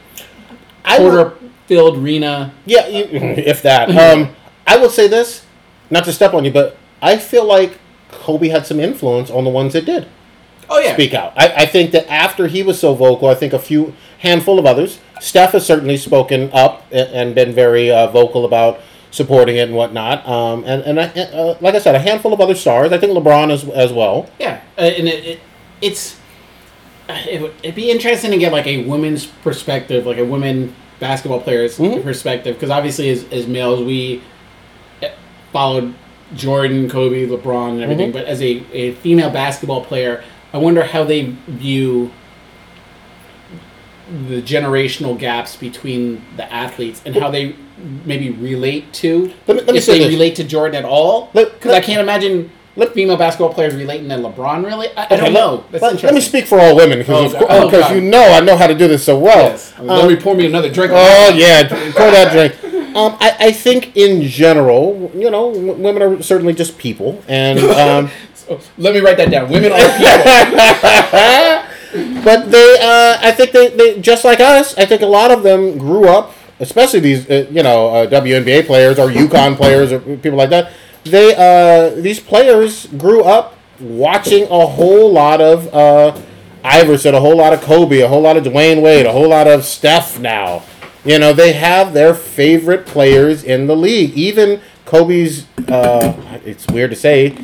quarter 0.85 1.35
filled 1.67 1.99
arena. 1.99 2.53
Yeah, 2.67 2.87
you, 2.87 3.05
if 3.11 3.63
that. 3.63 3.91
Um, 3.91 4.35
I 4.67 4.77
will 4.77 4.91
say 4.91 5.09
this, 5.09 5.45
not 5.91 6.05
to 6.05 6.13
step 6.13 6.35
on 6.35 6.45
you, 6.45 6.53
but 6.53 6.77
I 7.01 7.17
feel 7.17 7.45
like 7.47 7.79
Kobe 8.11 8.49
had 8.49 8.67
some 8.67 8.79
influence 8.79 9.31
on 9.31 9.45
the 9.45 9.51
ones 9.51 9.73
that 9.73 9.85
did 9.85 10.07
Oh 10.71 10.79
yeah, 10.79 10.95
speak 10.95 11.13
out. 11.15 11.33
I, 11.37 11.53
I 11.63 11.67
think 11.67 11.91
that 11.93 12.09
after 12.11 12.47
he 12.47 12.63
was 12.63 12.79
so 12.79 12.95
vocal, 12.95 13.29
I 13.29 13.35
think 13.35 13.53
a 13.53 13.59
few 13.59 13.95
handful 14.21 14.59
of 14.59 14.67
others. 14.67 14.99
Steph 15.23 15.53
has 15.53 15.65
certainly 15.65 15.97
spoken 15.97 16.51
up 16.53 16.85
and, 16.91 17.33
been 17.35 17.53
very 17.55 17.91
uh, 17.93 18.09
vocal 18.09 18.45
about 18.45 18.81
supporting 19.13 19.57
it 19.57 19.69
and 19.69 19.75
whatnot. 19.75 20.27
Um, 20.27 20.65
and 20.67 20.83
and 20.83 21.01
I, 21.01 21.05
uh, 21.05 21.57
like 21.61 21.75
I 21.77 21.79
said, 21.79 21.95
a 21.95 22.01
handful 22.01 22.33
of 22.33 22.41
other 22.41 22.57
stars. 22.57 22.91
I 22.93 22.99
think 22.99 23.13
LeBron 23.13 23.51
as 23.53 23.63
as 23.69 23.93
well. 23.93 24.29
yeah, 24.41 24.61
uh, 24.77 24.81
and 24.83 25.07
it, 25.09 25.25
it 25.25 25.41
it's 25.81 26.19
uh, 27.09 27.17
it 27.31 27.41
would 27.41 27.55
it'd 27.63 27.77
be 27.77 27.91
interesting 27.91 28.33
to 28.33 28.37
get 28.39 28.51
like 28.53 28.67
a 28.67 28.85
woman's 28.85 29.27
perspective, 29.27 30.07
like 30.07 30.19
a 30.19 30.25
women 30.25 30.75
basketball 30.99 31.41
player's 31.41 31.79
Mhm. 31.79 32.03
perspective, 32.03 32.57
because 32.57 32.71
obviously 32.71 33.09
as, 33.11 33.25
as 33.33 33.47
males 33.47 33.81
we 33.85 34.23
uh, 35.03 35.09
followed 35.53 35.95
Jordan, 36.35 36.89
Kobe, 36.91 37.27
LeBron, 37.27 37.73
and 37.75 37.83
everything, 37.83 38.11
Mhm. 38.11 38.15
but 38.15 38.25
as 38.25 38.41
a, 38.43 38.63
a 38.73 38.93
female 38.95 39.31
basketball 39.31 39.85
player, 39.85 40.23
I 40.53 40.59
wonder 40.59 40.83
how 40.85 41.05
they 41.05 41.35
view 41.47 42.11
the 44.29 44.43
generational 44.43 45.19
gaps 45.19 45.57
between 45.57 46.23
the 46.37 46.53
athletes 46.53 47.01
and 47.07 47.17
how 47.17 47.31
they 47.31 47.55
maybe 48.05 48.31
relate 48.31 48.93
to 48.93 49.33
Let 49.47 49.57
me- 49.57 49.63
let 49.63 49.67
me 49.73 49.79
if 49.79 49.85
say 49.85 49.95
they 49.95 50.05
this. 50.05 50.09
relate 50.13 50.37
to 50.37 50.45
Jordan 50.45 50.77
at 50.77 50.85
all 50.85 51.31
because 51.33 51.73
I 51.73 51.81
can't 51.81 52.01
imagine 52.01 52.51
let- 52.77 52.93
female 52.95 53.17
basketball 53.17 53.53
players 53.55 53.75
relating 53.75 54.09
to 54.11 54.17
LeBron 54.17 54.65
really 54.65 54.89
I, 54.97 55.07
I 55.11 55.17
don't 55.17 55.33
know 55.33 55.65
That's 55.71 55.83
Let, 55.83 56.03
let 56.03 56.15
me 56.15 56.21
speak 56.21 56.47
for 56.47 56.61
all 56.61 56.77
women 56.77 56.99
Oh, 56.99 57.03
because 57.03 57.33
God. 57.33 57.47
Oh, 57.49 57.71
God. 57.71 57.95
you 57.95 58.01
know 58.03 58.23
I 58.23 58.41
know 58.41 58.57
how 58.57 58.67
to 58.67 58.75
do 58.75 58.87
this 58.87 59.03
so 59.05 59.19
well. 59.19 59.49
yes. 59.51 59.73
Um, 59.79 59.87
let 59.87 60.07
me 60.09 60.17
pour 60.17 60.35
me 60.35 60.47
another 60.47 60.71
drink 60.71 60.93
Oh 60.95 61.31
yeah, 61.35 61.67
pour 61.69 62.11
that 62.11 62.33
drink. 62.33 62.55
Um, 62.95 63.17
I, 63.21 63.35
I 63.41 63.53
think 63.53 63.97
in 63.97 64.21
general, 64.29 65.11
you 65.15 65.31
know, 65.31 65.51
w- 65.55 65.73
women 65.73 66.03
are 66.03 66.23
certainly 66.23 66.53
just 66.53 66.77
people, 66.77 67.23
and 67.27 67.59
um, 67.61 68.11
So, 68.35 68.61
let 68.77 68.93
me 68.93 69.01
write 69.01 69.17
that 69.17 69.31
down 69.31 69.49
women 69.49 69.73
are 69.73 69.79
people 69.79 70.09
but 71.93 72.51
they, 72.51 72.77
uh, 72.81 73.19
I 73.21 73.33
think 73.33 73.53
they, 73.53 73.69
they 73.69 74.01
just 74.01 74.25
like 74.25 74.41
us. 74.41 74.77
I 74.79 74.87
think 74.87 75.03
a 75.03 75.07
lot 75.07 75.31
of 75.31 75.43
them 75.43 75.77
grew 75.77 76.09
up, 76.09 76.35
especially 76.59 77.01
these, 77.01 77.29
uh, 77.29 77.47
you 77.51 77.63
know, 77.63 77.89
uh, 77.89 78.07
WNBA 78.07 78.67
players 78.67 78.99
or 78.99 79.09
UConn 79.09 79.57
players 79.57 79.93
or 79.93 80.01
people 80.01 80.39
like 80.39 80.51
that. 80.51 80.73
They, 81.05 81.35
uh, 81.35 82.01
these 82.01 82.19
players 82.19 82.87
grew 82.87 83.25
up 83.25 83.59
watching 83.81 84.45
a 84.45 84.67
whole 84.67 85.13
lot 85.13 85.41
of 85.43 85.73
uh, 85.75 86.19
Iverson, 86.65 87.15
a 87.15 87.21
whole 87.21 87.37
lot 87.37 87.53
of 87.53 87.61
Kobe, 87.61 88.01
a 88.01 88.09
whole 88.09 88.23
lot 88.23 88.37
of 88.37 88.45
Dwyane 88.45 88.81
Wade, 88.81 89.05
a 89.05 89.13
whole 89.13 89.29
lot 89.29 89.47
of 89.47 89.65
Steph. 89.65 90.19
Now, 90.19 90.63
you 91.05 91.19
know, 91.19 91.35
they 91.35 91.53
have 91.53 91.93
their 91.93 92.15
favorite 92.15 92.87
players 92.87 93.45
in 93.45 93.67
the 93.67 93.77
league. 93.77 94.15
Even 94.15 94.63
Kobe's, 94.87 95.47
uh, 95.69 96.41
it's 96.45 96.67
weird 96.69 96.91
to 96.91 96.97
say, 96.97 97.37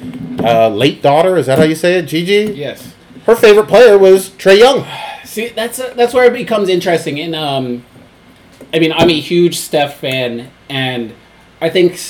uh, 0.43 0.69
late 0.69 1.03
daughter. 1.03 1.37
Is 1.37 1.47
that 1.47 1.59
how 1.59 1.65
you 1.65 1.75
say 1.75 1.99
it, 1.99 2.03
Gigi? 2.07 2.55
yes 2.55 2.95
Her 3.29 3.37
favorite 3.37 3.69
player 3.69 3.99
was 3.99 4.31
Trae 4.31 4.59
Young. 4.59 4.87
see 5.25 5.49
that's 5.51 5.79
uh, 5.79 5.93
that's 5.95 6.15
where 6.15 6.25
it 6.25 6.33
becomes 6.33 6.71
interesting 6.71 7.21
and 7.21 7.35
um 7.37 7.85
I 8.73 8.79
mean 8.79 8.91
I'm 8.93 9.11
a 9.11 9.21
huge 9.21 9.59
Steph 9.59 9.99
fan 10.01 10.51
and 10.71 11.13
I 11.61 11.69
think 11.69 12.01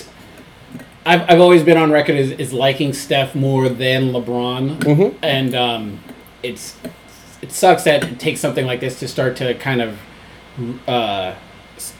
I've, 1.04 1.22
I've 1.28 1.40
always 1.40 1.64
been 1.64 1.76
on 1.76 1.90
record 1.90 2.14
as, 2.14 2.30
as 2.38 2.52
liking 2.52 2.92
Steph 2.92 3.34
more 3.34 3.68
than 3.68 4.12
LeBron 4.12 4.78
Mhm. 4.78 5.14
and 5.22 5.54
um, 5.56 6.00
it's 6.44 6.76
it 7.42 7.50
sucks 7.50 7.82
that 7.82 8.04
it 8.04 8.20
takes 8.20 8.38
something 8.38 8.64
like 8.66 8.78
this 8.78 9.00
to 9.00 9.08
start 9.08 9.34
to 9.38 9.54
kind 9.54 9.80
of 9.82 9.98
uh, 10.86 11.34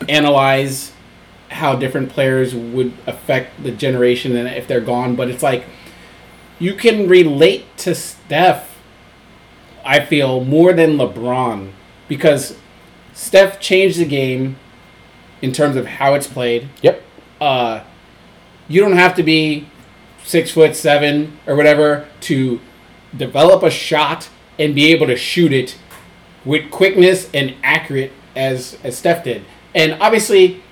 analyze 0.08 0.92
how 1.50 1.74
different 1.74 2.10
players 2.10 2.54
would 2.54 2.92
affect 3.06 3.62
the 3.64 3.70
generation 3.72 4.36
and 4.36 4.48
if 4.48 4.66
they're 4.68 4.80
gone. 4.80 5.16
But 5.16 5.28
it's 5.30 5.42
like 5.42 5.64
you 6.58 6.74
can 6.74 7.08
relate 7.08 7.64
to 7.78 7.94
Steph. 7.94 8.67
I 9.89 10.05
feel 10.05 10.45
more 10.45 10.72
than 10.72 10.97
LeBron 10.99 11.70
because 12.09 12.57
Steph 13.14 13.59
changed 13.59 13.99
the 13.99 14.05
game 14.05 14.57
in 15.43 15.53
terms 15.53 15.76
of 15.76 15.86
how 15.86 16.14
it's 16.14 16.26
played 16.26 16.68
Yep. 16.82 17.03
uh, 17.41 17.80
you 18.68 18.80
don't 18.82 18.97
have 18.97 19.14
to 19.14 19.22
be 19.22 19.66
six 20.24 20.51
foot 20.51 20.76
seven 20.76 21.39
or 21.47 21.57
whatever 21.57 22.07
to 22.22 22.61
develop 23.17 23.62
a 23.62 23.71
shot 23.71 24.29
and 24.58 24.75
be 24.75 24.92
able 24.92 25.07
to 25.07 25.17
shoot 25.17 25.53
it 25.53 25.79
with 26.45 26.71
quickness 26.71 27.30
and 27.33 27.54
accurate 27.62 28.12
as 28.37 28.76
as 28.84 28.96
Steph 28.99 29.25
did. 29.25 29.42
And 29.75 29.96
obviously, 30.00 30.62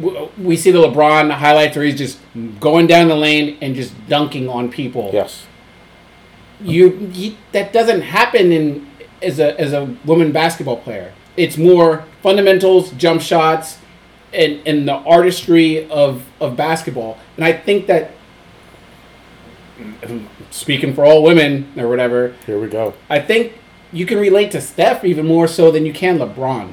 w- 0.00 0.28
we 0.38 0.56
see 0.56 0.70
the 0.70 0.78
LeBron 0.78 1.30
highlights 1.32 1.76
where 1.76 1.84
he's 1.84 1.98
just 1.98 2.18
going 2.60 2.86
down 2.86 3.08
the 3.08 3.16
lane 3.16 3.58
and 3.60 3.74
just 3.74 3.92
dunking 4.08 4.48
on 4.48 4.70
people. 4.70 5.10
Yes. 5.12 5.46
You, 6.64 7.10
you 7.12 7.36
that 7.52 7.72
doesn't 7.72 8.02
happen 8.02 8.50
in 8.52 8.86
as 9.22 9.38
a 9.38 9.58
as 9.60 9.72
a 9.72 9.96
woman 10.04 10.32
basketball 10.32 10.78
player. 10.78 11.12
It's 11.36 11.56
more 11.56 12.04
fundamentals, 12.22 12.90
jump 12.92 13.20
shots, 13.20 13.78
and 14.32 14.60
and 14.66 14.88
the 14.88 14.94
artistry 14.94 15.88
of 15.90 16.24
of 16.40 16.56
basketball. 16.56 17.18
And 17.36 17.44
I 17.44 17.52
think 17.52 17.86
that 17.86 18.12
speaking 20.50 20.94
for 20.94 21.04
all 21.04 21.22
women 21.22 21.72
or 21.76 21.88
whatever, 21.88 22.34
Here 22.46 22.60
we 22.60 22.68
go. 22.68 22.94
I 23.10 23.20
think 23.20 23.54
you 23.92 24.06
can 24.06 24.18
relate 24.18 24.50
to 24.52 24.60
Steph 24.60 25.04
even 25.04 25.26
more 25.26 25.48
so 25.48 25.70
than 25.70 25.86
you 25.86 25.92
can 25.92 26.18
LeBron 26.18 26.72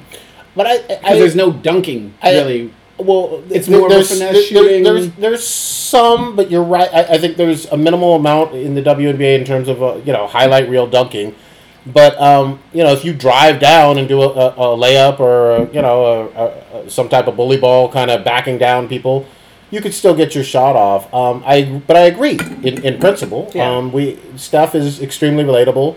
But 0.56 0.68
I, 0.68 0.74
I, 0.74 0.78
because 0.78 1.02
there's 1.20 1.36
no 1.36 1.52
dunking 1.52 2.14
I- 2.22 2.34
really. 2.34 2.74
Well, 3.04 3.44
it's 3.50 3.68
there- 3.68 3.78
more 3.80 3.88
of 3.88 3.92
a 3.92 3.96
there's, 3.96 4.10
finesse 4.12 4.34
there- 4.34 4.44
shooting. 4.44 4.84
There's, 4.84 5.12
there's 5.14 5.48
some, 5.48 6.36
but 6.36 6.50
you're 6.52 6.64
right. 6.64 6.90
I, 6.94 7.16
I 7.16 7.18
think 7.18 7.38
there's 7.38 7.66
a 7.68 7.78
minimal 7.78 8.16
amount 8.16 8.54
in 8.56 8.76
the 8.76 8.82
WNBA 8.82 9.38
in 9.40 9.46
terms 9.46 9.68
of 9.68 9.82
uh, 9.84 9.96
you 10.06 10.14
know 10.14 10.28
highlight 10.28 10.70
reel 10.70 10.88
dunking. 10.88 11.36
But 11.86 12.20
um, 12.22 12.60
you 12.74 12.84
know, 12.84 12.92
if 12.94 13.04
you 13.04 13.14
drive 13.14 13.60
down 13.60 13.98
and 13.98 14.08
do 14.08 14.22
a, 14.22 14.28
a, 14.28 14.48
a 14.50 14.78
layup 14.78 15.20
or 15.20 15.68
you 15.74 15.82
know 15.82 16.30
a, 16.84 16.90
some 16.90 17.10
type 17.10 17.28
of 17.28 17.36
bully 17.36 17.58
ball, 17.58 17.90
kind 17.92 18.12
of 18.12 18.24
backing 18.24 18.58
down 18.60 18.88
people, 18.88 19.26
you 19.72 19.82
could 19.82 19.94
still 19.94 20.14
get 20.16 20.36
your 20.36 20.44
shot 20.44 20.76
off. 20.76 21.12
Um, 21.14 21.42
I 21.46 21.64
but 21.88 21.96
I 21.98 22.02
agree 22.02 22.38
in, 22.64 22.84
in 22.86 23.00
principle. 23.00 23.52
Yeah. 23.56 23.68
Um, 23.76 23.92
we 23.92 24.20
Steph 24.36 24.76
is 24.76 25.02
extremely 25.02 25.44
relatable, 25.44 25.96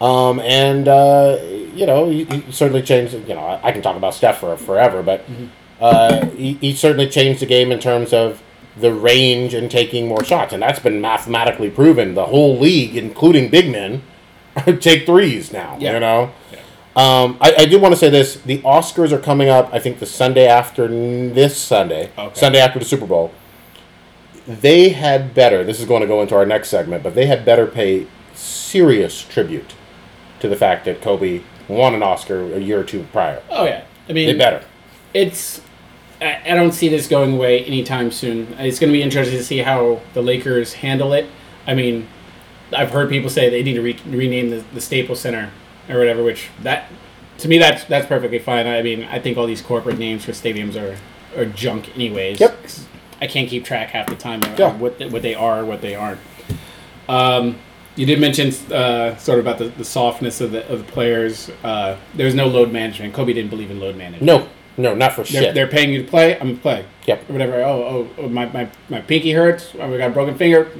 um, 0.00 0.40
and 0.40 0.88
uh, 0.88 1.36
you 1.74 1.84
know 1.84 2.08
he, 2.08 2.24
he 2.24 2.50
certainly 2.50 2.80
changed. 2.82 3.12
You 3.12 3.34
know 3.34 3.40
I, 3.44 3.68
I 3.68 3.72
can 3.72 3.82
talk 3.82 3.96
about 3.96 4.14
Steph 4.14 4.38
for 4.40 4.56
forever, 4.56 5.02
but 5.02 5.26
uh, 5.80 6.26
he, 6.30 6.54
he 6.54 6.74
certainly 6.74 7.08
changed 7.08 7.40
the 7.40 7.46
game 7.46 7.70
in 7.72 7.78
terms 7.78 8.12
of 8.12 8.42
the 8.76 8.92
range 8.92 9.54
and 9.54 9.70
taking 9.70 10.06
more 10.08 10.22
shots, 10.24 10.52
and 10.52 10.62
that's 10.62 10.78
been 10.78 11.00
mathematically 11.00 11.70
proven. 11.70 12.14
The 12.14 12.26
whole 12.26 12.58
league, 12.58 12.96
including 12.96 13.50
big 13.50 13.70
men, 13.70 14.02
take 14.80 15.06
threes 15.06 15.52
now. 15.52 15.76
Yeah. 15.80 15.94
You 15.94 16.00
know. 16.00 16.30
Um, 16.96 17.38
I, 17.40 17.54
I 17.58 17.64
do 17.66 17.78
want 17.78 17.92
to 17.92 17.98
say 17.98 18.08
this: 18.10 18.36
the 18.40 18.58
Oscars 18.62 19.12
are 19.12 19.18
coming 19.20 19.48
up. 19.48 19.68
I 19.72 19.78
think 19.78 19.98
the 20.00 20.06
Sunday 20.06 20.46
after 20.48 20.84
n- 20.86 21.34
this 21.34 21.56
Sunday, 21.56 22.10
Okay. 22.18 22.34
Sunday 22.38 22.58
after 22.60 22.78
the 22.78 22.84
Super 22.84 23.06
Bowl. 23.06 23.32
They 24.46 24.88
had 24.90 25.34
better. 25.34 25.62
This 25.62 25.78
is 25.78 25.84
going 25.86 26.00
to 26.00 26.06
go 26.08 26.22
into 26.22 26.34
our 26.34 26.46
next 26.46 26.68
segment, 26.70 27.02
but 27.02 27.14
they 27.14 27.26
had 27.26 27.44
better 27.44 27.66
pay 27.66 28.06
serious 28.34 29.20
tribute 29.22 29.74
to 30.40 30.48
the 30.48 30.56
fact 30.56 30.86
that 30.86 31.02
Kobe 31.02 31.42
won 31.68 31.94
an 31.94 32.02
Oscar 32.02 32.54
a 32.54 32.58
year 32.58 32.80
or 32.80 32.84
two 32.84 33.02
prior. 33.12 33.42
Oh 33.50 33.64
yeah, 33.66 33.84
I 34.08 34.12
mean, 34.14 34.26
They 34.26 34.34
better. 34.34 34.64
it's 35.12 35.60
I, 36.20 36.40
I 36.46 36.54
don't 36.54 36.72
see 36.72 36.88
this 36.88 37.06
going 37.06 37.34
away 37.34 37.64
anytime 37.64 38.10
soon. 38.10 38.54
It's 38.58 38.78
going 38.78 38.92
to 38.92 38.96
be 38.96 39.02
interesting 39.02 39.38
to 39.38 39.44
see 39.44 39.58
how 39.58 40.00
the 40.14 40.22
Lakers 40.22 40.74
handle 40.74 41.12
it. 41.12 41.26
I 41.66 41.74
mean, 41.74 42.08
I've 42.76 42.90
heard 42.90 43.08
people 43.08 43.30
say 43.30 43.48
they 43.50 43.62
need 43.62 43.74
to 43.74 43.82
re- 43.82 43.98
rename 44.06 44.50
the, 44.50 44.64
the 44.74 44.80
Staples 44.80 45.20
Center 45.20 45.50
or 45.88 45.98
whatever, 45.98 46.22
which 46.22 46.48
that 46.62 46.90
to 47.38 47.48
me 47.48 47.58
that's 47.58 47.84
that's 47.84 48.06
perfectly 48.06 48.38
fine. 48.38 48.66
I 48.66 48.82
mean, 48.82 49.04
I 49.04 49.18
think 49.20 49.38
all 49.38 49.46
these 49.46 49.62
corporate 49.62 49.98
names 49.98 50.24
for 50.24 50.32
stadiums 50.32 50.76
are 50.76 50.96
are 51.38 51.46
junk 51.46 51.94
anyways. 51.94 52.40
Yep. 52.40 52.58
I 53.20 53.26
can't 53.26 53.48
keep 53.48 53.64
track 53.64 53.90
half 53.90 54.06
the 54.08 54.16
time 54.16 54.42
of 54.42 54.58
Yeah. 54.58 54.76
what 54.76 55.00
what 55.10 55.22
they 55.22 55.34
are, 55.34 55.60
or 55.60 55.64
what 55.64 55.80
they 55.80 55.94
aren't. 55.94 56.20
Um, 57.08 57.58
you 57.96 58.06
did 58.06 58.20
mention 58.20 58.48
uh, 58.72 59.16
sort 59.16 59.38
of 59.38 59.44
about 59.46 59.58
the, 59.58 59.68
the 59.68 59.84
softness 59.84 60.40
of 60.40 60.52
the 60.52 60.66
of 60.70 60.84
the 60.86 60.92
players. 60.92 61.50
Uh, 61.64 61.96
there's 62.14 62.34
no 62.34 62.46
load 62.46 62.72
management. 62.72 63.14
Kobe 63.14 63.32
didn't 63.32 63.50
believe 63.50 63.70
in 63.70 63.80
load 63.80 63.96
management. 63.96 64.22
No, 64.24 64.48
no, 64.78 64.94
not 64.94 65.12
for 65.12 65.24
They're, 65.24 65.42
shit. 65.42 65.54
they're 65.54 65.66
paying 65.66 65.92
you 65.92 66.04
to 66.04 66.08
play. 66.08 66.34
I'm 66.38 66.48
gonna 66.48 66.60
play. 66.60 66.86
Yep. 67.06 67.28
Or 67.28 67.32
whatever. 67.32 67.62
Oh, 67.62 67.82
oh, 67.82 68.10
oh 68.18 68.28
my, 68.28 68.46
my, 68.46 68.70
my 68.88 69.00
pinky 69.00 69.32
hurts. 69.32 69.74
Oh, 69.78 69.90
we 69.90 69.98
got 69.98 70.10
a 70.10 70.14
broken 70.14 70.38
finger. 70.38 70.70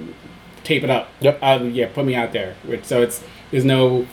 Tape 0.62 0.84
it 0.84 0.90
up. 0.90 1.08
Yep. 1.20 1.38
Um, 1.42 1.72
yeah, 1.72 1.88
put 1.88 2.04
me 2.04 2.14
out 2.14 2.32
there. 2.32 2.54
So 2.84 3.02
it's 3.02 3.22
there's 3.50 3.64
no 3.64 4.06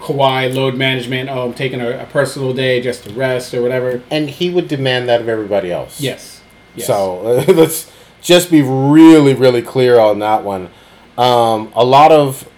Kawhi 0.00 0.52
load 0.52 0.74
management. 0.74 1.30
Oh, 1.30 1.46
I'm 1.46 1.54
taking 1.54 1.80
a, 1.80 2.02
a 2.02 2.06
personal 2.06 2.52
day 2.52 2.80
just 2.80 3.04
to 3.04 3.12
rest 3.14 3.54
or 3.54 3.62
whatever. 3.62 4.02
and 4.10 4.28
he 4.28 4.50
would 4.50 4.66
demand 4.66 5.08
that 5.08 5.20
of 5.20 5.28
everybody 5.28 5.70
else. 5.70 6.00
Yes. 6.00 6.42
yes. 6.74 6.86
So 6.88 7.20
uh, 7.20 7.44
let's 7.52 7.92
just 8.20 8.50
be 8.50 8.62
really, 8.62 9.34
really 9.34 9.62
clear 9.62 10.00
on 10.00 10.18
that 10.18 10.42
one. 10.42 10.70
Um, 11.16 11.72
a 11.76 11.84
lot 11.84 12.10
of 12.10 12.48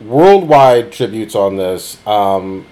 worldwide 0.00 0.90
tributes 0.90 1.36
on 1.36 1.56
this. 1.56 2.04
Um, 2.06 2.66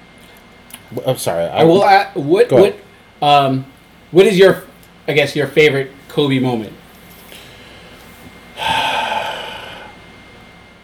I'm 1.07 1.19
sorry. 1.19 1.45
I 1.45 1.65
will. 1.65 1.83
a 1.83 2.11
what 2.15 2.51
what 2.51 2.77
um 3.23 3.65
what 4.11 4.27
is 4.27 4.39
your 4.39 4.65
I 5.07 5.13
guess 5.13 5.35
your 5.35 5.47
favorite 5.47 5.91
Kobe 6.09 6.39
moment? 6.39 6.73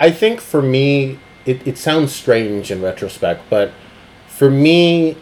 I 0.00 0.10
think 0.10 0.40
for 0.40 0.60
me, 0.62 1.18
it, 1.46 1.66
it 1.66 1.78
sounds 1.78 2.14
strange 2.14 2.70
in 2.70 2.82
retrospect, 2.82 3.42
but 3.48 3.72
for 4.26 4.50
me, 4.50 5.16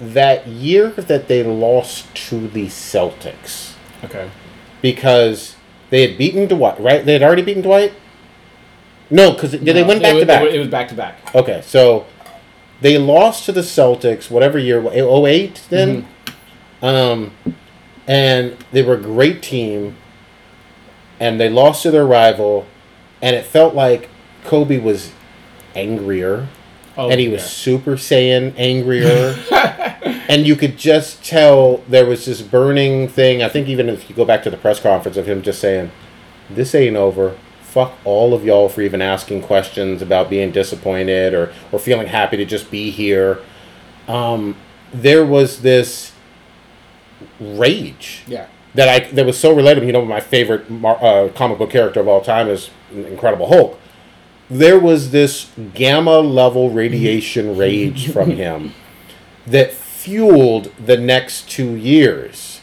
that 0.00 0.46
year 0.46 0.90
that 0.90 1.28
they 1.28 1.42
lost 1.42 2.14
to 2.28 2.48
the 2.48 2.66
Celtics, 2.66 3.74
Okay. 4.04 4.30
because 4.80 5.56
they 5.90 6.06
had 6.06 6.16
beaten 6.16 6.46
Dwight, 6.46 6.78
right? 6.80 7.04
They 7.04 7.14
had 7.14 7.22
already 7.22 7.42
beaten 7.42 7.62
Dwight? 7.62 7.92
No, 9.10 9.32
because 9.32 9.52
did 9.52 9.64
they 9.64 9.82
win 9.82 10.00
back 10.00 10.14
to 10.16 10.26
back? 10.26 10.42
It, 10.44 10.54
it 10.54 10.58
was 10.58 10.68
back 10.68 10.88
to 10.88 10.94
back. 10.94 11.34
Okay, 11.34 11.62
so 11.64 12.06
they 12.80 12.98
lost 12.98 13.46
to 13.46 13.52
the 13.52 13.62
Celtics, 13.62 14.30
whatever 14.30 14.58
year, 14.58 14.84
08 14.92 15.62
then? 15.70 16.06
Um, 16.82 17.32
and 18.06 18.56
they 18.72 18.82
were 18.82 18.94
a 18.94 19.00
great 19.00 19.42
team, 19.42 19.96
and 21.20 21.40
they 21.40 21.48
lost 21.48 21.82
to 21.82 21.90
their 21.90 22.06
rival, 22.06 22.66
and 23.20 23.34
it 23.36 23.44
felt 23.44 23.74
like 23.74 24.08
Kobe 24.44 24.78
was 24.78 25.12
angrier, 25.74 26.48
Oh, 26.98 27.10
and 27.10 27.20
he 27.20 27.28
was 27.28 27.42
yeah. 27.42 27.46
Super 27.46 27.92
Saiyan 27.92 28.54
angrier. 28.56 29.36
and 30.28 30.44
you 30.48 30.56
could 30.56 30.76
just 30.76 31.24
tell 31.24 31.78
there 31.88 32.04
was 32.04 32.26
this 32.26 32.42
burning 32.42 33.06
thing. 33.06 33.40
I 33.40 33.48
think 33.48 33.68
even 33.68 33.88
if 33.88 34.10
you 34.10 34.16
go 34.16 34.24
back 34.24 34.42
to 34.42 34.50
the 34.50 34.56
press 34.56 34.80
conference 34.80 35.16
of 35.16 35.28
him 35.28 35.40
just 35.40 35.60
saying, 35.60 35.92
This 36.50 36.74
ain't 36.74 36.96
over. 36.96 37.38
Fuck 37.62 37.92
all 38.04 38.34
of 38.34 38.44
y'all 38.44 38.68
for 38.68 38.80
even 38.82 39.00
asking 39.00 39.42
questions 39.42 40.02
about 40.02 40.28
being 40.28 40.50
disappointed 40.50 41.34
or, 41.34 41.52
or 41.70 41.78
feeling 41.78 42.08
happy 42.08 42.36
to 42.36 42.44
just 42.44 42.68
be 42.68 42.90
here. 42.90 43.38
Um, 44.08 44.56
there 44.92 45.24
was 45.24 45.62
this 45.62 46.12
rage 47.40 48.22
Yeah. 48.26 48.46
that 48.74 48.88
I 48.88 49.10
that 49.12 49.26
was 49.26 49.38
so 49.38 49.54
relatable. 49.54 49.86
You 49.86 49.92
know, 49.92 50.04
my 50.04 50.20
favorite 50.20 50.68
mar- 50.70 50.98
uh, 51.02 51.28
comic 51.34 51.58
book 51.58 51.70
character 51.70 52.00
of 52.00 52.08
all 52.08 52.20
time 52.20 52.48
is 52.48 52.70
Incredible 52.92 53.48
Hulk. 53.48 53.78
There 54.50 54.78
was 54.78 55.10
this 55.10 55.50
gamma 55.74 56.20
level 56.20 56.70
radiation 56.70 57.56
rage 57.64 58.10
from 58.12 58.30
him 58.32 58.72
that 59.46 59.72
fueled 59.72 60.72
the 60.84 60.96
next 60.96 61.50
two 61.50 61.74
years, 61.76 62.60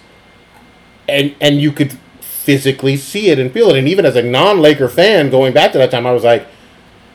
and 1.08 1.36
and 1.40 1.62
you 1.62 1.72
could 1.72 1.98
physically 2.22 2.96
see 2.98 3.30
it 3.30 3.40
and 3.40 3.52
feel 3.52 3.70
it. 3.70 3.78
And 3.78 3.88
even 3.88 4.06
as 4.06 4.16
a 4.16 4.22
non-Laker 4.22 4.88
fan, 4.88 5.30
going 5.30 5.54
back 5.54 5.72
to 5.72 5.78
that 5.80 5.90
time, 5.92 6.06
I 6.06 6.12
was 6.12 6.24
like, 6.24 6.48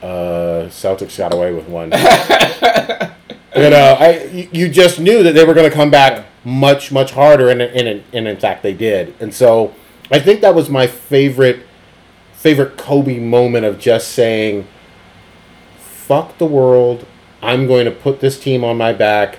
uh, 0.02 0.66
Celtics 0.70 1.16
got 1.18 1.32
away 1.34 1.52
with 1.52 1.68
one. 1.68 1.90
you 1.92 3.70
know, 3.70 3.96
I 3.98 4.48
you 4.52 4.68
just 4.68 4.98
knew 5.00 5.22
that 5.22 5.32
they 5.34 5.44
were 5.44 5.54
going 5.54 5.68
to 5.68 5.74
come 5.74 5.90
back 5.90 6.26
much 6.44 6.90
much 6.90 7.12
harder, 7.12 7.48
and 7.48 7.60
and 7.60 8.02
and 8.12 8.28
in 8.28 8.36
fact 8.36 8.62
they 8.62 8.72
did. 8.72 9.14
And 9.20 9.34
so 9.34 9.74
I 10.10 10.18
think 10.18 10.40
that 10.40 10.54
was 10.54 10.68
my 10.68 10.86
favorite 10.86 11.66
favorite 12.32 12.76
Kobe 12.76 13.18
moment 13.18 13.66
of 13.66 13.78
just 13.78 14.10
saying, 14.10 14.66
"Fuck 15.78 16.38
the 16.38 16.46
world! 16.46 17.06
I'm 17.42 17.66
going 17.66 17.84
to 17.84 17.90
put 17.90 18.20
this 18.20 18.38
team 18.38 18.64
on 18.64 18.76
my 18.76 18.92
back. 18.92 19.38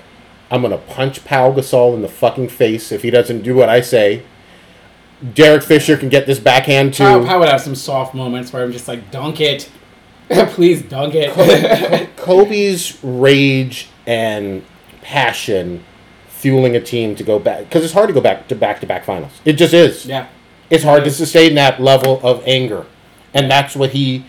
I'm 0.50 0.60
going 0.60 0.72
to 0.72 0.78
punch 0.78 1.24
Pau 1.24 1.52
Gasol 1.52 1.94
in 1.94 2.02
the 2.02 2.08
fucking 2.08 2.48
face 2.48 2.92
if 2.92 3.02
he 3.02 3.10
doesn't 3.10 3.42
do 3.42 3.54
what 3.54 3.68
I 3.68 3.80
say." 3.80 4.24
Derek 5.34 5.62
Fisher 5.62 5.96
can 5.96 6.08
get 6.08 6.26
this 6.26 6.40
backhand 6.40 6.94
too. 6.94 7.04
Pau 7.04 7.38
would 7.38 7.48
have 7.48 7.60
some 7.60 7.76
soft 7.76 8.12
moments 8.12 8.52
where 8.52 8.64
I'm 8.64 8.72
just 8.72 8.88
like, 8.88 9.12
dunk 9.12 9.40
it, 9.40 9.70
please 10.48 10.82
dunk 10.82 11.14
it. 11.14 12.10
Kobe's 12.16 12.98
rage 13.04 13.88
and 14.04 14.64
passion 15.00 15.84
fueling 16.42 16.74
a 16.74 16.80
team 16.80 17.14
to 17.14 17.22
go 17.22 17.38
back 17.38 17.60
because 17.60 17.84
it's 17.84 17.92
hard 17.94 18.08
to 18.08 18.12
go 18.12 18.20
back 18.20 18.48
to 18.48 18.54
back 18.56 18.80
to 18.80 18.86
back 18.86 19.04
finals. 19.04 19.40
It 19.44 19.52
just 19.54 19.72
is. 19.72 20.04
yeah. 20.06 20.26
It's 20.70 20.82
hard 20.84 21.04
to 21.04 21.10
sustain 21.10 21.54
that 21.54 21.80
level 21.80 22.18
of 22.24 22.42
anger, 22.46 22.86
and 23.32 23.50
that's 23.50 23.76
what 23.76 23.90
he 23.90 24.24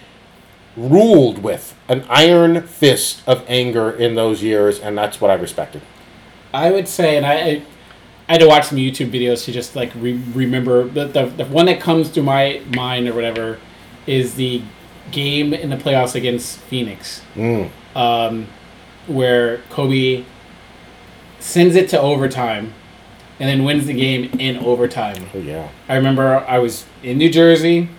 ruled 0.75 1.41
with 1.41 1.75
an 1.87 2.03
iron 2.09 2.61
fist 2.67 3.21
of 3.27 3.43
anger 3.47 3.89
in 3.91 4.15
those 4.15 4.43
years, 4.43 4.79
and 4.79 4.97
that's 4.97 5.19
what 5.21 5.31
I 5.31 5.35
respected. 5.35 5.81
I 6.53 6.69
would 6.71 6.87
say, 6.87 7.17
and 7.17 7.25
I, 7.25 7.33
I, 7.33 7.61
I 8.27 8.31
had 8.33 8.41
to 8.41 8.47
watch 8.47 8.65
some 8.65 8.77
YouTube 8.77 9.09
videos 9.11 9.45
to 9.45 9.51
just 9.51 9.75
like 9.75 9.91
re- 9.95 10.21
remember 10.33 10.83
the, 10.87 11.05
the 11.05 11.25
the 11.27 11.45
one 11.45 11.65
that 11.67 11.79
comes 11.79 12.09
to 12.11 12.21
my 12.21 12.61
mind 12.75 13.07
or 13.07 13.13
whatever 13.13 13.59
is 14.05 14.35
the 14.35 14.61
game 15.11 15.53
in 15.53 15.69
the 15.69 15.77
playoffs 15.77 16.13
against 16.15 16.59
Phoenix, 16.59 17.21
Mm. 17.35 17.69
um, 17.95 18.47
where 19.07 19.59
Kobe 19.69 20.25
sends 21.43 21.75
it 21.75 21.89
to 21.89 21.99
overtime, 21.99 22.73
and 23.39 23.49
then 23.49 23.63
wins 23.65 23.85
the 23.85 23.93
game 23.93 24.31
in 24.39 24.57
overtime. 24.57 25.25
Oh 25.33 25.39
yeah. 25.39 25.67
I 25.89 25.95
remember 25.95 26.37
I 26.47 26.59
was 26.59 26.85
in 27.03 27.17
New 27.17 27.29
Jersey. 27.29 27.89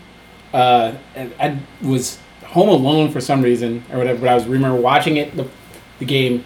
Uh, 0.53 0.97
and 1.17 1.35
I 1.41 1.59
was 1.83 2.17
home 2.47 2.69
alone 2.69 3.11
for 3.11 3.21
some 3.21 3.43
reason 3.43 3.83
or 3.91 3.99
whatever, 3.99 4.21
but 4.21 4.29
I 4.29 4.35
was 4.37 4.47
remember 4.47 4.81
watching 4.81 5.17
it 5.17 5.37
the, 5.37 5.49
the 5.99 6.05
game 6.05 6.45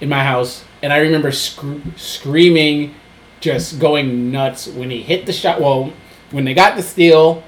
in 0.00 0.08
my 0.08 0.24
house, 0.24 0.64
and 0.82 0.90
I 0.94 0.96
remember 1.00 1.30
sc- 1.30 1.60
screaming, 1.96 2.94
just 3.40 3.78
going 3.78 4.32
nuts 4.32 4.66
when 4.66 4.88
he 4.90 5.02
hit 5.02 5.26
the 5.26 5.32
shot. 5.34 5.60
Well, 5.60 5.92
when 6.30 6.46
they 6.46 6.54
got 6.54 6.76
the 6.76 6.82
steal 6.82 7.44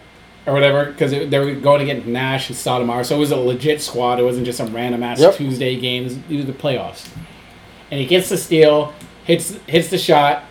or 0.46 0.52
whatever, 0.52 0.84
because 0.92 1.12
they 1.12 1.38
were 1.38 1.54
going 1.54 1.80
against 1.80 2.06
Nash 2.06 2.50
and 2.50 2.58
Stoudemire, 2.58 3.02
so 3.04 3.16
it 3.16 3.18
was 3.18 3.30
a 3.30 3.36
legit 3.36 3.80
squad. 3.80 4.20
It 4.20 4.24
wasn't 4.24 4.44
just 4.44 4.58
some 4.58 4.74
random 4.74 5.02
ass 5.02 5.18
Yep. 5.18 5.36
Tuesday 5.36 5.80
games. 5.80 6.18
It 6.28 6.36
was 6.36 6.44
the 6.44 6.52
playoffs, 6.52 7.08
and 7.90 8.00
he 8.00 8.06
gets 8.06 8.28
the 8.28 8.36
steal, 8.36 8.92
hits 9.24 9.56
hits 9.66 9.88
the 9.88 9.98
shot, 9.98 10.44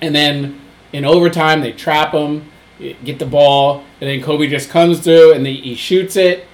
and 0.00 0.14
then 0.14 0.60
in 0.92 1.04
overtime 1.04 1.60
they 1.60 1.72
trap 1.72 2.12
him, 2.12 2.50
get 3.04 3.18
the 3.18 3.26
ball, 3.26 3.84
and 4.00 4.08
then 4.10 4.22
Kobe 4.22 4.46
just 4.48 4.70
comes 4.70 5.00
through 5.00 5.34
and 5.34 5.44
they, 5.44 5.54
he 5.54 5.74
shoots 5.74 6.16
it, 6.16 6.46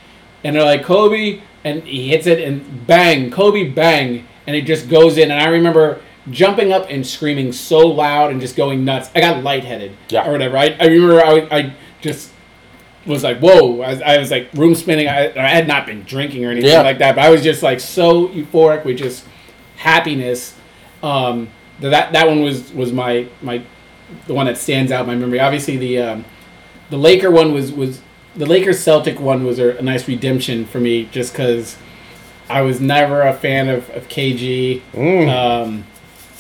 and 0.45 0.55
they're 0.57 0.65
like 0.65 0.83
Kobe, 0.85 1.41
and 1.65 1.83
he 1.85 2.09
hits 2.09 2.27
it 2.27 2.41
and 2.47 2.87
bang, 2.87 3.31
Kobe 3.31 3.69
bang, 3.71 4.27
and 4.47 4.55
it 4.57 4.63
just 4.63 4.89
goes 4.89 5.17
in. 5.19 5.31
And 5.31 5.41
I 5.41 5.49
remember 5.49 6.01
jumping 6.31 6.73
up 6.73 6.87
and 6.91 7.07
screaming 7.07 7.53
so 7.53 7.79
loud 7.87 8.31
and 8.33 8.41
just 8.41 8.57
going 8.57 8.85
nuts. 8.85 9.11
I 9.15 9.21
got 9.21 9.43
lightheaded 9.45 9.97
Yeah. 10.09 10.29
or 10.29 10.33
whatever. 10.33 10.57
I, 10.57 10.77
I 10.81 10.87
remember 10.87 11.25
I, 11.25 11.47
I 11.57 11.75
just 12.01 12.33
was 13.07 13.23
like, 13.23 13.39
whoa. 13.39 13.81
I, 13.83 14.15
I 14.15 14.19
was 14.19 14.33
like 14.33 14.49
room 14.55 14.75
spinning. 14.75 15.07
I, 15.09 15.29
I 15.37 15.49
had 15.49 15.69
not 15.69 15.87
been 15.87 16.03
drinking 16.03 16.45
or 16.45 16.51
anything 16.51 16.71
Yeah. 16.71 16.83
like 16.83 16.99
that, 16.99 17.15
but 17.15 17.25
I 17.25 17.31
was 17.31 17.43
just 17.43 17.63
like 17.63 17.79
so 17.79 18.27
euphoric 18.29 18.85
We 18.85 18.95
just 18.97 19.25
happiness. 19.77 20.55
Um, 21.03 21.49
that- 21.81 21.91
that 21.91 22.13
that 22.13 22.27
one 22.29 22.43
was 22.43 22.73
was 22.73 22.93
my 22.93 23.27
my 23.43 23.63
the 24.27 24.35
one 24.35 24.47
that 24.47 24.57
stands 24.57 24.93
out 24.93 25.03
in 25.03 25.07
my 25.07 25.15
memory. 25.15 25.41
Obviously 25.41 25.77
the 25.77 25.99
um, 25.99 26.25
the 26.91 26.97
Laker 26.97 27.31
one 27.31 27.53
was 27.53 27.73
was 27.73 28.01
the 28.35 28.47
Lakers 28.47 28.83
Celtic 28.83 29.19
one 29.21 29.45
was 29.45 29.59
a, 29.59 29.77
a 29.77 29.83
nice 29.83 30.07
redemption 30.09 30.65
for 30.65 30.79
me 30.81 31.07
just 31.07 31.33
because 31.33 31.77
I 32.49 32.63
was 32.63 32.81
never 32.81 33.23
a 33.23 33.35
fan 33.35 33.69
of, 33.69 33.89
of 33.91 34.09
KG. 34.09 34.83
Mm. 34.93 35.29
Um, 35.29 35.85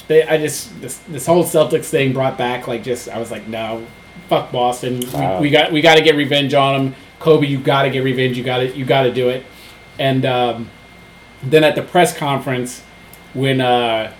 they, 0.08 0.22
I 0.22 0.38
just 0.38 0.80
this 0.80 0.98
this 1.08 1.26
whole 1.26 1.44
Celtics 1.44 1.86
thing 1.86 2.12
brought 2.12 2.38
back 2.38 2.66
like 2.68 2.82
just 2.84 3.08
I 3.08 3.18
was 3.18 3.30
like 3.30 3.46
no, 3.48 3.86
fuck 4.28 4.52
Boston. 4.52 5.02
Wow. 5.12 5.40
We, 5.40 5.48
we 5.48 5.50
got 5.50 5.72
we 5.72 5.80
got 5.80 5.96
to 5.96 6.02
get 6.02 6.16
revenge 6.16 6.54
on 6.54 6.84
them. 6.86 6.94
Kobe, 7.18 7.46
you 7.46 7.58
got 7.58 7.82
to 7.82 7.90
get 7.90 8.04
revenge. 8.04 8.36
You 8.36 8.44
got 8.44 8.58
to 8.58 8.76
you 8.76 8.84
got 8.84 9.02
to 9.02 9.12
do 9.12 9.28
it. 9.28 9.44
And 9.98 10.24
um, 10.26 10.70
then 11.42 11.64
at 11.64 11.74
the 11.74 11.82
press 11.82 12.16
conference 12.16 12.82
when 13.36 13.60
uh, 13.60 14.12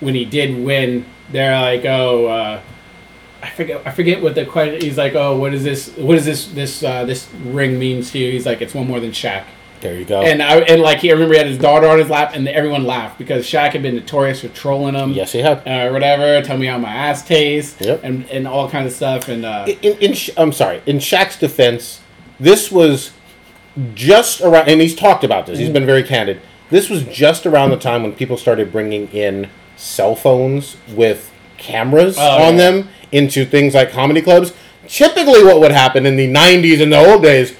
when 0.00 0.14
he 0.14 0.24
did 0.24 0.64
win, 0.64 1.04
they're 1.30 1.60
like, 1.60 1.84
oh. 1.84 2.26
Uh, 2.26 2.60
I 3.40 3.50
forget. 3.50 3.82
I 3.86 3.92
forget 3.92 4.20
what 4.20 4.34
the 4.34 4.44
question. 4.44 4.80
He's 4.80 4.98
like, 4.98 5.14
"Oh, 5.14 5.38
what 5.38 5.54
is 5.54 5.62
this? 5.62 5.96
What 5.96 6.16
is 6.16 6.24
this? 6.24 6.48
This 6.48 6.82
uh, 6.82 7.04
this 7.04 7.28
ring 7.44 7.78
means 7.78 8.10
to 8.10 8.18
you?" 8.18 8.32
He's 8.32 8.44
like, 8.44 8.60
"It's 8.60 8.74
one 8.74 8.88
more 8.88 8.98
than 8.98 9.12
Shaq." 9.12 9.44
There 9.80 9.94
you 9.94 10.04
go. 10.04 10.22
And 10.22 10.42
I 10.42 10.56
and 10.62 10.82
like 10.82 10.98
he, 10.98 11.10
I 11.10 11.12
remember 11.12 11.34
he 11.34 11.38
had 11.38 11.46
his 11.46 11.56
daughter 11.56 11.86
on 11.86 12.00
his 12.00 12.10
lap, 12.10 12.32
and 12.34 12.48
everyone 12.48 12.82
laughed 12.82 13.16
because 13.16 13.46
Shaq 13.46 13.70
had 13.74 13.82
been 13.82 13.94
notorious 13.94 14.40
for 14.40 14.48
trolling 14.48 14.96
him, 14.96 15.12
yes, 15.12 15.30
he 15.30 15.38
had. 15.38 15.58
uh, 15.68 15.88
whatever. 15.92 16.42
Tell 16.44 16.58
me 16.58 16.66
how 16.66 16.78
my 16.78 16.88
ass 16.92 17.24
tastes, 17.24 17.80
Yep. 17.80 18.00
and 18.02 18.28
and 18.28 18.48
all 18.48 18.68
kinds 18.68 18.88
of 18.90 18.96
stuff. 18.96 19.28
And 19.28 19.44
uh, 19.44 19.66
in, 19.82 19.92
in 19.98 20.14
Sha- 20.14 20.32
I'm 20.36 20.50
sorry. 20.52 20.82
In 20.84 20.96
Shaq's 20.96 21.38
defense, 21.38 22.00
this 22.40 22.72
was 22.72 23.12
just 23.94 24.40
around, 24.40 24.68
and 24.68 24.80
he's 24.80 24.96
talked 24.96 25.22
about 25.22 25.46
this. 25.46 25.60
He's 25.60 25.70
been 25.70 25.86
very 25.86 26.02
candid. 26.02 26.40
This 26.70 26.90
was 26.90 27.04
just 27.04 27.46
around 27.46 27.70
the 27.70 27.76
time 27.78 28.02
when 28.02 28.12
people 28.12 28.36
started 28.36 28.70
bringing 28.72 29.08
in 29.08 29.48
cell 29.76 30.14
phones 30.14 30.76
with 30.94 31.32
cameras 31.56 32.16
Oh, 32.18 32.44
on 32.44 32.54
yeah. 32.56 32.70
them 32.70 32.88
into 33.12 33.44
things 33.44 33.74
like 33.74 33.90
comedy 33.90 34.20
clubs. 34.22 34.52
Typically, 34.86 35.42
what 35.44 35.60
would 35.60 35.72
happen 35.72 36.06
in 36.06 36.16
the 36.16 36.26
'90s 36.28 36.80
and 36.82 36.92
the 36.92 36.98
old 36.98 37.22
days, 37.22 37.54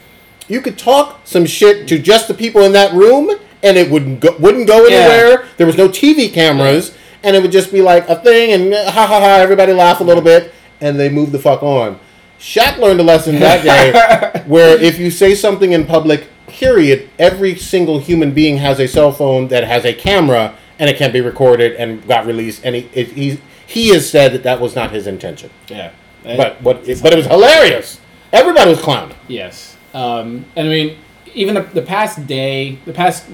you 0.49 0.61
could 0.61 0.79
talk 0.79 1.21
some 1.25 1.47
shit 1.47 1.87
to 1.89 1.99
just 1.99 2.29
the 2.29 2.35
people 2.35 2.63
in 2.63 2.73
that 2.73 2.93
room, 2.95 3.31
and 3.63 3.77
it 3.77 3.91
wouldn't 3.91 4.21
go, 4.21 4.35
wouldn't 4.39 4.67
go 4.67 4.87
Yeah. 4.87 4.97
anywhere. 4.97 5.45
There 5.57 5.67
was 5.67 5.77
no 5.77 5.89
TV 5.89 6.33
cameras, 6.33 6.93
and 7.23 7.35
it 7.37 7.43
would 7.43 7.53
just 7.53 7.71
be 7.73 7.83
like 7.83 8.09
a 8.09 8.17
thing, 8.17 8.53
and 8.53 8.73
uh, 8.75 8.91
ha 8.91 9.07
ha 9.07 9.21
ha, 9.21 9.37
everybody 9.41 9.73
laugh 9.73 10.01
a 10.01 10.05
little 10.05 10.23
bit, 10.23 10.53
and 10.81 10.99
they 10.99 11.09
move 11.09 11.33
the 11.33 11.39
fuck 11.39 11.63
on. 11.63 11.99
Shaq 12.41 12.79
learned 12.79 13.01
a 13.01 13.03
lesson 13.03 13.41
that 13.41 13.63
day, 14.35 14.43
where 14.47 14.79
if 14.81 14.99
you 14.99 15.11
say 15.11 15.35
something 15.35 15.73
in 15.73 15.85
public, 15.87 16.29
period, 16.59 17.09
every 17.19 17.55
single 17.57 17.99
human 18.01 18.33
being 18.33 18.57
has 18.59 18.81
a 18.81 18.89
cell 18.89 19.13
phone 19.13 19.49
that 19.49 19.65
has 19.65 19.85
a 19.85 19.95
camera, 19.95 20.55
and 20.79 20.91
it 20.91 20.97
can 20.97 21.13
be 21.13 21.21
recorded 21.21 21.75
and 21.77 22.07
got 22.09 22.27
released. 22.27 22.65
And 22.65 22.75
he 22.75 22.91
it, 22.93 23.09
he 23.13 23.41
he 23.67 23.89
has 23.91 24.09
said 24.11 24.33
that 24.33 24.43
that 24.43 24.61
was 24.61 24.75
not 24.75 24.91
his 24.91 25.07
intention, 25.07 25.51
yeah, 25.69 25.93
but 26.25 26.61
what 26.63 26.85
but 27.03 27.13
it 27.13 27.17
was 27.17 27.27
hilarious. 27.27 28.01
Everybody 28.33 28.71
was 28.71 28.81
clowning. 28.81 29.17
Yes, 29.29 29.77
um, 29.95 30.45
and 30.57 30.67
I 30.69 30.71
mean, 30.71 30.99
even 31.35 31.55
the, 31.55 31.63
the 31.63 31.83
past 31.83 32.27
day, 32.27 32.79
the 32.85 32.93
past 32.93 33.27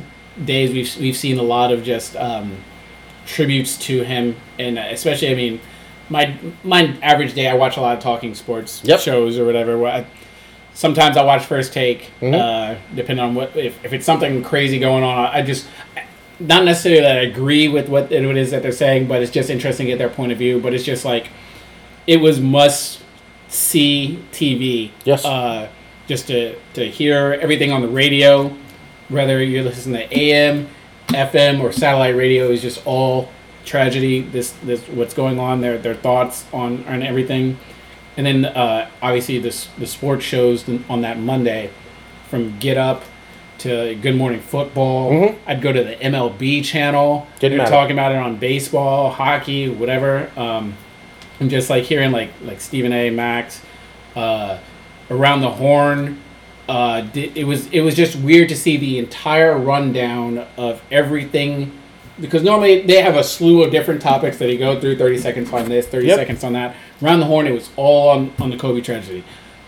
days, 0.44 0.72
we've 0.72 0.94
we've 1.00 1.16
seen 1.16 1.38
a 1.38 1.42
lot 1.42 1.72
of 1.72 1.82
just 1.82 2.16
um, 2.16 2.56
tributes 3.26 3.78
to 3.86 4.02
him, 4.02 4.36
and 4.58 4.78
especially, 4.78 5.30
I 5.30 5.34
mean, 5.34 5.60
my 6.10 6.36
my 6.62 6.96
average 7.02 7.34
day, 7.34 7.48
I 7.48 7.54
watch 7.54 7.76
a 7.76 7.80
lot 7.80 7.96
of 7.96 8.02
talking 8.02 8.34
sports 8.34 8.82
Yep. 8.84 9.00
shows 9.00 9.38
or 9.38 9.44
whatever. 9.46 9.78
Where 9.78 9.92
I, 9.92 10.06
sometimes 10.74 11.16
I 11.16 11.22
watch 11.24 11.44
First 11.44 11.72
Take, 11.72 12.10
Mhm. 12.20 12.34
uh, 12.34 12.74
depending 12.94 13.24
on 13.24 13.34
what 13.34 13.56
if, 13.56 13.82
if 13.84 13.92
it's 13.92 14.04
something 14.06 14.42
crazy 14.42 14.78
going 14.78 15.02
on. 15.04 15.26
I 15.26 15.42
just 15.42 15.66
not 16.40 16.64
necessarily 16.64 17.00
that 17.00 17.16
I 17.16 17.20
agree 17.20 17.68
with 17.68 17.88
what 17.88 18.10
it 18.10 18.24
is 18.36 18.50
that 18.50 18.62
they're 18.62 18.72
saying, 18.72 19.06
but 19.06 19.22
it's 19.22 19.30
just 19.30 19.50
interesting 19.50 19.86
to 19.86 19.92
get 19.92 19.98
their 19.98 20.08
point 20.08 20.32
of 20.32 20.38
view. 20.38 20.58
But 20.60 20.74
it's 20.74 20.84
just 20.84 21.04
like 21.04 21.28
it 22.06 22.18
was 22.20 22.40
must 22.40 23.00
see 23.48 24.18
TV. 24.32 24.90
Yes. 25.04 25.24
Uh, 25.24 25.68
just 26.06 26.26
to, 26.26 26.54
to 26.74 26.86
hear 26.86 27.38
everything 27.40 27.72
on 27.72 27.80
the 27.80 27.88
radio, 27.88 28.54
whether 29.08 29.42
you're 29.42 29.62
listening 29.62 30.06
to 30.06 30.18
AM, 30.18 30.68
FM, 31.08 31.62
or 31.62 31.72
satellite 31.72 32.14
radio, 32.16 32.50
is 32.50 32.60
just 32.60 32.84
all 32.86 33.30
tragedy. 33.64 34.20
This 34.20 34.50
this 34.64 34.80
what's 34.88 35.14
going 35.14 35.38
on. 35.38 35.60
Their 35.62 35.78
their 35.78 35.94
thoughts 35.94 36.44
on 36.52 36.84
on 36.88 37.02
everything, 37.02 37.56
and 38.16 38.26
then 38.26 38.44
uh, 38.44 38.88
obviously 39.02 39.38
this 39.38 39.68
the 39.78 39.86
sports 39.86 40.24
shows 40.24 40.64
on 40.88 41.02
that 41.02 41.18
Monday, 41.18 41.70
from 42.28 42.58
Get 42.58 42.76
Up 42.76 43.02
to 43.58 43.94
Good 44.02 44.16
Morning 44.16 44.40
Football. 44.40 45.10
Mhm. 45.12 45.34
I'd 45.46 45.62
go 45.62 45.72
to 45.72 45.82
the 45.84 45.94
MLB 46.02 46.62
channel. 46.62 47.26
Didn't 47.38 47.56
They're 47.58 47.66
matter. 47.66 47.70
talking 47.70 47.92
about 47.92 48.12
it 48.12 48.18
on 48.18 48.36
baseball, 48.36 49.10
hockey, 49.10 49.68
whatever. 49.68 50.28
Um, 50.36 50.74
and 51.40 51.50
just 51.50 51.70
like 51.70 51.84
hearing 51.84 52.12
like 52.12 52.30
like 52.44 52.60
Stephen 52.60 52.92
A. 52.92 53.10
Max, 53.10 53.60
uh, 54.16 54.58
around 55.10 55.40
the 55.40 55.50
horn. 55.50 56.18
Uh, 56.68 57.06
it 57.14 57.46
was 57.46 57.66
it 57.72 57.80
was 57.82 57.94
just 57.94 58.16
weird 58.16 58.48
to 58.48 58.56
see 58.56 58.76
the 58.78 58.98
entire 58.98 59.56
rundown 59.58 60.46
of 60.56 60.80
everything 60.90 61.70
because 62.20 62.42
normally 62.42 62.80
they 62.82 63.02
have 63.02 63.16
a 63.16 63.24
slew 63.24 63.62
of 63.62 63.70
different 63.70 64.00
topics 64.00 64.38
that 64.38 64.50
you 64.50 64.56
go 64.56 64.80
through 64.80 64.96
30 64.96 65.18
seconds 65.18 65.52
on 65.52 65.68
this 65.68 65.86
30 65.86 66.06
Yep. 66.06 66.16
seconds 66.16 66.44
on 66.44 66.52
that 66.54 66.74
around 67.04 67.20
the 67.20 67.26
horn 67.26 67.46
it 67.46 67.52
was 67.52 67.70
all 67.76 68.08
on, 68.10 68.32
on 68.40 68.50
the 68.50 68.56
kobe 68.56 68.80
tragedy 68.80 69.22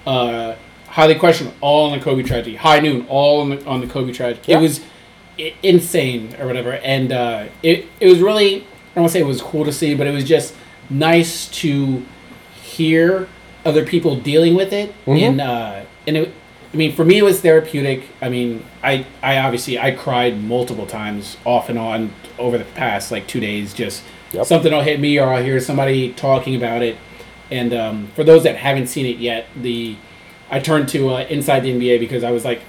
uh, 0.07 0.55
Highly 0.89 1.15
Questionable 1.17 1.57
all 1.61 1.91
on 1.91 1.99
the 1.99 2.03
kobe 2.05 2.23
tragedy 2.23 2.57
high 2.57 2.81
noon 2.81 3.07
all 3.09 3.41
on 3.43 3.51
the, 3.51 3.65
on 3.67 3.81
the 3.81 3.87
kobe 3.87 4.13
tragedy 4.13 4.41
Yeah. 4.47 4.59
it 4.59 4.63
was 4.63 4.81
insane 5.63 6.35
or 6.41 6.47
whatever 6.47 6.73
and 6.73 7.13
uh, 7.13 7.47
it, 7.63 7.87
it 8.01 8.09
was 8.09 8.21
really 8.21 8.57
i 8.57 8.65
don't 8.95 9.03
want 9.03 9.09
to 9.09 9.13
say 9.13 9.21
it 9.21 9.27
was 9.27 9.43
cool 9.43 9.65
to 9.65 9.73
see 9.73 9.95
but 9.95 10.07
it 10.07 10.13
was 10.15 10.25
just 10.25 10.55
nice 10.89 11.49
to 11.49 12.03
hear 12.63 13.29
other 13.65 13.85
people 13.85 14.17
dealing 14.17 14.55
with 14.55 14.73
it 14.73 14.95
Mhm. 15.07 15.21
and 15.23 15.41
uh, 15.41 15.81
and 16.07 16.17
it, 16.17 16.33
I 16.73 16.77
mean 16.77 16.95
for 16.95 17.05
me 17.05 17.19
it 17.19 17.23
was 17.23 17.41
therapeutic 17.41 18.05
I 18.23 18.29
mean 18.29 18.65
I 18.83 19.05
I 19.23 19.39
obviously 19.39 19.79
I 19.79 19.91
cried 19.91 20.43
multiple 20.43 20.87
times 20.87 21.37
off 21.45 21.69
and 21.69 21.79
on 21.79 22.13
over 22.39 22.57
the 22.59 22.65
past 22.65 23.11
like 23.11 23.27
two 23.27 23.41
days 23.41 23.75
just 23.75 24.03
Yep. 24.33 24.47
something 24.47 24.73
will 24.73 24.83
hit 24.83 24.99
me 25.01 25.19
or 25.19 25.29
I'll 25.33 25.43
hear 25.43 25.61
somebody 25.61 26.13
talking 26.13 26.55
about 26.57 26.83
it 26.83 26.97
and 27.51 27.73
um, 27.75 28.09
for 28.15 28.25
those 28.25 28.43
that 28.45 28.57
haven't 28.57 28.87
seen 28.89 29.07
it 29.07 29.19
yet 29.19 29.47
the 29.57 29.97
I 30.51 30.61
turned 30.61 30.89
to 30.91 31.11
uh, 31.11 31.21
Inside 31.29 31.61
the 31.61 31.71
NBA 31.73 31.99
because 32.01 32.25
I 32.25 32.31
was 32.31 32.45
like 32.45 32.61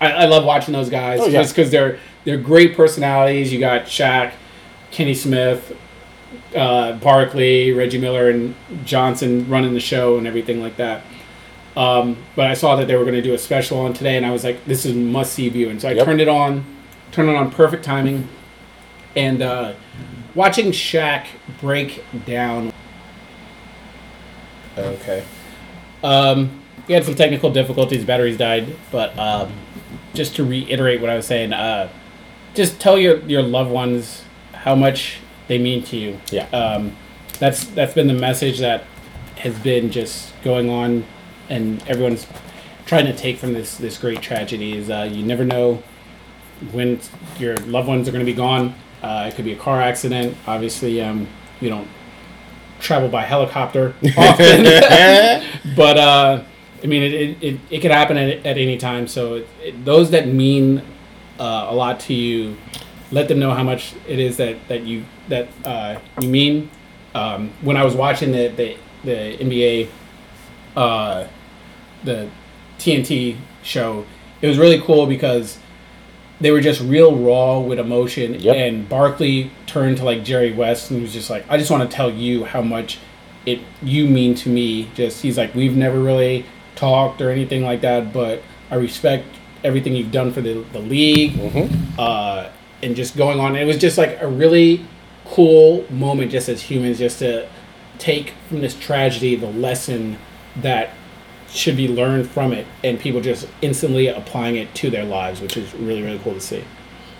I, 0.00 0.12
I 0.12 0.24
love 0.26 0.44
watching 0.44 0.72
those 0.72 0.90
guys 0.90 1.20
Oh, 1.20 1.26
yeah. 1.26 1.42
just 1.42 1.54
because 1.54 1.70
they're 1.70 1.98
they're 2.24 2.38
great 2.38 2.76
personalities 2.76 3.52
you 3.52 3.60
got 3.60 3.82
Shaq 3.82 4.32
Kenny 4.90 5.14
Smith 5.14 5.76
uh, 6.56 6.92
Barkley, 6.98 7.72
Reggie 7.72 7.98
Miller, 7.98 8.30
and 8.30 8.54
Johnson 8.84 9.48
running 9.48 9.74
the 9.74 9.80
show 9.80 10.16
and 10.16 10.26
everything 10.28 10.60
like 10.60 10.76
that. 10.76 11.02
Um, 11.76 12.16
but 12.36 12.46
I 12.46 12.54
saw 12.54 12.76
that 12.76 12.86
they 12.86 12.94
were 12.96 13.02
going 13.04 13.14
to 13.16 13.22
do 13.22 13.34
a 13.34 13.38
special 13.38 13.80
on 13.80 13.92
today, 13.94 14.16
and 14.16 14.24
I 14.24 14.30
was 14.30 14.44
like, 14.44 14.64
"This 14.64 14.84
is 14.86 14.94
must 14.94 15.32
see 15.32 15.48
view." 15.48 15.70
And 15.70 15.80
so 15.80 15.88
I 15.88 15.92
Yep. 15.92 16.04
turned 16.04 16.20
it 16.20 16.28
on, 16.28 16.64
turned 17.10 17.28
it 17.30 17.36
on 17.36 17.50
perfect 17.50 17.84
timing, 17.84 18.28
and 19.16 19.42
uh, 19.42 19.72
watching 20.36 20.66
Shaq 20.72 21.26
break 21.60 22.04
down. 22.26 22.69
Okay. 24.82 25.24
Um, 26.02 26.62
he 26.86 26.92
had 26.92 27.04
some 27.04 27.14
technical 27.14 27.52
difficulties. 27.52 28.04
Batteries 28.04 28.36
died, 28.36 28.76
but 28.90 29.16
um, 29.18 29.52
just 30.14 30.36
to 30.36 30.44
reiterate 30.44 31.00
what 31.00 31.10
I 31.10 31.16
was 31.16 31.26
saying, 31.26 31.52
uh, 31.52 31.88
just 32.54 32.80
tell 32.80 32.98
your 32.98 33.18
your 33.20 33.42
loved 33.42 33.70
ones 33.70 34.24
how 34.52 34.74
much 34.74 35.18
they 35.48 35.58
mean 35.58 35.82
to 35.84 35.96
you. 35.96 36.20
Yeah. 36.30 36.48
Um, 36.48 36.96
that's 37.38 37.64
that's 37.64 37.94
been 37.94 38.06
the 38.06 38.14
message 38.14 38.58
that 38.58 38.84
has 39.36 39.58
been 39.58 39.90
just 39.90 40.32
going 40.42 40.68
on, 40.68 41.04
and 41.48 41.82
everyone's 41.88 42.26
trying 42.86 43.06
to 43.06 43.16
take 43.16 43.38
from 43.38 43.52
this 43.52 43.76
this 43.76 43.98
great 43.98 44.20
tragedy 44.20 44.76
is 44.76 44.90
uh, 44.90 45.08
you 45.10 45.24
never 45.24 45.44
know 45.44 45.82
when 46.72 47.00
your 47.38 47.56
loved 47.58 47.88
ones 47.88 48.08
are 48.08 48.12
going 48.12 48.24
to 48.24 48.30
be 48.30 48.36
gone. 48.36 48.74
Uh, 49.02 49.26
it 49.28 49.34
could 49.34 49.44
be 49.44 49.52
a 49.52 49.56
car 49.56 49.80
accident. 49.80 50.36
Obviously, 50.46 51.00
um, 51.00 51.26
we 51.60 51.68
don't 51.68 51.88
travel 52.80 53.08
by 53.08 53.22
helicopter 53.22 53.94
often, 54.16 54.64
but 55.76 55.98
uh, 55.98 56.42
I 56.82 56.86
mean, 56.86 57.02
it, 57.02 57.12
it, 57.12 57.42
it, 57.42 57.60
it 57.70 57.80
could 57.80 57.90
happen 57.90 58.16
at, 58.16 58.46
at 58.46 58.58
any 58.58 58.76
time. 58.76 59.06
So 59.06 59.34
it, 59.34 59.48
it, 59.62 59.84
those 59.84 60.10
that 60.10 60.28
mean 60.28 60.82
uh, 61.38 61.66
a 61.68 61.74
lot 61.74 62.00
to 62.00 62.14
you, 62.14 62.56
let 63.10 63.28
them 63.28 63.38
know 63.38 63.52
how 63.52 63.62
much 63.62 63.94
it 64.06 64.18
is 64.18 64.36
that, 64.36 64.56
that 64.68 64.82
you 64.82 65.04
that 65.28 65.48
uh, 65.64 65.98
you 66.20 66.28
mean. 66.28 66.70
Um, 67.14 67.50
when 67.62 67.76
I 67.76 67.84
was 67.84 67.94
watching 67.94 68.32
the 68.32 68.48
the, 68.48 68.76
the 69.04 69.36
NBA, 69.38 69.88
uh, 70.76 71.26
the 72.04 72.30
TNT 72.78 73.36
show, 73.62 74.06
it 74.40 74.46
was 74.46 74.58
really 74.58 74.80
cool 74.80 75.06
because 75.06 75.58
they 76.40 76.50
were 76.50 76.60
just 76.60 76.80
real 76.80 77.16
raw 77.16 77.58
with 77.58 77.78
emotion. 77.78 78.34
Yep. 78.34 78.56
And 78.56 78.88
Barkley 78.88 79.50
turned 79.66 79.98
to 79.98 80.04
like 80.04 80.24
Jerry 80.24 80.52
West 80.52 80.90
and 80.90 81.02
was 81.02 81.12
just 81.12 81.30
like, 81.30 81.44
I 81.48 81.58
just 81.58 81.70
want 81.70 81.88
to 81.88 81.94
tell 81.94 82.10
you 82.10 82.44
how 82.44 82.62
much 82.62 82.98
it 83.46 83.60
you 83.82 84.06
mean 84.06 84.34
to 84.36 84.48
me. 84.48 84.88
Just 84.94 85.22
he's 85.22 85.36
like, 85.36 85.54
we've 85.54 85.76
never 85.76 86.00
really 86.00 86.46
talked 86.76 87.20
or 87.20 87.30
anything 87.30 87.62
like 87.62 87.82
that, 87.82 88.12
but 88.12 88.42
I 88.70 88.76
respect 88.76 89.26
everything 89.62 89.94
you've 89.94 90.12
done 90.12 90.32
for 90.32 90.40
the 90.40 90.64
the 90.72 90.80
league. 90.80 91.38
Uh, 91.98 92.50
and 92.82 92.96
just 92.96 93.16
going 93.16 93.38
on, 93.38 93.56
it 93.56 93.66
was 93.66 93.76
just 93.76 93.98
like 93.98 94.16
a 94.22 94.26
really 94.26 94.86
cool 95.26 95.84
moment, 95.92 96.30
just 96.30 96.48
as 96.48 96.62
humans, 96.62 96.98
just 96.98 97.18
to 97.18 97.46
take 97.98 98.32
from 98.48 98.62
this 98.62 98.74
tragedy 98.74 99.36
the 99.36 99.50
lesson 99.50 100.18
that 100.56 100.90
should 101.50 101.76
be 101.76 101.88
learned 101.88 102.28
from 102.28 102.52
it, 102.52 102.66
and 102.84 102.98
people 102.98 103.20
just 103.20 103.48
instantly 103.60 104.08
applying 104.08 104.56
it 104.56 104.74
to 104.76 104.90
their 104.90 105.04
lives, 105.04 105.40
which 105.40 105.56
is 105.56 105.74
really 105.74 106.02
really 106.02 106.18
cool 106.20 106.34
to 106.34 106.40
see. 106.40 106.64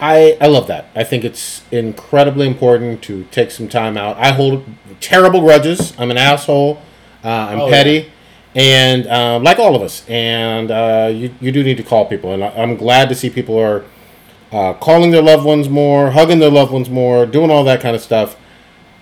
I, 0.00 0.38
I 0.40 0.46
love 0.46 0.66
that. 0.68 0.88
I 0.94 1.04
think 1.04 1.24
it's 1.24 1.62
incredibly 1.70 2.46
important 2.46 3.02
to 3.02 3.24
take 3.24 3.50
some 3.50 3.68
time 3.68 3.98
out. 3.98 4.16
I 4.16 4.32
hold 4.32 4.64
terrible 4.98 5.40
grudges. 5.42 5.92
I'm 5.98 6.10
an 6.10 6.16
asshole. 6.16 6.80
Uh, 7.22 7.28
I'm 7.28 7.60
Oh, 7.60 7.68
petty. 7.68 8.10
And 8.54 9.06
um, 9.08 9.42
like 9.44 9.58
all 9.58 9.76
of 9.76 9.82
us. 9.82 10.08
And 10.08 10.70
uh, 10.70 11.10
you, 11.12 11.34
you 11.38 11.52
do 11.52 11.62
need 11.62 11.76
to 11.76 11.82
call 11.82 12.06
people. 12.06 12.32
And 12.32 12.42
I, 12.42 12.48
I'm 12.48 12.76
glad 12.76 13.10
to 13.10 13.14
see 13.14 13.28
people 13.28 13.58
are 13.58 13.84
uh, 14.52 14.72
calling 14.72 15.10
their 15.10 15.20
loved 15.20 15.44
ones 15.44 15.68
more, 15.68 16.12
hugging 16.12 16.38
their 16.38 16.50
loved 16.50 16.72
ones 16.72 16.88
more, 16.88 17.26
doing 17.26 17.50
all 17.50 17.62
that 17.64 17.82
kind 17.82 17.94
of 17.94 18.00
stuff. 18.00 18.36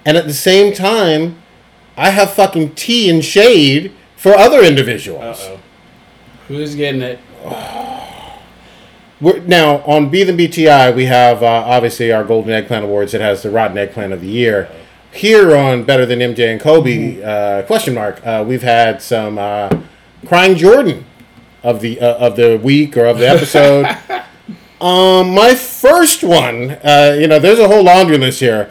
And 0.05 0.16
at 0.16 0.26
the 0.26 0.34
same 0.34 0.74
time, 0.74 1.40
I 1.96 2.10
have 2.10 2.32
fucking 2.32 2.74
tea 2.74 3.09
and 3.09 3.24
shade 3.24 3.94
for 4.19 4.35
other 4.35 4.62
individuals. 4.62 5.40
Uh 5.40 5.53
oh, 5.53 5.61
who's 6.49 6.74
getting 6.74 7.01
it? 7.01 7.19
We're, 9.20 9.40
now 9.40 9.78
on 9.78 10.11
Be 10.11 10.23
the 10.23 10.32
BTI, 10.32 10.95
we 10.95 11.07
have 11.07 11.43
uh, 11.43 11.47
obviously 11.47 12.12
our 12.12 12.23
Golden 12.24 12.53
Eggplant 12.53 12.85
Awards. 12.85 13.15
It 13.15 13.20
has 13.20 13.43
the 13.43 13.51
Rotten 13.51 13.78
Eggplant 13.78 14.12
of 14.12 14.20
the 14.20 14.28
Year. 14.28 14.70
Here 15.12 15.57
on 15.57 15.85
Better 15.85 16.05
Than 16.05 16.19
MJ 16.19 16.53
and 16.53 16.61
Kobe, 16.61 17.23
uh, 17.23 17.62
question 17.62 17.95
mark. 17.95 18.24
Uh, 18.24 18.45
we've 18.47 18.62
had 18.62 19.01
some 19.01 19.39
uh, 19.39 19.70
Crying 20.27 20.57
Jordan 20.57 21.05
of 21.62 21.81
the 21.81 22.01
uh, 22.01 22.19
of 22.19 22.36
the 22.36 22.61
week 22.62 22.97
or 22.97 23.07
of 23.07 23.19
the 23.19 23.28
episode. 23.28 23.86
um, 24.81 25.35
my 25.35 25.55
first 25.55 26.23
one, 26.23 26.73
uh, 26.85 27.16
you 27.19 27.27
know, 27.27 27.39
there's 27.39 27.59
a 27.59 27.66
whole 27.66 27.82
laundry 27.82 28.19
list 28.19 28.40
here. 28.40 28.70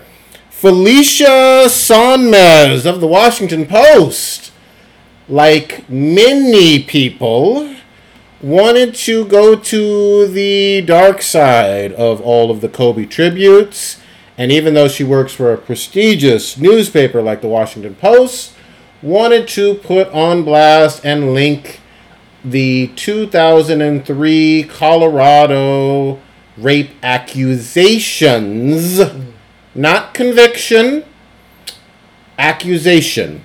Felicia 0.49 1.65
Sonmez 1.68 2.86
of 2.86 3.02
the 3.02 3.07
Washington 3.07 3.65
Post, 3.65 4.47
like 5.29 5.89
many 5.89 6.81
people 6.83 7.75
wanted 8.41 8.93
to 8.93 9.25
go 9.25 9.55
to 9.55 10.27
the 10.27 10.81
dark 10.81 11.21
side 11.21 11.91
of 11.93 12.21
all 12.21 12.51
of 12.51 12.61
the 12.61 12.69
Kobe 12.69 13.05
tributes. 13.05 13.99
And 14.37 14.51
even 14.51 14.73
though 14.75 14.87
she 14.87 15.03
works 15.03 15.33
for 15.33 15.51
a 15.51 15.57
prestigious 15.57 16.57
newspaper 16.57 17.21
like 17.21 17.41
the 17.41 17.47
Washington 17.47 17.95
Post, 17.95 18.53
wanted 19.01 19.47
to 19.49 19.75
put 19.75 20.07
on 20.09 20.43
blast 20.43 21.03
and 21.03 21.33
link 21.33 21.81
the 22.45 22.87
2003 22.95 24.63
Colorado 24.69 26.19
rape 26.55 26.91
accusations, 27.03 28.99
mm. 28.99 29.31
not 29.75 30.13
conviction, 30.13 31.03
accusation 32.37 33.43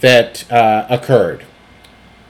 that 0.00 0.50
uh, 0.50 0.86
occurred 0.88 1.44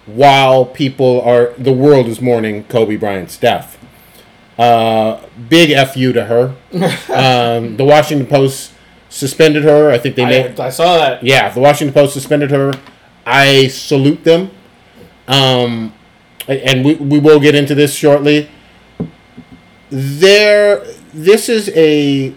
while 0.06 0.64
people 0.64 1.20
are 1.22 1.52
the 1.56 1.72
world 1.72 2.06
is 2.06 2.20
mourning 2.20 2.64
Kobe 2.64 2.97
Bryant's 2.97 3.36
death. 3.36 3.78
Uh, 4.59 5.20
big 5.48 5.74
fu 5.88 6.12
to 6.12 6.24
her. 6.24 6.56
um, 7.12 7.76
the 7.76 7.84
Washington 7.84 8.26
Post 8.26 8.72
suspended 9.09 9.64
her. 9.64 9.90
I 9.90 9.98
think 9.98 10.16
they 10.16 10.24
made. 10.24 10.59
I, 10.60 10.66
I 10.66 10.70
saw 10.70 10.98
that. 10.98 11.22
Yeah, 11.22 11.48
the 11.48 11.60
Washington 11.60 11.94
Post 11.94 12.14
suspended 12.14 12.51
her. 12.51 12.72
I 13.24 13.68
salute 13.68 14.24
them. 14.24 14.51
Um, 15.28 15.94
and 16.48 16.84
we, 16.84 16.94
we 16.94 17.18
will 17.18 17.40
get 17.40 17.55
into 17.55 17.74
this 17.74 17.94
shortly. 17.94 18.51
There, 19.90 20.84
this 21.12 21.48
is 21.48 21.68
a, 21.70 22.34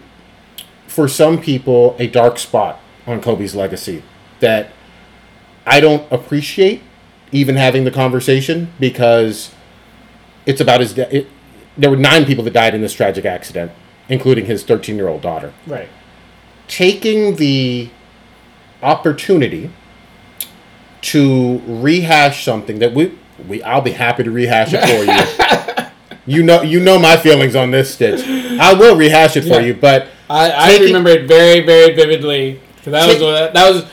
for 0.86 1.08
some 1.08 1.40
people, 1.40 1.96
a 1.98 2.06
dark 2.06 2.38
spot 2.38 2.80
on 3.06 3.20
Kobe's 3.20 3.54
legacy 3.54 4.02
that 4.40 4.70
I 5.66 5.80
don't 5.80 6.10
appreciate 6.12 6.82
even 7.32 7.56
having 7.56 7.84
the 7.84 7.90
conversation 7.90 8.72
because 8.78 9.50
it's 10.46 10.60
about 10.60 10.80
his 10.80 10.94
death. 10.94 11.12
It, 11.12 11.26
there 11.76 11.90
were 11.90 11.96
nine 11.96 12.24
people 12.24 12.44
that 12.44 12.52
died 12.52 12.74
in 12.74 12.80
this 12.82 12.92
tragic 12.92 13.24
accident, 13.24 13.72
including 14.08 14.46
his 14.46 14.62
13 14.62 14.96
year 14.96 15.08
old 15.08 15.22
daughter 15.22 15.52
Right. 15.66 15.88
taking 16.68 17.36
the 17.36 17.90
opportunity 18.82 19.70
to 21.02 21.60
rehash 21.66 22.44
something 22.44 22.78
that 22.78 22.92
we 22.94 23.12
we 23.48 23.62
I'll 23.62 23.80
be 23.80 23.90
happy 23.92 24.22
to 24.24 24.30
rehash 24.30 24.72
it 24.72 24.80
for 24.82 25.04
you. 25.82 25.88
you 26.26 26.42
know 26.42 26.62
you 26.62 26.80
know 26.80 26.98
my 26.98 27.16
feelings 27.16 27.56
on 27.56 27.70
this 27.70 27.92
stitch. 27.94 28.26
I 28.60 28.72
will 28.74 28.96
rehash 28.96 29.36
it 29.36 29.42
for 29.42 29.48
Yeah. 29.60 29.60
you, 29.60 29.74
but 29.74 30.08
I, 30.30 30.52
I 30.52 30.66
Taking- 30.68 30.86
remember 30.86 31.10
it 31.10 31.26
very, 31.26 31.60
very 31.60 31.94
vividly. 31.94 32.60
'Cause 32.82 32.92
that 32.92 33.06
was 33.06 33.16
Take- 33.18 33.52
that 33.54 33.72
was 33.72 33.84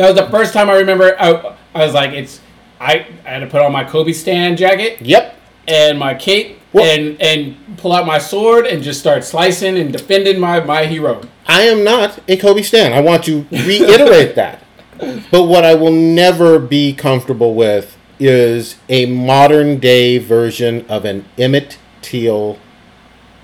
that 0.00 0.14
was 0.14 0.16
the 0.16 0.30
first 0.30 0.54
time 0.54 0.70
I 0.70 0.76
remember. 0.76 1.14
I, 1.20 1.56
I 1.74 1.84
was 1.84 1.92
like, 1.92 2.12
it's 2.12 2.40
I, 2.80 3.06
I 3.26 3.28
had 3.28 3.38
to 3.40 3.46
put 3.46 3.60
on 3.60 3.70
my 3.70 3.84
Kobe 3.84 4.12
stand 4.12 4.56
jacket 4.56 5.02
yep. 5.02 5.36
and 5.68 5.98
my 5.98 6.14
cape 6.14 6.58
Well- 6.72 6.84
and 6.84 7.20
and 7.20 7.76
pull 7.76 7.92
out 7.92 8.06
my 8.06 8.18
sword 8.18 8.66
and 8.66 8.82
just 8.82 9.00
start 9.00 9.24
slicing 9.24 9.76
and 9.76 9.92
defending 9.92 10.40
my 10.40 10.60
my 10.60 10.86
hero. 10.86 11.20
I 11.46 11.62
am 11.62 11.84
not 11.84 12.18
a 12.28 12.36
Kobe 12.36 12.62
stan. 12.62 12.92
I 12.94 13.00
want 13.00 13.24
to 13.24 13.46
reiterate 13.50 14.34
that. 14.36 14.64
But 15.30 15.44
what 15.44 15.64
I 15.64 15.74
will 15.74 15.92
never 15.92 16.58
be 16.58 16.92
comfortable 16.92 17.54
with 17.54 17.96
is 18.18 18.76
a 18.90 19.06
modern 19.06 19.78
day 19.78 20.18
version 20.18 20.84
of 20.90 21.06
an 21.06 21.24
Emmett 21.38 21.78
Till 22.02 22.58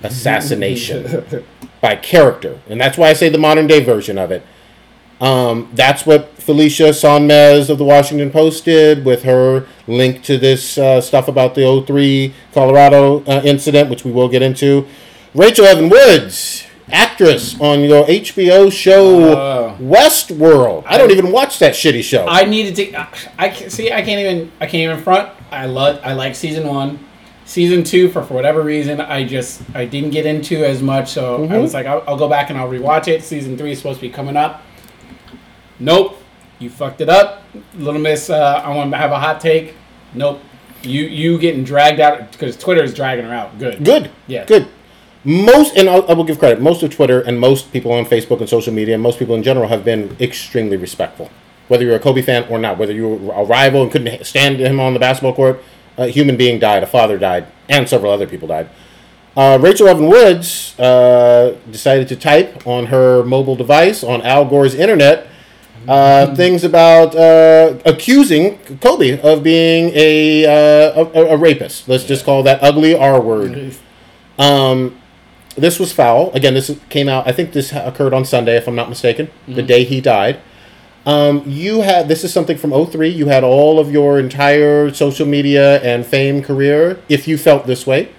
assassination 0.03 1.45
by 1.81 1.97
character. 1.97 2.61
And 2.69 2.79
that's 2.79 2.99
why 2.99 3.09
I 3.09 3.15
say 3.15 3.31
the 3.31 3.39
modern 3.39 3.67
day 3.67 3.83
version 3.83 4.19
of 4.19 4.31
it. 4.31 4.45
Um, 5.21 5.71
that's 5.73 6.05
what 6.05 6.29
Felicia 6.35 6.91
Sonmez 6.91 7.71
of 7.71 7.79
the 7.79 7.85
Washington 7.85 8.31
Post 8.31 8.65
did 8.65 9.05
with 9.05 9.23
her 9.23 9.67
link 9.87 10.23
to 10.25 10.37
this 10.39 10.77
uh, 10.77 11.01
stuff 11.01 11.27
about 11.29 11.55
the 11.55 11.83
03 11.87 12.35
Colorado 12.53 13.25
uh, 13.25 13.41
incident, 13.45 13.89
which 13.91 14.05
we 14.05 14.13
will 14.13 14.29
get 14.29 14.43
into. 14.43 14.87
Rachel 15.35 15.65
Evan 15.65 15.89
Woods, 15.89 16.67
actress 16.93 17.59
on 17.61 17.81
your 17.81 18.05
HBO 18.07 18.71
show 18.71 19.33
Oh. 19.39 19.77
Westworld. 19.81 20.85
I 20.87 20.99
don't 20.99 21.11
even 21.11 21.33
watch 21.33 21.59
that 21.61 21.75
shitty 21.75 22.03
show. 22.03 22.27
I 22.29 22.45
needed 22.45 22.77
to. 22.77 23.07
I 23.39 23.49
can 23.49 23.71
see. 23.71 23.93
I 23.93 24.03
can't 24.03 24.21
even. 24.21 24.53
I 24.61 24.67
can't 24.67 24.91
even 24.93 25.03
front. 25.03 25.31
I 25.51 25.67
love. 25.67 26.01
I 26.05 26.13
like 26.13 26.35
season 26.35 26.67
one. 26.69 26.99
Season 27.45 27.85
two, 27.85 28.09
for 28.11 28.23
for 28.25 28.35
whatever 28.35 28.63
reason, 28.63 29.01
I 29.01 29.25
just 29.25 29.63
I 29.75 29.85
didn't 29.85 30.11
get 30.11 30.27
into 30.27 30.65
as 30.65 30.83
much. 30.83 31.11
So 31.11 31.45
I 31.47 31.59
was 31.59 31.75
like, 31.75 31.87
I'll, 31.87 32.03
I'll 32.07 32.17
go 32.19 32.29
back 32.29 32.51
and 32.51 32.59
I'll 32.59 32.69
rewatch 32.69 33.07
it. 33.09 33.23
Season 33.23 33.57
three 33.57 33.71
is 33.73 33.79
supposed 33.79 34.01
to 34.01 34.07
be 34.07 34.13
coming 34.13 34.37
up. 34.37 34.63
Nope, 35.79 36.23
you 36.59 36.71
fucked 36.71 37.01
it 37.01 37.09
up, 37.09 37.43
Little 37.75 38.01
Miss. 38.01 38.31
Uh, 38.31 38.63
I 38.65 38.75
want 38.75 38.91
to 38.93 38.97
have 38.97 39.13
a 39.13 39.19
hot 39.19 39.41
take. 39.41 39.75
Nope, 40.15 40.41
you 40.83 41.05
you 41.05 41.39
getting 41.39 41.65
dragged 41.65 42.01
out 42.01 42.33
because 42.33 42.57
Twitter 42.57 42.83
is 42.83 42.95
dragging 42.95 43.25
her 43.25 43.35
out. 43.35 43.59
Good. 43.59 43.85
Good. 43.85 44.11
Yeah. 44.27 44.45
Good. 44.45 44.69
Most, 45.25 45.77
and 45.77 45.89
I'll, 45.89 46.09
I 46.09 46.13
will 46.13 46.23
give 46.23 46.39
credit, 46.39 46.63
most 46.63 46.85
of 46.85 46.95
Twitter 46.95 47.21
and 47.21 47.41
most 47.41 47.73
people 47.73 47.93
on 47.93 48.05
Facebook 48.05 48.39
and 48.39 48.49
social 48.49 48.73
media, 48.73 48.95
and 48.95 49.03
most 49.03 49.19
people 49.19 49.35
in 49.35 49.43
general 49.43 49.69
have 49.69 49.85
been 49.85 50.17
extremely 50.21 50.77
respectful. 50.77 51.31
Whether 51.67 51.85
you're 51.85 51.97
a 51.97 52.01
Kobe 52.01 52.23
fan 52.23 52.47
or 52.49 52.61
not, 52.61 52.79
whether 52.79 52.93
you 52.93 53.09
were 53.09 53.35
a 53.35 53.45
rival 53.45 53.83
and 53.83 53.91
couldn't 53.91 54.25
stand 54.25 54.61
him 54.61 54.79
on 54.79 54.95
the 54.95 55.01
basketball 55.01 55.35
court, 55.35 55.61
a 55.97 56.07
human 56.07 56.37
being 56.37 56.61
died, 56.61 56.85
a 56.85 56.87
father 56.87 57.19
died, 57.19 57.49
and 57.69 57.89
several 57.89 58.13
other 58.13 58.29
people 58.29 58.47
died. 58.47 58.69
Uh, 59.37 59.59
Rachel 59.61 59.89
Evan 59.89 60.07
Woods 60.07 60.79
uh, 60.79 61.57
decided 61.73 62.07
to 62.09 62.17
type 62.17 62.65
on 62.65 62.87
her 62.87 63.25
mobile 63.25 63.57
device 63.57 64.05
on 64.05 64.23
Al 64.23 64.45
Gore's 64.45 64.75
internet 64.75 65.27
uh, 65.89 66.35
things 66.35 66.65
about 66.65 67.15
uh, 67.15 67.79
accusing 67.85 68.59
Kobe 68.81 69.21
of 69.21 69.43
being 69.43 69.91
a, 69.95 70.45
uh, 70.45 71.05
a 71.15 71.35
a 71.35 71.37
rapist. 71.37 71.89
Let's 71.89 72.05
just 72.05 72.25
call 72.25 72.43
that 72.45 72.63
ugly 72.63 72.95
R 72.95 73.21
word. 73.21 73.77
Um, 74.39 75.01
this 75.57 75.79
was 75.79 75.93
foul. 75.93 76.31
Again, 76.33 76.55
this 76.55 76.71
came 76.91 77.09
out. 77.09 77.27
I 77.27 77.33
think 77.33 77.53
this 77.53 77.73
occurred 77.73 78.13
on 78.13 78.25
Sunday, 78.25 78.57
if 78.57 78.69
I'm 78.69 78.75
not 78.75 78.89
mistaken, 78.89 79.31
the 79.49 79.63
day 79.63 79.85
he 79.85 80.01
died. 80.01 80.41
Um, 81.07 81.45
you 81.47 81.83
had 81.83 82.09
this 82.09 82.25
is 82.25 82.33
something 82.33 82.59
from 82.59 82.73
03. 82.73 83.09
You 83.09 83.29
had 83.29 83.45
all 83.45 83.79
of 83.79 83.93
your 83.93 84.19
entire 84.19 84.93
social 84.93 85.25
media 85.25 85.81
and 85.83 86.05
fame 86.05 86.43
career, 86.43 87.01
if 87.09 87.29
you 87.29 87.39
felt 87.39 87.67
this 87.67 87.87
way, 87.87 88.13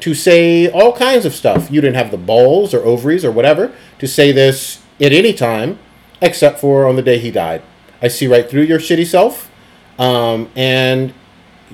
to 0.00 0.14
say 0.14 0.70
all 0.70 0.92
kinds 0.96 1.26
of 1.26 1.34
stuff. 1.34 1.70
You 1.70 1.80
didn't 1.80 1.96
have 1.96 2.12
the 2.12 2.16
balls 2.16 2.72
or 2.72 2.78
ovaries 2.84 3.24
or 3.24 3.32
whatever 3.32 3.72
to 3.98 4.06
say 4.06 4.30
this 4.30 4.80
at 5.00 5.12
any 5.12 5.32
time, 5.32 5.78
except 6.20 6.58
for 6.60 6.86
on 6.88 6.96
the 6.96 7.02
day 7.02 7.18
he 7.18 7.30
died. 7.30 7.62
I 8.02 8.08
see 8.08 8.26
right 8.26 8.48
through 8.48 8.62
your 8.62 8.78
shitty 8.78 9.06
self, 9.06 9.50
um, 9.98 10.48
and 10.56 11.12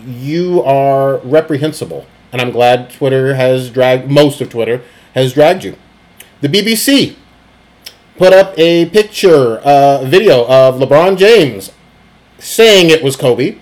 you 0.07 0.63
are 0.63 1.19
reprehensible. 1.19 2.07
and 2.33 2.41
I'm 2.43 2.51
glad 2.51 2.91
Twitter 2.91 3.35
has 3.37 3.71
dragged 3.71 4.11
most 4.11 4.41
of 4.41 4.51
Twitter 4.51 4.83
has 5.15 5.33
dragged 5.35 5.63
you. 5.63 5.77
The 6.41 6.49
BBC 6.49 7.15
put 8.17 8.33
up 8.33 8.59
a 8.59 8.87
picture, 8.87 9.59
uh, 9.59 10.05
video 10.05 10.45
of 10.47 10.77
LeBron 10.81 11.17
James 11.17 11.71
saying 12.39 12.91
it 12.91 13.03
was 13.05 13.15
Kobe 13.17 13.57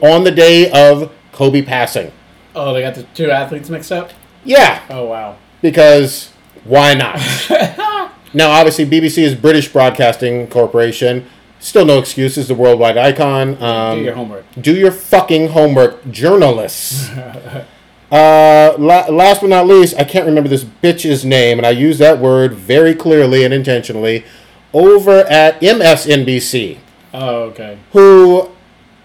on 0.00 0.22
the 0.24 0.30
day 0.30 0.70
of 0.70 1.10
Kobe 1.32 1.62
passing. 1.62 2.12
Oh, 2.54 2.72
they 2.72 2.80
got 2.82 2.94
the 2.94 3.02
two 3.14 3.30
athletes 3.30 3.68
mixed 3.68 3.90
up. 3.92 4.12
Yeah, 4.44 4.80
Oh 4.88 5.04
wow. 5.06 5.36
because 5.60 6.30
why 6.64 6.94
not? 6.94 7.18
now, 8.34 8.50
obviously, 8.50 8.84
BBC 8.86 9.22
is 9.22 9.34
British 9.34 9.68
Broadcasting 9.72 10.46
Corporation. 10.48 11.26
Still 11.60 11.84
no 11.84 11.98
excuses. 11.98 12.46
The 12.48 12.54
worldwide 12.54 12.96
icon. 12.96 13.60
Um, 13.62 13.98
Do 13.98 14.04
your 14.04 14.14
homework. 14.14 14.44
do 14.60 14.74
your 14.74 14.92
fucking 14.92 15.48
homework, 15.48 16.08
journalists. 16.10 17.08
uh, 18.12 18.74
la- 18.78 19.06
last 19.08 19.40
but 19.40 19.48
not 19.50 19.66
least, 19.66 19.96
I 19.98 20.04
can't 20.04 20.26
remember 20.26 20.48
this 20.48 20.64
bitch's 20.64 21.24
name, 21.24 21.58
and 21.58 21.66
I 21.66 21.70
use 21.70 21.98
that 21.98 22.18
word 22.20 22.54
very 22.54 22.94
clearly 22.94 23.44
and 23.44 23.52
intentionally. 23.52 24.24
Over 24.72 25.20
at 25.24 25.60
MSNBC, 25.62 26.78
Oh 27.14 27.40
okay. 27.44 27.78
who 27.92 28.50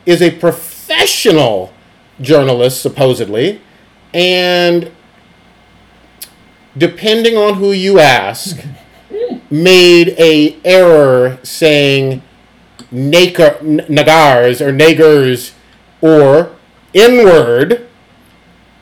is 0.06 0.22
a 0.22 0.30
professional 0.32 1.72
journalist, 2.22 2.82
supposedly, 2.82 3.62
and 4.14 4.92
depending 6.78 7.38
on 7.38 7.56
who 7.56 7.72
you 7.72 8.00
ask, 8.00 8.60
made 9.54 10.16
a 10.18 10.58
error 10.66 11.38
saying 11.44 12.24
naker, 12.92 13.60
nagars 13.88 14.60
or 14.60 14.74
nagers 14.74 15.54
or 16.02 16.56
N-word 16.96 17.88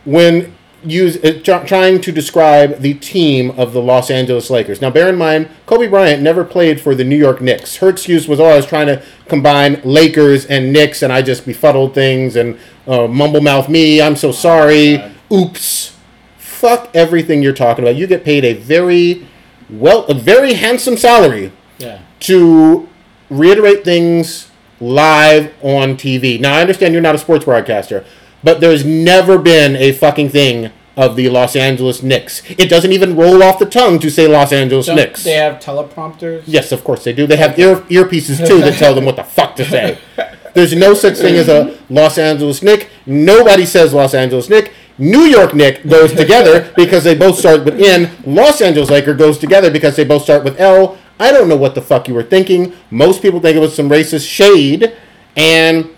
when 0.06 0.56
use 0.84 1.18
uh, 1.18 1.42
try- 1.44 1.66
trying 1.66 2.00
to 2.00 2.12
describe 2.12 2.80
the 2.80 2.94
team 2.94 3.52
of 3.52 3.74
the 3.74 3.82
Los 3.82 4.10
Angeles 4.10 4.50
Lakers. 4.50 4.82
Now, 4.82 4.90
bear 4.90 5.10
in 5.10 5.18
mind, 5.18 5.50
Kobe 5.66 5.88
Bryant 5.88 6.24
never 6.24 6.46
played 6.46 6.80
for 6.80 6.96
the 6.96 7.04
New 7.04 7.18
York 7.18 7.42
Knicks. 7.42 7.76
Her 7.78 7.90
excuse 7.90 8.28
was, 8.28 8.40
"Oh, 8.40 8.46
I 8.46 8.56
was 8.56 8.66
trying 8.66 8.88
to 8.88 9.04
combine 9.28 9.82
Lakers 9.84 10.46
and 10.46 10.72
Knicks, 10.72 11.02
and 11.02 11.12
I 11.12 11.22
just 11.22 11.46
befuddled 11.46 11.94
things 11.94 12.38
and 12.38 12.58
uh, 12.88 13.08
mumble 13.08 13.42
mouth 13.42 13.68
me. 13.68 14.02
I'm 14.02 14.16
so 14.16 14.32
sorry. 14.32 14.98
God. 14.98 15.16
Oops. 15.34 15.98
Fuck 16.38 16.90
everything 16.94 17.42
you're 17.42 17.54
talking 17.54 17.84
about. 17.84 17.98
You 17.98 18.08
get 18.08 18.24
paid 18.24 18.46
a 18.46 18.54
very 18.54 19.28
well, 19.72 20.06
a 20.06 20.14
very 20.14 20.54
handsome 20.54 20.98
salary 20.98 21.52
Yeah. 21.78 22.00
to 22.22 22.88
reiterate 23.30 23.84
things 23.84 24.48
live 24.80 25.52
on 25.62 25.96
TV. 25.96 26.40
Now, 26.40 26.56
I 26.56 26.62
understand 26.62 26.94
you're 26.94 27.02
not 27.02 27.16
a 27.16 27.20
sports 27.20 27.46
broadcaster, 27.46 28.04
but 28.44 28.60
there's 28.62 28.84
never 28.84 29.38
been 29.38 29.76
a 29.76 29.92
fucking 29.92 30.30
thing 30.30 30.72
of 30.98 31.16
the 31.16 31.30
Los 31.30 31.56
Angeles 31.56 32.04
Knicks. 32.04 32.42
It 32.58 32.70
doesn't 32.70 32.92
even 32.92 33.16
roll 33.16 33.42
off 33.42 33.60
the 33.60 33.66
tongue 33.66 33.98
to 34.00 34.10
say 34.10 34.28
Los 34.28 34.52
Angeles 34.52 34.88
Don't 34.88 34.98
Knicks. 34.98 35.24
they 35.24 35.32
have 35.34 35.60
teleprompters? 35.60 36.44
Yes, 36.46 36.72
of 36.72 36.84
course 36.84 37.04
they 37.04 37.14
do. 37.14 37.26
They 37.26 37.38
have 37.38 37.58
ear 37.58 37.78
earpieces 37.90 38.46
too 38.46 38.60
that 38.62 38.74
tell 38.78 38.94
them 38.94 39.06
what 39.06 39.16
the 39.16 39.24
fuck 39.24 39.56
to 39.56 39.66
say. 39.66 39.98
There's 40.54 40.76
no 40.76 40.94
such 40.94 41.18
thing 41.18 41.36
as 41.36 41.48
a 41.48 41.78
Los 41.90 42.18
Angeles 42.18 42.62
Nick. 42.62 42.90
Nobody 43.06 43.66
says 43.66 43.94
Los 43.94 44.14
Angeles 44.14 44.50
Nick. 44.50 44.74
New 44.98 45.22
York 45.22 45.54
Nick 45.54 45.88
goes 45.88 46.14
together 46.14 46.72
because 46.78 47.04
they 47.04 47.16
both 47.16 47.38
start 47.38 47.66
with 47.66 47.80
N. 47.80 48.12
Los 48.26 48.62
Angeles 48.62 48.90
Laker 48.90 49.14
goes 49.14 49.38
together 49.38 49.72
because 49.72 49.96
they 49.96 50.04
both 50.04 50.24
start 50.24 50.44
with 50.44 50.60
L. 50.60 50.98
I 51.20 51.32
don't 51.32 51.48
know 51.48 51.58
what 51.58 51.76
the 51.76 51.82
fuck 51.82 52.08
you 52.08 52.14
were 52.14 52.24
thinking. 52.24 52.74
Most 52.90 53.22
people 53.22 53.40
think 53.40 53.56
it 53.56 53.60
was 53.60 53.76
some 53.76 53.90
racist 53.90 54.28
shade, 54.28 54.96
and 55.36 55.90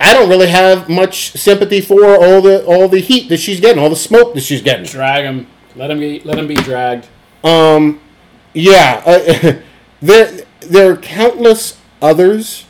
I 0.00 0.12
don't 0.12 0.28
really 0.28 0.48
have 0.48 0.88
much 0.88 1.32
sympathy 1.32 1.80
for 1.80 2.04
all 2.04 2.42
the 2.42 2.64
all 2.66 2.88
the 2.88 3.00
heat 3.00 3.28
that 3.28 3.38
she's 3.38 3.60
getting, 3.60 3.82
all 3.82 3.90
the 3.90 3.96
smoke 3.96 4.34
that 4.34 4.42
she's 4.42 4.62
getting. 4.62 4.84
Drag 4.84 5.24
him. 5.24 5.46
Let 5.76 5.90
him 5.90 6.00
be. 6.00 6.20
Let 6.20 6.36
them 6.36 6.46
be 6.46 6.56
dragged. 6.56 7.08
Um, 7.42 8.00
yeah, 8.52 9.02
uh, 9.06 9.60
there 10.00 10.44
there 10.60 10.92
are 10.92 10.96
countless 10.96 11.80
others 12.02 12.66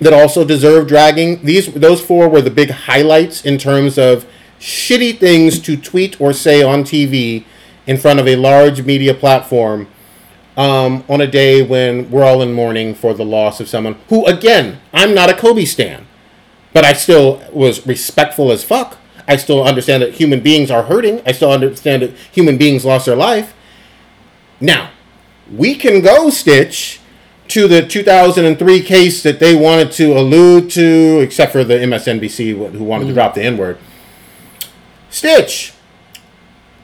that 0.00 0.12
also 0.12 0.44
deserve 0.44 0.88
dragging. 0.88 1.44
These 1.44 1.72
those 1.74 2.00
four 2.00 2.28
were 2.28 2.40
the 2.40 2.50
big 2.50 2.70
highlights 2.70 3.44
in 3.44 3.58
terms 3.58 3.98
of 3.98 4.26
shitty 4.66 5.16
things 5.16 5.60
to 5.60 5.76
tweet 5.76 6.20
or 6.20 6.32
say 6.32 6.60
on 6.60 6.82
TV 6.82 7.44
in 7.86 7.96
front 7.96 8.18
of 8.18 8.26
a 8.26 8.34
large 8.34 8.82
media 8.82 9.14
platform 9.14 9.86
um, 10.56 11.04
on 11.08 11.20
a 11.20 11.26
day 11.28 11.62
when 11.62 12.10
we're 12.10 12.24
all 12.24 12.42
in 12.42 12.52
mourning 12.52 12.92
for 12.92 13.14
the 13.14 13.24
loss 13.24 13.60
of 13.60 13.68
someone 13.68 13.94
who, 14.08 14.26
again, 14.26 14.80
I'm 14.92 15.14
not 15.14 15.30
a 15.30 15.34
Kobe 15.34 15.64
stan, 15.64 16.04
but 16.72 16.84
I 16.84 16.94
still 16.94 17.40
was 17.52 17.86
respectful 17.86 18.50
as 18.50 18.64
fuck. 18.64 18.98
I 19.28 19.36
still 19.36 19.62
understand 19.64 20.02
that 20.02 20.14
human 20.14 20.40
beings 20.40 20.68
are 20.68 20.82
hurting. 20.82 21.22
I 21.24 21.30
still 21.30 21.52
understand 21.52 22.02
that 22.02 22.10
human 22.32 22.58
beings 22.58 22.84
lost 22.84 23.06
their 23.06 23.16
life. 23.16 23.54
Now, 24.60 24.90
we 25.54 25.76
can 25.76 26.00
go, 26.00 26.28
Stitch, 26.28 26.98
to 27.48 27.68
the 27.68 27.86
2003 27.86 28.82
case 28.82 29.22
that 29.22 29.38
they 29.38 29.54
wanted 29.54 29.92
to 29.92 30.18
allude 30.18 30.70
to, 30.72 31.20
except 31.20 31.52
for 31.52 31.62
the 31.62 31.74
MSNBC 31.74 32.72
who 32.72 32.82
wanted 32.82 33.06
to 33.06 33.14
drop 33.14 33.34
the 33.34 33.42
N 33.42 33.56
word. 33.56 33.78
Stitch, 35.16 35.72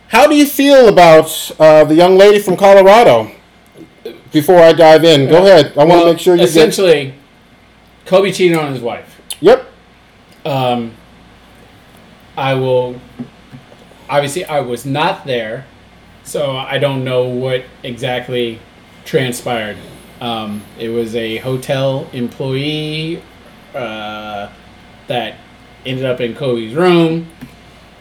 how 0.08 0.26
do 0.26 0.34
you 0.34 0.46
feel 0.46 0.88
about 0.88 1.50
uh, 1.60 1.84
the 1.84 1.94
young 1.94 2.16
lady 2.16 2.38
from 2.38 2.56
Colorado? 2.56 3.30
Before 4.32 4.56
I 4.56 4.72
dive 4.72 5.04
in, 5.04 5.28
go 5.28 5.36
ahead. 5.44 5.76
I 5.76 5.84
want 5.84 5.90
to 5.90 5.96
Well, 5.96 6.06
make 6.06 6.18
sure 6.18 6.34
you 6.36 6.38
get. 6.38 6.48
essentially, 6.48 7.12
Kobe 8.06 8.32
cheated 8.32 8.56
on 8.56 8.72
his 8.72 8.80
wife. 8.80 9.20
Yep. 9.42 9.70
Um, 10.46 10.94
I 12.34 12.54
will. 12.54 12.98
Obviously, 14.08 14.46
I 14.46 14.60
was 14.60 14.86
not 14.86 15.26
there, 15.26 15.66
so 16.24 16.56
I 16.56 16.78
don't 16.78 17.04
know 17.04 17.24
what 17.28 17.64
exactly 17.82 18.60
transpired. 19.04 19.76
Um, 20.22 20.62
it 20.78 20.88
was 20.88 21.14
a 21.14 21.36
hotel 21.36 22.08
employee 22.14 23.22
uh, 23.74 24.48
that 25.08 25.36
ended 25.84 26.06
up 26.06 26.22
in 26.22 26.34
Kobe's 26.34 26.72
room. 26.74 27.28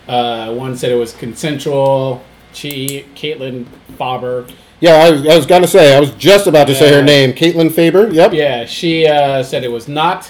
Uh, 0.07 0.53
one 0.53 0.75
said 0.75 0.91
it 0.91 0.95
was 0.95 1.13
consensual. 1.13 2.23
She, 2.53 3.05
Katelyn 3.15 3.65
Faber, 3.97 4.45
Yeah, 4.81 4.95
I 4.95 5.11
was, 5.11 5.27
I 5.27 5.35
was 5.35 5.45
gonna 5.45 5.67
say. 5.67 5.95
I 5.95 5.99
was 5.99 6.11
just 6.11 6.47
about 6.47 6.67
to 6.67 6.75
say 6.75 6.93
her 6.93 7.01
name, 7.01 7.33
Katelyn 7.33 7.71
Faber. 7.71 8.09
Yep. 8.09 8.33
Yeah, 8.33 8.65
she 8.65 9.07
uh, 9.07 9.41
said 9.43 9.63
it 9.63 9.71
was 9.71 9.87
not. 9.87 10.29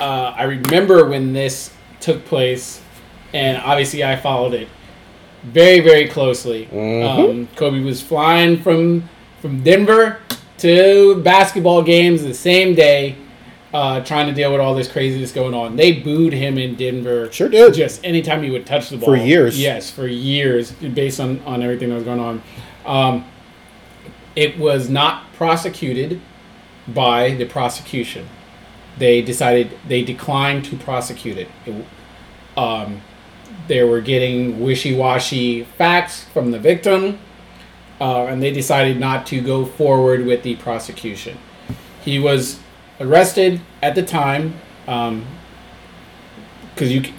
Uh, 0.00 0.32
I 0.36 0.44
remember 0.44 1.06
when 1.06 1.32
this 1.32 1.72
took 2.00 2.24
place, 2.24 2.80
and 3.34 3.58
obviously 3.58 4.02
I 4.02 4.16
followed 4.16 4.54
it 4.54 4.68
very, 5.42 5.80
very 5.80 6.08
closely. 6.08 6.66
Um, 7.02 7.48
Kobe 7.56 7.80
was 7.80 8.00
flying 8.00 8.62
from 8.62 9.08
from 9.40 9.62
Denver 9.62 10.20
to 10.58 11.20
basketball 11.22 11.82
games 11.82 12.22
the 12.22 12.32
same 12.32 12.74
day, 12.74 13.16
uh, 13.72 14.00
trying 14.04 14.26
to 14.26 14.34
deal 14.34 14.52
with 14.52 14.60
all 14.60 14.74
this 14.74 14.90
craziness 14.90 15.32
going 15.32 15.54
on. 15.54 15.76
They 15.76 15.92
booed 16.00 16.32
him 16.32 16.58
in 16.58 16.74
Denver. 16.76 17.30
Sure 17.32 17.48
did. 17.48 17.74
Just 17.74 18.04
anytime 18.04 18.42
he 18.42 18.50
would 18.50 18.66
touch 18.66 18.90
the 18.90 18.96
ball 18.98 19.10
For 19.10 19.16
years. 19.16 19.58
Yes, 19.58 19.90
for 19.90 20.06
years, 20.06 20.72
based 20.72 21.20
on 21.20 21.40
on 21.44 21.62
everything 21.62 21.88
that 21.88 21.96
was 21.96 22.04
going 22.04 22.20
on. 22.20 22.42
Um, 22.84 23.24
it 24.36 24.58
was 24.58 24.88
not 24.88 25.32
prosecuted 25.34 26.20
by 26.88 27.30
the 27.34 27.44
prosecution. 27.44 28.28
They 28.98 29.22
decided 29.22 29.70
they 29.88 30.02
declined 30.02 30.64
to 30.66 30.76
prosecute 30.76 31.38
it. 31.38 31.48
It- 31.66 31.84
um, 32.56 33.00
they 33.68 33.82
were 33.82 34.00
getting 34.00 34.60
wishy-washy 34.60 35.64
facts 35.64 36.24
from 36.24 36.50
the 36.50 36.58
victim, 36.58 37.18
uh, 38.00 38.26
and 38.26 38.42
they 38.42 38.50
decided 38.50 38.98
not 38.98 39.24
to 39.26 39.40
go 39.40 39.64
forward 39.64 40.26
with 40.26 40.42
the 40.42 40.56
prosecution. 40.56 41.38
He 42.04 42.18
was 42.18 42.58
arrested 43.02 43.60
at 43.82 43.94
the 43.94 44.02
time 44.02 44.54
because 44.86 46.90
you. 46.92 47.04
c- 47.04 47.14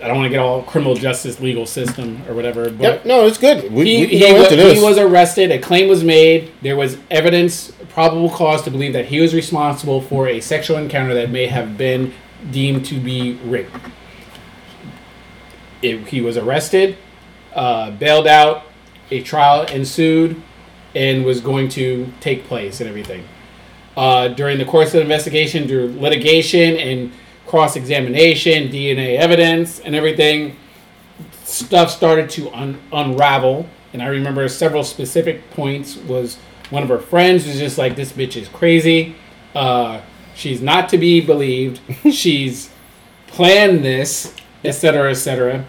I 0.00 0.06
don't 0.06 0.16
want 0.16 0.26
to 0.26 0.30
get 0.30 0.38
all 0.38 0.62
criminal 0.62 0.94
justice 0.94 1.40
legal 1.40 1.66
system 1.66 2.22
or 2.28 2.34
whatever, 2.34 2.70
but 2.70 2.80
Yep. 2.80 3.04
No, 3.04 3.26
it's 3.26 3.36
good. 3.36 3.72
We, 3.72 3.84
he, 3.84 4.00
we 4.02 4.06
he, 4.06 4.18
this. 4.20 4.78
he 4.78 4.84
was 4.84 4.96
arrested. 4.96 5.50
A 5.50 5.58
claim 5.58 5.88
was 5.88 6.04
made. 6.04 6.52
There 6.62 6.76
was 6.76 6.98
evidence, 7.10 7.72
probable 7.88 8.30
cause 8.30 8.62
to 8.62 8.70
believe 8.70 8.92
that 8.92 9.06
he 9.06 9.20
was 9.20 9.34
responsible 9.34 10.00
for 10.00 10.28
a 10.28 10.40
sexual 10.40 10.76
encounter 10.78 11.14
that 11.14 11.30
may 11.30 11.48
have 11.48 11.76
been 11.76 12.14
deemed 12.52 12.84
to 12.86 13.00
be 13.00 13.32
rape. 13.44 13.66
It, 15.82 16.06
he 16.06 16.20
was 16.20 16.36
arrested, 16.36 16.96
uh, 17.54 17.90
bailed 17.90 18.28
out. 18.28 18.66
A 19.10 19.20
trial 19.22 19.62
ensued, 19.62 20.40
and 20.94 21.24
was 21.24 21.40
going 21.40 21.68
to 21.70 22.12
take 22.20 22.44
place 22.44 22.80
and 22.80 22.88
everything. 22.88 23.26
Uh, 23.98 24.28
during 24.28 24.58
the 24.58 24.64
course 24.64 24.90
of 24.90 24.92
the 24.92 25.00
investigation, 25.00 25.66
through 25.66 25.88
litigation 25.98 26.76
and 26.76 27.12
cross 27.48 27.74
examination, 27.74 28.68
DNA 28.68 29.18
evidence, 29.18 29.80
and 29.80 29.92
everything, 29.92 30.54
stuff 31.42 31.90
started 31.90 32.30
to 32.30 32.48
un- 32.52 32.80
unravel. 32.92 33.68
And 33.92 34.00
i 34.00 34.06
remember 34.06 34.46
several 34.48 34.84
specific 34.84 35.50
points 35.50 35.96
was 35.96 36.36
one 36.70 36.84
of 36.84 36.88
her 36.90 37.00
friends 37.00 37.44
was 37.44 37.58
just 37.58 37.76
like 37.76 37.96
this 37.96 38.12
bitch 38.12 38.36
is 38.36 38.46
crazy. 38.46 39.16
Uh, 39.52 40.00
she's 40.32 40.62
not 40.62 40.88
to 40.90 40.96
be 40.96 41.20
believed. 41.20 41.80
She's 42.12 42.70
planned 43.26 43.84
this 43.84 44.32
etc 44.64 45.10
etc 45.10 45.64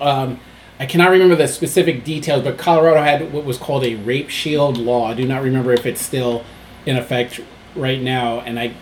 Um, 0.00 0.38
I 0.78 0.86
cannot 0.86 1.10
remember 1.10 1.34
the 1.34 1.48
specific 1.48 2.04
details, 2.04 2.44
but 2.44 2.56
Colorado 2.56 3.02
had 3.02 3.32
what 3.32 3.44
was 3.44 3.58
called 3.58 3.84
a 3.84 3.96
rape 3.96 4.28
shield 4.28 4.78
law. 4.78 5.08
I 5.08 5.14
do 5.14 5.26
not 5.26 5.42
remember 5.42 5.72
if 5.72 5.86
it's 5.86 6.00
still 6.00 6.44
in 6.86 6.96
effect 6.96 7.40
right 7.74 8.00
now, 8.00 8.40
and 8.40 8.58
I 8.58 8.74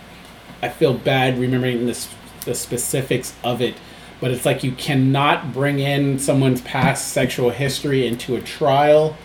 I 0.63 0.69
feel 0.69 0.95
bad 0.95 1.39
remembering 1.39 1.87
the, 1.87 2.07
the 2.45 2.55
specifics 2.55 3.35
of 3.43 3.63
it. 3.63 3.77
But 4.21 4.31
it's 4.31 4.45
like 4.45 4.63
you 4.63 4.73
cannot 4.73 5.53
bring 5.53 5.79
in 5.79 6.19
someone's 6.19 6.61
past 6.61 7.09
sexual 7.09 7.51
history 7.51 8.07
into 8.07 8.37
a 8.37 8.41
trial. 8.41 9.17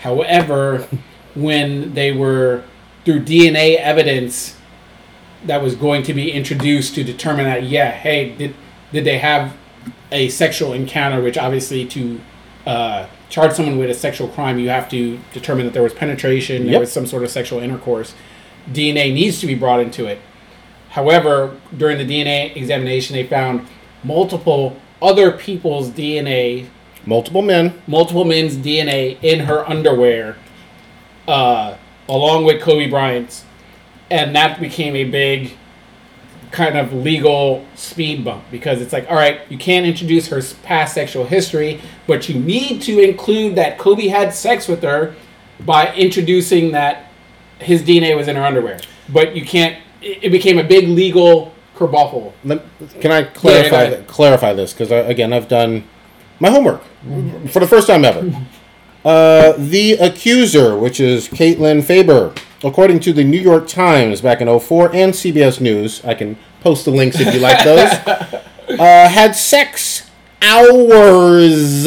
However, 0.00 0.88
when 1.34 1.92
they 1.94 2.12
were 2.12 2.64
through 3.04 3.24
DNA 3.24 3.76
evidence 3.76 4.56
that 5.44 5.62
was 5.62 5.74
going 5.74 6.02
to 6.02 6.14
be 6.14 6.32
introduced 6.32 6.94
to 6.96 7.04
determine 7.04 7.44
that 7.44 7.64
yeah, 7.64 7.90
hey, 7.90 8.34
did 8.34 8.54
did 8.92 9.04
they 9.04 9.18
have 9.18 9.56
a 10.10 10.28
sexual 10.30 10.72
encounter? 10.72 11.22
Which 11.22 11.36
obviously 11.36 11.84
to 11.86 12.20
uh, 12.66 13.06
charge 13.28 13.52
someone 13.52 13.78
with 13.78 13.90
a 13.90 13.94
sexual 13.94 14.28
crime, 14.28 14.58
you 14.58 14.68
have 14.70 14.88
to 14.90 15.18
determine 15.34 15.66
that 15.66 15.72
there 15.74 15.82
was 15.82 15.92
penetration, 15.92 16.62
there 16.64 16.72
Yep. 16.72 16.80
was 16.80 16.92
some 16.92 17.06
sort 17.06 17.22
of 17.22 17.30
sexual 17.30 17.60
intercourse. 17.60 18.14
DNA 18.72 19.12
needs 19.12 19.40
to 19.40 19.46
be 19.46 19.54
brought 19.54 19.80
into 19.80 20.06
it. 20.06 20.18
However, 20.90 21.56
during 21.76 21.98
the 21.98 22.04
DNA 22.04 22.52
examination, 22.56 23.14
they 23.14 23.24
found 23.24 23.66
multiple 24.02 24.76
other 25.02 25.30
people's 25.30 25.90
DNA 25.90 26.66
Multiple 27.06 27.42
men. 27.42 27.74
multiple 27.86 28.24
men's 28.24 28.56
DNA 28.56 29.16
in 29.22 29.40
her 29.40 29.68
underwear, 29.68 30.36
uh, 31.26 31.74
along 32.08 32.44
with 32.44 32.60
Kobe 32.60 32.88
Bryant's, 32.88 33.44
and 34.10 34.34
that 34.34 34.60
became 34.60 34.96
a 34.96 35.04
big 35.04 35.52
kind 36.50 36.76
of 36.78 36.92
legal 36.92 37.64
speed 37.74 38.24
bump 38.24 38.44
because 38.50 38.80
it's 38.80 38.92
like, 38.92 39.08
all 39.10 39.16
right, 39.16 39.40
you 39.50 39.58
can't 39.58 39.86
introduce 39.86 40.28
her 40.28 40.40
past 40.62 40.94
sexual 40.94 41.24
history, 41.24 41.80
but 42.06 42.28
you 42.28 42.38
need 42.40 42.80
to 42.82 43.00
include 43.00 43.56
that 43.56 43.78
Kobe 43.78 44.08
had 44.08 44.34
sex 44.34 44.68
with 44.68 44.82
her 44.82 45.14
by 45.64 45.92
introducing 45.94 46.72
that 46.72 47.10
his 47.58 47.82
DNA 47.82 48.16
was 48.16 48.28
in 48.28 48.36
her 48.36 48.44
underwear. 48.44 48.80
But 49.08 49.34
you 49.34 49.44
can't. 49.44 49.82
It 50.00 50.30
became 50.30 50.58
a 50.58 50.64
big 50.64 50.88
legal 50.88 51.52
kerbuffle. 51.74 52.32
Can 53.00 53.10
I 53.12 53.24
clarify 53.24 53.88
th- 53.88 54.06
clarify 54.06 54.52
this? 54.52 54.72
Because 54.72 54.90
again, 54.90 55.32
I've 55.32 55.48
done 55.48 55.84
my 56.38 56.50
homework 56.50 56.82
for 57.48 57.60
the 57.60 57.66
first 57.66 57.86
time 57.86 58.04
ever. 58.04 58.30
Uh, 59.04 59.54
the 59.56 59.92
accuser, 59.92 60.76
which 60.76 60.98
is 60.98 61.28
Caitlin 61.28 61.82
Faber, 61.82 62.34
according 62.64 63.00
to 63.00 63.12
the 63.12 63.24
New 63.24 63.40
York 63.40 63.68
Times 63.68 64.20
back 64.20 64.40
in 64.40 64.58
04 64.58 64.94
and 64.94 65.12
CBS 65.12 65.60
News, 65.60 66.04
I 66.04 66.14
can 66.14 66.36
post 66.60 66.84
the 66.84 66.90
links 66.90 67.20
if 67.20 67.32
you 67.32 67.40
like 67.40 67.64
those, 67.64 67.90
uh, 68.78 69.08
had 69.08 69.34
sex 69.34 70.10
hours 70.42 71.86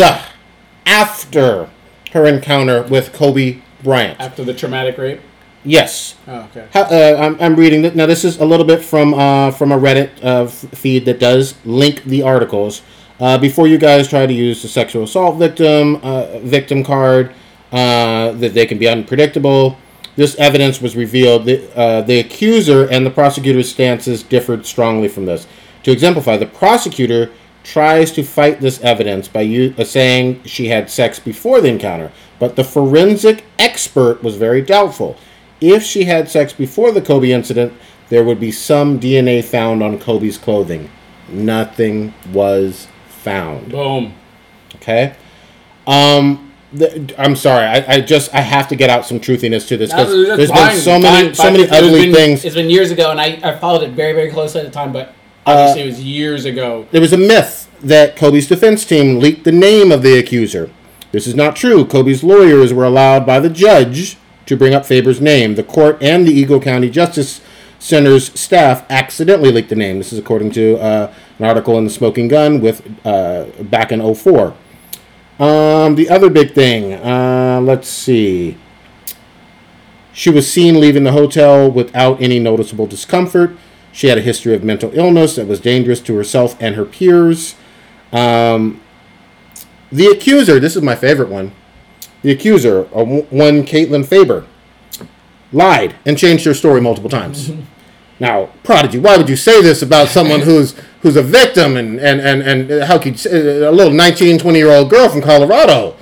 after 0.86 1.70
her 2.14 2.26
encounter 2.26 2.84
with 2.84 3.14
Kobe 3.14 3.62
Bryant. 3.84 4.20
After 4.20 4.44
the 4.44 4.54
traumatic 4.54 4.98
rape. 4.98 5.22
Yes. 5.64 6.16
Oh, 6.28 6.42
okay. 6.52 6.68
How, 6.74 6.82
uh, 6.84 7.18
I'm, 7.20 7.40
I'm 7.40 7.56
reading 7.56 7.86
it 7.86 7.96
now. 7.96 8.08
This 8.08 8.26
is 8.26 8.40
a 8.40 8.46
little 8.46 8.66
bit 8.66 8.84
from 8.84 9.14
uh, 9.14 9.52
from 9.52 9.72
a 9.72 9.78
Reddit 9.78 10.10
uh, 10.24 10.48
feed 10.48 11.06
that 11.06 11.20
does 11.20 11.54
link 11.66 12.04
the 12.04 12.24
articles. 12.24 12.82
Uh, 13.20 13.38
before 13.38 13.68
you 13.68 13.78
guys 13.78 14.08
try 14.08 14.26
to 14.26 14.34
use 14.34 14.64
the 14.64 14.68
sexual 14.68 15.04
assault 15.04 15.38
victim 15.38 15.98
uh, 15.98 16.40
victim 16.40 16.84
card, 16.84 17.34
uh, 17.72 18.32
that 18.32 18.56
they 18.56 18.66
can 18.66 18.80
be 18.80 18.88
unpredictable. 18.88 19.78
This 20.16 20.36
evidence 20.36 20.82
was 20.82 20.96
revealed. 20.96 21.46
The, 21.46 21.78
uh, 21.78 22.02
the 22.02 22.20
accuser 22.20 22.86
and 22.90 23.06
the 23.06 23.10
prosecutor's 23.12 23.70
stances 23.70 24.24
differed 24.24 24.66
strongly 24.66 25.08
from 25.08 25.26
this. 25.26 25.48
To 25.84 25.92
exemplify, 25.92 26.38
the 26.38 26.46
prosecutor 26.46 27.32
tries 27.64 28.12
to 28.12 28.24
fight 28.24 28.60
this 28.60 28.82
evidence 28.82 29.28
by 29.28 29.42
u- 29.42 29.74
uh, 29.78 29.84
saying 29.84 30.44
she 30.44 30.68
had 30.68 30.90
sex 30.90 31.20
before 31.20 31.62
the 31.62 31.70
encounter, 31.70 32.12
but 32.40 32.56
the 32.56 32.64
forensic 32.64 33.46
expert 33.60 34.24
was 34.24 34.36
very 34.36 34.62
doubtful. 34.62 35.18
If 35.60 35.84
she 35.84 36.06
had 36.06 36.30
sex 36.30 36.54
before 36.54 36.92
the 36.92 37.02
Kobe 37.02 37.32
incident, 37.32 37.74
there 38.10 38.24
would 38.24 38.40
be 38.40 38.52
some 38.52 39.00
DNA 39.00 39.44
found 39.44 39.82
on 39.82 40.00
Kobe's 40.00 40.38
clothing. 40.38 40.90
Nothing 41.30 42.14
was 42.34 42.88
found. 43.08 43.70
Boom. 43.70 44.14
Okay. 44.76 45.14
Um, 45.88 46.51
the, 46.74 47.14
I'm 47.18 47.36
sorry. 47.36 47.66
I, 47.66 47.96
I 47.96 48.02
just 48.02 48.34
I 48.34 48.42
have 48.42 48.68
to 48.70 48.76
get 48.76 48.90
out 48.90 49.06
some 49.06 49.20
truthiness 49.20 49.68
to 49.70 49.78
this 49.78 49.92
because 49.92 50.10
No, 50.14 50.36
there's 50.38 50.50
fine, 50.50 50.72
been 50.72 50.80
so 50.82 51.00
many 51.00 51.26
fine, 51.28 51.36
so 51.36 51.52
many 51.52 51.70
ugly 51.70 52.06
been- 52.06 52.14
things. 52.16 52.46
It's 52.46 52.56
been 52.56 52.70
years 52.70 52.92
ago, 52.92 53.12
and 53.12 53.20
I, 53.20 53.40
I 53.44 53.58
followed 53.58 53.84
it 53.84 53.92
very, 53.92 54.14
very 54.14 54.32
closely 54.32 54.62
at 54.62 54.66
the 54.68 54.72
time, 54.72 54.92
but 54.94 55.14
obviously 55.46 55.82
it 55.84 55.86
was 55.88 56.04
years 56.04 56.46
ago. 56.46 56.88
There 56.92 57.02
was 57.02 57.14
a 57.14 57.18
myth 57.18 57.70
that 57.82 58.16
Kobe's 58.16 58.48
defense 58.48 58.86
team 58.86 59.20
leaked 59.20 59.44
the 59.44 59.52
name 59.52 59.92
of 59.92 60.02
the 60.02 60.18
accuser. 60.18 60.70
This 61.12 61.28
is 61.28 61.36
not 61.36 61.56
true. 61.56 61.84
Kobe's 61.86 62.24
lawyers 62.24 62.74
were 62.74 62.86
allowed 62.86 63.26
by 63.26 63.40
the 63.40 63.50
judge 63.50 64.18
to 64.46 64.56
bring 64.56 64.74
up 64.74 64.86
Faber's 64.86 65.20
name. 65.20 65.56
The 65.56 65.64
court 65.64 66.02
and 66.02 66.26
the 66.28 66.32
Eagle 66.32 66.60
County 66.62 66.90
Justice 66.90 67.42
Center's 67.80 68.32
staff 68.40 68.86
accidentally 68.90 69.52
leaked 69.52 69.70
the 69.70 69.76
name. 69.76 69.98
This 69.98 70.14
is 70.14 70.20
according 70.20 70.52
to 70.52 70.78
uh, 70.78 71.14
an 71.40 71.46
article 71.46 71.78
in 71.80 71.84
the 71.84 71.90
Smoking 71.90 72.28
Gun 72.28 72.62
with 72.62 72.88
uh, 73.06 73.46
back 73.64 73.92
in 73.92 74.00
04. 74.16 74.56
Um, 75.42 75.96
the 75.96 76.08
other 76.08 76.30
big 76.30 76.54
thing, 76.54 76.94
uh, 76.94 77.60
let's 77.64 77.90
see. 77.90 78.58
She 80.14 80.30
was 80.30 80.52
seen 80.52 80.80
leaving 80.80 81.04
the 81.04 81.14
hotel 81.14 81.70
without 81.72 82.22
any 82.22 82.38
noticeable 82.38 82.86
discomfort. 82.86 83.58
She 83.92 84.08
had 84.08 84.20
a 84.20 84.22
history 84.22 84.54
of 84.54 84.64
mental 84.64 84.92
illness 84.94 85.38
that 85.38 85.48
was 85.48 85.60
dangerous 85.60 86.00
to 86.02 86.16
herself 86.16 86.56
and 86.62 86.76
her 86.76 86.86
peers. 86.86 87.56
Um, 88.14 88.82
the 89.92 90.06
accuser, 90.06 90.60
this 90.60 90.76
is 90.76 90.84
my 90.84 90.96
favorite 90.96 91.30
one. 91.30 91.54
The 92.22 92.32
accuser, 92.32 92.82
uh, 92.96 93.04
one 93.04 93.64
Katelyn 93.66 94.06
Faber, 94.06 94.46
lied 95.52 95.96
and 96.06 96.20
changed 96.20 96.46
her 96.46 96.54
story 96.54 96.82
multiple 96.82 97.10
times. 97.10 97.52
now, 98.22 98.52
Prodigy, 98.64 99.00
why 99.00 99.18
would 99.18 99.28
you 99.28 99.36
say 99.36 99.64
this 99.64 99.82
about 99.82 100.08
someone 100.08 100.42
who's 100.42 100.76
who's 101.02 101.16
a 101.16 101.24
victim 101.24 101.76
and, 101.76 102.00
and, 102.00 102.22
and, 102.22 102.44
and 102.44 102.84
how 102.84 103.00
could 103.00 103.14
you 103.14 103.18
say, 103.18 103.64
a 103.64 103.72
little 103.72 103.92
19, 103.92 104.38
20 104.38 104.60
year 104.60 104.70
old 104.70 104.92
girl 104.92 105.10
from 105.10 105.24
Colorado? 105.24 105.96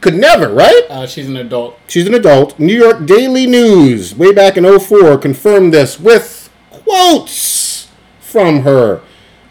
Could 0.00 0.14
never, 0.14 0.48
right? 0.52 0.82
Uh, 0.90 1.06
she's 1.06 1.28
an 1.28 1.36
adult. 1.36 1.78
She's 1.86 2.08
an 2.08 2.14
adult. 2.14 2.58
New 2.58 2.74
York 2.76 3.06
Daily 3.06 3.46
News, 3.46 4.12
way 4.12 4.32
back 4.32 4.56
in 4.56 4.64
04, 4.78 5.18
confirmed 5.18 5.72
this 5.72 6.00
with 6.00 6.50
quotes 6.70 7.92
from 8.18 8.62
her. 8.62 9.02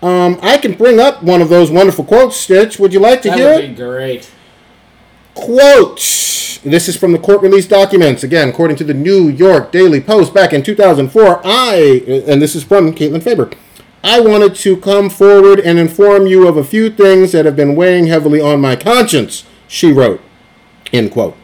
Um, 0.01 0.37
I 0.41 0.57
can 0.57 0.73
bring 0.73 0.99
up 0.99 1.23
one 1.23 1.41
of 1.41 1.47
those 1.47 1.71
wonderful 1.71 2.03
quotes, 2.03 2.35
Stitch. 2.35 2.77
Would 2.77 2.91
you 2.91 2.99
like 2.99 3.21
to 3.21 3.29
That 3.29 3.37
hear 3.37 3.55
would 3.55 3.63
it? 3.63 3.69
be 3.69 3.75
great. 3.75 4.29
Quote. 5.33 6.54
This 6.65 6.89
is 6.89 6.97
from 6.97 7.11
the 7.11 7.19
court 7.19 7.43
release 7.43 7.67
documents. 7.67 8.23
Again, 8.23 8.49
according 8.49 8.75
to 8.77 8.83
the 8.83 8.95
New 8.95 9.29
York 9.29 9.71
Daily 9.71 10.01
Post 10.01 10.33
back 10.33 10.51
in 10.51 10.63
2004, 10.63 11.41
I, 11.43 12.03
and 12.25 12.41
this 12.41 12.55
is 12.55 12.63
from 12.63 12.91
Katelyn 12.91 13.21
Faber, 13.21 13.51
I 14.03 14.19
wanted 14.19 14.55
to 14.55 14.75
come 14.77 15.11
forward 15.11 15.59
and 15.59 15.77
inform 15.77 16.25
you 16.25 16.47
of 16.47 16.57
a 16.57 16.63
few 16.63 16.89
things 16.89 17.33
that 17.33 17.45
have 17.45 17.55
been 17.55 17.75
weighing 17.75 18.07
heavily 18.07 18.41
on 18.41 18.61
my 18.61 18.75
conscience, 18.75 19.45
she 19.67 19.91
wrote. 19.91 20.21
End 20.91 21.11
quote. 21.11 21.37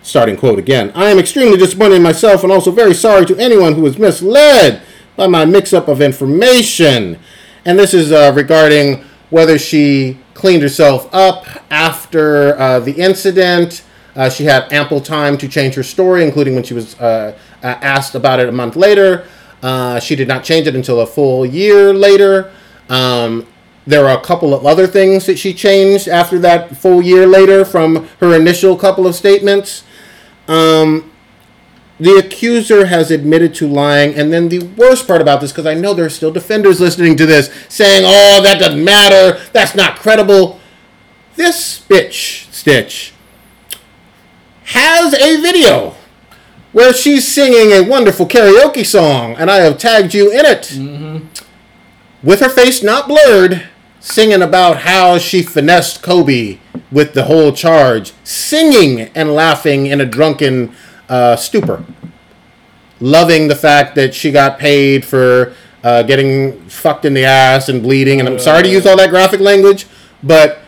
Starting 0.00 0.38
quote 0.38 0.58
again. 0.58 0.90
I 0.94 1.10
am 1.10 1.18
extremely 1.18 1.58
disappointed 1.58 1.96
in 1.96 2.02
myself 2.02 2.42
and 2.42 2.50
also 2.50 2.70
very 2.70 2.94
sorry 2.94 3.26
to 3.26 3.36
anyone 3.36 3.74
who 3.74 3.82
was 3.82 3.98
misled 3.98 4.80
by 5.16 5.26
my 5.26 5.44
mix 5.44 5.74
up 5.74 5.86
of 5.86 6.00
information. 6.00 7.18
And 7.66 7.78
this 7.78 7.92
is 7.92 8.10
uh, 8.10 8.32
regarding 8.34 9.04
whether 9.28 9.58
she 9.58 10.18
cleaned 10.32 10.62
herself 10.62 11.14
up 11.14 11.44
after 11.70 12.58
uh, 12.58 12.80
the 12.80 12.92
incident. 12.92 13.84
Uh, 14.14 14.28
she 14.28 14.44
had 14.44 14.70
ample 14.72 15.00
time 15.00 15.38
to 15.38 15.48
change 15.48 15.74
her 15.74 15.82
story, 15.82 16.24
including 16.24 16.54
when 16.54 16.62
she 16.62 16.74
was 16.74 16.98
uh, 17.00 17.36
uh, 17.62 17.66
asked 17.66 18.14
about 18.14 18.40
it 18.40 18.48
a 18.48 18.52
month 18.52 18.76
later. 18.76 19.26
Uh, 19.62 19.98
she 20.00 20.16
did 20.16 20.28
not 20.28 20.44
change 20.44 20.66
it 20.66 20.74
until 20.74 21.00
a 21.00 21.06
full 21.06 21.46
year 21.46 21.92
later. 21.94 22.52
Um, 22.88 23.46
there 23.86 24.06
are 24.06 24.18
a 24.18 24.20
couple 24.20 24.54
of 24.54 24.66
other 24.66 24.86
things 24.86 25.26
that 25.26 25.38
she 25.38 25.54
changed 25.54 26.08
after 26.08 26.38
that 26.40 26.76
full 26.76 27.02
year 27.02 27.26
later 27.26 27.64
from 27.64 28.08
her 28.20 28.34
initial 28.34 28.76
couple 28.76 29.06
of 29.06 29.14
statements. 29.14 29.84
Um, 30.46 31.10
the 31.98 32.16
accuser 32.16 32.86
has 32.86 33.10
admitted 33.10 33.54
to 33.56 33.68
lying, 33.68 34.14
and 34.14 34.32
then 34.32 34.48
the 34.48 34.60
worst 34.76 35.06
part 35.06 35.20
about 35.20 35.40
this, 35.40 35.52
because 35.52 35.66
I 35.66 35.74
know 35.74 35.94
there 35.94 36.06
are 36.06 36.10
still 36.10 36.32
defenders 36.32 36.80
listening 36.80 37.16
to 37.16 37.26
this 37.26 37.48
saying, 37.68 38.04
"Oh, 38.04 38.42
that 38.42 38.58
doesn't 38.58 38.84
matter. 38.84 39.40
That's 39.52 39.74
not 39.74 39.98
credible." 39.98 40.58
This 41.36 41.80
bitch, 41.88 42.50
Stitch, 42.52 43.11
has 44.72 45.14
a 45.14 45.40
video 45.40 45.94
where 46.72 46.92
she's 46.92 47.26
singing 47.28 47.72
a 47.72 47.86
wonderful 47.88 48.26
karaoke 48.26 48.84
song, 48.84 49.34
and 49.36 49.50
I 49.50 49.56
have 49.58 49.76
tagged 49.78 50.14
you 50.14 50.30
in 50.32 50.46
it. 50.46 50.72
With 52.22 52.40
her 52.40 52.48
face 52.48 52.82
not 52.82 53.08
blurred, 53.08 53.64
singing 54.00 54.40
about 54.42 54.78
how 54.78 55.18
she 55.18 55.42
finessed 55.42 56.02
Kobe 56.02 56.58
with 56.90 57.12
the 57.14 57.24
whole 57.24 57.52
charge, 57.52 58.12
singing 58.24 59.10
and 59.14 59.34
laughing 59.34 59.86
in 59.86 60.00
a 60.00 60.06
drunken 60.06 60.74
uh, 61.08 61.36
stupor. 61.36 61.84
Loving 63.00 63.48
the 63.48 63.56
fact 63.56 63.94
that 63.96 64.14
she 64.14 64.30
got 64.30 64.58
paid 64.58 65.04
for 65.04 65.54
uh, 65.84 66.02
getting 66.04 66.60
fucked 66.68 67.04
in 67.04 67.12
the 67.14 67.24
ass 67.24 67.68
and 67.68 67.82
bleeding. 67.82 68.20
And 68.20 68.28
I'm 68.28 68.38
sorry 68.38 68.62
to 68.62 68.68
use 68.68 68.86
all 68.86 68.96
that 68.96 69.10
graphic 69.10 69.40
language, 69.40 69.86
but 70.22 70.60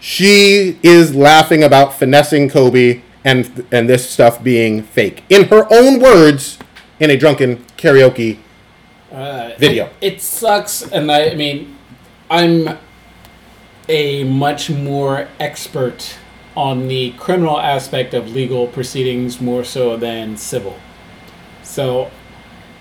She 0.00 0.78
is 0.84 1.14
laughing 1.14 1.64
about 1.64 1.98
finessing 1.98 2.48
Kobe 2.48 3.02
and 3.24 3.66
and 3.72 3.88
this 3.88 4.08
stuff 4.08 4.42
being 4.42 4.82
fake. 4.82 5.24
In 5.28 5.48
her 5.48 5.66
own 5.70 6.00
words, 6.00 6.58
in 7.00 7.10
a 7.10 7.16
drunken 7.16 7.64
karaoke 7.76 8.38
Uh, 9.12 9.52
Video. 9.58 9.86
It, 10.00 10.14
it 10.14 10.20
sucks, 10.20 10.82
and 10.82 11.10
I, 11.10 11.30
I 11.30 11.34
mean, 11.34 11.78
I'm 12.30 12.78
a 13.88 14.24
much 14.24 14.68
more 14.68 15.28
expert 15.40 16.18
on 16.54 16.88
the 16.88 17.12
criminal 17.12 17.58
aspect 17.58 18.12
of 18.12 18.30
legal 18.32 18.66
proceedings 18.66 19.40
more 19.40 19.64
so 19.64 19.96
than 19.96 20.36
civil. 20.36 20.76
So, 21.62 22.10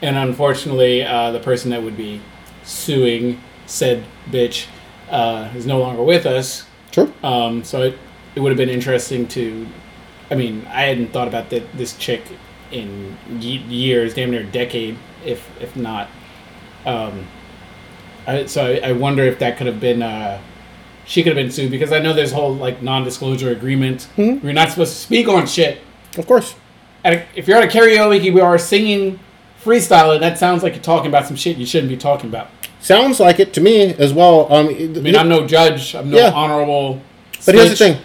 and 0.01 0.18
unfortunately, 0.18 1.03
uh, 1.03 1.31
the 1.31 1.39
person 1.39 1.72
that 1.72 1.81
would 1.81 1.95
be 1.95 2.22
suing 2.64 3.39
said 3.65 4.03
bitch 4.30 4.68
uh, 5.09 5.49
is 5.55 5.65
no 5.65 5.80
longer 5.80 6.03
with 6.03 6.26
us. 6.26 6.65
True. 6.91 7.14
Um, 7.23 7.64
so 7.64 7.84
it, 7.84 7.97
it 8.35 8.41
would 8.41 8.49
have 8.49 8.57
been 8.57 8.69
interesting 8.69 9.27
to. 9.30 9.65
I 10.29 10.35
mean, 10.35 10.65
I 10.69 10.83
hadn't 10.83 11.13
thought 11.13 11.27
about 11.27 11.49
that 11.51 11.77
this 11.77 11.95
chick 11.97 12.23
in 12.71 13.17
ye- 13.39 13.57
years, 13.69 14.13
damn 14.13 14.31
near 14.31 14.41
a 14.41 14.45
decade, 14.45 14.97
if 15.25 15.47
if 15.61 15.75
not. 15.75 16.09
Um, 16.85 17.27
I, 18.25 18.45
so 18.45 18.65
I, 18.65 18.89
I 18.89 18.91
wonder 18.91 19.23
if 19.23 19.39
that 19.39 19.57
could 19.57 19.67
have 19.67 19.79
been. 19.79 20.01
Uh, 20.01 20.39
she 21.05 21.23
could 21.23 21.37
have 21.37 21.41
been 21.45 21.51
sued 21.51 21.71
because 21.71 21.93
I 21.93 21.99
know 21.99 22.11
there's 22.11 22.33
a 22.33 22.35
whole 22.35 22.53
like 22.53 22.81
non-disclosure 22.81 23.51
agreement. 23.51 24.07
Mhm. 24.17 24.43
You're 24.43 24.51
not 24.53 24.69
supposed 24.71 24.91
to 24.93 24.99
speak 24.99 25.29
on 25.29 25.47
shit. 25.47 25.79
Of 26.17 26.27
course. 26.27 26.55
A, 27.05 27.25
if 27.35 27.47
you're 27.47 27.57
at 27.57 27.63
a 27.63 27.67
karaoke 27.77 28.33
we 28.33 28.41
are 28.41 28.57
singing 28.57 29.19
freestyling, 29.63 30.19
that 30.19 30.37
sounds 30.37 30.63
like 30.63 30.73
you're 30.73 30.83
talking 30.83 31.07
about 31.07 31.25
some 31.25 31.37
shit 31.37 31.55
you 31.57 31.65
shouldn't 31.65 31.89
be 31.89 31.95
talking 31.95 32.29
about. 32.29 32.49
Sounds 32.81 33.19
like 33.21 33.39
it 33.39 33.53
to 33.53 33.61
me 33.61 33.93
as 33.93 34.13
well. 34.13 34.51
Um, 34.53 34.67
I 34.67 34.71
mean, 34.73 35.15
I'm 35.15 35.29
no 35.29 35.47
judge. 35.47 35.95
I'm 35.95 36.09
no 36.09 36.17
Yeah. 36.17 36.31
honorable. 36.31 37.01
But 37.45 37.55
here's 37.55 37.69
the 37.69 37.75
thing. 37.77 38.01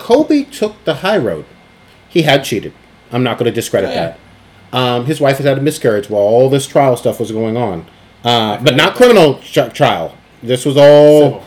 Kobe 0.00 0.44
took 0.44 0.82
the 0.84 0.94
high 0.94 1.18
road. 1.18 1.44
He 2.08 2.22
had 2.22 2.42
cheated. 2.42 2.72
I'm 3.12 3.22
not 3.22 3.38
going 3.38 3.46
to 3.46 3.54
discredit 3.54 3.90
Oh, 3.90 3.92
yeah. 3.92 4.16
that. 4.72 4.76
Um, 4.76 5.06
his 5.06 5.20
wife 5.20 5.36
has 5.38 5.46
had 5.46 5.58
a 5.58 5.60
miscarriage 5.60 6.08
while 6.10 6.22
all 6.22 6.48
this 6.48 6.66
trial 6.66 6.96
stuff 6.96 7.18
was 7.20 7.30
going 7.32 7.56
on, 7.56 7.86
uh, 8.24 8.60
but 8.62 8.76
not 8.76 8.94
criminal 8.94 9.38
ch- 9.40 9.72
trial. 9.74 10.16
This 10.42 10.64
was 10.64 10.76
all 10.76 11.44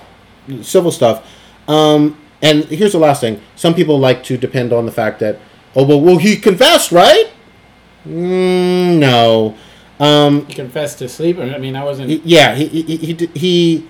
Civil. 0.47 0.63
civil 0.63 0.91
stuff. 0.91 1.25
Um, 1.67 2.17
and 2.41 2.65
here's 2.65 2.91
the 2.91 2.99
last 2.99 3.21
thing: 3.21 3.41
some 3.55 3.73
people 3.73 3.97
like 3.97 4.23
to 4.25 4.37
depend 4.37 4.73
on 4.73 4.85
the 4.85 4.91
fact 4.91 5.19
that, 5.21 5.39
oh 5.75 5.85
well, 5.85 6.01
well 6.01 6.17
he 6.17 6.35
confessed, 6.35 6.91
right? 6.91 7.27
Mm, 8.05 8.99
no. 8.99 9.55
Um, 9.99 10.45
He 10.47 10.53
confessed 10.53 10.99
to 10.99 11.07
sleeping. 11.07 11.53
I 11.53 11.57
mean, 11.57 11.75
I 11.77 11.83
wasn't. 11.85 12.25
yeah, 12.25 12.55
he 12.55 12.65
he 12.67 12.81
he, 12.97 13.13
he, 13.13 13.27
he 13.33 13.87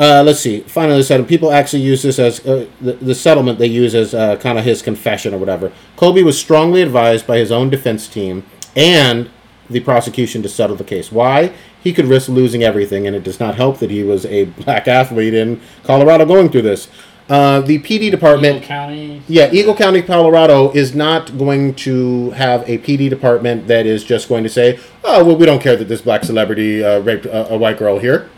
uh, 0.00 0.22
let's 0.24 0.40
see. 0.40 0.60
Finally, 0.60 1.02
said 1.02 1.28
people 1.28 1.52
actually 1.52 1.82
use 1.82 2.02
this 2.02 2.18
as 2.18 2.44
uh, 2.46 2.66
the, 2.80 2.94
the 2.94 3.14
settlement 3.14 3.58
they 3.58 3.66
use 3.66 3.94
as 3.94 4.14
uh, 4.14 4.34
kind 4.36 4.58
of 4.58 4.64
his 4.64 4.80
confession 4.80 5.34
or 5.34 5.38
whatever. 5.38 5.70
Kobe 5.96 6.22
was 6.22 6.40
strongly 6.40 6.80
advised 6.80 7.26
by 7.26 7.36
his 7.36 7.52
own 7.52 7.68
defense 7.68 8.08
team 8.08 8.42
and 8.74 9.28
the 9.68 9.80
prosecution 9.80 10.42
to 10.42 10.48
settle 10.48 10.74
the 10.74 10.84
case. 10.84 11.12
Why? 11.12 11.52
He 11.82 11.92
could 11.92 12.06
risk 12.06 12.30
losing 12.30 12.62
everything, 12.62 13.06
and 13.06 13.14
it 13.14 13.22
does 13.22 13.38
not 13.38 13.56
help 13.56 13.78
that 13.80 13.90
he 13.90 14.02
was 14.02 14.24
a 14.24 14.44
black 14.64 14.88
athlete 14.88 15.34
in 15.34 15.60
Colorado 15.84 16.24
going 16.24 16.48
through 16.48 16.62
this. 16.62 16.88
Uh, 17.28 17.60
the 17.60 17.78
PD 17.80 18.10
department. 18.10 18.56
Eagle 18.56 18.68
County. 18.68 19.22
Yeah, 19.28 19.52
Eagle 19.52 19.76
County, 19.76 20.00
Colorado 20.00 20.72
is 20.72 20.94
not 20.94 21.36
going 21.36 21.74
to 21.74 22.30
have 22.30 22.68
a 22.68 22.78
PD 22.78 23.10
department 23.10 23.68
that 23.68 23.84
is 23.84 24.02
just 24.02 24.30
going 24.30 24.44
to 24.44 24.48
say, 24.48 24.80
"Oh, 25.04 25.24
well, 25.24 25.36
we 25.36 25.44
don't 25.44 25.60
care 25.62 25.76
that 25.76 25.88
this 25.88 26.00
black 26.00 26.24
celebrity 26.24 26.82
uh, 26.82 27.00
raped 27.00 27.26
a, 27.26 27.52
a 27.52 27.58
white 27.58 27.78
girl 27.78 27.98
here." 27.98 28.30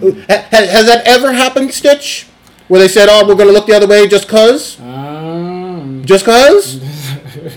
Ha- 0.00 0.46
ha- 0.50 0.66
has 0.66 0.86
that 0.86 1.02
ever 1.06 1.32
happened, 1.32 1.72
Stitch? 1.72 2.26
Where 2.68 2.80
they 2.80 2.88
said, 2.88 3.08
"Oh, 3.10 3.26
we're 3.26 3.34
going 3.36 3.46
to 3.48 3.52
look 3.52 3.66
the 3.66 3.74
other 3.76 3.86
way 3.86 4.06
just 4.08 4.28
cause, 4.28 4.78
Um, 4.80 6.02
just 6.04 6.24
cause"? 6.24 6.80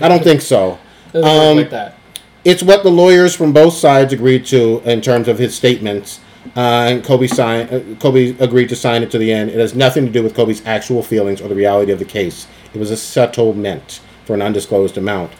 I 0.00 0.08
don't 0.08 0.22
think 0.22 0.40
so. 0.40 0.78
Um, 1.14 1.56
like 1.56 1.70
that. 1.70 1.96
It's 2.44 2.62
what 2.62 2.82
the 2.84 2.90
lawyers 2.90 3.34
from 3.34 3.52
both 3.52 3.74
sides 3.74 4.12
agreed 4.12 4.46
to 4.46 4.80
in 4.84 5.00
terms 5.00 5.28
of 5.28 5.38
his 5.38 5.54
statements. 5.54 6.20
Uh, 6.56 6.60
and 6.90 7.04
Kobe 7.04 7.26
signed. 7.26 7.70
Uh, 7.72 7.80
Kobe 8.00 8.34
agreed 8.38 8.68
to 8.70 8.76
sign 8.76 9.02
it 9.02 9.10
to 9.10 9.18
the 9.18 9.30
end. 9.32 9.50
It 9.50 9.58
has 9.58 9.74
nothing 9.74 10.06
to 10.06 10.12
do 10.12 10.22
with 10.22 10.34
Kobe's 10.34 10.64
actual 10.64 11.02
feelings 11.02 11.40
or 11.40 11.48
the 11.48 11.54
reality 11.54 11.92
of 11.92 11.98
the 11.98 12.04
case. 12.06 12.46
It 12.72 12.78
was 12.78 12.90
a 12.90 12.96
settlement 12.96 14.00
for 14.24 14.34
an 14.34 14.40
undisclosed 14.42 14.96
amount. 14.96 15.32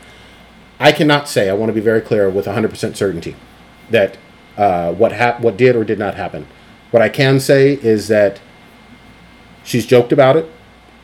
I 0.78 0.92
cannot 0.92 1.28
say. 1.28 1.48
I 1.48 1.54
want 1.54 1.70
to 1.70 1.74
be 1.74 1.80
very 1.80 2.00
clear 2.00 2.28
with 2.28 2.46
100% 2.46 2.96
certainty 2.96 3.34
that 3.90 4.18
uh, 4.58 4.92
what 4.92 5.12
hap- 5.12 5.40
what 5.40 5.56
did 5.56 5.74
or 5.76 5.84
did 5.84 5.98
not 5.98 6.16
happen. 6.16 6.46
What 6.90 7.02
I 7.02 7.08
can 7.08 7.40
say 7.40 7.74
is 7.74 8.08
that 8.08 8.40
she's 9.64 9.86
joked 9.86 10.12
about 10.12 10.36
it. 10.36 10.50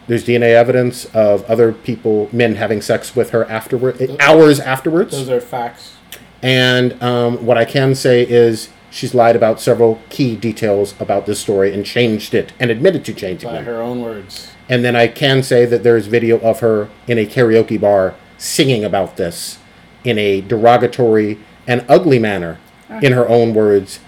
There's 0.07 0.25
DNA 0.25 0.51
evidence 0.55 1.05
of 1.07 1.45
other 1.45 1.73
people, 1.73 2.29
men 2.33 2.57
having 2.57 2.81
sex 2.81 3.17
with 3.17 3.31
her 3.31 3.45
afterward, 3.47 4.17
hours 4.21 4.61
afterwards. 4.61 5.13
Those 5.13 5.29
are 5.29 5.41
facts. 5.41 5.97
And 6.43 7.03
um, 7.03 7.45
what 7.45 7.59
I 7.59 7.65
can 7.65 7.95
say 7.95 8.23
is 8.27 8.69
she's 8.91 9.15
lied 9.15 9.35
about 9.35 9.61
several 9.61 10.01
key 10.11 10.37
details 10.37 10.95
about 11.01 11.27
this 11.27 11.41
story 11.41 11.73
and 11.75 11.85
changed 11.85 12.35
it 12.35 12.53
and 12.61 12.71
admitted 12.71 13.05
to 13.07 13.15
changing 13.15 13.51
it. 13.51 13.53
By 13.53 13.59
them. 13.59 13.65
her 13.67 13.83
own 13.83 14.03
words. 14.03 14.53
And 14.69 14.85
then 14.85 14.95
I 14.97 15.09
can 15.09 15.43
say 15.43 15.65
that 15.67 15.83
there's 15.83 16.07
video 16.07 16.39
of 16.41 16.61
her 16.61 16.89
in 17.07 17.19
a 17.19 17.27
karaoke 17.27 17.81
bar 17.81 18.15
singing 18.39 18.85
about 18.85 19.17
this 19.17 19.59
in 20.05 20.19
a 20.19 20.41
derogatory 20.41 21.39
and 21.67 21.85
ugly 21.89 22.19
manner, 22.19 22.59
in 23.03 23.13
her 23.13 23.29
own 23.29 23.55
words. 23.55 23.99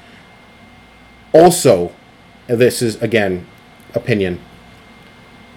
Also, 1.32 1.92
this 2.46 2.82
is 2.82 3.00
again 3.02 3.46
opinion. 3.94 4.40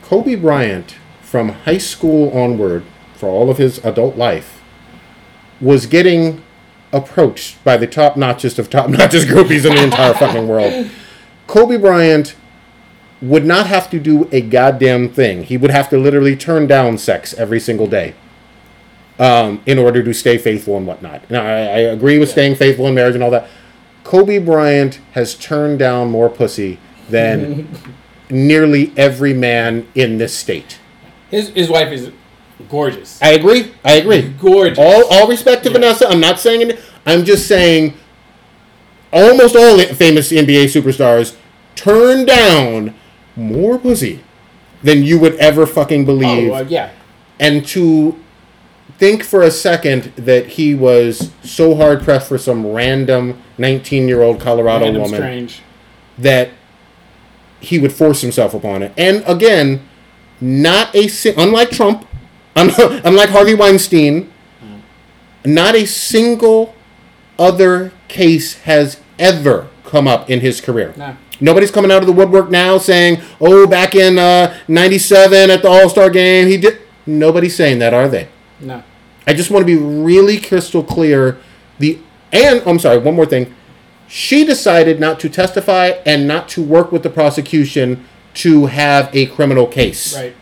Kobe 0.04 0.36
Bryant, 0.36 0.96
from 1.22 1.50
high 1.50 1.78
school 1.78 2.30
onward, 2.38 2.84
for 3.14 3.30
all 3.30 3.50
of 3.50 3.58
his 3.58 3.78
adult 3.86 4.18
life, 4.18 4.62
was 5.62 5.86
getting 5.86 6.44
approached 6.92 7.64
by 7.64 7.78
the 7.78 7.88
top 7.88 8.16
notchest 8.16 8.60
of 8.60 8.70
top 8.70 8.88
notchest 8.90 9.26
groupies 9.26 9.66
in 9.66 9.76
the 9.76 9.84
entire 9.84 10.14
fucking 10.14 10.48
world. 10.48 10.90
Kobe 11.48 11.78
Bryant 11.78 12.36
would 13.22 13.46
not 13.46 13.68
have 13.68 13.90
to 13.92 14.00
do 14.00 14.28
a 14.32 14.42
goddamn 14.42 15.10
thing. 15.10 15.44
He 15.44 15.56
would 15.56 15.72
have 15.72 15.90
to 15.90 15.98
literally 15.98 16.36
turn 16.36 16.68
down 16.68 16.98
sex 16.98 17.34
every 17.36 17.60
single 17.60 17.88
day 17.88 18.16
um, 19.20 19.62
in 19.66 19.78
order 19.78 20.02
to 20.02 20.14
stay 20.14 20.38
faithful 20.38 20.76
and 20.76 20.88
whatnot. 20.88 21.30
Now, 21.30 21.46
I, 21.46 21.60
I 21.60 21.80
agree 21.80 22.18
with 22.18 22.30
staying 22.30 22.56
faithful 22.56 22.88
in 22.88 22.96
marriage 22.96 23.14
and 23.14 23.24
all 23.24 23.32
that. 23.32 23.48
Kobe 24.12 24.40
Bryant 24.40 25.00
has 25.14 25.36
turned 25.36 25.80
down 25.80 26.12
more 26.12 26.28
pussy 26.30 26.80
than 27.10 27.66
nearly 28.30 28.92
every 28.98 29.34
man 29.34 29.88
in 29.96 30.18
this 30.18 30.38
state. 30.38 30.80
His 31.30 31.48
his 31.52 31.70
wife 31.70 31.94
is 31.94 32.12
gorgeous. 32.68 33.22
I 33.22 33.30
agree. 33.30 33.72
I 33.86 33.94
agree. 33.94 34.24
Gorgeous. 34.38 34.78
All, 34.78 35.06
all 35.10 35.30
respect 35.30 35.64
to 35.64 35.70
Yeah. 35.70 35.76
Vanessa. 35.76 36.10
I'm 36.10 36.20
not 36.20 36.42
saying 36.42 36.72
it. 36.72 36.82
I'm 37.06 37.24
just 37.24 37.48
saying 37.48 37.94
almost 39.14 39.56
all 39.56 39.80
famous 39.96 40.30
NBA 40.30 40.66
superstars 40.66 41.38
turn 41.76 42.26
down 42.26 42.94
more 43.38 43.80
pussy 43.80 44.22
than 44.84 45.04
you 45.04 45.20
would 45.20 45.36
ever 45.36 45.66
fucking 45.66 46.04
believe. 46.04 46.52
Oh, 46.52 46.56
uh, 46.56 46.66
yeah. 46.68 46.92
and 47.40 47.66
to 47.68 48.20
think 49.02 49.24
for 49.24 49.42
a 49.42 49.50
second 49.50 50.04
that 50.16 50.46
he 50.46 50.76
was 50.76 51.32
so 51.42 51.74
hard 51.74 52.04
pressed 52.04 52.30
for 52.30 52.38
some 52.38 52.68
random 52.68 53.42
19 53.58 54.08
year 54.08 54.22
old 54.22 54.40
Colorado 54.40 54.86
Random 54.86 55.02
woman 55.02 55.18
strange. 55.18 55.62
that 56.20 56.52
he 57.60 57.80
would 57.80 57.92
force 57.92 58.22
himself 58.22 58.54
upon 58.54 58.84
it. 58.84 58.94
And 58.96 59.24
again, 59.26 59.82
not 60.40 60.96
a 60.96 61.10
unlike 61.36 61.72
Trump, 61.72 62.08
unlike 62.56 63.30
Harvey 63.30 63.56
Weinstein, 63.56 64.32
not 65.44 65.74
a 65.74 65.88
single 65.88 66.76
other 67.40 67.92
case 68.08 68.54
has 68.70 69.00
ever 69.18 69.68
come 69.84 70.08
up 70.08 70.30
in 70.30 70.42
his 70.42 70.62
career. 70.62 70.94
No. 70.96 71.18
Nobody's 71.40 71.72
coming 71.72 71.92
out 71.92 72.04
of 72.04 72.06
the 72.06 72.14
woodwork 72.14 72.52
now 72.52 72.78
saying, 72.78 73.20
"Oh, 73.40 73.66
back 73.66 73.96
in 73.96 74.20
uh, 74.20 74.56
'97 74.68 75.50
at 75.50 75.64
the 75.64 75.70
All 75.70 75.90
Star 75.90 76.12
game, 76.12 76.48
he 76.48 76.58
did." 76.58 76.78
Nobody's 77.08 77.56
saying 77.56 77.80
that, 77.80 77.96
are 77.96 78.08
they? 78.08 78.28
No. 78.60 78.84
I 79.28 79.34
just 79.34 79.52
want 79.52 79.66
to 79.66 79.66
be 79.66 79.78
really 79.78 80.40
crystal 80.40 80.84
clear. 80.84 81.40
The 81.80 82.00
and 82.32 82.62
I'm 82.66 82.80
sorry, 82.80 82.98
one 82.98 83.16
more 83.16 83.26
thing. 83.26 83.54
She 84.08 84.44
decided 84.44 85.00
not 85.00 85.20
to 85.22 85.30
testify 85.30 85.94
and 86.06 86.28
not 86.28 86.50
to 86.50 86.62
work 86.62 86.92
with 86.92 87.04
the 87.04 87.10
prosecution 87.10 88.06
to 88.36 88.66
have 88.66 89.14
a 89.16 89.28
criminal 89.28 89.68
case. 89.68 90.16
Right. 90.16 90.36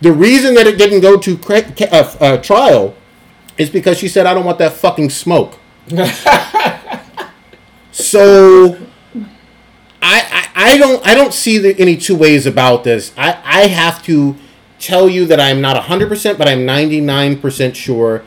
The 0.00 0.12
reason 0.12 0.54
that 0.54 0.66
it 0.66 0.78
didn't 0.78 1.00
go 1.00 1.18
to 1.18 1.36
cra- 1.36 1.74
uh, 1.92 2.16
uh, 2.20 2.36
trial 2.38 2.94
is 3.58 3.68
because 3.70 3.98
she 3.98 4.08
said, 4.08 4.26
"I 4.26 4.34
don't 4.34 4.44
want 4.44 4.58
that 4.58 4.72
fucking 4.72 5.10
smoke." 5.10 5.58
so, 7.90 8.78
I, 10.00 10.22
I 10.30 10.48
I 10.54 10.78
don't 10.78 11.06
I 11.06 11.14
don't 11.14 11.34
see 11.34 11.58
the, 11.58 11.78
any 11.78 11.96
two 11.96 12.16
ways 12.16 12.46
about 12.46 12.84
this. 12.84 13.12
I 13.16 13.38
I 13.44 13.66
have 13.66 14.02
to 14.04 14.36
tell 14.80 15.08
you 15.08 15.24
that 15.26 15.38
I'm 15.38 15.60
not 15.60 15.76
hundred 15.84 16.08
percent, 16.08 16.38
but 16.38 16.48
I'm 16.48 16.64
ninety 16.66 17.00
nine 17.00 17.38
percent 17.40 17.76
sure 17.76 18.24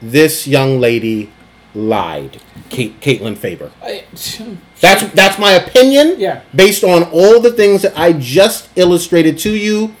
this 0.00 0.46
young 0.46 0.80
lady 0.80 1.30
lied, 1.74 2.40
Kate, 2.70 2.98
Katelyn 3.00 3.36
Faber. 3.36 3.70
I- 3.82 4.04
That's 4.80 5.10
that's 5.14 5.38
my 5.38 5.52
opinion. 5.52 6.16
Yeah. 6.18 6.42
Based 6.54 6.84
on 6.84 7.04
all 7.04 7.40
the 7.40 7.50
things 7.50 7.80
that 7.80 7.98
I 7.98 8.12
just 8.12 8.68
illustrated 8.76 9.38
to 9.38 9.50
you, 9.50 9.94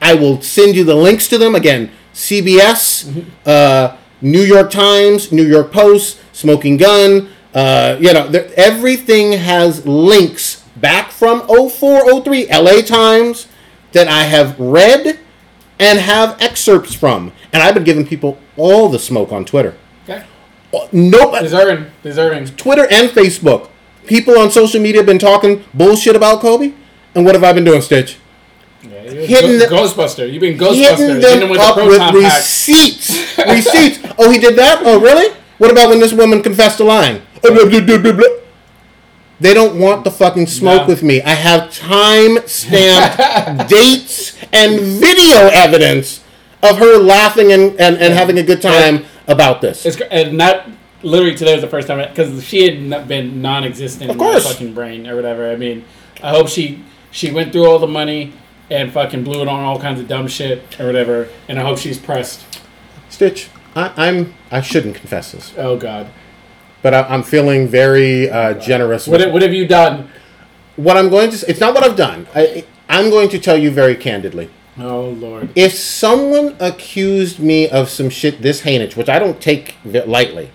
I 0.00 0.14
will 0.14 0.40
send 0.40 0.76
you 0.76 0.84
the 0.84 0.94
links 0.94 1.26
to 1.28 1.38
them 1.38 1.56
again. 1.56 1.90
CBS, 2.14 3.26
uh, 3.44 3.96
New 4.20 4.42
York 4.42 4.70
Times, 4.70 5.32
New 5.32 5.42
York 5.44 5.72
Post, 5.72 6.20
Smoking 6.32 6.76
Gun. 6.76 7.30
Uh, 7.52 7.96
you 8.00 8.12
know, 8.12 8.28
everything 8.56 9.32
has 9.32 9.84
links 9.86 10.62
back 10.76 11.10
from 11.10 11.40
04, 11.48 12.22
03, 12.22 12.46
LA 12.48 12.80
Times 12.82 13.48
that 13.90 14.06
I 14.06 14.22
have 14.22 14.58
read 14.58 15.18
and 15.78 15.98
have 15.98 16.40
excerpts 16.40 16.94
from. 16.94 17.32
And 17.52 17.62
I've 17.62 17.74
been 17.74 17.84
giving 17.84 18.06
people 18.06 18.38
all 18.56 18.88
the 18.88 18.98
smoke 18.98 19.32
on 19.32 19.44
Twitter. 19.44 19.76
Okay. 20.04 20.24
Uh, 20.74 20.86
Nobody, 20.92 21.44
Deserving. 21.44 21.90
Deserving. 22.02 22.46
Twitter 22.56 22.86
and 22.90 23.08
Facebook. 23.10 23.68
People 24.06 24.38
on 24.38 24.50
social 24.50 24.80
media 24.80 25.00
have 25.00 25.06
been 25.06 25.18
talking 25.18 25.64
bullshit 25.74 26.16
about 26.16 26.40
Kobe. 26.40 26.72
And 27.14 27.24
what 27.24 27.34
have 27.34 27.44
I 27.44 27.52
been 27.52 27.64
doing, 27.64 27.82
Stitch? 27.82 28.16
Yeah, 28.82 29.02
you're 29.02 29.26
Hitting 29.26 29.50
Go- 29.50 29.58
the- 29.58 29.66
Ghostbuster. 29.66 30.32
You've 30.32 30.40
been 30.40 30.58
Ghostbuster. 30.58 31.20
Hitting 31.20 31.40
them 31.40 31.50
with 31.50 31.60
up 31.60 31.76
the 31.76 31.84
with 31.86 32.00
receipts. 32.14 33.36
receipts. 33.38 33.98
Oh, 34.18 34.30
he 34.30 34.38
did 34.38 34.56
that? 34.56 34.82
Oh, 34.84 34.98
really? 35.00 35.34
What 35.58 35.70
about 35.70 35.90
when 35.90 36.00
this 36.00 36.12
woman 36.12 36.42
confessed 36.42 36.78
to 36.78 36.84
lying? 36.84 37.22
Oh, 37.44 37.68
blah, 37.68 37.98
blah, 37.98 38.12
blah. 38.12 38.24
They 39.42 39.54
don't 39.54 39.78
want 39.80 40.04
the 40.04 40.10
fucking 40.12 40.46
smoke 40.46 40.82
No. 40.82 40.86
with 40.86 41.02
me. 41.02 41.20
I 41.20 41.30
have 41.34 41.74
time 41.74 42.38
stamped 42.46 43.68
dates 43.68 44.36
and 44.52 44.78
video 44.80 45.48
evidence 45.52 46.22
of 46.62 46.78
her 46.78 46.96
laughing 46.98 47.50
and, 47.50 47.78
and, 47.80 47.96
and 47.96 48.14
having 48.14 48.38
a 48.38 48.42
good 48.44 48.62
time 48.62 49.04
about 49.26 49.60
this. 49.60 49.84
It's 49.84 50.00
and 50.00 50.38
not 50.38 50.68
literally 51.02 51.34
today 51.34 51.54
was 51.54 51.62
the 51.62 51.68
first 51.68 51.88
time 51.88 52.08
because 52.08 52.44
she 52.44 52.62
had 52.90 53.08
been 53.08 53.42
non-existent 53.42 54.10
Of 54.10 54.14
in 54.16 54.18
my 54.18 54.24
course. 54.30 54.46
fucking 54.52 54.74
brain 54.74 55.08
or 55.08 55.16
whatever. 55.16 55.50
I 55.50 55.56
mean, 55.56 55.84
I 56.22 56.30
hope 56.30 56.48
she 56.48 56.84
she 57.10 57.32
went 57.32 57.50
through 57.52 57.66
all 57.66 57.80
the 57.80 57.88
money 57.88 58.34
and 58.70 58.92
fucking 58.92 59.24
blew 59.24 59.42
it 59.42 59.48
on 59.48 59.60
all 59.64 59.80
kinds 59.80 59.98
of 60.00 60.06
dumb 60.06 60.28
shit 60.28 60.78
or 60.80 60.86
whatever, 60.86 61.28
and 61.48 61.58
I 61.58 61.62
hope 61.62 61.78
she's 61.78 61.98
pressed. 61.98 62.44
Stitch, 63.08 63.48
I, 63.74 63.92
I'm 63.96 64.34
I 64.52 64.60
shouldn't 64.60 64.94
confess 64.94 65.32
this, 65.32 65.52
Oh 65.58 65.76
God, 65.76 66.06
but 66.82 66.92
I, 66.94 67.02
I'm 67.02 67.22
feeling 67.22 67.68
very 67.68 68.30
uh, 68.30 68.54
generous. 68.54 69.06
what 69.06 69.20
with- 69.20 69.32
what 69.32 69.42
have 69.42 69.52
you 69.52 69.66
done? 69.66 70.08
what 70.76 70.96
I'm 70.96 71.10
going 71.10 71.30
to 71.30 71.36
say, 71.36 71.46
it's 71.48 71.60
not 71.60 71.74
what 71.74 71.84
I've 71.84 71.96
done. 71.96 72.26
I, 72.34 72.64
I'm 72.88 73.10
going 73.10 73.28
to 73.30 73.38
tell 73.38 73.56
you 73.58 73.70
very 73.70 73.94
candidly. 73.94 74.48
Oh 74.78 75.10
Lord, 75.10 75.50
If 75.54 75.74
someone 75.74 76.56
accused 76.58 77.38
me 77.38 77.68
of 77.68 77.90
some 77.90 78.08
shit 78.08 78.40
this 78.40 78.62
heinous, 78.62 78.96
which 78.96 79.08
I 79.10 79.18
don't 79.18 79.38
take 79.40 79.76
lightly, 79.84 80.50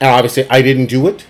and 0.00 0.10
obviously 0.10 0.48
I 0.50 0.60
didn't 0.60 0.86
do 0.86 1.06
it, 1.06 1.26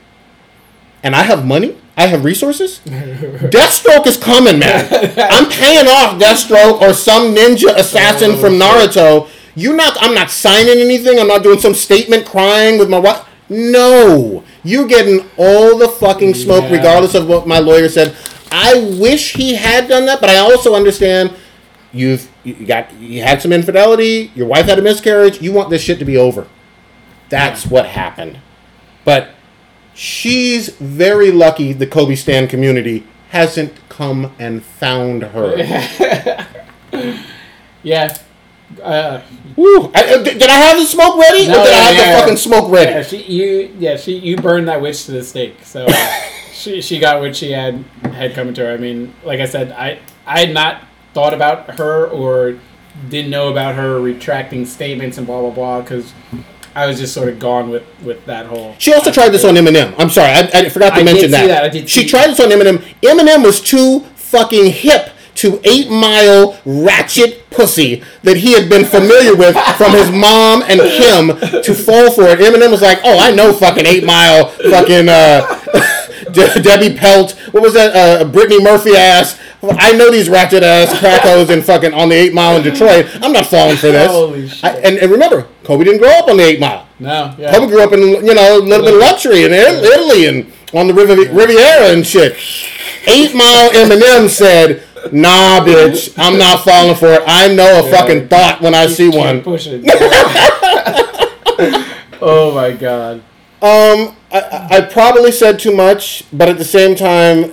and 1.03 1.15
I 1.15 1.23
have 1.23 1.45
money, 1.47 1.77
I 1.99 2.07
have 2.07 2.25
resources, 2.25 2.81
Deathstroke 2.87 4.07
is 4.07 4.17
coming, 4.17 4.59
man. 4.59 4.89
I'm 5.19 5.51
paying 5.51 5.87
off 5.87 6.19
Deathstroke 6.19 6.81
or 6.81 6.95
some 6.95 7.35
ninja 7.35 7.77
assassin 7.77 8.39
from 8.39 8.55
Naruto. 8.55 9.29
You 9.55 9.75
not? 9.77 9.99
I'm 10.01 10.15
not 10.15 10.31
signing 10.31 10.79
anything. 10.79 11.19
I'm 11.19 11.27
not 11.29 11.43
doing 11.43 11.59
some 11.59 11.75
statement 11.75 12.25
crying 12.25 12.79
with 12.79 12.89
my 12.89 12.99
wife. 12.99 13.28
No, 13.49 14.45
you're 14.63 14.87
getting 14.87 15.25
all 15.37 15.79
the 15.79 15.89
fucking 15.89 16.35
smoke, 16.35 16.65
Yeah. 16.65 16.77
regardless 16.77 17.15
of 17.15 17.27
what 17.29 17.47
my 17.47 17.59
lawyer 17.59 17.89
said. 17.89 18.15
I 18.53 18.75
wish 18.99 19.35
he 19.35 19.55
had 19.55 19.89
done 19.89 20.07
that, 20.07 20.21
but 20.21 20.31
I 20.31 20.37
also 20.37 20.75
understand 20.75 21.33
you've 21.93 22.29
you 22.45 22.55
got 22.67 22.93
you 23.01 23.23
had 23.23 23.41
some 23.43 23.53
infidelity. 23.53 24.31
Your 24.35 24.47
wife 24.47 24.67
had 24.67 24.79
a 24.79 24.83
miscarriage. 24.83 25.41
You 25.41 25.53
want 25.53 25.71
this 25.71 25.83
shit 25.83 25.99
to 25.99 26.05
be 26.05 26.17
over. 26.17 26.47
That's 27.31 27.67
what 27.67 27.87
happened. 27.87 28.39
But 29.05 29.31
she's 29.95 30.69
very 30.71 31.31
lucky 31.31 31.73
the 31.73 31.87
Kobe 31.87 32.15
Stan 32.15 32.49
community 32.49 33.05
hasn't 33.31 33.73
come 33.89 34.33
and 34.39 34.63
found 34.63 35.23
her. 35.23 35.57
yeah. 37.83 38.17
Uh, 38.83 39.23
Woo. 39.57 39.91
I, 39.95 40.15
uh, 40.15 40.23
did, 40.23 40.43
I 40.43 40.53
have 40.53 40.79
the 40.79 40.85
smoke 40.85 41.19
ready? 41.19 41.49
No, 41.49 41.61
or 41.61 41.65
did 41.65 41.73
I 41.73 41.77
yeah, 41.77 41.83
have 41.83 41.97
yeah. 41.97 42.13
the 42.13 42.21
fucking 42.21 42.37
smoke 42.37 42.71
ready? 42.71 42.91
yeah, 42.91 43.03
she 43.03 43.23
you 43.23 43.75
yeah 43.79 43.97
she 43.97 44.19
you 44.19 44.37
burned 44.37 44.69
that 44.69 44.81
witch 44.81 45.07
to 45.07 45.13
the 45.13 45.25
stake. 45.25 45.65
So 45.65 45.87
uh, 45.89 45.93
she 46.53 46.81
she 46.81 46.99
got 46.99 47.21
what 47.21 47.35
she 47.35 47.51
had 47.53 47.77
had 48.13 48.35
coming 48.35 48.55
to 48.55 48.67
her. 48.67 48.73
I 48.73 48.77
mean, 48.77 49.15
like 49.25 49.41
I 49.41 49.47
said, 49.47 49.73
I 49.73 50.01
I 50.27 50.41
had 50.41 50.53
not 50.53 50.83
thought 51.15 51.35
about 51.35 51.79
her 51.79 52.07
or 52.07 52.59
didn't 53.09 53.31
know 53.31 53.49
about 53.49 53.75
her 53.75 54.01
retracting 54.01 54.67
statements 54.67 55.19
and 55.19 55.27
blah 55.27 55.41
blah 55.41 55.51
blah 55.51 55.81
because 55.81 56.13
I 56.75 56.87
was 56.87 56.99
just 56.99 57.15
sort 57.15 57.29
of 57.29 57.39
gone 57.39 57.71
with 57.71 57.85
with 58.05 58.25
that 58.27 58.47
whole. 58.47 58.77
She 58.79 58.93
also 58.93 59.11
tried 59.11 59.31
this 59.31 59.45
on 59.45 59.55
Eminem. 59.55 59.95
I'm 59.99 60.11
sorry, 60.11 60.31
I, 60.31 60.51
I 60.55 60.69
forgot 60.69 60.91
to 60.95 61.01
I 61.01 61.03
mention 61.03 61.27
see 61.27 61.31
that. 61.33 61.47
that, 61.47 61.65
I 61.65 61.69
did 61.69 61.89
she 61.89 62.07
tried 62.07 62.29
this 62.29 62.41
on 62.41 62.51
Eminem. 62.51 62.79
Eminem 63.03 63.45
was 63.45 63.61
too 63.61 64.01
fucking 64.15 64.73
hip 64.73 65.11
to 65.37 65.61
Eight 65.65 65.91
Mile 65.91 66.59
ratchet 66.65 67.38
pussy 67.51 68.03
that 68.23 68.37
he 68.37 68.53
had 68.53 68.69
been 68.69 68.85
familiar 68.85 69.35
with 69.35 69.57
from 69.77 69.93
his 69.93 70.11
mom 70.11 70.63
and 70.63 70.81
Kim 70.81 71.29
to 71.63 71.75
fall 71.75 72.11
for 72.13 72.25
it. 72.25 72.39
Eminem 72.41 72.71
was 72.71 72.83
like, 72.83 72.99
"Oh, 73.05 73.19
I 73.19 73.31
know 73.31 73.53
fucking 73.53 73.87
Eight 73.87 74.05
Mile, 74.05 74.49
fucking 74.49 75.09
uh, 75.09 75.47
De- 76.33 76.63
Debbie 76.63 76.97
Pelt. 76.97 77.33
What 77.53 77.63
was 77.63 77.75
that? 77.75 77.95
Uh, 77.95 78.25
Brittany 78.25 78.63
Murphy 78.63 78.97
ass." 78.97 79.39
I 79.63 79.91
know 79.93 80.09
these 80.11 80.29
ratchet 80.29 80.63
ass 80.63 80.93
crackos 81.01 81.51
in 81.51 81.63
fucking 81.63 81.93
on 81.93 82.09
the 82.11 82.15
Eight 82.15 82.33
Mile 82.33 82.59
in 82.59 82.63
Detroit. 82.63 83.07
I'm 83.21 83.33
not 83.33 83.47
falling 83.47 83.77
for 83.77 83.91
this. 83.91 84.63
I, 84.63 84.71
and, 84.77 84.99
and 84.99 85.11
remember, 85.11 85.49
Kobe 85.65 85.83
didn't 85.83 85.99
grow 86.01 86.11
up 86.11 86.29
on 86.29 86.37
the 86.37 86.45
Eight 86.45 86.61
Mile. 86.61 86.87
No, 87.01 87.35
yeah. 87.37 87.53
Kobe 87.53 87.67
grew 87.67 87.83
up 87.83 87.93
in 87.93 88.01
you 88.25 88.35
know 88.35 88.59
a 88.59 88.61
little 88.61 88.85
bit 88.85 88.95
of 88.95 89.01
luxury 89.01 89.43
in 89.45 89.53
Italy 89.53 90.27
and 90.27 90.53
on 90.75 90.87
the 90.87 90.95
Riviera 90.95 91.93
and 91.93 92.07
shit. 92.07 92.37
Eight 93.09 93.35
Mile 93.35 93.71
Eminem 93.71 94.29
said, 94.29 94.83
"Nah, 95.13 95.61
bitch, 95.67 96.15
I'm 96.19 96.39
not 96.39 96.65
falling 96.65 96.95
for 96.97 97.07
it. 97.09 97.23
I 97.27 97.49
know 97.53 97.87
a 97.87 97.91
fucking 97.91 98.29
thought 98.29 98.61
when 98.61 98.75
I 98.75 98.87
see 98.87 99.09
one." 99.09 99.43
pushing. 99.43 99.85
oh 102.21 102.53
my 102.55 102.73
god. 102.73 103.17
Um, 103.61 104.17
I, 104.31 104.69
I 104.71 104.81
probably 104.83 105.33
said 105.33 105.59
too 105.59 105.75
much, 105.75 106.25
but 106.33 106.49
at 106.49 106.59
the 106.59 106.65
same 106.65 106.95
time, 106.95 107.53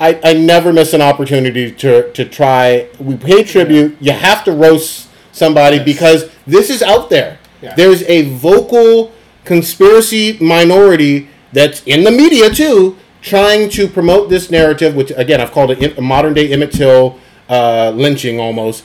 I, 0.00 0.18
I 0.24 0.32
never 0.32 0.72
miss 0.72 0.92
an 0.94 1.02
opportunity 1.02 1.70
to 1.72 2.10
to 2.12 2.24
try. 2.24 2.88
We 2.98 3.16
pay 3.16 3.44
tribute. 3.44 3.96
You 4.00 4.12
have 4.12 4.44
to 4.44 4.52
roast 4.52 5.08
somebody 5.32 5.76
Yes. 5.76 5.84
because 5.84 6.30
this 6.46 6.70
is 6.70 6.82
out 6.82 7.10
there. 7.10 7.38
Yeah. 7.62 7.74
There's 7.74 8.02
a 8.04 8.22
vocal 8.34 9.12
conspiracy 9.44 10.36
minority 10.40 11.28
that's 11.52 11.82
in 11.84 12.04
the 12.04 12.10
media 12.10 12.50
too, 12.50 12.96
trying 13.20 13.68
to 13.70 13.88
promote 13.88 14.28
this 14.30 14.50
narrative, 14.50 14.94
which 14.94 15.12
again 15.16 15.40
I've 15.40 15.52
called 15.52 15.70
it 15.70 15.98
a 15.98 16.00
modern 16.00 16.34
day 16.34 16.52
Emmett 16.52 16.72
Till 16.72 17.18
uh, 17.48 17.92
lynching 17.94 18.38
almost 18.40 18.84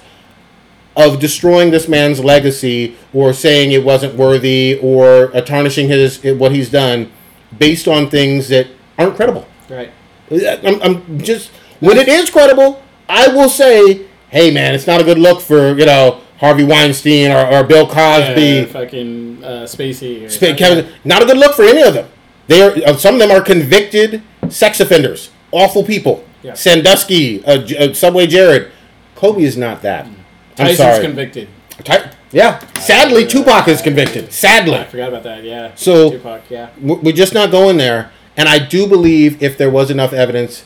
of 0.95 1.19
destroying 1.19 1.71
this 1.71 1.87
man's 1.87 2.23
legacy 2.23 2.95
or 3.13 3.33
saying 3.33 3.71
it 3.71 3.83
wasn't 3.83 4.15
worthy 4.15 4.79
or 4.81 5.35
uh, 5.35 5.41
tarnishing 5.41 5.87
his 5.87 6.23
what 6.23 6.51
he's 6.51 6.69
done 6.69 7.11
based 7.57 7.87
on 7.87 8.09
things 8.09 8.49
that 8.49 8.67
aren't 8.97 9.15
credible. 9.15 9.47
Right. 9.69 9.91
I'm, 10.31 10.81
I'm 10.81 11.19
just 11.19 11.49
when 11.79 11.97
it 11.97 12.07
is 12.07 12.29
credible, 12.29 12.81
I 13.09 13.27
will 13.27 13.49
say, 13.49 14.07
hey 14.29 14.51
man, 14.51 14.73
it's 14.73 14.87
not 14.87 15.01
a 15.01 15.03
good 15.03 15.17
look 15.19 15.41
for 15.41 15.77
you 15.77 15.85
know 15.85 16.21
Harvey 16.37 16.63
Weinstein 16.63 17.31
or, 17.31 17.45
or 17.47 17.63
Bill 17.63 17.87
Cosby. 17.87 18.41
Yeah, 18.41 18.65
fucking 18.65 19.43
uh, 19.43 19.47
Spacey. 19.63 20.29
Sp- 20.29 20.57
Kevin, 20.57 20.91
not 21.03 21.21
a 21.21 21.25
good 21.25 21.37
look 21.37 21.55
for 21.55 21.63
any 21.63 21.81
of 21.81 21.93
them. 21.93 22.09
They 22.47 22.61
are 22.61 22.71
uh, 22.85 22.97
some 22.97 23.15
of 23.15 23.19
them 23.19 23.31
are 23.31 23.41
convicted 23.41 24.21
sex 24.49 24.79
offenders, 24.79 25.29
awful 25.51 25.83
people. 25.83 26.25
Yeah. 26.41 26.53
Sandusky, 26.55 27.43
uh, 27.45 27.61
uh, 27.79 27.93
Subway 27.93 28.27
Jared, 28.27 28.71
Kobe 29.15 29.43
is 29.43 29.55
not 29.57 29.81
that. 29.83 30.05
I'm 30.05 30.15
Tyson's 30.55 30.77
sorry. 30.77 31.01
convicted. 31.05 31.47
Ty- 31.83 32.11
yeah, 32.31 32.59
sadly, 32.79 33.25
Tupac 33.25 33.67
is 33.67 33.81
convicted. 33.81 34.31
Sadly, 34.33 34.75
I 34.75 34.83
forgot 34.85 35.09
about 35.09 35.23
that. 35.23 35.43
Yeah. 35.43 35.71
So- 35.75 36.11
Tupac. 36.11 36.41
Yeah. 36.49 36.69
We're 36.81 37.13
just 37.13 37.33
not 37.33 37.49
going 37.51 37.77
there. 37.77 38.11
And 38.35 38.49
I 38.49 38.59
do 38.59 38.87
believe 38.87 39.41
if 39.41 39.57
there 39.57 39.69
was 39.69 39.89
enough 39.91 40.11
evidence, 40.11 40.65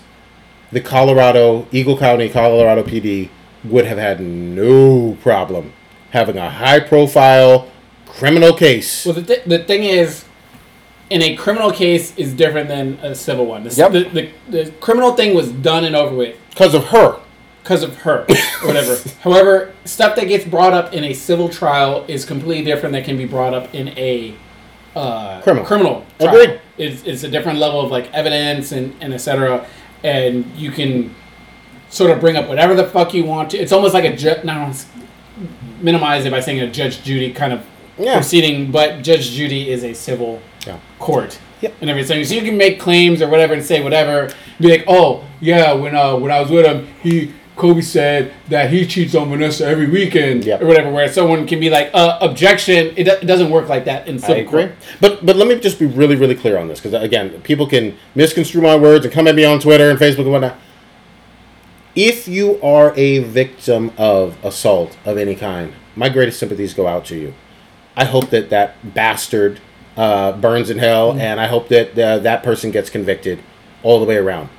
the 0.72 0.80
Colorado 0.82 1.68
Eagle 1.72 1.98
County, 1.98 2.30
Colorado 2.30 2.82
PD 2.84 3.30
would 3.64 3.86
have 3.86 3.98
had 3.98 4.20
no 4.22 5.18
problem 5.22 5.74
having 6.12 6.38
a 6.38 6.50
high-profile 6.50 7.70
criminal 8.06 8.54
case. 8.54 9.06
Well, 9.06 9.16
the, 9.16 9.24
th- 9.24 9.44
the 9.46 9.60
thing 9.60 9.84
is, 9.84 10.24
in 11.10 11.22
a 11.22 11.36
criminal 11.36 11.72
case 11.72 12.16
is 12.18 12.34
different 12.34 12.68
than 12.68 12.94
a 13.02 13.16
civil 13.16 13.46
one. 13.46 13.64
The, 13.64 13.70
Yep. 13.74 13.92
the, 13.92 14.04
the, 14.10 14.30
the 14.66 14.72
criminal 14.80 15.14
thing 15.14 15.34
was 15.36 15.52
done 15.52 15.86
and 15.86 15.96
over 15.96 16.16
with 16.16 16.36
Because 16.50 16.74
of 16.74 16.86
her. 16.86 17.20
because 17.64 17.84
of 17.84 17.96
her 17.98 18.26
or 18.30 18.36
whatever. 18.68 18.98
However, 19.22 19.74
stuff 19.86 20.16
that 20.18 20.26
gets 20.28 20.46
brought 20.46 20.74
up 20.74 20.94
in 20.94 21.04
a 21.04 21.14
civil 21.14 21.50
trial 21.50 22.06
is 22.08 22.26
completely 22.26 22.64
different 22.64 22.94
that 22.94 23.06
can 23.06 23.18
be 23.18 23.26
brought 23.26 23.54
up 23.54 23.74
in 23.74 23.90
a 23.98 24.34
uh, 24.96 25.42
Criminal. 25.42 25.66
criminal 25.66 26.06
trial. 26.20 26.36
Agreed. 26.36 26.62
It's, 26.78 27.04
it's 27.04 27.24
a 27.24 27.30
different 27.30 27.60
level 27.60 27.80
of 27.82 27.92
like 27.92 28.12
evidence 28.14 28.72
and, 28.72 28.94
and 29.02 29.14
etc. 29.14 29.66
And 30.04 30.46
you 30.56 30.72
can 30.72 31.14
sort 31.90 32.12
of 32.12 32.20
bring 32.20 32.36
up 32.36 32.48
whatever 32.50 32.74
the 32.76 32.86
fuck 32.86 33.14
you 33.14 33.24
want 33.24 33.52
to. 33.52 33.58
It's 33.58 33.72
almost 33.72 33.94
like 33.94 34.04
a 34.06 34.16
ju- 34.16 34.36
now 34.44 34.74
minimize 35.82 36.26
it 36.26 36.32
by 36.32 36.40
saying 36.40 36.60
a 36.60 36.70
Judge 36.72 37.04
Judy 37.04 37.32
kind 37.34 37.54
of 37.54 37.64
Yeah. 37.98 38.16
proceeding, 38.16 38.72
but 38.72 39.04
Judge 39.04 39.32
Judy 39.32 39.70
is 39.70 39.84
a 39.84 39.94
civil 39.94 40.42
Yeah. 40.68 40.78
court 41.00 41.40
Yep. 41.62 41.74
and 41.82 41.90
everything. 41.90 42.24
So 42.26 42.36
you 42.36 42.42
can 42.42 42.58
make 42.58 42.80
claims 42.80 43.22
or 43.22 43.28
whatever 43.30 43.54
and 43.56 43.64
say 43.64 43.82
whatever. 43.82 44.30
Be 44.60 44.70
like, 44.70 44.84
oh 44.88 45.24
yeah, 45.42 45.74
when 45.74 45.96
uh 45.96 46.16
when 46.16 46.32
I 46.32 46.40
was 46.40 46.50
with 46.52 46.66
him, 46.66 46.88
he 47.02 47.34
Kobe 47.56 47.82
said 47.82 48.32
that 48.50 48.70
he 48.70 48.86
cheats 48.86 49.16
on 49.16 49.30
Vanessa 49.30 49.66
every 49.66 49.88
weekend 49.90 50.46
Yep. 50.46 50.62
or 50.62 50.68
whatever. 50.68 50.92
Where 50.92 51.12
someone 51.12 51.48
can 51.48 51.60
be 51.60 51.72
like, 51.72 51.90
uh, 51.92 52.20
objection. 52.22 52.94
It, 52.96 53.06
do- 53.06 53.18
it 53.24 53.26
doesn't 53.26 53.50
work 53.50 53.68
like 53.68 53.86
that 53.86 54.08
in 54.08 54.16
I 54.18 54.20
civil 54.20 54.36
agree. 54.44 54.50
court. 54.68 54.72
But 55.02 55.26
but 55.26 55.36
let 55.38 55.48
me 55.48 55.60
just 55.60 55.80
be 55.80 55.88
really 55.88 56.16
really 56.16 56.36
clear 56.36 56.58
on 56.60 56.68
this 56.68 56.80
because 56.80 56.94
again, 57.02 57.42
people 57.42 57.66
can 57.66 57.98
misconstrue 58.14 58.62
my 58.62 58.76
words 58.76 59.06
and 59.06 59.14
come 59.14 59.28
at 59.28 59.34
me 59.34 59.44
on 59.46 59.60
Twitter 59.60 59.90
and 59.90 59.98
Facebook 59.98 60.24
and 60.30 60.32
whatnot. 60.34 60.56
If 61.96 62.28
you 62.28 62.62
are 62.62 62.94
a 62.96 63.20
victim 63.24 63.92
of 63.98 64.38
assault 64.46 64.96
of 65.04 65.18
any 65.18 65.34
kind, 65.34 65.74
my 65.96 66.10
greatest 66.10 66.38
sympathies 66.40 66.76
go 66.76 66.86
out 66.88 67.06
to 67.06 67.16
you. 67.18 67.34
I 67.96 68.06
hope 68.06 68.30
that 68.30 68.52
that 68.52 68.94
bastard 68.94 69.60
uh, 69.98 70.32
burns 70.34 70.70
in 70.70 70.78
hell, 70.78 71.14
Mm. 71.14 71.20
and 71.20 71.40
I 71.42 71.48
hope 71.48 71.68
that 71.70 71.98
uh, 71.98 72.20
that 72.20 72.44
person 72.44 72.72
gets 72.72 72.90
convicted 72.90 73.40
all 73.84 74.00
the 74.00 74.06
way 74.06 74.16
around. 74.18 74.50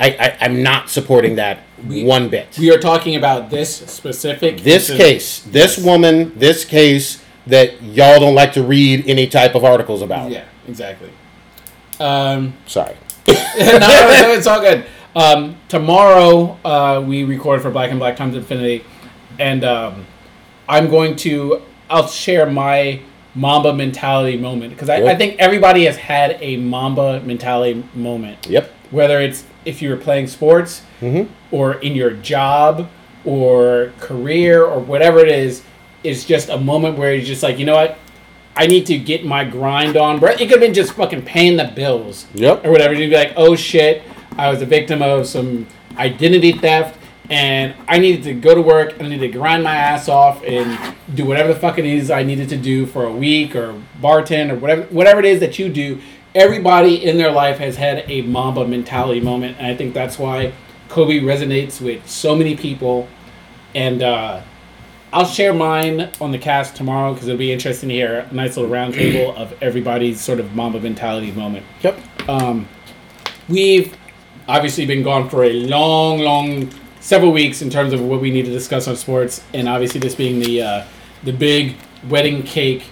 I, 0.00 0.10
I 0.10 0.36
I'm 0.44 0.62
not 0.62 0.88
supporting 0.90 1.36
that 1.36 1.58
one 1.86 2.28
bit. 2.28 2.56
We 2.58 2.72
are 2.72 2.78
talking 2.78 3.14
about 3.16 3.50
this 3.50 3.76
specific 3.76 4.62
this 4.62 4.88
case, 4.90 5.40
this 5.42 5.76
woman, 5.78 6.32
this 6.38 6.64
case 6.64 7.22
that 7.46 7.82
y'all 7.82 8.20
don't 8.20 8.34
like 8.34 8.52
to 8.54 8.62
read 8.62 9.04
any 9.08 9.26
type 9.26 9.54
of 9.54 9.64
articles 9.64 10.02
about. 10.02 10.30
Yeah, 10.30 10.44
exactly. 10.66 11.10
Um, 12.00 12.54
Sorry. 12.66 12.96
no, 13.28 13.34
no, 13.78 14.32
it's 14.32 14.46
all 14.46 14.60
good. 14.60 14.86
Um, 15.16 15.56
tomorrow 15.68 16.58
uh, 16.64 17.02
we 17.04 17.24
record 17.24 17.60
for 17.60 17.70
Black 17.70 17.90
and 17.90 17.98
Black 17.98 18.16
Times 18.16 18.36
Infinity, 18.36 18.84
and 19.38 19.64
um, 19.64 20.06
I'm 20.68 20.88
going 20.88 21.16
to 21.16 21.62
I'll 21.90 22.06
share 22.06 22.46
my 22.48 23.00
Mamba 23.34 23.72
mentality 23.72 24.36
moment 24.36 24.72
because 24.72 24.88
I, 24.88 25.00
Good. 25.00 25.08
I 25.08 25.14
think 25.16 25.36
everybody 25.38 25.84
has 25.84 25.96
had 25.96 26.38
a 26.40 26.56
Mamba 26.56 27.20
mentality 27.20 27.84
moment. 27.94 28.46
Yep. 28.48 28.72
Whether 28.90 29.20
it's 29.20 29.44
if 29.64 29.82
you 29.82 29.90
were 29.90 29.96
playing 29.96 30.26
sports 30.28 30.82
Mm-hmm. 31.00 31.32
or 31.54 31.74
in 31.74 31.94
your 31.94 32.10
job 32.10 32.88
or 33.24 33.92
career 34.00 34.64
or 34.64 34.80
whatever 34.80 35.20
it 35.20 35.28
is, 35.28 35.62
it's 36.02 36.24
just 36.24 36.48
a 36.48 36.58
moment 36.58 36.98
where 36.98 37.14
you're 37.14 37.24
just 37.24 37.42
like, 37.42 37.58
you 37.58 37.64
know 37.66 37.74
what? 37.76 37.98
I 38.56 38.66
need 38.66 38.86
to 38.86 38.98
get 38.98 39.24
my 39.24 39.44
grind 39.44 39.96
on. 39.96 40.18
Bro, 40.18 40.30
It 40.32 40.38
could 40.38 40.50
have 40.50 40.60
been 40.60 40.74
just 40.74 40.92
fucking 40.94 41.22
paying 41.22 41.56
the 41.56 41.70
bills 41.76 42.26
Yep. 42.34 42.64
or 42.64 42.72
whatever. 42.72 42.94
You'd 42.94 43.10
be 43.10 43.14
like, 43.16 43.32
oh 43.36 43.54
shit, 43.54 44.02
I 44.36 44.50
was 44.50 44.60
a 44.62 44.66
victim 44.66 45.02
of 45.02 45.26
some 45.28 45.68
identity 45.96 46.50
theft, 46.52 46.97
and 47.30 47.74
I 47.86 47.98
needed 47.98 48.22
to 48.24 48.34
go 48.34 48.54
to 48.54 48.62
work 48.62 48.94
and 48.94 49.02
I 49.02 49.08
needed 49.08 49.32
to 49.32 49.38
grind 49.38 49.62
my 49.62 49.74
ass 49.74 50.08
off 50.08 50.42
and 50.44 50.94
do 51.14 51.26
whatever 51.26 51.52
the 51.52 51.60
fuck 51.60 51.78
it 51.78 51.84
is 51.84 52.10
I 52.10 52.22
needed 52.22 52.48
to 52.50 52.56
do 52.56 52.86
for 52.86 53.04
a 53.04 53.12
week 53.12 53.54
or 53.54 53.80
bartend 54.00 54.50
or 54.50 54.56
whatever 54.56 54.82
whatever 54.84 55.20
it 55.20 55.26
is 55.26 55.40
that 55.40 55.58
you 55.58 55.68
do. 55.68 56.00
Everybody 56.34 57.04
in 57.04 57.18
their 57.18 57.32
life 57.32 57.58
has 57.58 57.76
had 57.76 58.04
a 58.08 58.22
Mamba 58.22 58.66
mentality 58.66 59.20
moment, 59.20 59.56
and 59.58 59.66
I 59.66 59.74
think 59.74 59.94
that's 59.94 60.18
why 60.18 60.52
Kobe 60.88 61.20
resonates 61.20 61.80
with 61.80 62.08
so 62.08 62.36
many 62.36 62.54
people. 62.56 63.08
And 63.74 64.02
uh, 64.02 64.42
I'll 65.12 65.26
share 65.26 65.54
mine 65.54 66.10
on 66.20 66.30
the 66.30 66.38
cast 66.38 66.76
tomorrow 66.76 67.12
because 67.12 67.28
it'll 67.28 67.38
be 67.38 67.52
interesting 67.52 67.88
to 67.88 67.94
hear 67.94 68.26
a 68.30 68.34
nice 68.34 68.56
little 68.56 68.70
roundtable 68.70 69.34
of 69.36 69.54
everybody's 69.62 70.20
sort 70.20 70.38
of 70.38 70.54
Mamba 70.54 70.80
mentality 70.80 71.32
moment. 71.32 71.66
Yep. 71.82 71.98
Um, 72.28 72.68
we've 73.48 73.96
obviously 74.46 74.86
been 74.86 75.02
gone 75.02 75.28
for 75.28 75.44
a 75.44 75.52
long, 75.52 76.18
long 76.18 76.70
several 77.00 77.32
weeks 77.32 77.62
in 77.62 77.70
terms 77.70 77.92
of 77.92 78.00
what 78.00 78.20
we 78.20 78.30
need 78.30 78.44
to 78.44 78.50
discuss 78.50 78.88
on 78.88 78.96
sports, 78.96 79.44
and 79.54 79.68
obviously 79.68 80.00
this 80.00 80.14
being 80.14 80.40
the 80.40 80.62
uh, 80.62 80.84
the 81.24 81.32
big 81.32 81.76
wedding 82.08 82.42
cake 82.42 82.84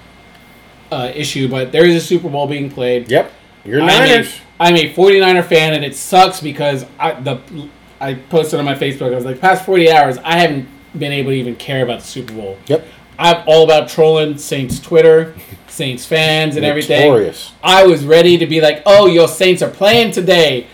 uh, 0.91 1.13
issue. 1.15 1.49
But 1.49 1.73
there 1.73 1.85
is 1.85 1.95
a 1.97 2.01
Super 2.01 2.29
Bowl 2.29 2.47
being 2.47 2.71
played. 2.71 3.11
Yep. 3.11 3.33
You're 3.65 3.81
I'm 3.81 3.89
a, 3.89 3.93
Niners. 3.93 4.41
I'm 4.59 4.77
a 4.77 4.93
49er 4.93 5.45
fan, 5.45 5.75
and 5.75 5.85
it 5.85 5.95
sucks 5.95 6.41
because 6.41 6.87
I 6.99 7.21
the 7.21 7.69
I 8.01 8.15
posted 8.15 8.59
on 8.59 8.65
my 8.65 8.75
Facebook. 8.75 9.13
I 9.13 9.17
was 9.17 9.25
like, 9.25 9.41
past 9.41 9.65
40 9.65 9.91
hours, 9.91 10.19
I 10.19 10.39
haven't 10.39 10.69
been 10.99 11.13
able 11.13 11.31
to 11.31 11.37
even 11.37 11.57
care 11.57 11.83
about 11.83 12.01
the 12.01 12.07
Super 12.07 12.33
Bowl. 12.35 12.59
Yep. 12.67 12.87
I'm 13.19 13.43
all 13.47 13.65
about 13.65 13.89
trolling 13.89 14.37
Saints 14.37 14.79
Twitter, 14.79 15.35
Saints 15.69 16.05
fans, 16.05 16.57
and 16.57 16.65
everything. 16.65 17.09
Notorious. 17.09 17.53
I 17.63 17.87
was 17.87 18.05
ready 18.05 18.37
to 18.39 18.47
be 18.47 18.61
like, 18.61 18.83
"Oh, 18.85 19.07
your 19.07 19.29
Saints 19.29 19.63
are 19.63 19.71
playing 19.71 20.13
today. 20.13 20.67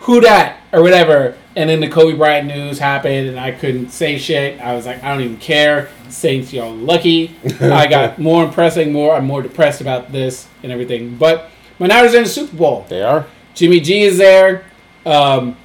Who 0.00 0.20
dat 0.20 0.60
or 0.72 0.82
whatever." 0.82 1.36
And 1.56 1.70
then 1.70 1.80
the 1.80 1.88
Kobe 1.88 2.14
Bryant 2.16 2.46
news 2.46 2.78
happened, 2.78 3.28
and 3.30 3.40
I 3.40 3.50
couldn't 3.50 3.88
say 3.90 4.18
shit. 4.18 4.60
I 4.60 4.74
was 4.74 4.84
like, 4.84 5.02
"I 5.02 5.08
don't 5.14 5.22
even 5.24 5.38
care." 5.38 5.88
Saints, 6.10 6.52
y'all 6.52 6.74
lucky. 6.74 7.34
I 7.60 7.86
got 7.86 8.18
more 8.28 8.44
impressing, 8.44 8.92
more. 8.92 9.14
I'm 9.14 9.24
more 9.24 9.40
depressed 9.42 9.80
about 9.80 10.12
this 10.12 10.46
and 10.62 10.70
everything. 10.70 11.16
But 11.16 11.50
my 11.78 11.86
Niners 11.86 12.12
are 12.14 12.18
in 12.18 12.22
the 12.24 12.28
Super 12.28 12.56
Bowl. 12.56 12.84
They 12.90 13.02
are. 13.02 13.26
Jimmy 13.54 13.80
G 13.80 14.02
is 14.02 14.18
there. 14.18 14.64
Um, 15.06 15.56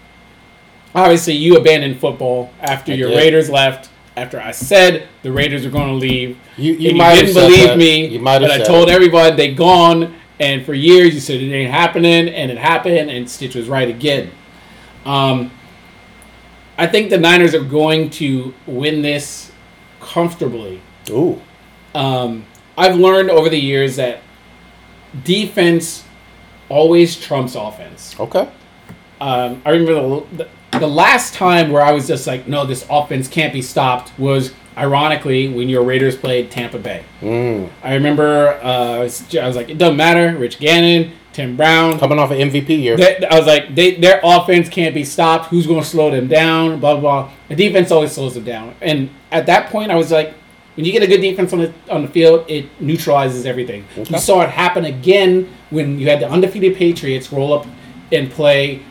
obviously, 0.95 1.33
you 1.33 1.57
abandoned 1.57 1.99
football 1.99 2.51
after 2.61 2.93
I 2.93 2.95
your 2.95 3.09
did. 3.09 3.17
Raiders 3.17 3.49
left. 3.49 3.89
After 4.17 4.41
I 4.41 4.51
said 4.51 5.07
the 5.23 5.31
Raiders 5.31 5.63
were 5.63 5.71
going 5.71 5.87
to 5.87 5.93
leave, 5.95 6.37
You- 6.57 6.73
you 6.73 6.93
might 6.95 7.15
didn't 7.15 7.33
believe 7.33 7.67
that. 7.69 7.77
me. 7.77 8.07
You 8.07 8.19
might 8.19 8.41
have 8.41 8.51
but 8.51 8.61
I 8.61 8.63
told 8.63 8.89
it. 8.89 8.91
everybody 8.93 9.35
they 9.37 9.53
gone, 9.53 10.13
and 10.39 10.65
for 10.65 10.73
years 10.73 11.13
you 11.13 11.19
said 11.21 11.41
it 11.41 11.53
ain't 11.53 11.71
happening, 11.71 12.27
and 12.29 12.51
it 12.51 12.57
happened, 12.57 13.09
and 13.09 13.29
Stitch 13.29 13.55
was 13.55 13.69
right 13.69 13.87
again. 13.89 14.31
Um, 15.05 15.49
I 16.81 16.87
think 16.87 17.11
the 17.11 17.19
Niners 17.19 17.53
are 17.53 17.63
going 17.63 18.09
to 18.21 18.55
win 18.65 19.03
this 19.03 19.51
comfortably. 19.99 20.81
Ooh. 21.11 21.39
Um, 21.93 22.43
I've 22.75 22.95
learned 22.95 23.29
over 23.29 23.49
the 23.49 23.59
years 23.59 23.97
that 23.97 24.21
defense 25.23 26.03
always 26.69 27.19
trumps 27.19 27.53
offense. 27.53 28.19
Okay. 28.19 28.49
Um, 29.19 29.61
I 29.63 29.69
remember 29.69 29.93
the, 29.93 30.25
the, 30.71 30.79
the 30.79 30.87
last 30.87 31.35
time 31.35 31.69
where 31.69 31.83
I 31.83 31.91
was 31.91 32.07
just 32.07 32.25
like, 32.25 32.47
no, 32.47 32.65
this 32.65 32.83
offense 32.89 33.27
can't 33.27 33.53
be 33.53 33.61
stopped 33.61 34.17
was 34.17 34.51
ironically 34.75 35.49
when 35.49 35.69
your 35.69 35.83
Raiders 35.83 36.17
played 36.17 36.49
Tampa 36.49 36.79
Bay. 36.79 37.03
Mm. 37.21 37.69
I 37.83 37.93
remember 37.93 38.59
uh, 38.63 38.95
I, 38.95 38.99
was, 38.99 39.35
I 39.35 39.45
was 39.45 39.55
like, 39.55 39.69
it 39.69 39.77
doesn't 39.77 39.97
matter. 39.97 40.35
Rich 40.35 40.57
Gannon, 40.57 41.11
Tim 41.33 41.55
Brown. 41.55 41.97
Coming 41.99 42.19
off 42.19 42.31
an 42.31 42.37
MVP 42.37 42.69
year. 42.81 42.97
They, 42.97 43.25
I 43.25 43.37
was 43.37 43.47
like, 43.47 43.73
they, 43.75 43.95
their 43.95 44.19
offense 44.23 44.67
can't 44.69 44.93
be 44.93 45.03
stopped. 45.03 45.45
Who's 45.47 45.65
going 45.67 45.81
to 45.81 45.87
slow 45.87 46.11
them 46.11 46.27
down? 46.27 46.79
Blah, 46.79 46.93
blah, 46.99 47.23
blah. 47.23 47.31
The 47.49 47.55
defense 47.55 47.91
always 47.91 48.11
slows 48.11 48.33
them 48.35 48.43
down. 48.43 48.75
And 48.81 49.09
at 49.31 49.45
that 49.45 49.69
point, 49.69 49.91
I 49.91 49.95
was 49.95 50.11
like, 50.11 50.33
when 50.75 50.85
you 50.85 50.91
get 50.91 51.03
a 51.03 51.07
good 51.07 51.21
defense 51.21 51.51
on 51.53 51.59
the, 51.59 51.73
on 51.89 52.01
the 52.01 52.07
field, 52.07 52.45
it 52.49 52.67
neutralizes 52.81 53.45
everything. 53.45 53.85
Okay. 53.97 54.13
You 54.13 54.19
saw 54.19 54.41
it 54.41 54.49
happen 54.49 54.85
again 54.85 55.49
when 55.69 55.99
you 55.99 56.09
had 56.09 56.19
the 56.21 56.29
undefeated 56.29 56.75
Patriots 56.77 57.31
roll 57.31 57.53
up 57.53 57.65
and 58.11 58.29
play 58.31 58.81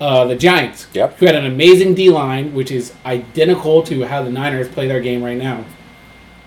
uh, 0.00 0.24
the 0.26 0.36
Giants, 0.36 0.86
Yep. 0.94 1.18
who 1.18 1.26
had 1.26 1.34
an 1.34 1.44
amazing 1.46 1.94
D 1.94 2.08
line, 2.10 2.54
which 2.54 2.70
is 2.70 2.94
identical 3.04 3.82
to 3.84 4.04
how 4.06 4.22
the 4.22 4.30
Niners 4.30 4.68
play 4.68 4.86
their 4.88 5.00
game 5.00 5.22
right 5.22 5.36
now. 5.36 5.64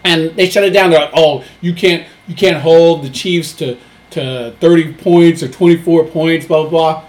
And 0.03 0.35
they 0.35 0.49
shut 0.49 0.63
it 0.63 0.71
down. 0.71 0.89
They're 0.89 0.99
like, 0.99 1.13
"Oh, 1.15 1.43
you 1.61 1.73
can't, 1.73 2.05
you 2.27 2.35
can't 2.35 2.57
hold 2.57 3.03
the 3.03 3.09
Chiefs 3.09 3.53
to 3.53 3.77
to 4.13 4.55
30 4.59 4.93
points 4.93 5.43
or 5.43 5.47
24 5.47 6.05
points." 6.05 6.45
Blah 6.45 6.61
blah 6.63 6.69
blah. 6.69 7.03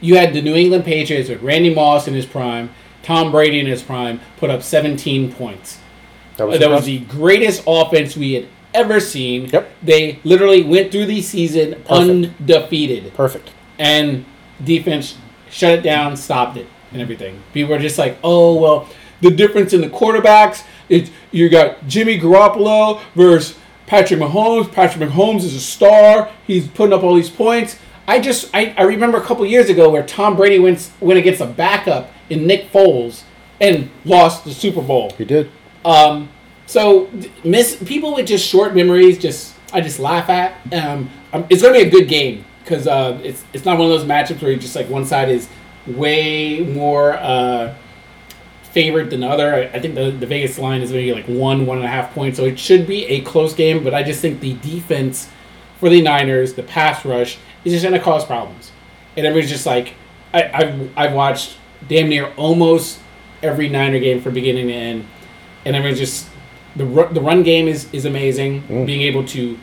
You 0.00 0.16
had 0.16 0.32
the 0.34 0.42
New 0.42 0.54
England 0.54 0.84
Patriots 0.84 1.28
with 1.28 1.42
Randy 1.42 1.72
Moss 1.72 2.08
in 2.08 2.14
his 2.14 2.26
prime, 2.26 2.70
Tom 3.02 3.30
Brady 3.30 3.60
in 3.60 3.66
his 3.66 3.82
prime, 3.82 4.20
put 4.36 4.50
up 4.50 4.62
17 4.62 5.32
points. 5.32 5.78
That 6.36 6.48
was, 6.48 6.58
That 6.58 6.70
was 6.70 6.86
the 6.86 6.98
greatest 7.00 7.62
offense 7.66 8.16
we 8.16 8.32
had 8.32 8.46
ever 8.74 8.98
seen. 9.00 9.46
Yep. 9.52 9.70
They 9.82 10.18
literally 10.24 10.62
went 10.62 10.90
through 10.90 11.06
the 11.06 11.22
season 11.22 11.82
undefeated 11.88 13.14
perfect. 13.14 13.50
and 13.78 14.24
defense 14.64 15.16
shut 15.50 15.72
it 15.78 15.82
down, 15.82 16.16
stopped 16.16 16.56
it, 16.56 16.66
and 16.92 17.00
everything. 17.02 17.40
People 17.52 17.74
were 17.74 17.80
just 17.80 17.98
like, 17.98 18.16
"Oh 18.24 18.54
well, 18.54 18.88
the 19.20 19.30
difference 19.30 19.72
in 19.72 19.80
the 19.80 19.88
quarterbacks. 19.88 20.64
It's 20.88 21.10
you 21.30 21.48
got 21.48 21.86
Jimmy 21.86 22.18
Garoppolo 22.18 23.00
versus 23.14 23.56
Patrick 23.86 24.20
Mahomes. 24.20 24.70
Patrick 24.72 25.08
Mahomes 25.08 25.44
is 25.44 25.54
a 25.54 25.60
star. 25.60 26.30
He's 26.46 26.68
putting 26.68 26.92
up 26.92 27.02
all 27.02 27.14
these 27.14 27.30
points." 27.30 27.78
I 28.06 28.18
just 28.18 28.50
I, 28.54 28.74
I 28.76 28.82
remember 28.82 29.18
a 29.18 29.22
couple 29.22 29.46
years 29.46 29.70
ago 29.70 29.88
where 29.90 30.02
Tom 30.02 30.36
Brady 30.36 30.58
went 30.58 30.90
went 31.00 31.18
against 31.18 31.40
a 31.40 31.46
backup 31.46 32.10
in 32.30 32.46
Nick 32.46 32.70
Foles 32.72 33.22
and 33.60 33.90
lost 34.04 34.44
the 34.44 34.52
Super 34.52 34.82
Bowl. 34.82 35.12
He 35.16 35.24
did. 35.24 35.50
Um, 35.84 36.28
so 36.66 37.10
miss 37.44 37.76
people 37.76 38.14
with 38.14 38.26
just 38.26 38.46
short 38.46 38.74
memories. 38.74 39.18
Just 39.18 39.54
I 39.72 39.80
just 39.80 39.98
laugh 39.98 40.28
at. 40.28 40.54
Um, 40.72 41.10
um, 41.32 41.46
it's 41.48 41.62
gonna 41.62 41.74
be 41.74 41.82
a 41.82 41.90
good 41.90 42.08
game 42.08 42.44
because 42.64 42.86
uh, 42.86 43.20
it's 43.22 43.44
it's 43.52 43.64
not 43.64 43.78
one 43.78 43.90
of 43.90 43.98
those 43.98 44.08
matchups 44.08 44.42
where 44.42 44.50
you 44.50 44.58
just 44.58 44.74
like 44.74 44.88
one 44.88 45.04
side 45.04 45.28
is 45.28 45.48
way 45.86 46.60
more 46.60 47.14
uh, 47.14 47.74
favored 48.72 49.10
than 49.10 49.20
the 49.20 49.28
other. 49.28 49.54
I, 49.54 49.60
I 49.64 49.80
think 49.80 49.94
the 49.94 50.10
the 50.10 50.26
Vegas 50.26 50.58
line 50.58 50.82
is 50.82 50.92
maybe 50.92 51.12
like 51.12 51.26
one 51.26 51.66
one 51.66 51.78
and 51.78 51.86
a 51.86 51.90
half 51.90 52.12
points, 52.14 52.38
so 52.38 52.44
it 52.44 52.58
should 52.58 52.86
be 52.86 53.06
a 53.06 53.20
close 53.22 53.54
game. 53.54 53.84
But 53.84 53.94
I 53.94 54.02
just 54.02 54.20
think 54.20 54.40
the 54.40 54.54
defense 54.54 55.28
for 55.78 55.88
the 55.88 56.00
Niners, 56.00 56.54
the 56.54 56.62
pass 56.62 57.04
rush, 57.04 57.38
is 57.64 57.72
just 57.72 57.84
gonna 57.84 58.00
cause 58.00 58.24
problems. 58.24 58.72
And 59.16 59.26
everybody's 59.26 59.50
just 59.50 59.66
like, 59.66 59.94
I, 60.32 60.50
I've 60.52 60.98
I've 60.98 61.12
watched 61.12 61.56
damn 61.88 62.08
near 62.08 62.32
almost 62.36 63.00
every 63.42 63.68
Niner 63.68 63.98
game 63.98 64.20
from 64.20 64.34
beginning 64.34 64.68
to 64.68 64.72
end 64.72 65.06
and 65.64 65.76
everyone's 65.76 65.98
just 65.98 66.28
the 66.76 66.84
the 67.12 67.20
run 67.20 67.42
game 67.42 67.68
is 67.68 67.92
is 67.92 68.04
amazing. 68.04 68.62
Mm. 68.62 68.86
Being 68.86 69.02
able 69.02 69.24
to 69.28 69.58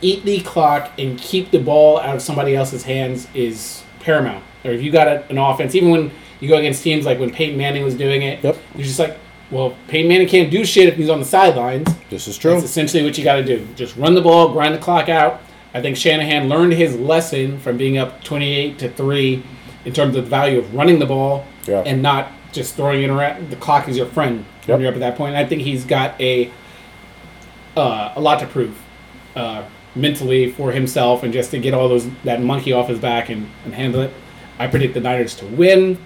eat 0.00 0.24
the 0.24 0.40
clock 0.40 0.92
and 0.98 1.18
keep 1.18 1.50
the 1.50 1.58
ball 1.58 1.98
out 1.98 2.16
of 2.16 2.22
somebody 2.22 2.54
else's 2.54 2.84
hands 2.84 3.28
is 3.34 3.82
paramount. 4.00 4.44
Or 4.64 4.70
if 4.72 4.82
you 4.82 4.90
got 4.90 5.08
a, 5.08 5.28
an 5.28 5.38
offense, 5.38 5.74
even 5.74 5.90
when 5.90 6.10
you 6.44 6.48
go 6.50 6.56
against 6.58 6.82
teams 6.82 7.04
like 7.04 7.18
when 7.18 7.30
Peyton 7.30 7.56
Manning 7.58 7.82
was 7.84 7.94
doing 7.94 8.22
it, 8.22 8.42
Yep. 8.44 8.56
you're 8.74 8.84
just 8.86 8.98
like, 8.98 9.16
well, 9.50 9.76
Peyton 9.88 10.08
Manning 10.08 10.28
can't 10.28 10.50
do 10.50 10.64
shit 10.64 10.88
if 10.88 10.96
he's 10.96 11.08
on 11.10 11.18
the 11.18 11.24
sidelines. 11.24 11.88
This 12.10 12.28
is 12.28 12.36
true. 12.38 12.52
That's 12.52 12.64
essentially 12.64 13.02
what 13.04 13.16
you 13.18 13.24
got 13.24 13.36
to 13.36 13.44
do. 13.44 13.66
Just 13.76 13.96
run 13.96 14.14
the 14.14 14.22
ball, 14.22 14.52
grind 14.52 14.74
the 14.74 14.78
clock 14.78 15.08
out. 15.08 15.40
I 15.74 15.80
think 15.82 15.96
Shanahan 15.96 16.48
learned 16.48 16.72
his 16.74 16.96
lesson 16.96 17.58
from 17.58 17.76
being 17.76 17.98
up 17.98 18.22
28 18.24 18.78
to 18.78 18.88
3 18.90 19.42
in 19.84 19.92
terms 19.92 20.16
of 20.16 20.24
the 20.24 20.30
value 20.30 20.58
of 20.58 20.74
running 20.74 20.98
the 20.98 21.06
ball 21.06 21.44
Yeah. 21.66 21.82
and 21.84 22.00
not 22.02 22.30
just 22.52 22.76
throwing 22.76 23.02
it 23.02 23.10
around. 23.10 23.50
The 23.50 23.56
clock 23.56 23.88
is 23.88 23.96
your 23.96 24.06
friend 24.06 24.44
Yep. 24.66 24.68
when 24.68 24.80
you're 24.80 24.88
up 24.90 24.94
at 24.94 25.00
that 25.00 25.16
point. 25.16 25.34
And 25.34 25.44
I 25.44 25.48
think 25.48 25.62
he's 25.62 25.84
got 25.84 26.18
a 26.20 26.50
uh, 27.76 28.12
a 28.14 28.20
lot 28.20 28.38
to 28.40 28.46
prove 28.46 28.78
uh, 29.36 29.64
mentally 29.94 30.50
for 30.52 30.72
himself 30.72 31.22
and 31.22 31.32
just 31.32 31.50
to 31.50 31.58
get 31.58 31.74
all 31.74 31.88
those 31.88 32.08
that 32.24 32.40
monkey 32.42 32.72
off 32.72 32.88
his 32.88 32.98
back 32.98 33.28
and, 33.28 33.48
and 33.64 33.74
handle 33.74 34.00
it. 34.00 34.12
I 34.58 34.68
predict 34.68 34.94
the 34.94 35.00
Niners 35.00 35.34
to 35.36 35.46
win 35.46 35.98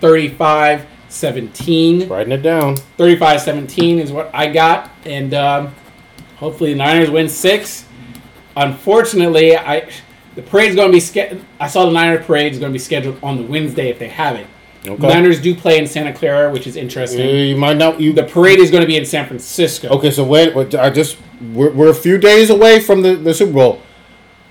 35 0.00 0.86
17. 1.08 2.08
Writing 2.08 2.32
it 2.32 2.42
down. 2.42 2.76
35-17 2.96 3.98
is 3.98 4.12
what 4.12 4.30
I 4.32 4.46
got, 4.46 4.90
and 5.04 5.34
um, 5.34 5.74
hopefully 6.36 6.72
the 6.72 6.78
Niners 6.78 7.10
win 7.10 7.28
six. 7.28 7.84
Unfortunately, 8.56 9.56
I 9.56 9.90
the 10.36 10.42
parade's 10.42 10.76
going 10.76 10.88
to 10.88 10.92
be 10.92 11.00
ske- 11.00 11.40
I 11.58 11.66
saw 11.66 11.86
the 11.86 11.92
Niners 11.92 12.24
parade 12.26 12.52
is 12.52 12.58
going 12.58 12.70
to 12.70 12.72
be 12.72 12.78
scheduled 12.78 13.18
on 13.22 13.36
the 13.38 13.42
Wednesday 13.42 13.88
if 13.88 13.98
they 13.98 14.08
have 14.08 14.36
it. 14.36 14.46
Okay. 14.86 15.08
Niners 15.08 15.40
do 15.40 15.54
play 15.54 15.78
in 15.78 15.86
Santa 15.86 16.12
Clara, 16.12 16.50
which 16.50 16.66
is 16.66 16.76
Uh, 16.76 16.80
interesting. 16.80 17.28
You 17.28 17.56
might 17.56 17.76
not. 17.76 18.00
You 18.00 18.12
The 18.12 18.22
parade 18.22 18.58
is 18.60 18.70
going 18.70 18.82
to 18.82 18.86
be 18.86 18.96
in 18.96 19.04
San 19.04 19.26
Francisco. 19.26 19.88
Okay, 19.88 20.10
so 20.10 20.24
wait. 20.24 20.54
I 20.74 20.90
just 20.90 21.18
we're, 21.52 21.70
we're 21.70 21.90
a 21.90 21.94
few 21.94 22.18
days 22.18 22.50
away 22.50 22.80
from 22.80 23.02
the, 23.02 23.14
the 23.16 23.34
Super 23.34 23.52
Bowl. 23.52 23.82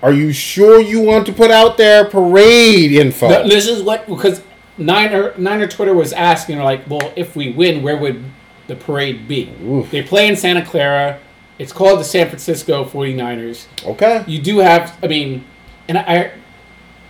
Are 0.01 0.13
you 0.13 0.31
sure 0.31 0.79
you 0.81 1.01
want 1.01 1.25
to 1.25 1.33
put 1.33 1.51
out 1.51 1.77
their 1.77 2.05
parade 2.05 2.91
info? 2.93 3.27
Th- 3.29 3.49
This 3.49 3.67
is 3.67 3.81
what 3.83 4.07
because 4.07 4.41
Niner 4.79 5.33
Niner 5.37 5.67
Twitter 5.67 5.93
was 5.93 6.13
asking 6.13 6.59
like, 6.59 6.89
well, 6.89 7.11
if 7.15 7.35
we 7.35 7.51
win, 7.51 7.83
where 7.83 7.97
would 7.97 8.23
the 8.67 8.75
parade 8.75 9.27
be? 9.27 9.53
Oof. 9.63 9.91
They 9.91 10.01
play 10.01 10.27
in 10.27 10.35
Santa 10.35 10.65
Clara. 10.65 11.19
It's 11.57 11.73
called 11.73 11.99
the 11.99 12.03
San 12.05 12.27
Francisco 12.29 12.85
49ers. 12.85 13.67
okay. 13.85 14.23
you 14.27 14.41
do 14.41 14.59
have 14.59 14.97
i 15.03 15.07
mean 15.07 15.43
and 15.89 15.97
i 15.97 16.31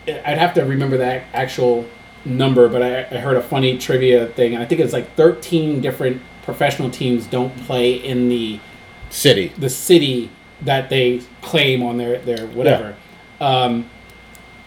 i'd 0.08 0.38
have 0.40 0.56
to 0.56 0.62
remember 0.66 0.98
that 0.98 1.24
actual 1.34 1.86
number 2.26 2.68
but 2.68 2.82
I, 2.82 3.02
I 3.16 3.20
heard 3.20 3.38
a 3.38 3.44
funny 3.44 3.78
trivia 3.78 4.26
thing 4.28 4.58
i 4.58 4.66
think 4.66 4.82
it's 4.82 4.92
like 4.94 5.16
13 5.16 5.82
different 5.82 6.22
professional 6.44 6.90
teams 6.90 7.28
don't 7.28 7.56
play 7.68 7.94
in 7.94 8.28
the 8.30 8.60
City. 9.12 9.52
the 9.58 9.70
city 9.70 10.32
that 10.62 10.90
they 10.90 11.22
claim 11.42 11.84
on 11.84 11.98
their 11.98 12.18
their 12.20 12.48
whatever 12.48 12.96
um 13.40 13.88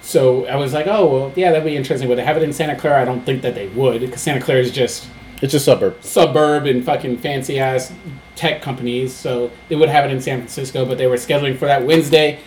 so 0.02 0.44
i 0.46 0.56
was 0.56 0.72
like 0.72 0.86
oh 0.86 1.06
well 1.06 1.32
yeah 1.36 1.50
that'd 1.50 1.64
be 1.64 1.76
interesting 1.76 2.08
would 2.08 2.18
they 2.18 2.24
have 2.24 2.36
it 2.36 2.42
in 2.42 2.52
santa 2.52 2.76
clara 2.76 3.00
i 3.00 3.04
don't 3.04 3.24
think 3.24 3.40
that 3.42 3.54
they 3.54 3.68
would 3.68 4.00
because 4.00 4.20
santa 4.20 4.40
clara 4.44 4.60
is 4.60 4.70
just 4.70 5.08
It's 5.40 5.54
a 5.54 5.60
suburb. 5.60 6.02
suburb 6.02 6.66
and 6.66 6.84
fucking 6.84 7.18
fancy 7.18 7.58
ass 7.58 7.92
tech 8.36 8.62
companies. 8.62 9.12
So 9.12 9.50
they 9.68 9.74
would 9.76 9.88
have 9.88 10.04
it 10.04 10.12
in 10.12 10.20
San 10.20 10.38
Francisco, 10.38 10.84
but 10.86 10.98
they 10.98 11.06
were 11.08 11.16
scheduling 11.18 11.58
for 11.58 11.66
that 11.66 11.84
Wednesday. 11.84 12.38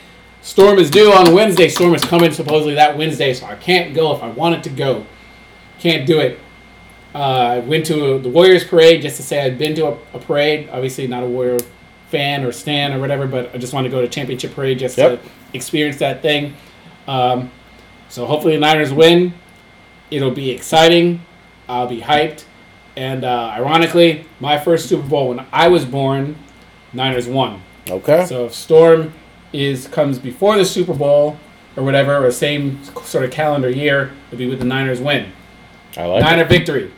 Storm 0.42 0.80
is 0.80 0.90
due 0.90 1.12
on 1.12 1.34
Wednesday. 1.34 1.68
Storm 1.68 1.94
is 1.94 2.04
coming 2.06 2.32
supposedly 2.32 2.74
that 2.76 2.98
Wednesday, 2.98 3.34
so 3.34 3.46
I 3.48 3.56
can't 3.56 3.94
go 3.94 4.16
if 4.16 4.24
I 4.24 4.30
wanted 4.30 4.64
to 4.64 4.70
go. 4.70 5.06
Can't 5.80 6.08
do 6.08 6.20
it. 6.22 6.40
Uh, 7.14 7.18
I 7.20 7.60
went 7.60 7.86
to 7.88 8.18
the 8.20 8.30
Warriors 8.30 8.64
parade 8.64 9.02
just 9.02 9.18
to 9.18 9.24
say 9.24 9.42
I'd 9.42 9.58
been 9.58 9.76
to 9.76 9.88
a, 9.88 9.98
a 10.14 10.20
parade. 10.20 10.70
Obviously, 10.72 11.06
not 11.08 11.22
a 11.22 11.28
Warrior 11.28 11.60
fan 12.10 12.46
or 12.46 12.52
stan 12.54 12.94
or 12.94 13.00
whatever, 13.00 13.28
but 13.28 13.54
I 13.54 13.58
just 13.58 13.74
wanted 13.74 13.90
to 13.90 13.96
go 13.96 14.02
to 14.02 14.08
championship 14.08 14.56
parade 14.56 14.80
just 14.80 14.98
Yep. 14.98 15.22
to 15.22 15.30
experience 15.54 15.98
that 15.98 16.22
thing. 16.22 16.54
Um, 17.08 17.52
so 18.10 18.26
hopefully 18.26 18.56
the 18.56 18.60
Niners 18.60 18.94
win. 18.94 19.34
It'll 20.12 20.32
be 20.32 20.52
exciting. 20.52 21.22
I'll 21.68 21.88
be 21.88 22.02
hyped. 22.02 22.46
And 22.96 23.26
uh, 23.26 23.52
ironically, 23.56 24.26
my 24.40 24.58
first 24.58 24.88
Super 24.88 25.08
Bowl 25.08 25.30
when 25.30 25.46
I 25.52 25.68
was 25.68 25.86
born, 25.86 26.38
Niners 26.94 27.28
won. 27.28 27.62
Okay. 27.90 28.26
So 28.26 28.46
if 28.46 28.54
Storm 28.54 29.14
is 29.52 29.88
comes 29.88 30.20
before 30.20 30.58
the 30.58 30.66
Super 30.66 30.94
Bowl 30.94 31.38
or 31.76 31.84
whatever, 31.84 32.26
or 32.26 32.32
same 32.32 32.84
sort 33.04 33.26
of 33.26 33.32
calendar 33.32 33.70
year, 33.70 34.14
it'll 34.28 34.38
be 34.38 34.48
with 34.48 34.60
the 34.60 34.66
Niners 34.66 35.02
win. 35.02 35.32
I 35.98 36.06
like 36.06 36.22
Niner 36.24 36.44
it. 36.44 36.50
victory. 36.50 36.92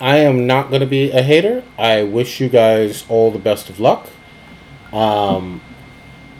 I 0.00 0.16
am 0.18 0.46
not 0.46 0.68
going 0.68 0.80
to 0.80 0.86
be 0.86 1.10
a 1.12 1.22
hater. 1.22 1.62
I 1.78 2.02
wish 2.02 2.40
you 2.40 2.48
guys 2.48 3.04
all 3.08 3.30
the 3.30 3.38
best 3.38 3.70
of 3.70 3.78
luck. 3.78 4.08
Um, 4.92 5.60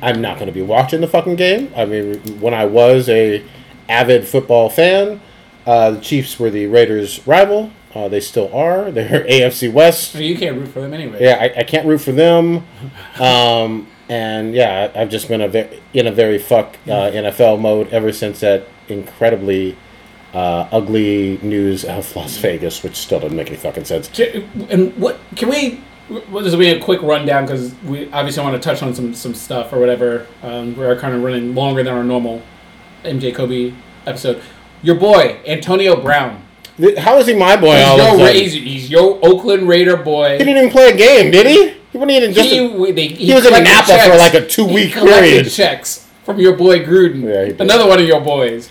I'm 0.05 0.21
not 0.21 0.37
going 0.37 0.47
to 0.49 0.53
be 0.53 0.63
watching 0.63 1.01
the 1.01 1.07
fucking 1.09 1.37
game. 1.37 1.73
I 1.75 1.85
mean, 1.87 2.17
when 2.41 2.53
I 2.55 2.67
was 2.67 3.09
a 3.09 3.43
avid 3.89 4.27
football 4.29 4.69
fan, 4.69 5.21
uh, 5.67 5.93
the 5.93 6.01
Chiefs 6.01 6.39
were 6.39 6.51
the 6.51 6.67
Raiders' 6.67 7.27
rival. 7.27 7.71
Uh, 7.95 8.09
they 8.09 8.21
still 8.21 8.53
are. 8.55 8.91
They're 8.93 9.25
AFC 9.25 9.73
West. 9.73 10.13
So 10.13 10.19
you 10.19 10.37
can't 10.37 10.57
root 10.59 10.69
for 10.69 10.81
them 10.81 10.93
anyway. 10.93 11.23
Yeah, 11.23 11.39
I, 11.41 11.61
I 11.61 11.63
can't 11.65 11.87
root 11.87 11.99
for 12.03 12.13
them. 12.13 12.67
Um, 13.19 13.89
and 14.09 14.55
yeah, 14.55 14.93
I've 14.95 15.09
just 15.09 15.29
been 15.29 15.41
a 15.41 15.49
ve- 15.49 15.81
in 15.95 16.07
a 16.07 16.13
very 16.13 16.39
fuck 16.39 16.77
uh, 16.87 17.11
NFL 17.11 17.61
mode 17.61 17.89
ever 17.89 18.13
since 18.13 18.41
that 18.41 18.67
incredibly 18.89 19.77
uh, 20.35 20.69
ugly 20.73 21.39
news 21.43 21.85
of 21.85 22.15
Las 22.15 22.37
Vegas, 22.39 22.83
which 22.83 22.97
still 22.97 23.21
doesn't 23.21 23.37
make 23.37 23.47
any 23.49 23.57
fucking 23.57 23.85
sense. 23.85 24.11
And 24.69 24.95
what 24.97 25.19
can 25.37 25.49
we? 25.49 25.81
Well, 26.09 26.43
this 26.45 26.53
will 26.53 26.59
be 26.59 26.69
a 26.69 26.81
quick 26.81 27.01
rundown 27.03 27.47
because 27.47 27.75
we 27.83 28.11
obviously 28.13 28.43
want 28.43 28.55
to 28.55 28.61
touch 28.61 28.83
on 28.83 28.95
some 28.95 29.15
some 29.15 29.35
stuff 29.35 29.73
or 29.73 29.79
whatever. 29.79 30.27
Um, 30.43 30.77
we're 30.77 30.99
kind 30.99 31.15
of 31.15 31.23
running 31.23 31.55
longer 31.55 31.83
than 31.83 31.95
our 31.95 32.05
normal 32.05 32.43
MJ 33.05 33.35
Kobe 33.35 33.73
episode. 34.07 34.43
Your 34.83 34.97
boy 34.97 35.41
Antonio 35.47 35.97
Brown. 36.01 36.43
How 36.99 37.19
is 37.19 37.27
he 37.29 37.35
my 37.35 37.57
boy 37.57 37.77
He's 37.77 37.85
all 37.87 38.01
of 38.01 38.21
a 38.21 38.23
your? 38.23 38.33
He's, 38.33 38.91
your 38.91 39.19
Oakland 39.23 39.67
Raider 39.69 39.97
boy. 39.97 40.33
He 40.33 40.39
didn't 40.45 40.57
even 40.59 40.71
play 40.71 40.91
a 40.91 40.97
game, 40.97 41.31
did 41.31 41.47
he? 41.47 41.69
He 41.93 41.99
wasn't 41.99 42.11
even 42.11 42.33
just. 42.35 42.51
he, 42.51 42.59
a- 42.59 42.93
they- 42.93 43.07
he 43.07 43.33
was 43.33 43.47
in 43.47 43.63
Napa 43.65 43.99
for 44.11 44.17
like 44.17 44.35
a 44.35 44.47
two-week 44.47 44.93
period. 44.93 45.49
Checks 45.51 46.07
from 46.25 46.39
your 46.41 46.57
boy 46.57 46.81
Gruden, 46.85 47.23
Yeah, 47.23 47.45
he 47.55 47.63
another 47.63 47.87
one 47.87 48.01
of 48.01 48.07
your 48.07 48.21
boys. 48.21 48.69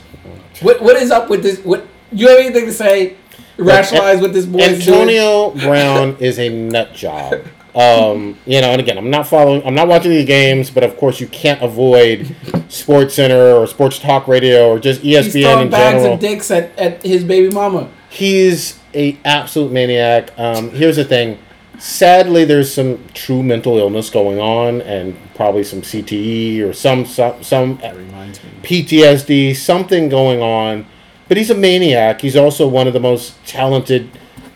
What 0.62 0.82
what 0.82 0.98
is 0.98 1.10
up 1.12 1.30
with 1.30 1.42
this? 1.42 1.60
What 1.62 1.88
you 2.12 2.28
have 2.28 2.38
anything 2.40 2.66
to 2.66 2.74
say? 2.74 3.16
Rationalize 3.58 4.22
what 4.22 4.34
this 4.34 4.46
boy 4.46 4.60
is 4.60 4.86
doing? 4.86 5.00
Antonio 5.02 5.52
Brown 5.52 6.18
is 6.20 6.40
a 6.40 6.50
nut 6.50 6.94
job. 6.94 7.44
Um, 7.76 8.38
you 8.46 8.62
know, 8.62 8.70
and 8.70 8.80
again, 8.80 9.00
I'm 9.00 9.10
not 9.10 9.28
following, 9.28 9.66
I'm 9.66 9.74
not 9.74 9.88
watching 9.88 10.12
these 10.12 10.28
games, 10.28 10.70
but 10.70 10.84
of 10.84 10.96
course, 10.96 11.20
you 11.20 11.28
can't 11.28 11.62
avoid 11.64 12.36
Sports 12.70 13.16
Center 13.16 13.54
or 13.54 13.66
Sports 13.66 13.98
Talk 13.98 14.28
Radio 14.28 14.70
or 14.70 14.78
just 14.80 15.02
He's 15.02 15.18
ESPN 15.18 15.42
throwing 15.42 15.62
in 15.64 15.70
bags 15.72 15.98
general. 15.98 16.14
of 16.14 16.20
dicks 16.20 16.52
at, 16.52 16.78
at 16.78 17.04
his 17.04 17.24
baby 17.24 17.52
mama. 17.54 17.90
He's 18.10 18.80
a 18.94 19.18
absolute 19.26 19.72
maniac. 19.72 20.38
Um, 20.38 20.70
here's 20.70 20.98
the 20.98 21.04
thing. 21.04 21.40
Sadly, 21.80 22.46
there's 22.46 22.72
some 22.72 23.04
true 23.16 23.42
mental 23.42 23.78
illness 23.80 24.12
going 24.12 24.40
on, 24.40 24.82
and 24.82 25.18
probably 25.34 25.64
some 25.64 25.82
CTE 25.82 26.62
or 26.62 26.74
some 26.74 27.06
some, 27.06 27.42
some 27.44 27.80
reminds 27.80 28.42
me. 28.44 28.50
PTSD, 28.62 29.56
something 29.56 30.10
going 30.10 30.42
on. 30.42 30.86
But 31.28 31.38
he's 31.38 31.50
a 31.50 31.56
maniac. 31.56 32.22
He's 32.22 32.36
also 32.36 32.68
one 32.68 32.88
of 32.88 32.94
the 32.94 33.00
most 33.00 33.36
talented 33.46 34.10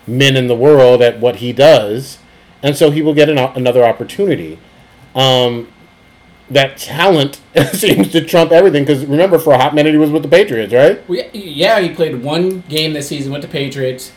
men 0.06 0.36
in 0.36 0.46
the 0.46 0.54
world 0.54 1.02
at 1.02 1.18
what 1.20 1.36
he 1.36 1.52
does, 1.52 2.18
and 2.62 2.76
so 2.76 2.90
he 2.90 3.02
will 3.02 3.14
get 3.14 3.28
an, 3.28 3.38
another 3.38 3.84
opportunity. 3.84 4.58
Um, 5.14 5.68
that 6.50 6.76
talent 6.78 7.40
seems 7.72 8.10
to 8.12 8.24
trump 8.24 8.52
everything. 8.52 8.84
Because 8.84 9.04
remember, 9.06 9.38
for 9.38 9.52
a 9.52 9.58
hot 9.58 9.74
minute, 9.74 9.92
he 9.92 9.98
was 9.98 10.10
with 10.10 10.22
the 10.22 10.28
Patriots, 10.28 10.72
right? 10.72 11.06
Well, 11.08 11.24
yeah, 11.32 11.80
he 11.80 11.90
played 11.90 12.22
one 12.22 12.62
game 12.68 12.92
this 12.92 13.08
season 13.08 13.32
with 13.32 13.42
the 13.42 13.48
Patriots, 13.48 14.12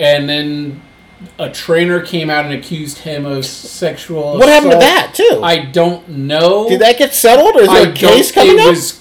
and 0.00 0.28
then 0.28 0.82
a 1.38 1.50
trainer 1.50 2.00
came 2.00 2.30
out 2.30 2.44
and 2.44 2.54
accused 2.54 2.98
him 2.98 3.24
of 3.24 3.44
sexual. 3.44 4.38
What 4.38 4.48
happened 4.48 4.72
to 4.72 4.78
that 4.78 5.12
too? 5.14 5.40
I 5.42 5.64
don't 5.64 6.08
know. 6.08 6.68
Did 6.68 6.80
that 6.80 6.98
get 6.98 7.14
settled, 7.14 7.56
or 7.56 7.62
is 7.62 7.68
I 7.68 7.84
there 7.84 7.92
a 7.92 7.96
case 7.96 8.32
coming 8.32 8.58
up? 8.60 8.70
was- 8.70 9.00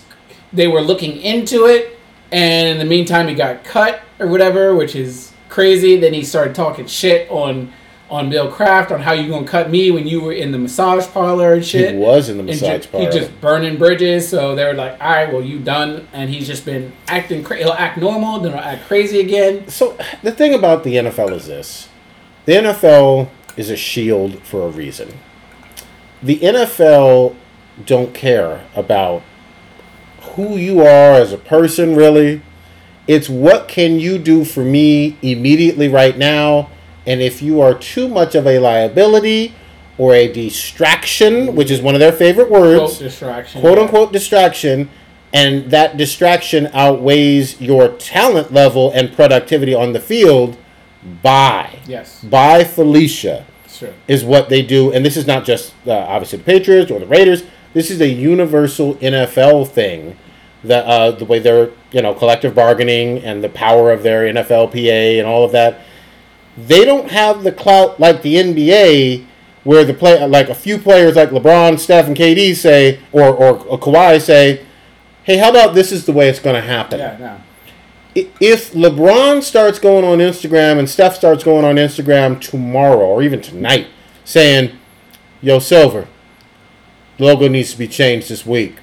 they 0.51 0.67
were 0.67 0.81
looking 0.81 1.17
into 1.17 1.65
it, 1.65 1.92
and 2.33 2.67
in 2.67 2.79
the 2.79 2.85
meantime, 2.85 3.27
he 3.27 3.35
got 3.35 3.63
cut 3.63 4.01
or 4.19 4.27
whatever, 4.27 4.75
which 4.75 4.95
is 4.95 5.31
crazy. 5.49 5.97
Then 5.97 6.13
he 6.13 6.23
started 6.23 6.55
talking 6.55 6.87
shit 6.87 7.29
on 7.29 7.71
on 8.09 8.29
Bill 8.29 8.51
Kraft 8.51 8.91
on 8.91 9.01
how 9.01 9.13
you 9.13 9.29
gonna 9.29 9.47
cut 9.47 9.69
me 9.69 9.89
when 9.91 10.07
you 10.07 10.21
were 10.21 10.33
in 10.33 10.51
the 10.51 10.57
massage 10.57 11.07
parlor 11.07 11.53
and 11.53 11.65
shit. 11.65 11.93
He 11.93 11.97
was 11.97 12.29
in 12.29 12.37
the 12.37 12.43
massage 12.43 12.83
ju- 12.85 12.89
parlor. 12.89 13.11
He 13.11 13.19
just 13.19 13.39
burning 13.39 13.77
bridges, 13.77 14.27
so 14.27 14.55
they 14.55 14.65
were 14.65 14.73
like, 14.73 14.93
"All 15.01 15.11
right, 15.11 15.31
well, 15.31 15.43
you 15.43 15.59
done." 15.59 16.07
And 16.11 16.29
he's 16.29 16.47
just 16.47 16.65
been 16.65 16.91
acting. 17.07 17.43
Cra- 17.43 17.57
he'll 17.57 17.71
act 17.73 17.97
normal, 17.99 18.39
then 18.39 18.51
he'll 18.51 18.61
act 18.61 18.87
crazy 18.87 19.19
again. 19.19 19.67
So 19.67 19.95
the 20.23 20.31
thing 20.31 20.53
about 20.53 20.83
the 20.83 20.95
NFL 20.95 21.31
is 21.33 21.47
this: 21.47 21.87
the 22.45 22.53
NFL 22.53 23.29
is 23.55 23.69
a 23.69 23.75
shield 23.75 24.39
for 24.43 24.63
a 24.63 24.69
reason. 24.69 25.13
The 26.21 26.39
NFL 26.39 27.35
don't 27.85 28.13
care 28.13 28.65
about 28.75 29.23
who 30.35 30.57
you 30.57 30.81
are 30.81 31.13
as 31.13 31.31
a 31.33 31.37
person, 31.37 31.95
really. 31.95 32.41
It's 33.07 33.27
what 33.29 33.67
can 33.67 33.99
you 33.99 34.17
do 34.17 34.45
for 34.45 34.63
me 34.63 35.17
immediately 35.21 35.87
right 35.89 36.17
now, 36.17 36.69
and 37.05 37.21
if 37.21 37.41
you 37.41 37.59
are 37.61 37.73
too 37.73 38.07
much 38.07 38.33
of 38.35 38.47
a 38.47 38.59
liability, 38.59 39.53
or 39.97 40.13
a 40.15 40.31
distraction, 40.31 41.55
which 41.55 41.69
is 41.69 41.81
one 41.81 41.93
of 41.93 41.99
their 41.99 42.11
favorite 42.11 42.47
Quote 42.47 42.61
words, 42.79 42.97
distraction. 42.99 43.61
quote 43.61 43.77
unquote 43.77 44.11
distraction, 44.11 44.89
and 45.31 45.69
that 45.71 45.97
distraction 45.97 46.67
outweighs 46.73 47.59
your 47.61 47.89
talent 47.89 48.51
level 48.53 48.91
and 48.91 49.13
productivity 49.13 49.73
on 49.73 49.93
the 49.93 49.99
field, 49.99 50.57
bye. 51.21 51.79
Yes. 51.85 52.23
Bye 52.23 52.63
Felicia 52.63 53.45
Sure. 53.67 53.93
is 54.07 54.23
what 54.23 54.49
they 54.49 54.61
do, 54.61 54.91
and 54.93 55.05
this 55.05 55.17
is 55.17 55.27
not 55.27 55.45
just 55.45 55.73
uh, 55.85 55.91
obviously 55.91 56.37
the 56.39 56.43
Patriots 56.45 56.89
or 56.91 56.99
the 56.99 57.07
Raiders. 57.07 57.43
This 57.73 57.89
is 57.91 58.01
a 58.01 58.07
universal 58.07 58.95
NFL 58.95 59.67
thing. 59.69 60.17
That 60.63 60.85
uh, 60.85 61.11
the 61.11 61.25
way 61.25 61.39
they're 61.39 61.71
you 61.91 62.01
know 62.01 62.13
collective 62.13 62.55
bargaining 62.55 63.19
and 63.19 63.43
the 63.43 63.49
power 63.49 63.91
of 63.91 64.03
their 64.03 64.23
NFLPA 64.33 65.19
and 65.19 65.27
all 65.27 65.43
of 65.43 65.51
that. 65.51 65.81
They 66.55 66.85
don't 66.85 67.09
have 67.09 67.43
the 67.43 67.51
clout 67.51 67.99
like 67.99 68.21
the 68.21 68.35
NBA, 68.35 69.25
where 69.63 69.83
the 69.83 69.93
play 69.93 70.25
like 70.25 70.49
a 70.49 70.55
few 70.55 70.77
players 70.77 71.15
like 71.15 71.29
LeBron, 71.29 71.79
Steph, 71.79 72.07
and 72.07 72.15
KD 72.15 72.55
say, 72.55 72.99
or 73.11 73.29
or, 73.29 73.57
or 73.65 73.79
Kawhi 73.79 74.21
say, 74.21 74.65
"Hey, 75.23 75.37
how 75.37 75.49
about 75.49 75.73
this 75.73 75.91
is 75.91 76.05
the 76.05 76.13
way 76.13 76.29
it's 76.29 76.39
going 76.39 76.55
to 76.55 76.67
happen." 76.67 76.99
Yeah. 76.99 77.17
No. 77.19 77.39
if 78.39 78.73
LeBron 78.73 79.41
starts 79.41 79.79
going 79.79 80.05
on 80.05 80.19
Instagram 80.19 80.77
and 80.77 80.87
Steph 80.87 81.15
starts 81.15 81.43
going 81.43 81.65
on 81.65 81.75
Instagram 81.75 82.39
tomorrow 82.39 82.99
or 82.99 83.23
even 83.23 83.41
tonight 83.41 83.87
saying, 84.23 84.77
Yo, 85.41 85.59
Silver, 85.59 86.07
logo 87.19 87.47
needs 87.47 87.71
to 87.71 87.77
be 87.77 87.87
changed 87.87 88.29
this 88.29 88.45
week. 88.45 88.77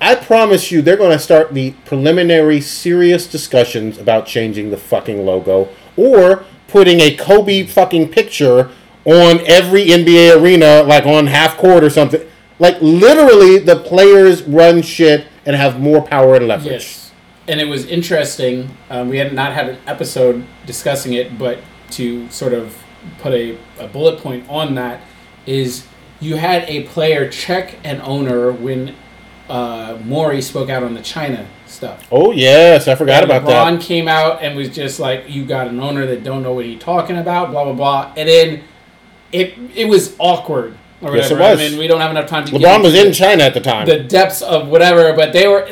I 0.00 0.14
promise 0.14 0.70
you 0.70 0.82
they're 0.82 0.96
going 0.96 1.12
to 1.12 1.18
start 1.18 1.54
the 1.54 1.72
preliminary 1.84 2.60
serious 2.60 3.26
discussions 3.26 3.98
about 3.98 4.26
changing 4.26 4.70
the 4.70 4.76
fucking 4.76 5.24
logo 5.24 5.68
or 5.96 6.44
putting 6.68 7.00
a 7.00 7.16
Kobe 7.16 7.64
fucking 7.64 8.10
picture 8.10 8.70
on 9.04 9.40
every 9.46 9.86
NBA 9.86 10.40
arena, 10.40 10.82
like 10.82 11.06
on 11.06 11.28
half 11.28 11.56
court 11.56 11.82
or 11.82 11.90
something. 11.90 12.20
Like 12.58 12.80
literally, 12.80 13.58
the 13.58 13.76
players 13.76 14.42
run 14.42 14.82
shit 14.82 15.26
and 15.46 15.56
have 15.56 15.80
more 15.80 16.02
power 16.02 16.34
and 16.34 16.48
leverage. 16.48 16.72
Yes. 16.72 17.12
And 17.48 17.60
it 17.60 17.66
was 17.66 17.86
interesting. 17.86 18.76
Um, 18.90 19.08
we 19.08 19.18
had 19.18 19.32
not 19.32 19.52
had 19.52 19.68
an 19.68 19.78
episode 19.86 20.44
discussing 20.66 21.14
it, 21.14 21.38
but 21.38 21.58
to 21.92 22.28
sort 22.30 22.52
of 22.52 22.76
put 23.20 23.32
a, 23.32 23.56
a 23.78 23.86
bullet 23.86 24.20
point 24.20 24.48
on 24.48 24.74
that 24.74 25.00
is 25.46 25.86
you 26.18 26.36
had 26.36 26.64
a 26.64 26.82
player 26.84 27.30
check 27.30 27.78
an 27.84 28.00
owner 28.00 28.50
when 28.50 28.94
uh, 29.48 29.98
Morey 30.04 30.42
spoke 30.42 30.68
out 30.70 30.82
on 30.82 30.94
the 30.94 31.02
China 31.02 31.46
stuff. 31.66 32.06
Oh 32.10 32.32
yes, 32.32 32.88
I 32.88 32.94
forgot 32.94 33.22
And 33.22 33.30
about 33.30 33.42
LeBron 33.42 33.46
that. 33.46 33.80
LeBron 33.80 33.80
came 33.82 34.08
out 34.08 34.42
and 34.42 34.56
was 34.56 34.68
just 34.68 34.98
like, 35.00 35.24
"You 35.28 35.44
got 35.44 35.68
an 35.68 35.78
owner 35.80 36.06
that 36.06 36.24
don't 36.24 36.42
know 36.42 36.52
what 36.52 36.64
he's 36.64 36.80
talking 36.80 37.16
about," 37.16 37.50
blah 37.50 37.64
blah 37.64 37.72
blah, 37.72 38.12
and 38.16 38.28
then 38.28 38.62
it 39.32 39.54
it 39.74 39.88
was 39.88 40.14
awkward. 40.18 40.76
Or 41.02 41.14
Yes, 41.14 41.30
it 41.30 41.38
was. 41.38 41.60
I 41.60 41.68
mean, 41.68 41.78
we 41.78 41.86
don't 41.86 42.00
have 42.00 42.10
enough 42.10 42.26
time 42.26 42.44
to. 42.46 42.52
get 42.52 42.60
LeBron 42.60 42.82
was 42.82 42.94
in 42.94 43.12
China 43.12 43.44
at 43.44 43.52
the 43.54 43.60
time. 43.60 43.86
the 43.86 43.98
depths 44.00 44.40
of 44.42 44.68
whatever, 44.68 45.12
but 45.12 45.32
they 45.32 45.46
were. 45.46 45.68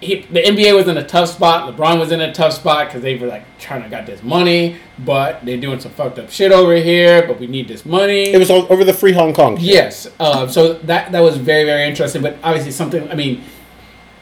He, 0.00 0.22
the 0.22 0.42
NBA 0.42 0.74
was 0.76 0.88
in 0.88 0.98
a 0.98 1.06
tough 1.06 1.30
spot. 1.30 1.74
LeBron 1.74 1.98
was 1.98 2.12
in 2.12 2.20
a 2.20 2.32
tough 2.32 2.52
spot 2.52 2.88
because 2.88 3.02
they 3.02 3.16
were 3.16 3.26
like 3.26 3.44
trying 3.58 3.82
to 3.82 3.88
got 3.88 4.04
this 4.04 4.22
money, 4.22 4.76
but 4.98 5.44
they're 5.44 5.56
doing 5.56 5.80
some 5.80 5.92
fucked 5.92 6.18
up 6.18 6.30
shit 6.30 6.52
over 6.52 6.74
here. 6.74 7.26
But 7.26 7.40
we 7.40 7.46
need 7.46 7.66
this 7.66 7.86
money. 7.86 8.24
it 8.24 8.38
was 8.38 8.50
all 8.50 8.70
over 8.70 8.84
the 8.84 8.92
free 8.92 9.12
Hong 9.12 9.32
Kong. 9.32 9.56
shit. 9.56 9.66
Yes. 9.66 10.06
Uh, 10.20 10.46
so 10.48 10.74
that 10.74 11.12
that 11.12 11.20
was 11.20 11.38
very 11.38 11.64
very 11.64 11.88
interesting, 11.88 12.20
but 12.20 12.36
obviously 12.42 12.72
something. 12.72 13.10
I 13.10 13.14
mean, 13.14 13.42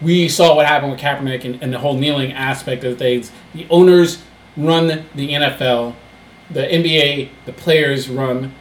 we 0.01 0.29
saw 0.29 0.55
what 0.55 0.67
happened 0.67 0.93
with 0.93 1.01
Kaepernick 1.01 1.45
and, 1.45 1.63
and 1.63 1.73
the 1.73 1.79
whole 1.79 1.97
kneeling 1.97 2.33
aspect 2.33 2.85
of 2.85 2.99
things. 2.99 3.33
The 3.55 3.67
owners 3.71 4.23
run 4.57 5.07
the 5.15 5.33
NFL, 5.33 5.95
the 6.51 6.63
NBA, 6.63 7.31
the 7.47 7.53
players 7.53 8.09
run. 8.09 8.55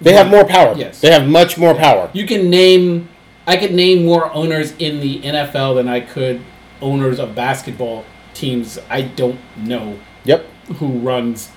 They 0.00 0.12
have 0.14 0.28
more 0.28 0.44
power. 0.44 0.74
Yes. 0.76 1.00
They 1.00 1.12
have 1.12 1.28
much 1.28 1.56
more 1.56 1.74
power. 1.74 2.10
You 2.12 2.26
can 2.26 2.50
name. 2.50 3.08
I 3.46 3.56
could 3.56 3.72
name 3.74 4.04
more 4.04 4.32
owners 4.32 4.72
in 4.78 5.00
the 5.00 5.20
NFL 5.20 5.74
than 5.76 5.88
I 5.88 6.00
could 6.00 6.40
owners 6.80 7.18
of 7.18 7.34
basketball 7.34 8.04
teams. 8.34 8.78
I 8.88 9.02
don't 9.02 9.38
know 9.56 9.98
Yep. 10.24 10.46
who 10.76 10.86
runs 10.98 11.50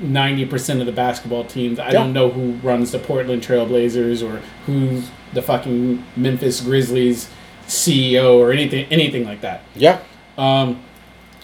90% 0.00 0.80
of 0.80 0.86
the 0.86 0.92
basketball 0.92 1.44
teams. 1.44 1.78
I 1.78 1.86
Yeah. 1.86 1.92
don't 1.92 2.12
know 2.12 2.28
who 2.30 2.52
runs 2.62 2.90
the 2.92 2.98
Portland 2.98 3.42
Trailblazers 3.42 4.22
or 4.22 4.40
who's 4.66 5.04
the 5.32 5.42
fucking 5.42 6.04
Memphis 6.16 6.60
Grizzlies 6.60 7.28
CEO 7.66 8.38
or 8.38 8.52
anything 8.52 8.86
anything 8.90 9.24
like 9.24 9.40
that. 9.42 9.62
Yeah. 9.76 9.98
Um, 10.36 10.80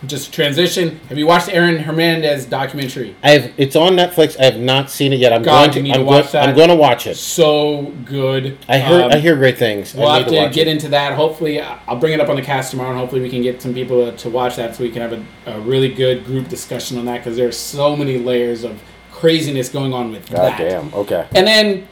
just 0.07 0.33
transition. 0.33 1.01
Have 1.09 1.19
you 1.19 1.27
watched 1.27 1.49
Aaron 1.49 1.79
Hernandez 1.79 2.47
documentary? 2.47 3.16
I've 3.23 3.53
it's 3.59 3.75
on 3.75 3.93
Netflix. 3.95 4.39
I 4.39 4.45
have 4.45 4.59
not 4.59 4.91
seen 4.91 5.12
it 5.12 5.16
yet. 5.19 5.33
I'm 5.33 5.43
God, 5.43 5.61
going 5.61 5.70
to. 5.73 5.77
you 5.79 5.83
need 5.85 5.95
to 5.95 6.01
I'm, 6.01 6.07
watch 6.07 6.27
go- 6.27 6.31
that. 6.33 6.49
I'm 6.49 6.55
going 6.55 6.69
to 6.69 6.77
watch 6.77 7.07
it. 7.07 7.16
So 7.16 7.93
good. 8.05 8.59
I 8.69 8.79
heard. 8.79 9.05
Um, 9.07 9.12
I 9.12 9.19
hear 9.19 9.35
great 9.37 9.59
things. 9.59 9.95
We'll 9.95 10.07
I 10.07 10.19
have 10.20 10.31
need 10.31 10.45
to 10.49 10.55
get 10.55 10.69
it. 10.69 10.70
into 10.70 10.89
that. 10.91 11.15
Hopefully, 11.15 11.61
I'll 11.61 11.99
bring 11.99 12.12
it 12.12 12.20
up 12.20 12.29
on 12.29 12.37
the 12.37 12.43
cast 12.43 12.70
tomorrow, 12.70 12.91
and 12.91 12.99
hopefully, 12.99 13.20
we 13.23 13.31
can 13.31 13.43
get 13.43 13.61
some 13.61 13.75
people 13.75 14.11
to, 14.11 14.16
to 14.19 14.31
watch 14.31 14.57
that 14.57 14.77
so 14.77 14.83
we 14.85 14.91
can 14.91 15.03
have 15.03 15.12
a, 15.12 15.25
a 15.57 15.61
really 15.61 15.93
good 15.93 16.25
group 16.25 16.49
discussion 16.49 16.97
on 16.99 17.05
that 17.07 17.19
because 17.19 17.37
there 17.37 17.49
are 17.49 17.53
so 17.53 17.97
many 17.97 18.19
layers 18.19 18.62
of 18.65 18.81
craziness 19.11 19.69
going 19.69 19.93
on 19.93 20.12
with 20.12 20.31
God 20.31 20.53
that. 20.53 20.59
damn. 20.59 20.95
Okay. 20.95 21.27
And 21.35 21.47
then 21.47 21.89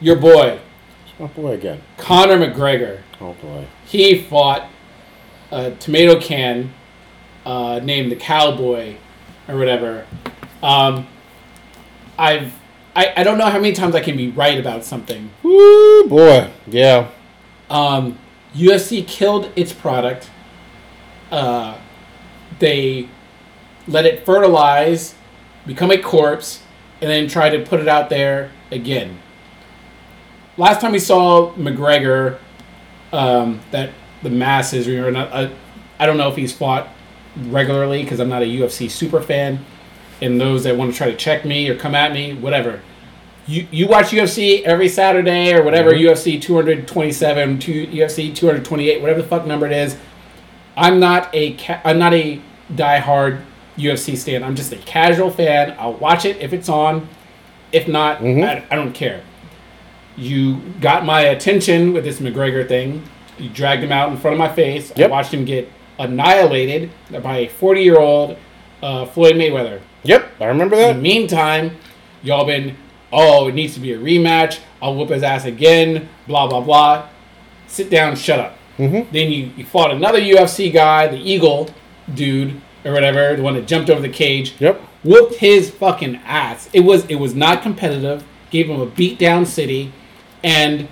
your 0.00 0.16
boy, 0.16 0.60
Oh 1.18 1.26
boy, 1.26 1.52
again. 1.54 1.82
Conor 1.98 2.38
McGregor, 2.38 3.00
Oh 3.20 3.32
boy. 3.42 3.66
he 3.84 4.22
fought 4.22 4.68
a 5.50 5.72
tomato 5.72 6.18
can 6.20 6.72
uh, 7.50 7.80
named 7.80 8.12
the 8.12 8.16
Cowboy 8.16 8.94
or 9.48 9.56
whatever. 9.58 10.06
Um, 10.62 11.08
I've 12.16 12.52
I, 12.94 13.12
I 13.16 13.24
don't 13.24 13.38
know 13.38 13.46
how 13.46 13.58
many 13.58 13.72
times 13.72 13.96
I 13.96 14.00
can 14.00 14.16
be 14.16 14.30
right 14.30 14.58
about 14.58 14.84
something. 14.84 15.30
Woo 15.42 16.08
boy. 16.08 16.48
Yeah. 16.68 17.08
Um, 17.68 18.18
UFC 18.54 19.06
killed 19.06 19.50
its 19.56 19.72
product. 19.72 20.30
Uh, 21.32 21.76
they 22.60 23.08
let 23.88 24.06
it 24.06 24.24
fertilize, 24.24 25.16
become 25.66 25.90
a 25.90 25.98
corpse, 25.98 26.62
and 27.00 27.10
then 27.10 27.28
try 27.28 27.48
to 27.50 27.64
put 27.64 27.80
it 27.80 27.88
out 27.88 28.10
there 28.10 28.52
again. 28.70 29.18
Last 30.56 30.80
time 30.80 30.92
we 30.92 30.98
saw 31.00 31.52
McGregor, 31.54 32.38
um, 33.12 33.60
that 33.72 33.90
the 34.22 34.30
masses, 34.30 34.86
we 34.86 35.00
were 35.00 35.10
not, 35.10 35.32
uh, 35.32 35.50
I 35.98 36.06
don't 36.06 36.16
know 36.16 36.28
if 36.28 36.36
he's 36.36 36.52
fought 36.52 36.88
regularly 37.36 38.02
because 38.02 38.20
I'm 38.20 38.28
not 38.28 38.42
a 38.42 38.46
UFC 38.46 38.90
super 38.90 39.20
fan, 39.20 39.64
and 40.20 40.40
those 40.40 40.64
that 40.64 40.76
want 40.76 40.92
to 40.92 40.96
try 40.96 41.10
to 41.10 41.16
check 41.16 41.44
me 41.44 41.68
or 41.68 41.76
come 41.76 41.94
at 41.94 42.12
me, 42.12 42.34
whatever 42.34 42.80
you 43.50 43.66
you 43.70 43.88
watch 43.88 44.06
UFC 44.06 44.62
every 44.62 44.88
Saturday 44.88 45.52
or 45.54 45.62
whatever 45.62 45.92
mm-hmm. 45.92 46.08
UFC 46.08 46.40
227, 46.40 47.58
two, 47.58 47.86
UFC 47.88 48.34
228, 48.34 49.00
whatever 49.00 49.22
the 49.22 49.28
fuck 49.28 49.46
number 49.46 49.66
it 49.66 49.72
is. 49.72 49.96
I'm 50.76 51.00
not 51.00 51.28
a 51.34 51.54
ca- 51.56 51.80
I'm 51.84 51.98
not 51.98 52.14
a 52.14 52.40
diehard 52.72 53.42
UFC 53.76 54.16
stan. 54.16 54.44
I'm 54.44 54.54
just 54.54 54.72
a 54.72 54.76
casual 54.76 55.30
fan. 55.30 55.76
I'll 55.78 55.94
watch 55.94 56.24
it 56.24 56.36
if 56.38 56.52
it's 56.52 56.68
on. 56.68 57.08
If 57.72 57.88
not, 57.88 58.18
mm-hmm. 58.18 58.44
I, 58.44 58.64
I 58.70 58.76
don't 58.76 58.92
care. 58.92 59.22
You 60.16 60.60
got 60.80 61.04
my 61.04 61.22
attention 61.22 61.92
with 61.92 62.04
this 62.04 62.20
McGregor 62.20 62.66
thing. 62.66 63.02
You 63.38 63.48
dragged 63.48 63.82
him 63.82 63.92
out 63.92 64.10
in 64.10 64.18
front 64.18 64.34
of 64.34 64.38
my 64.38 64.52
face. 64.52 64.92
I 64.96 65.06
watched 65.06 65.32
him 65.32 65.44
get 65.44 65.70
annihilated 66.00 66.90
by 67.22 67.38
a 67.38 67.48
40 67.48 67.82
year 67.82 67.98
old 67.98 68.36
uh, 68.82 69.06
Floyd 69.06 69.34
Mayweather. 69.36 69.80
Yep. 70.04 70.32
I 70.40 70.46
remember 70.46 70.76
that. 70.76 70.90
In 70.90 70.96
the 70.96 71.02
meantime, 71.02 71.76
y'all 72.22 72.46
been, 72.46 72.76
oh, 73.12 73.48
it 73.48 73.54
needs 73.54 73.74
to 73.74 73.80
be 73.80 73.92
a 73.92 73.98
rematch. 73.98 74.58
I'll 74.82 74.96
whoop 74.96 75.10
his 75.10 75.22
ass 75.22 75.44
again. 75.44 76.08
Blah 76.26 76.48
blah 76.48 76.60
blah. 76.62 77.08
Sit 77.66 77.90
down, 77.90 78.16
shut 78.16 78.40
up. 78.40 78.56
Mhm. 78.78 79.10
Then 79.12 79.30
you, 79.30 79.50
you 79.56 79.64
fought 79.64 79.90
another 79.90 80.18
UFC 80.20 80.72
guy, 80.72 81.06
the 81.06 81.18
Eagle 81.18 81.68
dude 82.14 82.60
or 82.84 82.92
whatever, 82.92 83.36
the 83.36 83.42
one 83.42 83.54
that 83.54 83.66
jumped 83.66 83.90
over 83.90 84.00
the 84.00 84.08
cage. 84.08 84.54
Yep. 84.58 84.80
Whooped 85.04 85.34
his 85.36 85.70
fucking 85.70 86.16
ass. 86.24 86.70
It 86.72 86.80
was 86.80 87.04
it 87.06 87.16
was 87.16 87.34
not 87.34 87.62
competitive. 87.62 88.24
Gave 88.50 88.68
him 88.68 88.80
a 88.80 88.86
beat 88.86 89.18
down 89.18 89.46
city, 89.46 89.92
and 90.42 90.88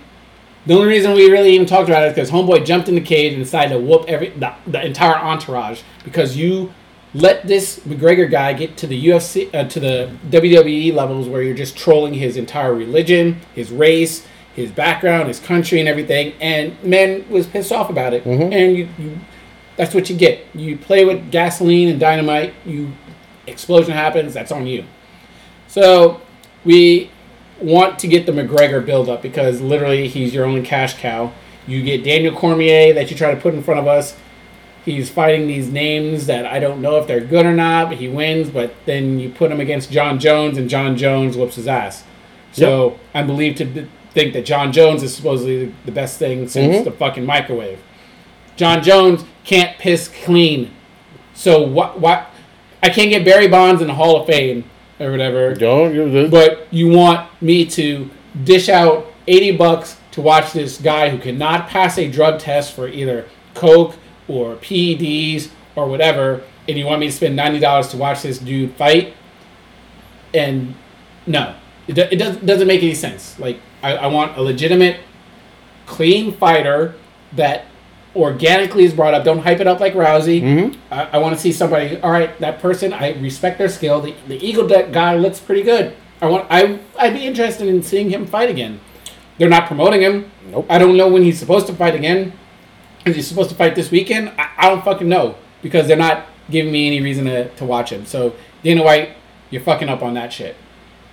the 0.67 0.75
only 0.75 0.89
reason 0.89 1.13
we 1.13 1.31
really 1.31 1.55
even 1.55 1.67
talked 1.67 1.89
about 1.89 2.03
it 2.03 2.09
is 2.09 2.15
because 2.15 2.31
Homeboy 2.31 2.65
jumped 2.65 2.89
in 2.89 2.95
the 2.95 3.01
cage 3.01 3.33
and 3.33 3.43
decided 3.43 3.75
to 3.75 3.81
whoop 3.81 4.05
every 4.09 4.31
the, 4.31 4.55
the 4.67 4.85
entire 4.85 5.17
entourage 5.17 5.83
because 6.05 6.37
you 6.37 6.73
let 7.15 7.47
this 7.47 7.81
McGregor 7.81 8.31
guy 8.31 8.53
get 8.53 8.77
to 8.79 8.87
the 8.87 9.07
UFC 9.07 9.53
uh, 9.55 9.65
to 9.69 9.81
the 9.81 10.15
WWE 10.29 10.95
levels 10.95 11.29
where 11.29 11.43
you're 11.43 11.57
just 11.57 11.77
trolling 11.77 12.15
his 12.15 12.37
entire 12.37 12.75
religion, 12.75 13.41
his 13.55 13.71
race, 13.71 14.27
his 14.55 14.71
background, 14.71 15.29
his 15.29 15.41
country, 15.41 15.81
and 15.81 15.89
everything. 15.89 16.35
And 16.41 16.83
man 16.83 17.29
was 17.31 17.47
pissed 17.47 17.73
off 17.73 17.91
about 17.91 18.13
it. 18.13 18.27
And 18.27 18.77
you, 18.77 18.89
you 18.99 19.19
that's 19.77 19.95
what 19.95 20.11
you 20.11 20.17
get. 20.17 20.45
You 20.55 20.77
play 20.77 21.05
with 21.05 21.31
gasoline 21.31 21.89
and 21.89 22.01
dynamite. 22.01 22.53
You 22.67 22.93
explosion 23.47 23.95
happens. 23.95 24.35
That's 24.35 24.53
on 24.53 24.67
you. 24.67 24.85
So 25.69 26.21
we 26.65 27.11
want 27.61 27.99
to 28.01 28.09
get 28.09 28.27
the 28.27 28.33
McGregor 28.33 28.85
build 28.85 29.09
up 29.09 29.23
because 29.23 29.61
literally 29.61 30.09
he's 30.09 30.35
your 30.35 30.45
only 30.45 30.63
cash 30.63 30.95
cow. 30.99 31.33
You 31.67 31.83
get 31.83 32.05
Daniel 32.05 32.35
Cormier 32.35 32.95
that 32.95 33.11
you 33.11 33.17
try 33.17 33.35
to 33.35 33.41
put 33.41 33.55
in 33.55 33.63
front 33.63 33.81
of 33.81 33.87
us. 33.87 34.17
He's 34.85 35.11
fighting 35.11 35.47
these 35.47 35.69
names 35.71 36.27
that 36.27 36.47
I 36.47 36.61
don't 36.61 36.81
know 36.81 36.97
if 36.99 37.07
they're 37.07 37.21
good 37.21 37.45
or 37.45 37.53
not, 37.53 37.89
but 37.91 37.99
he 37.99 38.09
wins. 38.09 38.49
But 38.49 38.73
then 38.87 39.19
you 39.19 39.29
put 39.29 39.51
him 39.51 39.61
against 39.61 39.91
Jon 39.91 40.19
Jones, 40.19 40.57
and 40.57 40.71
Jon 40.71 40.97
Jones 40.97 41.37
whoops 41.37 41.57
his 41.57 41.69
ass. 41.69 42.05
So 42.53 42.99
I'm 43.15 43.27
believed 43.27 43.59
to 43.59 43.87
think 44.15 44.33
that 44.33 44.47
Jon 44.47 44.73
Jones 44.73 45.03
is 45.03 45.15
supposedly 45.15 45.75
the, 45.85 45.93
best 45.93 46.19
thing 46.19 46.49
since 46.49 46.77
Mhm. 46.77 46.85
the 46.85 46.91
fucking 46.91 47.27
microwave. 47.27 47.79
Jon 48.57 48.83
Jones 48.83 49.25
can't 49.45 49.77
piss 49.79 50.09
clean. 50.09 50.71
So 51.35 51.61
what? 51.61 52.01
What? 52.01 52.31
I 52.83 52.89
can't 52.89 53.11
get 53.11 53.25
Barry 53.25 53.49
Bonds 53.49 53.83
in 53.83 53.89
the 53.89 53.95
Hall 53.95 54.21
of 54.21 54.27
Fame 54.27 54.65
or 55.01 55.11
whatever. 55.11 55.55
Don't 55.55 56.31
But 56.31 56.67
you 56.71 56.89
want 56.89 57.31
me 57.43 57.67
to 57.67 58.11
dish 58.45 58.69
out 58.69 59.07
80 59.27 59.57
bucks 59.57 59.97
to 60.13 60.21
watch 60.21 60.53
this 60.53 60.81
guy 60.81 61.11
who 61.11 61.19
cannot 61.19 61.69
pass 61.69 61.99
a 61.99 62.11
drug 62.11 62.41
test 62.41 62.75
for 62.75 62.89
either 62.89 63.27
coke 63.55 63.97
or 64.27 64.57
PEDs 64.57 65.51
or 65.77 65.89
whatever, 65.89 66.43
and 66.69 66.79
you 66.79 66.87
want 66.87 67.01
me 67.01 67.07
to 67.07 67.13
spend 67.13 67.39
$90 67.39 67.91
to 67.91 67.97
watch 67.97 68.23
this 68.23 68.39
dude 68.39 68.75
fight? 68.75 69.15
And 70.35 70.75
no, 71.27 71.55
it, 71.87 71.95
do, 71.95 72.03
it 72.03 72.17
doesn't, 72.17 72.45
doesn't 72.45 72.67
make 72.67 72.83
any 72.83 72.95
sense. 72.95 73.39
Like, 73.39 73.61
I, 73.83 73.97
I 73.97 74.07
want 74.09 74.37
a 74.37 74.43
legitimate, 74.43 75.01
clean 75.87 76.33
fighter 76.37 76.95
that 77.33 77.67
organically 78.17 78.85
is 78.85 78.93
brought 78.93 79.15
up. 79.15 79.25
Don't 79.25 79.39
hype 79.41 79.61
it 79.61 79.67
up 79.67 79.81
like 79.81 79.95
Rousey. 79.95 80.43
Mhm. 80.43 80.77
I, 80.91 81.05
I 81.13 81.19
want 81.19 81.35
to 81.35 81.41
see 81.41 81.53
somebody. 81.53 82.01
All 82.01 82.11
right, 82.11 82.39
that 82.41 82.61
person. 82.61 82.93
I 82.93 83.13
respect 83.21 83.59
their 83.59 83.69
skill. 83.69 84.01
The, 84.01 84.15
the 84.27 84.45
Eagle 84.47 84.67
Deck 84.67 84.93
guy 84.93 85.15
looks 85.17 85.39
pretty 85.41 85.63
good. 85.63 85.95
I 86.21 86.27
want. 86.27 86.47
I 86.51 86.81
I'd 86.99 87.15
be 87.15 87.27
interested 87.27 87.69
in 87.69 87.83
seeing 87.83 88.11
him 88.11 88.27
fight 88.27 88.51
again. 88.51 88.81
They're 89.39 89.49
not 89.49 89.67
promoting 89.67 90.01
him. 90.01 90.31
Nope. 90.51 90.67
I 90.69 90.79
don't 90.79 90.97
know 90.97 91.09
when 91.09 91.23
he's 91.23 91.39
supposed 91.39 91.67
to 91.69 91.73
fight 91.75 91.95
again. 91.95 92.33
Is 93.05 93.15
he 93.15 93.23
supposed 93.23 93.51
to 93.51 93.55
fight 93.55 93.75
this 93.77 93.91
weekend? 93.91 94.31
I, 94.37 94.49
I 94.59 94.69
don't 94.69 94.85
fucking 94.85 95.09
know 95.09 95.37
because 95.63 95.87
they're 95.87 95.97
not 95.97 96.27
giving 96.51 96.73
me 96.73 96.89
any 96.89 97.01
reason 97.01 97.27
to, 97.27 97.49
to 97.51 97.65
watch 97.65 97.91
him. 97.93 98.05
So 98.05 98.35
Dana 98.65 98.83
White, 98.83 99.11
you're 99.51 99.63
fucking 99.63 99.89
up 99.89 100.03
on 100.03 100.15
that 100.15 100.33
shit. 100.33 100.57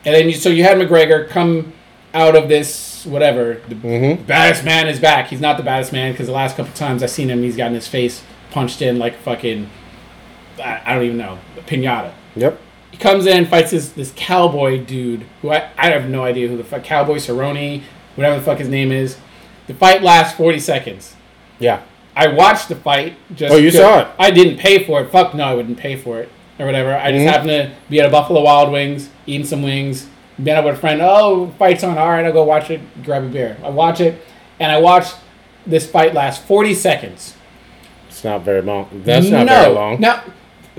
And 0.06 0.16
then 0.16 0.26
you 0.28 0.34
so 0.34 0.50
you 0.50 0.64
had 0.64 0.78
McGregor 0.78 1.28
come 1.30 1.74
out 2.16 2.36
of 2.36 2.48
this 2.50 3.06
whatever. 3.06 3.62
The 3.68 3.76
Mhm. 3.76 4.26
baddest 4.26 4.64
man 4.64 4.88
is 4.88 5.00
back. 5.00 5.28
He's 5.28 5.42
not 5.42 5.58
the 5.58 5.64
baddest 5.64 5.94
man 5.94 6.12
because 6.14 6.26
the 6.28 6.34
last 6.34 6.56
couple 6.58 6.74
times 6.74 7.04
I've 7.04 7.10
seen 7.12 7.30
him, 7.30 7.44
he's 7.44 7.56
gotten 7.58 7.76
his 7.76 7.88
face 7.88 8.24
punched 8.52 8.82
in 8.82 8.98
like 8.98 9.18
fucking. 9.22 9.70
I, 10.64 10.80
I 10.86 10.94
don't 10.96 11.04
even 11.04 11.18
know 11.18 11.38
a 11.58 11.62
pinata. 11.62 12.12
Yep. 12.36 12.58
He 12.92 12.98
comes 12.98 13.26
in, 13.28 13.46
fights 13.46 13.72
this 13.72 13.90
this 13.90 14.14
cowboy 14.16 14.84
dude 14.84 15.26
who 15.42 15.52
I, 15.52 15.66
I 15.78 15.90
have 15.92 16.10
no 16.10 16.24
idea 16.24 16.48
who 16.48 16.56
the 16.58 16.64
fuck 16.64 16.84
cowboy 16.84 17.18
Cerrone, 17.18 17.82
whatever 18.16 18.38
the 18.38 18.42
fuck 18.42 18.58
his 18.60 18.70
name 18.70 18.92
is. 18.92 19.18
The 19.68 19.74
fight 19.74 20.02
lasts 20.02 20.36
forty 20.38 20.60
seconds. 20.60 21.16
Yeah. 21.60 21.82
I 22.16 22.28
watched 22.28 22.70
the 22.70 22.76
fight. 22.78 23.16
Just 23.36 23.54
Oh, 23.54 23.58
you 23.58 23.70
saw 23.72 24.00
it. 24.02 24.08
I 24.18 24.32
didn't 24.32 24.58
pay 24.58 24.84
for 24.86 25.02
it. 25.02 25.12
Fuck 25.12 25.34
no, 25.34 25.44
I 25.44 25.54
wouldn't 25.54 25.78
pay 25.78 25.98
for 25.98 26.20
it 26.20 26.30
or 26.58 26.66
whatever. 26.66 26.96
I 26.96 27.12
just 27.12 27.26
Mhm. 27.26 27.30
happened 27.30 27.50
to 27.50 27.72
be 27.90 28.00
at 28.00 28.06
a 28.06 28.10
Buffalo 28.10 28.42
Wild 28.42 28.72
Wings, 28.72 29.10
eating 29.28 29.46
some 29.46 29.62
wings. 29.62 30.08
Met 30.38 30.57
up 30.57 30.66
with 30.66 30.76
a 30.76 30.78
friend. 30.78 31.02
Oh, 31.02 31.49
fight's 31.57 31.84
on. 31.84 31.98
All 31.98 32.10
right, 32.10 32.26
I'll 32.26 32.34
go 32.34 32.44
watch 32.44 32.70
it. 32.70 32.82
Grab 33.03 33.24
a 33.24 33.28
beer. 33.28 33.57
I 33.64 33.70
watch 33.70 34.02
it, 34.02 34.22
and 34.60 34.72
I 34.72 34.80
watched 34.80 35.16
this 35.66 35.90
fight 35.90 36.14
last 36.14 36.44
forty 36.44 36.74
seconds. 36.74 37.36
It's 38.10 38.24
not 38.24 38.44
very 38.44 38.62
long. 38.62 39.02
That's 39.06 39.28
not 39.30 39.48
very 39.48 39.74
long. 39.74 39.99
Now, 39.99 40.24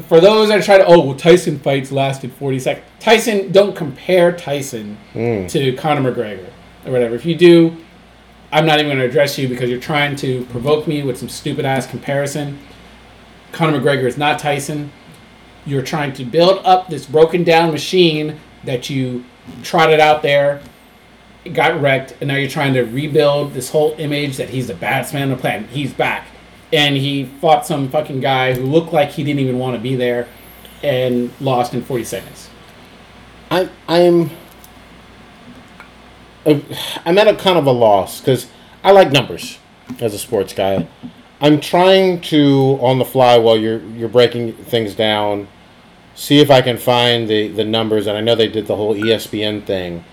for 0.08 0.20
those 0.20 0.48
that 0.48 0.62
try 0.64 0.78
to, 0.78 0.84
oh, 0.86 1.04
well, 1.04 1.14
Tyson 1.16 1.58
fights 1.58 1.90
lasted 1.92 2.32
40 2.32 2.58
seconds. 2.60 2.86
Tyson, 3.00 3.50
don't 3.52 3.74
compare 3.76 4.32
Tyson 4.32 4.96
Mm. 5.14 5.48
to 5.50 5.72
Conor 5.74 6.10
McGregor 6.12 6.46
or 6.86 6.92
whatever. 6.92 7.14
If 7.14 7.24
you 7.26 7.34
do, 7.34 7.76
I'm 8.52 8.64
not 8.66 8.78
even 8.78 8.88
going 8.88 8.98
to 9.00 9.04
address 9.06 9.38
you 9.38 9.48
because 9.48 9.68
you're 9.70 9.80
trying 9.80 10.16
to 10.16 10.44
provoke 10.46 10.86
me 10.86 11.02
with 11.02 11.18
some 11.18 11.28
stupid 11.28 11.64
ass 11.66 11.86
comparison. 11.86 12.58
Conor 13.52 13.80
McGregor 13.80 14.04
is 14.06 14.16
not 14.18 14.38
Tyson. 14.38 14.92
You're 15.66 15.82
trying 15.82 16.12
to 16.14 16.24
build 16.24 16.60
up 16.64 16.88
this 16.88 17.04
broken 17.06 17.42
down 17.44 17.70
machine 17.70 18.38
that 18.64 18.88
you 18.90 19.24
trotted 19.62 20.00
out 20.00 20.22
there, 20.22 20.60
got 21.52 21.80
wrecked, 21.80 22.14
and 22.20 22.28
now 22.28 22.36
you're 22.36 22.50
trying 22.50 22.74
to 22.74 22.82
rebuild 22.82 23.54
this 23.54 23.70
whole 23.70 23.94
image 23.98 24.36
that 24.36 24.50
he's 24.50 24.66
the 24.66 24.74
baddest 24.74 25.14
man 25.14 25.24
on 25.24 25.30
the 25.30 25.36
planet. 25.36 25.70
He's 25.70 25.92
back. 25.92 26.26
And 26.72 26.96
he 26.96 27.24
fought 27.24 27.64
some 27.64 27.88
fucking 27.88 28.20
guy 28.20 28.54
who 28.54 28.62
looked 28.62 28.92
like 28.92 29.10
he 29.10 29.22
didn't 29.22 29.40
even 29.40 29.58
want 29.58 29.76
to 29.76 29.82
be 29.82 29.94
there 29.94 30.26
and 30.82 31.30
lost 31.40 31.74
in 31.74 31.82
40 31.82 32.04
seconds. 32.04 32.50
I'm 33.50 33.70
I'm 33.88 34.30
I'm 36.46 37.18
at 37.18 37.28
a 37.28 37.36
kind 37.36 37.58
of 37.58 37.66
a 37.66 37.72
loss 37.72 38.20
because 38.20 38.48
I 38.82 38.92
like 38.92 39.10
numbers 39.10 39.58
as 40.00 40.14
a 40.14 40.18
sports 40.18 40.52
guy. 40.52 40.86
I'm 41.40 41.60
trying 41.60 42.20
to 42.22 42.78
on 42.80 42.98
the 42.98 43.04
fly 43.04 43.36
while 43.38 43.56
you're 43.56 43.82
you're 43.90 44.08
breaking 44.08 44.52
things 44.54 44.94
down, 44.94 45.48
see 46.16 46.40
if 46.40 46.50
I 46.50 46.62
can 46.62 46.76
find 46.76 47.28
the 47.28 47.48
the 47.48 47.64
numbers. 47.64 48.08
And 48.08 48.16
I 48.16 48.20
know 48.20 48.34
they 48.34 48.48
did 48.48 48.66
the 48.66 48.74
whole 48.74 48.96
ESPN 48.96 49.64
thing, 49.64 50.04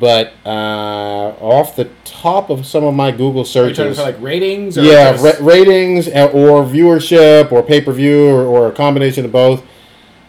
but 0.00 0.32
uh, 0.46 1.34
off 1.40 1.76
the 1.76 1.90
top 2.04 2.48
of 2.48 2.64
some 2.64 2.84
of 2.84 2.94
my 2.94 3.10
Google 3.10 3.42
Are 3.42 3.68
you 3.68 3.74
talking 3.74 3.74
searches, 3.74 3.98
like 3.98 4.20
ratings? 4.20 4.78
Or 4.78 4.82
yeah, 4.82 5.20
ra- 5.22 5.44
ratings 5.44 6.08
uh, 6.08 6.30
or 6.32 6.64
viewership 6.64 7.52
or 7.52 7.62
pay 7.62 7.82
per 7.82 7.92
view 7.92 8.28
or, 8.28 8.44
or 8.44 8.68
a 8.68 8.72
combination 8.72 9.26
of 9.26 9.32
both. 9.32 9.62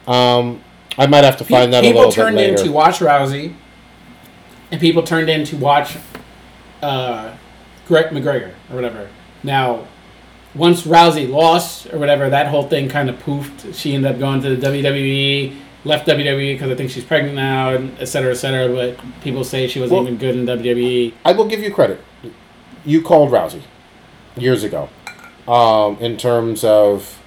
Um, 0.06 0.62
I 0.98 1.08
might 1.08 1.24
have 1.24 1.38
to 1.38 1.46
find 1.46 1.72
that 1.72 1.84
a 1.84 1.88
people 1.88 2.08
little 2.08 2.12
bit 2.12 2.16
turned 2.16 2.40
in 2.40 2.56
to 2.58 2.72
watch 2.72 3.00
Rousey, 3.00 3.56
and 4.72 4.82
people 4.82 5.02
turned 5.02 5.30
in 5.30 5.46
to 5.46 5.56
watch 5.58 5.98
uh, 6.82 7.36
Greg 7.88 8.08
McGregor 8.08 8.54
or 8.70 8.76
whatever. 8.76 9.10
Now, 9.44 9.88
once 10.56 10.84
Rousey 10.84 11.30
lost 11.30 11.88
or 11.92 11.98
whatever, 12.00 12.30
that 12.30 12.48
whole 12.48 12.64
thing 12.68 12.90
kind 12.90 13.10
of 13.10 13.18
poofed. 13.24 13.74
She 13.76 13.94
ended 13.96 14.12
up 14.14 14.20
going 14.20 14.42
to 14.42 14.56
the 14.56 14.68
WWE, 14.68 15.56
left 15.86 16.08
WWE 16.08 16.54
because 16.56 16.72
I 16.72 16.76
think 16.76 16.92
she's 16.92 17.04
pregnant 17.04 17.36
now, 17.36 17.70
and 17.74 17.98
et 18.00 18.06
cetera, 18.06 18.32
et 18.32 18.36
cetera. 18.36 18.74
But 18.74 19.00
people 19.22 19.44
say 19.44 19.68
she 19.68 19.80
wasn't 19.80 20.00
Well- 20.00 20.08
even 20.08 20.18
good 20.20 20.36
in 20.36 20.46
WWE. 20.46 21.14
I 21.26 21.32
will 21.34 21.46
give 21.48 21.62
you 21.62 21.72
credit. 21.72 22.02
You 22.86 23.02
called 23.02 23.32
Rousey 23.32 23.62
years 24.38 24.64
ago 24.64 24.90
um, 25.48 25.98
in 26.00 26.18
terms 26.18 26.64
of 26.64 27.20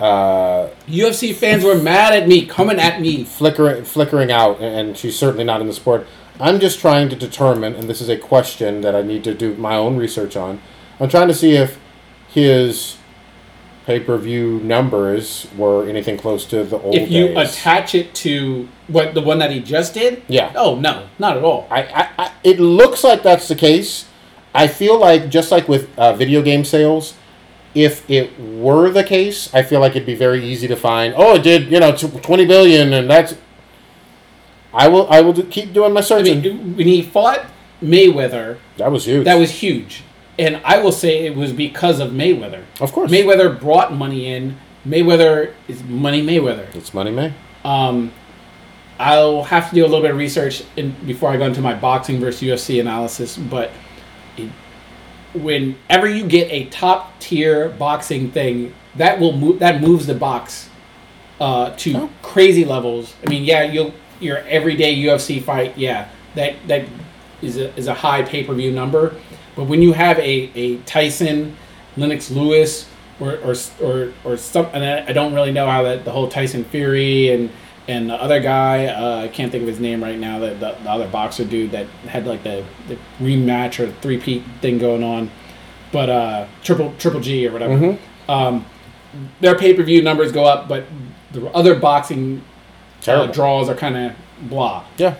uh, 0.00 0.68
UFC 0.86 1.34
fans 1.34 1.64
were 1.64 1.74
mad 1.74 2.12
at 2.14 2.28
me, 2.28 2.46
coming 2.46 2.78
at 2.78 3.00
me. 3.00 3.24
flickering 3.24 3.84
flickering 3.84 4.30
out, 4.30 4.60
and 4.60 4.96
she's 4.96 5.18
certainly 5.18 5.44
not 5.44 5.60
in 5.60 5.66
the 5.66 5.72
sport. 5.72 6.06
I'm 6.40 6.60
just 6.60 6.78
trying 6.78 7.08
to 7.08 7.16
determine, 7.16 7.74
and 7.74 7.88
this 7.90 8.00
is 8.00 8.08
a 8.08 8.16
question 8.16 8.80
that 8.82 8.94
I 8.94 9.02
need 9.02 9.24
to 9.24 9.34
do 9.34 9.54
my 9.56 9.74
own 9.74 9.96
research 9.96 10.36
on. 10.36 10.60
I'm 11.00 11.08
trying 11.08 11.26
to 11.28 11.34
see 11.34 11.56
if 11.56 11.78
his 12.28 12.96
pay 13.86 14.00
per 14.00 14.18
view 14.18 14.60
numbers 14.60 15.46
were 15.56 15.88
anything 15.88 16.18
close 16.18 16.44
to 16.46 16.62
the 16.64 16.78
old 16.78 16.94
If 16.94 17.10
you 17.10 17.28
days. 17.28 17.50
attach 17.54 17.94
it 17.94 18.14
to 18.16 18.68
what 18.86 19.14
the 19.14 19.22
one 19.22 19.38
that 19.38 19.50
he 19.50 19.60
just 19.60 19.94
did, 19.94 20.22
Yeah. 20.28 20.52
oh 20.56 20.76
no, 20.76 21.08
not 21.18 21.36
at 21.36 21.42
all. 21.44 21.66
I, 21.70 21.82
I, 21.84 22.08
I, 22.18 22.32
it 22.44 22.60
looks 22.60 23.02
like 23.02 23.22
that's 23.22 23.48
the 23.48 23.54
case. 23.56 24.06
I 24.54 24.66
feel 24.66 24.98
like 24.98 25.28
just 25.30 25.50
like 25.50 25.68
with 25.68 25.88
uh, 25.98 26.12
video 26.14 26.42
game 26.42 26.64
sales, 26.64 27.14
if 27.74 28.08
it 28.10 28.38
were 28.40 28.90
the 28.90 29.04
case, 29.04 29.52
I 29.54 29.62
feel 29.62 29.80
like 29.80 29.92
it'd 29.92 30.06
be 30.06 30.14
very 30.14 30.42
easy 30.44 30.66
to 30.68 30.76
find. 30.76 31.14
Oh, 31.16 31.36
it 31.36 31.42
did 31.42 31.70
you 31.70 31.80
know 31.80 31.94
twenty 31.96 32.44
billion, 32.46 32.92
and 32.92 33.08
that's. 33.10 33.34
I 34.72 34.88
will 34.88 35.08
I 35.10 35.20
will 35.22 35.32
do, 35.32 35.44
keep 35.44 35.72
doing 35.72 35.92
my 35.92 36.00
I 36.00 36.02
searching. 36.02 36.42
mean, 36.42 36.76
when 36.76 36.86
he 36.86 37.02
fought 37.02 37.46
Mayweather, 37.82 38.58
that 38.76 38.90
was 38.92 39.04
huge. 39.06 39.24
that 39.24 39.36
was 39.36 39.50
huge, 39.50 40.02
and 40.38 40.60
I 40.64 40.78
will 40.78 40.92
say 40.92 41.26
it 41.26 41.34
was 41.34 41.52
because 41.52 42.00
of 42.00 42.10
Mayweather. 42.12 42.62
of 42.80 42.92
course. 42.92 43.10
Mayweather 43.10 43.58
brought 43.58 43.92
money 43.94 44.26
in. 44.26 44.56
Mayweather 44.86 45.54
is 45.66 45.82
money. 45.82 46.22
Mayweather. 46.22 46.72
It's 46.74 46.94
money, 46.94 47.10
May. 47.10 47.32
Um, 47.64 48.12
I'll 48.98 49.42
have 49.44 49.68
to 49.70 49.74
do 49.74 49.82
a 49.84 49.86
little 49.88 50.00
bit 50.02 50.10
of 50.12 50.16
research 50.16 50.62
in, 50.76 50.92
before 51.06 51.30
I 51.30 51.36
go 51.36 51.44
into 51.46 51.60
my 51.60 51.74
boxing 51.74 52.18
versus 52.20 52.40
UFC 52.42 52.80
analysis. 52.80 53.36
But 53.36 53.70
it, 54.36 54.50
whenever 55.34 56.08
you 56.08 56.26
get 56.26 56.50
a 56.50 56.64
top 56.66 57.18
tier 57.20 57.68
boxing 57.70 58.30
thing, 58.30 58.74
that 58.96 59.20
will 59.20 59.36
move. 59.36 59.58
That 59.60 59.80
moves 59.80 60.06
the 60.06 60.14
box 60.14 60.68
uh, 61.40 61.70
to 61.76 61.96
Oh. 61.96 62.10
crazy 62.22 62.64
levels. 62.64 63.14
I 63.26 63.30
mean, 63.30 63.44
yeah, 63.44 63.62
you'll 63.62 63.92
your 64.20 64.38
everyday 64.38 64.96
UFC 64.96 65.42
fight. 65.42 65.76
Yeah, 65.78 66.08
that 66.34 66.56
that 66.66 66.86
is 67.42 67.56
a 67.56 67.74
is 67.76 67.86
a 67.86 67.94
high 67.94 68.22
pay 68.22 68.42
per 68.44 68.54
view 68.54 68.72
number. 68.72 69.14
But 69.58 69.64
when 69.64 69.82
you 69.82 69.92
have 69.92 70.20
a, 70.20 70.52
a 70.54 70.76
Tyson, 70.82 71.56
Lennox 71.96 72.30
Lewis, 72.30 72.88
or 73.18 73.38
or 73.38 73.56
or, 73.82 74.12
or 74.22 74.36
some, 74.36 74.66
and 74.72 74.84
I, 74.84 75.10
I 75.10 75.12
don't 75.12 75.34
really 75.34 75.50
know 75.50 75.66
how 75.68 75.82
that 75.82 76.04
the 76.04 76.12
whole 76.12 76.28
Tyson 76.28 76.62
Fury 76.62 77.30
and 77.30 77.50
and 77.88 78.08
the 78.08 78.14
other 78.14 78.38
guy, 78.38 78.86
uh, 78.86 79.24
I 79.24 79.28
can't 79.28 79.50
think 79.50 79.62
of 79.62 79.68
his 79.68 79.80
name 79.80 80.00
right 80.00 80.16
now. 80.16 80.38
The, 80.38 80.50
the, 80.50 80.76
the 80.84 80.88
other 80.88 81.08
boxer 81.08 81.44
dude 81.44 81.72
that 81.72 81.86
had 82.06 82.24
like 82.24 82.44
the, 82.44 82.64
the 82.86 82.96
rematch 83.18 83.80
or 83.80 83.90
three 84.00 84.18
peat 84.18 84.44
thing 84.60 84.78
going 84.78 85.02
on, 85.02 85.28
but 85.90 86.08
uh, 86.08 86.46
triple 86.62 86.94
triple 87.00 87.18
G 87.18 87.48
or 87.48 87.50
whatever. 87.50 87.74
Mhm. 87.74 87.98
Um, 88.28 88.64
their 89.40 89.58
pay 89.58 89.74
per 89.74 89.82
view 89.82 90.02
numbers 90.02 90.30
go 90.30 90.44
up, 90.44 90.68
but 90.68 90.84
the 91.32 91.46
other 91.48 91.74
boxing 91.74 92.44
uh, 93.08 93.26
draws 93.26 93.68
are 93.68 93.74
kind 93.74 93.96
of 93.96 94.12
blah. 94.48 94.84
Yeah. 94.98 95.16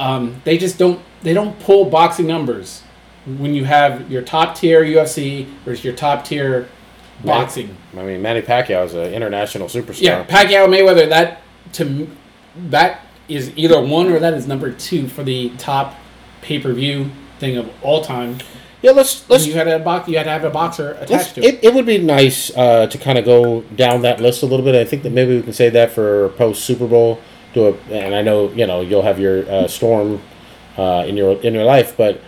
Um, 0.00 0.40
they 0.44 0.56
just 0.56 0.78
don't 0.78 1.02
they 1.22 1.34
don't 1.34 1.60
pull 1.60 1.84
boxing 1.90 2.26
numbers 2.26 2.80
when 3.26 3.54
you 3.54 3.64
have 3.64 4.10
your 4.10 4.22
top 4.22 4.54
tier 4.54 4.84
UFC 4.84 5.46
versus 5.64 5.84
your 5.84 5.94
top 5.94 6.24
tier 6.24 6.68
boxing. 7.24 7.76
I 7.96 8.02
mean, 8.02 8.22
Manny 8.22 8.42
Pacquiao 8.42 8.84
is 8.84 8.94
an 8.94 9.12
international 9.12 9.68
superstar. 9.68 10.02
Yeah, 10.02 10.24
Pacquiao 10.24 10.66
Mayweather. 10.66 11.08
That 11.08 11.42
to 11.74 12.08
that 12.56 13.00
is 13.28 13.52
either 13.56 13.80
one 13.80 14.10
or 14.12 14.18
that 14.18 14.34
is 14.34 14.46
number 14.46 14.70
two 14.72 15.08
for 15.08 15.22
the 15.22 15.50
top 15.56 15.94
pay 16.42 16.58
per 16.58 16.72
view 16.72 17.10
thing 17.38 17.56
of 17.56 17.70
all 17.82 18.04
time. 18.04 18.38
Yeah, 18.82 18.90
let's 18.90 19.28
let's. 19.30 19.46
you 19.46 19.54
had 19.54 19.66
a 19.66 19.78
box. 19.78 20.08
You 20.08 20.18
had 20.18 20.24
to 20.24 20.30
have 20.30 20.44
a 20.44 20.50
boxer 20.50 20.92
attached 21.00 21.36
to 21.36 21.42
it. 21.42 21.54
it, 21.54 21.64
it 21.64 21.74
would 21.74 21.86
be 21.86 21.98
nice 21.98 22.54
uh, 22.54 22.86
to 22.86 22.98
kind 22.98 23.16
of 23.16 23.24
go 23.24 23.62
down 23.74 24.02
that 24.02 24.20
list 24.20 24.42
a 24.42 24.46
little 24.46 24.64
bit. 24.64 24.74
I 24.74 24.84
think 24.84 25.02
that 25.04 25.12
maybe 25.12 25.36
we 25.36 25.42
can 25.42 25.54
say 25.54 25.70
that 25.70 25.92
for 25.92 26.28
post 26.30 26.64
Super 26.64 26.86
Bowl. 26.86 27.20
Do 27.54 27.68
a, 27.68 27.72
and 27.90 28.14
I 28.14 28.20
know 28.20 28.52
you 28.52 28.66
know 28.66 28.82
you'll 28.82 29.02
have 29.02 29.18
your 29.18 29.50
uh, 29.50 29.68
storm 29.68 30.20
uh, 30.76 31.04
in 31.06 31.16
your 31.16 31.40
in 31.40 31.54
your 31.54 31.64
life, 31.64 31.96
but 31.96 32.20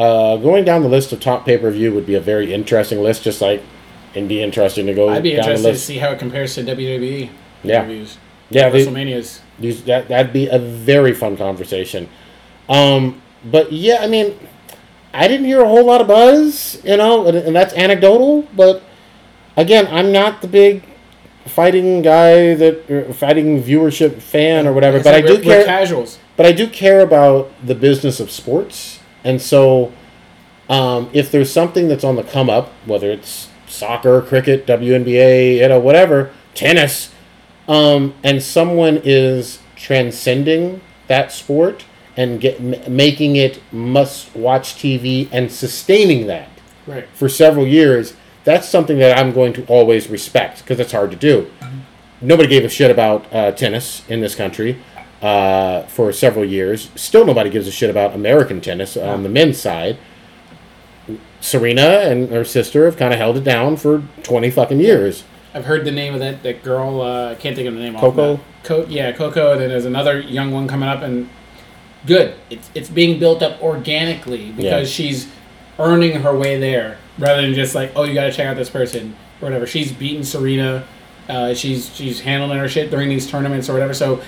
uh, 0.00 0.36
going 0.36 0.64
down 0.64 0.82
the 0.82 0.88
list 0.88 1.12
of 1.12 1.20
top 1.20 1.44
pay 1.44 1.58
per 1.58 1.70
view 1.70 1.92
would 1.94 2.06
be 2.06 2.14
a 2.14 2.20
very 2.20 2.52
interesting 2.54 3.02
list. 3.02 3.22
Just 3.22 3.40
like 3.40 3.62
it'd 4.14 4.28
be 4.28 4.42
interesting 4.42 4.86
to 4.86 4.94
go 4.94 5.08
I'd 5.08 5.22
be 5.22 5.34
interested 5.34 5.72
to 5.72 5.78
see 5.78 5.98
how 5.98 6.10
it 6.12 6.18
compares 6.18 6.54
to 6.54 6.62
WWE 6.64 7.30
Yeah. 7.62 7.82
reviews. 7.82 8.16
Yeah, 8.50 8.68
they- 8.68 8.84
WrestleManias. 8.86 9.40
These, 9.58 9.84
that 9.84 10.08
that'd 10.08 10.32
be 10.32 10.46
a 10.48 10.58
very 10.58 11.12
fun 11.12 11.36
conversation. 11.36 12.08
Um, 12.68 13.20
but 13.44 13.72
yeah, 13.72 13.98
I 14.00 14.06
mean, 14.06 14.34
I 15.12 15.28
didn't 15.28 15.46
hear 15.46 15.60
a 15.60 15.68
whole 15.68 15.84
lot 15.84 16.00
of 16.00 16.06
buzz, 16.08 16.80
you 16.84 16.96
know, 16.96 17.26
and, 17.26 17.36
and 17.36 17.54
that's 17.54 17.74
anecdotal. 17.74 18.48
But 18.56 18.82
again, 19.56 19.86
I'm 19.90 20.12
not 20.12 20.40
the 20.40 20.48
big 20.48 20.82
fighting 21.46 22.00
guy 22.02 22.54
that 22.54 23.14
fighting 23.16 23.62
viewership 23.62 24.22
fan 24.22 24.66
or 24.66 24.72
whatever. 24.72 24.98
Like 24.98 25.04
But 25.04 25.14
I 25.14 25.20
said, 25.20 25.26
do 25.26 25.42
care. 25.42 25.64
casuals. 25.64 26.18
But 26.36 26.46
I 26.46 26.52
do 26.52 26.66
care 26.68 27.00
about 27.00 27.50
the 27.66 27.74
business 27.74 28.18
of 28.20 28.30
sports, 28.30 28.99
and 29.24 29.40
so 29.40 29.92
um, 30.68 31.10
if 31.12 31.30
there's 31.30 31.52
something 31.52 31.88
that's 31.88 32.04
on 32.04 32.16
the 32.16 32.22
come 32.22 32.48
up, 32.48 32.70
whether 32.86 33.10
it's 33.10 33.48
soccer, 33.66 34.20
cricket, 34.22 34.66
WNBA, 34.66 35.56
you 35.58 35.68
know, 35.68 35.78
whatever, 35.80 36.30
tennis, 36.54 37.12
um, 37.68 38.14
and 38.22 38.42
someone 38.42 39.00
is 39.04 39.58
transcending 39.76 40.80
that 41.08 41.32
sport 41.32 41.84
and 42.16 42.40
get 42.40 42.60
m- 42.60 42.94
making 42.94 43.36
it 43.36 43.60
must-watch 43.72 44.74
TV 44.74 45.28
and 45.32 45.50
sustaining 45.50 46.26
that 46.26 46.48
Right. 46.86 47.06
for 47.12 47.28
several 47.28 47.66
years, 47.66 48.14
that's 48.44 48.68
something 48.68 48.98
that 48.98 49.16
I'm 49.18 49.32
going 49.32 49.52
to 49.54 49.64
always 49.66 50.08
respect 50.08 50.60
because 50.60 50.80
it's 50.80 50.92
hard 50.92 51.10
to 51.10 51.16
do. 51.16 51.50
Nobody 52.20 52.48
gave 52.48 52.64
a 52.64 52.68
shit 52.68 52.90
about 52.90 53.32
uh, 53.32 53.52
tennis 53.52 54.02
in 54.08 54.20
this 54.20 54.34
country 54.34 54.78
uh, 55.22 55.82
for 55.82 56.12
several 56.12 56.44
years. 56.44 56.90
Still, 56.94 57.24
nobody 57.26 57.50
gives 57.50 57.66
a 57.66 57.72
shit 57.72 57.90
about 57.90 58.14
American 58.14 58.60
tennis 58.60 58.96
on 58.96 59.22
the 59.22 59.28
men's 59.28 59.58
side. 59.60 59.98
Serena 61.40 62.00
and 62.04 62.28
her 62.30 62.44
sister 62.44 62.84
have 62.84 62.96
kind 62.96 63.12
of 63.12 63.18
held 63.18 63.36
it 63.36 63.44
down 63.44 63.76
for 63.76 64.02
20 64.22 64.50
fucking 64.50 64.80
years. 64.80 65.24
I've 65.54 65.64
heard 65.64 65.84
the 65.84 65.90
name 65.90 66.14
of 66.14 66.20
that 66.20 66.42
that 66.44 66.62
girl. 66.62 67.00
Uh, 67.00 67.30
I 67.30 67.34
can't 67.34 67.56
think 67.56 67.66
of 67.66 67.74
the 67.74 67.80
name. 67.80 67.96
off 67.96 68.02
Coco? 68.02 68.36
the- 68.36 68.40
Co- 68.62 68.86
yeah, 68.88 69.10
Coco. 69.12 69.52
And 69.52 69.60
then 69.60 69.68
there's 69.70 69.86
another 69.86 70.20
young 70.20 70.52
one 70.52 70.68
coming 70.68 70.88
up, 70.88 71.02
and 71.02 71.28
good. 72.06 72.34
It's 72.50 72.70
it's 72.74 72.88
being 72.88 73.18
built 73.18 73.42
up 73.42 73.60
organically 73.62 74.52
because 74.52 74.64
Yeah. 74.64 74.84
she's 75.06 75.28
earning 75.78 76.20
her 76.20 76.36
way 76.36 76.58
there, 76.60 76.98
rather 77.18 77.42
than 77.42 77.54
just 77.54 77.74
like, 77.74 77.90
oh, 77.96 78.04
you 78.04 78.14
got 78.14 78.24
to 78.24 78.32
check 78.32 78.46
out 78.46 78.56
this 78.56 78.70
person 78.70 79.16
or 79.40 79.46
whatever. 79.46 79.66
She's 79.66 79.90
beaten 79.90 80.22
Serena. 80.22 80.84
Uh, 81.28 81.54
she's 81.54 81.92
she's 81.96 82.20
handling 82.20 82.58
her 82.58 82.68
shit 82.68 82.90
during 82.90 83.08
these 83.08 83.28
tournaments 83.28 83.68
or 83.68 83.72
whatever. 83.72 83.94
So 83.94 84.20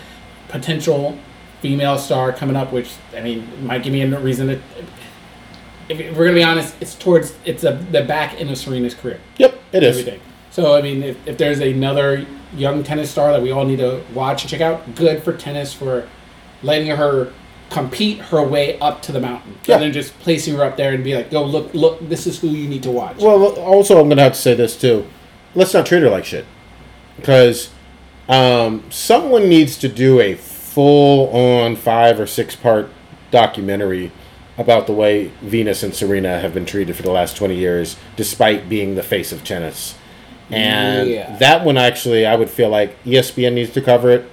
potential 0.52 1.18
female 1.60 1.98
star 1.98 2.32
coming 2.32 2.54
up, 2.56 2.72
which 2.72 2.90
I 3.16 3.20
mean 3.20 3.66
might 3.66 3.82
give 3.82 3.92
me 3.92 4.02
a 4.02 4.20
reason 4.20 4.46
to. 4.48 4.60
If 5.88 6.16
we're 6.16 6.24
gonna 6.26 6.36
be 6.36 6.44
honest, 6.44 6.74
it's 6.80 6.94
towards 6.94 7.34
it's 7.44 7.64
a, 7.64 7.72
the 7.90 8.02
back 8.04 8.40
end 8.40 8.50
of 8.50 8.56
Serena's 8.56 8.94
career 8.94 9.18
Yep, 9.38 9.60
it 9.72 9.82
is. 9.82 9.98
everything. 9.98 10.20
So 10.50 10.76
I 10.76 10.82
mean, 10.82 11.02
if, 11.02 11.26
if 11.26 11.38
there's 11.38 11.58
another 11.60 12.24
young 12.56 12.82
tennis 12.84 13.10
star 13.10 13.32
that 13.32 13.42
we 13.42 13.50
all 13.50 13.64
need 13.64 13.78
to 13.78 14.02
watch 14.14 14.42
and 14.42 14.50
check 14.50 14.60
out, 14.60 14.94
good 14.94 15.22
for 15.22 15.32
tennis 15.32 15.72
for 15.72 16.08
letting 16.62 16.88
her 16.96 17.32
compete 17.70 18.18
her 18.18 18.42
way 18.46 18.78
up 18.80 19.00
to 19.02 19.12
the 19.12 19.20
mountain, 19.20 19.56
Yeah. 19.66 19.74
rather 19.76 19.86
than 19.86 19.92
just 19.94 20.16
placing 20.20 20.54
her 20.56 20.62
up 20.64 20.76
there 20.76 20.92
and 20.92 21.02
be 21.02 21.14
like, 21.14 21.30
"Go 21.30 21.42
look, 21.42 21.72
look, 21.74 22.06
this 22.08 22.26
is 22.26 22.38
who 22.38 22.48
you 22.48 22.68
need 22.68 22.82
to 22.82 22.90
watch." 22.90 23.16
Well, 23.18 23.54
also, 23.58 23.98
I'm 23.98 24.08
going 24.08 24.18
to 24.18 24.24
have 24.24 24.34
to 24.34 24.38
say 24.38 24.54
this 24.54 24.76
too. 24.78 25.06
Let's 25.54 25.72
not 25.74 25.86
treat 25.86 26.02
her 26.02 26.10
like 26.10 26.24
shit. 26.26 26.44
Because 27.16 27.70
um, 28.28 28.84
someone 28.90 29.48
needs 29.48 29.76
to 29.78 29.88
do 29.88 30.20
a 30.20 30.34
full 30.34 31.28
on 31.36 31.76
five 31.76 32.18
or 32.20 32.26
six 32.26 32.54
part 32.56 32.88
documentary 33.30 34.10
about 34.58 34.86
the 34.86 34.92
way 34.92 35.28
Venus 35.40 35.82
and 35.82 35.94
Serena 35.94 36.38
have 36.40 36.52
been 36.54 36.66
treated 36.66 36.94
for 36.94 37.02
the 37.02 37.10
last 37.10 37.36
20 37.36 37.54
years, 37.54 37.96
despite 38.16 38.68
being 38.68 38.94
the 38.94 39.02
face 39.02 39.32
of 39.32 39.42
tennis. 39.44 39.94
And 40.50 41.08
Yeah. 41.08 41.36
that 41.38 41.64
one, 41.64 41.78
actually, 41.78 42.26
I 42.26 42.36
would 42.36 42.50
feel 42.50 42.68
like 42.68 42.96
ESPN 43.04 43.54
needs 43.54 43.70
to 43.72 43.80
cover 43.80 44.10
it 44.10 44.24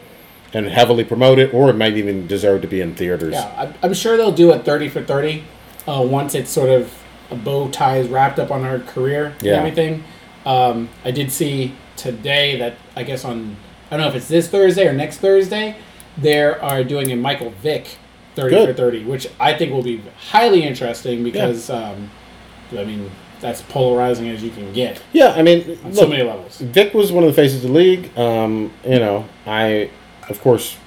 and 0.53 0.67
heavily 0.67 1.03
promote 1.03 1.39
it, 1.39 1.53
or 1.53 1.69
it 1.69 1.75
might 1.77 1.95
even 1.95 2.27
deserve 2.27 2.61
to 2.63 2.67
be 2.67 2.81
in 2.81 2.95
theaters. 2.95 3.33
yeah, 3.33 3.71
I'm, 3.81 3.93
sure 3.93 4.17
they'll 4.17 4.31
do 4.31 4.51
a 4.51 4.59
thirty 4.59 4.89
for 4.89 5.01
thirty 5.01 5.43
uh, 5.87 6.01
once 6.05 6.35
it's 6.35 6.49
sort 6.51 6.69
of 6.69 6.91
a 7.31 7.35
bow 7.35 7.69
tie 7.69 7.97
is 7.97 8.07
wrapped 8.09 8.39
up 8.39 8.49
on 8.51 8.63
her 8.63 8.79
career 8.79 9.33
Yeah. 9.41 9.51
and 9.53 9.59
everything. 9.59 10.03
Um, 10.45 10.89
I 11.05 11.11
did 11.11 11.31
see 11.31 11.75
today 11.95 12.57
that 12.57 12.73
I 12.95 13.03
guess 13.03 13.23
on 13.23 13.55
I 13.89 13.97
don't 13.97 14.01
know 14.01 14.09
if 14.09 14.15
it's 14.15 14.27
this 14.27 14.47
Thursday 14.47 14.87
or 14.87 14.93
next 14.93 15.17
Thursday, 15.17 15.75
they 16.17 16.41
are 16.41 16.83
doing 16.83 17.11
a 17.11 17.15
Michael 17.15 17.51
Vick 17.51 17.97
thirty 18.35 18.55
Good. 18.55 18.69
for 18.69 18.73
thirty, 18.73 19.03
which 19.03 19.27
I 19.39 19.53
think 19.53 19.71
will 19.71 19.83
be 19.83 20.01
highly 20.29 20.63
interesting 20.63 21.23
because 21.23 21.69
um, 21.69 22.09
I 22.71 22.83
mean 22.83 23.11
that's 23.39 23.61
polarizing 23.63 24.29
as 24.29 24.43
you 24.43 24.49
can 24.51 24.71
get 24.73 25.01
Yeah, 25.13 25.33
I 25.35 25.41
mean, 25.41 25.61
on 25.83 25.91
look, 25.91 25.95
so 25.95 26.07
many 26.07 26.23
levels. 26.23 26.57
Vick 26.59 26.93
was 26.93 27.11
one 27.11 27.23
of 27.23 27.29
the 27.29 27.33
faces 27.33 27.63
of 27.63 27.71
the 27.71 27.77
league. 27.77 28.17
Um, 28.17 28.73
you 28.83 28.99
know, 28.99 29.27
I, 29.45 29.89
of 30.27 30.41
course, 30.41 30.77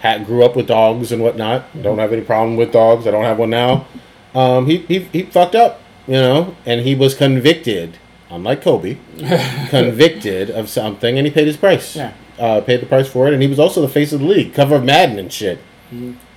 had, 0.00 0.26
grew 0.26 0.44
up 0.44 0.56
with 0.56 0.66
dogs 0.66 1.10
and 1.12 1.22
whatnot. 1.22 1.64
Don't 1.82 1.98
have 1.98 2.12
any 2.12 2.22
problem 2.22 2.56
with 2.56 2.72
dogs. 2.72 3.06
I 3.06 3.10
don't 3.10 3.24
have 3.24 3.38
one 3.38 3.50
now. 3.50 3.86
Um, 4.34 4.66
he, 4.66 4.78
he, 4.78 5.00
he 5.00 5.22
fucked 5.22 5.54
up, 5.54 5.80
you 6.06 6.14
know, 6.14 6.54
and 6.66 6.82
he 6.82 6.94
was 6.94 7.14
convicted, 7.14 7.96
unlike 8.28 8.60
Kobe, 8.60 8.98
convicted 9.70 10.50
of 10.50 10.68
something, 10.68 11.16
and 11.16 11.26
he 11.26 11.32
paid 11.32 11.46
his 11.46 11.56
price. 11.56 11.96
Yeah. 11.96 12.12
Uh, 12.38 12.60
paid 12.60 12.80
the 12.82 12.86
price 12.86 13.08
for 13.08 13.26
it, 13.26 13.32
and 13.32 13.40
he 13.40 13.48
was 13.48 13.58
also 13.58 13.80
the 13.80 13.88
face 13.88 14.12
of 14.12 14.20
the 14.20 14.26
league, 14.26 14.52
cover 14.52 14.76
of 14.76 14.84
Madden 14.84 15.18
and 15.18 15.32
shit. 15.32 15.58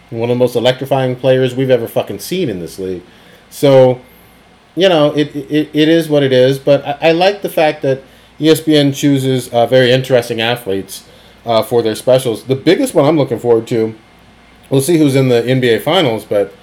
One 0.09 0.23
of 0.23 0.29
the 0.29 0.35
most 0.35 0.55
electrifying 0.55 1.15
players 1.15 1.53
we've 1.53 1.69
ever 1.69 1.87
fucking 1.87 2.19
seen 2.19 2.49
in 2.49 2.59
this 2.59 2.79
league. 2.79 3.03
So, 3.49 3.99
you 4.75 4.87
know, 4.87 5.11
it, 5.15 5.35
it, 5.35 5.69
it 5.73 5.89
is 5.89 6.07
what 6.07 6.23
it 6.23 6.31
is. 6.31 6.57
But 6.57 6.85
I, 6.85 7.09
I 7.09 7.11
like 7.11 7.41
the 7.41 7.49
fact 7.49 7.81
that 7.81 8.01
ESPN 8.39 8.95
chooses 8.95 9.49
uh, 9.49 9.65
very 9.67 9.91
interesting 9.91 10.39
athletes 10.39 11.07
uh, 11.45 11.61
for 11.61 11.81
their 11.81 11.95
specials. 11.95 12.45
The 12.45 12.55
biggest 12.55 12.93
one 12.93 13.05
I'm 13.05 13.17
looking 13.17 13.39
forward 13.39 13.67
to, 13.67 13.95
we'll 14.69 14.81
see 14.81 14.97
who's 14.97 15.15
in 15.15 15.27
the 15.27 15.41
NBA 15.41 15.81
Finals, 15.81 16.25
but 16.25 16.53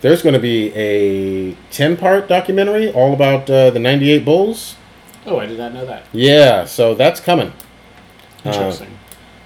there's 0.00 0.22
going 0.22 0.34
to 0.34 0.40
be 0.40 0.72
a 0.74 1.54
10 1.70 1.96
part 1.96 2.28
documentary 2.28 2.92
all 2.92 3.12
about 3.12 3.50
uh, 3.50 3.70
the 3.70 3.78
98 3.78 4.24
Bulls. 4.24 4.76
Oh, 5.26 5.38
I 5.38 5.46
did 5.46 5.58
not 5.58 5.72
know 5.72 5.86
that. 5.86 6.06
Yeah, 6.12 6.64
so 6.64 6.94
that's 6.94 7.20
coming. 7.20 7.52
Interesting. 8.44 8.98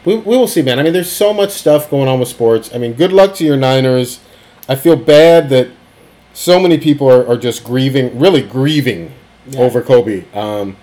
We, 0.05 0.16
we 0.16 0.36
will 0.36 0.47
see, 0.47 0.62
man. 0.62 0.78
I 0.78 0.82
mean, 0.82 0.93
there's 0.93 1.10
so 1.10 1.32
much 1.35 1.51
stuff 1.51 1.90
going 1.90 2.09
on 2.09 2.20
with 2.20 2.28
sports. 2.28 2.70
I 2.74 2.78
mean, 2.78 2.93
good 2.94 3.12
luck 3.12 3.35
to 3.36 3.44
your 3.44 3.56
Niners. 3.56 4.20
I 4.68 4.74
feel 4.77 4.97
bad 4.97 5.48
that 5.51 5.68
so 6.32 6.60
many 6.60 6.78
people 6.78 7.10
are, 7.10 7.27
are 7.27 7.36
just 7.36 7.64
grieving, 7.64 8.18
really 8.18 8.43
grieving 8.43 9.12
Yeah. 9.48 9.60
over 9.60 9.82
Kobe. 9.82 10.24
Um, 10.32 10.77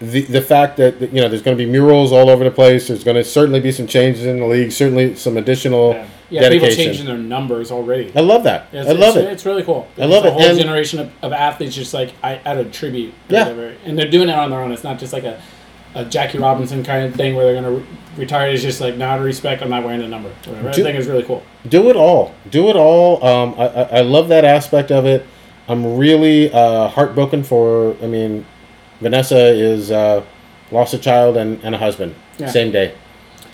the 0.00 0.22
the 0.22 0.40
fact 0.42 0.78
that 0.78 1.00
you 1.00 1.20
know 1.20 1.28
there's 1.28 1.42
going 1.42 1.56
to 1.56 1.64
be 1.64 1.70
murals 1.70 2.10
all 2.10 2.28
over 2.28 2.42
the 2.42 2.50
place. 2.50 2.88
There's 2.88 3.04
going 3.04 3.16
to 3.16 3.22
certainly 3.24 3.60
be 3.60 3.70
some 3.70 3.86
changes 3.86 4.24
in 4.26 4.40
the 4.40 4.46
league. 4.46 4.72
Certainly 4.72 5.14
some 5.14 5.36
additional 5.36 5.92
yeah, 5.92 6.06
yeah 6.30 6.48
people 6.48 6.66
dedication. 6.66 6.84
changing 6.86 7.06
their 7.06 7.18
numbers 7.18 7.70
already. 7.70 8.10
I 8.16 8.20
love 8.20 8.42
that. 8.44 8.66
It's, 8.72 8.88
I 8.88 8.92
love 8.94 9.16
it's, 9.16 9.24
it. 9.26 9.32
It's 9.32 9.46
really 9.46 9.62
cool. 9.62 9.86
I 9.96 10.06
love 10.06 10.24
it, 10.24 10.28
A 10.28 10.32
whole 10.32 10.42
and- 10.42 10.58
generation 10.58 10.98
of, 10.98 11.12
of 11.22 11.32
athletes 11.32 11.76
just 11.76 11.94
like 11.94 12.12
I 12.22 12.40
out 12.44 12.58
of 12.58 12.72
tribute. 12.72 13.14
Yeah. 13.28 13.42
whatever. 13.48 13.76
and 13.84 13.96
they're 13.96 14.10
doing 14.10 14.28
it 14.28 14.34
on 14.34 14.50
their 14.50 14.60
own. 14.60 14.72
It's 14.72 14.82
not 14.82 14.98
just 14.98 15.12
like 15.12 15.22
a, 15.24 15.40
a 15.94 16.04
Jackie 16.04 16.38
Robinson 16.38 16.82
kind 16.82 17.06
of 17.06 17.14
thing 17.14 17.34
where 17.34 17.44
they're 17.44 17.54
gonna 17.62 17.76
re- 17.76 17.86
retire. 18.16 18.50
It's 18.50 18.62
just 18.62 18.80
like, 18.80 18.96
not 18.96 19.20
respect, 19.20 19.62
I'm 19.62 19.70
not 19.70 19.84
wearing 19.84 20.00
the 20.00 20.08
number. 20.08 20.30
Whatever. 20.46 20.68
I 20.68 20.72
Do- 20.72 20.82
think 20.82 20.98
is 20.98 21.06
really 21.06 21.22
cool. 21.24 21.42
do 21.68 21.90
it 21.90 21.96
all. 21.96 22.34
Do 22.50 22.68
it 22.70 22.76
all. 22.76 23.24
Um, 23.24 23.54
I, 23.58 23.66
I, 23.68 23.82
I 23.82 24.00
love 24.00 24.28
that 24.28 24.44
aspect 24.44 24.90
of 24.90 25.04
it. 25.06 25.26
I'm 25.68 25.96
really 25.96 26.52
uh, 26.52 26.88
heartbroken 26.88 27.44
for. 27.44 27.96
I 28.02 28.06
mean, 28.06 28.44
Vanessa 29.00 29.38
is 29.48 29.90
uh, 29.90 30.24
lost 30.70 30.92
a 30.94 30.98
child 30.98 31.36
and, 31.36 31.62
and 31.62 31.74
a 31.74 31.78
husband 31.78 32.14
Yeah. 32.38 32.48
same 32.50 32.72
day, 32.72 32.94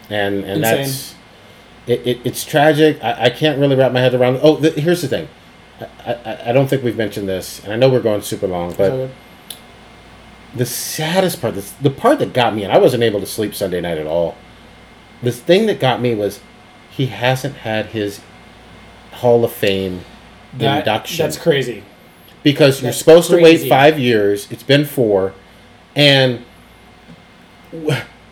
and 0.09 0.45
and 0.45 0.65
Insane. 0.65 0.77
that's 0.77 1.15
it, 1.87 2.07
it, 2.07 2.21
It's 2.25 2.45
tragic. 2.45 3.03
I, 3.03 3.25
I 3.27 3.31
can't 3.31 3.59
really 3.59 3.77
wrap 3.77 3.93
my 3.93 4.01
head 4.01 4.15
around. 4.15 4.39
Oh, 4.43 4.57
the, 4.57 4.71
here's 4.71 5.03
the 5.03 5.09
thing. 5.09 5.29
I, 6.05 6.13
I, 6.15 6.39
I 6.51 6.53
don't 6.53 6.69
think 6.69 6.83
we've 6.83 6.97
mentioned 6.97 7.29
this, 7.29 7.63
and 7.65 7.73
I 7.73 7.77
know 7.77 7.89
we're 7.89 8.01
going 8.03 8.23
super 8.23 8.47
long, 8.47 8.73
but 8.75 9.11
the 10.55 10.67
saddest 10.67 11.41
part, 11.41 11.55
the, 11.55 11.67
the 11.83 11.91
part 11.91 12.19
that 12.21 12.33
got 12.33 12.55
me, 12.55 12.65
and 12.65 12.73
I 12.73 12.79
wasn't 12.79 13.03
able 13.03 13.21
to 13.21 13.27
sleep 13.27 13.55
Sunday 13.55 13.81
night 13.81 13.99
at 13.99 14.07
all. 14.07 14.37
The 15.23 15.33
thing 15.33 15.67
that 15.67 15.81
got 15.81 16.01
me 16.01 16.15
was 16.15 16.41
he 16.91 17.07
hasn't 17.07 17.57
had 17.57 17.87
his 17.87 18.21
Hall 19.13 19.45
of 19.45 19.53
Fame 19.53 20.05
that, 20.55 20.79
induction 20.81 21.25
That's 21.25 21.37
crazy. 21.37 21.83
because 22.43 22.81
you're 22.81 22.89
that's 22.89 22.99
supposed 22.99 23.31
to 23.31 23.41
wait 23.41 23.69
five 23.69 23.99
years. 23.99 24.51
It's 24.51 24.63
been 24.63 24.85
four, 24.85 25.35
and 25.95 26.45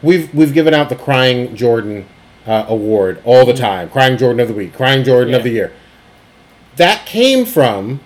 we've 0.03 0.33
we've 0.35 0.53
given 0.55 0.75
out 0.75 0.89
the 0.89 0.97
crying 0.97 1.55
Jordan 1.57 2.07
uh, 2.47 2.67
award 2.69 3.21
all 3.25 3.45
the 3.45 3.55
time. 3.55 3.91
Crying 3.91 4.17
Jordan 4.17 4.41
of 4.41 4.49
the 4.49 4.55
week, 4.55 4.73
crying 4.73 5.05
Jordan 5.05 5.35
of 5.35 5.43
the 5.43 5.51
year. 5.51 5.73
That 6.77 7.07
came 7.07 7.45
from 7.45 8.01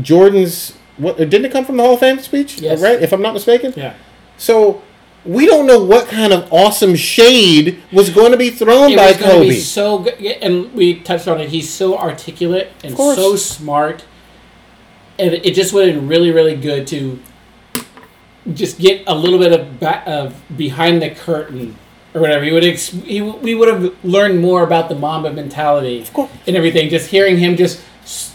Jordan's. 0.00 0.76
What 1.00 1.16
didn't 1.16 1.44
it 1.46 1.52
come 1.52 1.64
from 1.64 1.76
the 1.76 1.82
Hall 1.82 1.94
of 1.94 2.00
Fame 2.00 2.18
speech? 2.20 2.60
Yes. 2.60 2.80
Right, 2.80 3.00
if 3.02 3.12
I'm 3.12 3.22
not 3.22 3.34
mistaken. 3.34 3.72
Yeah. 3.76 3.94
So 4.36 4.82
we 5.24 5.46
don't 5.46 5.66
know 5.66 5.82
what 5.82 6.08
kind 6.08 6.32
of 6.32 6.50
awesome 6.52 6.94
shade 6.96 7.82
was 7.92 8.08
going 8.10 8.32
to 8.32 8.38
be 8.38 8.50
thrown 8.50 8.92
It 8.92 8.96
by 8.96 9.08
was 9.08 9.16
Kobe. 9.18 9.48
be 9.48 9.54
so 9.60 9.98
good, 9.98 10.14
and 10.20 10.72
we 10.74 11.00
touched 11.00 11.28
on 11.28 11.40
it. 11.40 11.50
He's 11.50 11.68
so 11.70 11.96
articulate 11.98 12.70
and 12.84 12.96
so 12.96 13.36
smart, 13.36 14.04
and 15.18 15.34
it 15.34 15.54
just 15.54 15.72
would 15.74 15.86
have 15.88 15.96
been 15.96 16.08
really, 16.08 16.30
really 16.30 16.56
good 16.56 16.86
to 16.88 17.18
just 18.54 18.78
get 18.78 19.02
a 19.06 19.14
little 19.14 19.38
bit 19.38 19.52
of 19.52 19.78
ba- 19.80 20.02
of 20.10 20.34
behind 20.56 21.02
the 21.02 21.10
curtain 21.10 21.76
or 22.14 22.20
whatever. 22.22 22.44
He 22.44 22.52
would 22.52 22.64
ex- 22.64 22.88
he, 22.88 23.20
we 23.20 23.54
would 23.54 23.68
have 23.68 23.94
learned 24.04 24.40
more 24.40 24.62
about 24.64 24.88
the 24.88 24.94
Mamba 24.94 25.32
mentality 25.32 26.04
course. 26.12 26.30
and 26.46 26.56
everything. 26.56 26.88
Just 26.88 27.10
hearing 27.10 27.36
him 27.38 27.56
just 27.56 27.80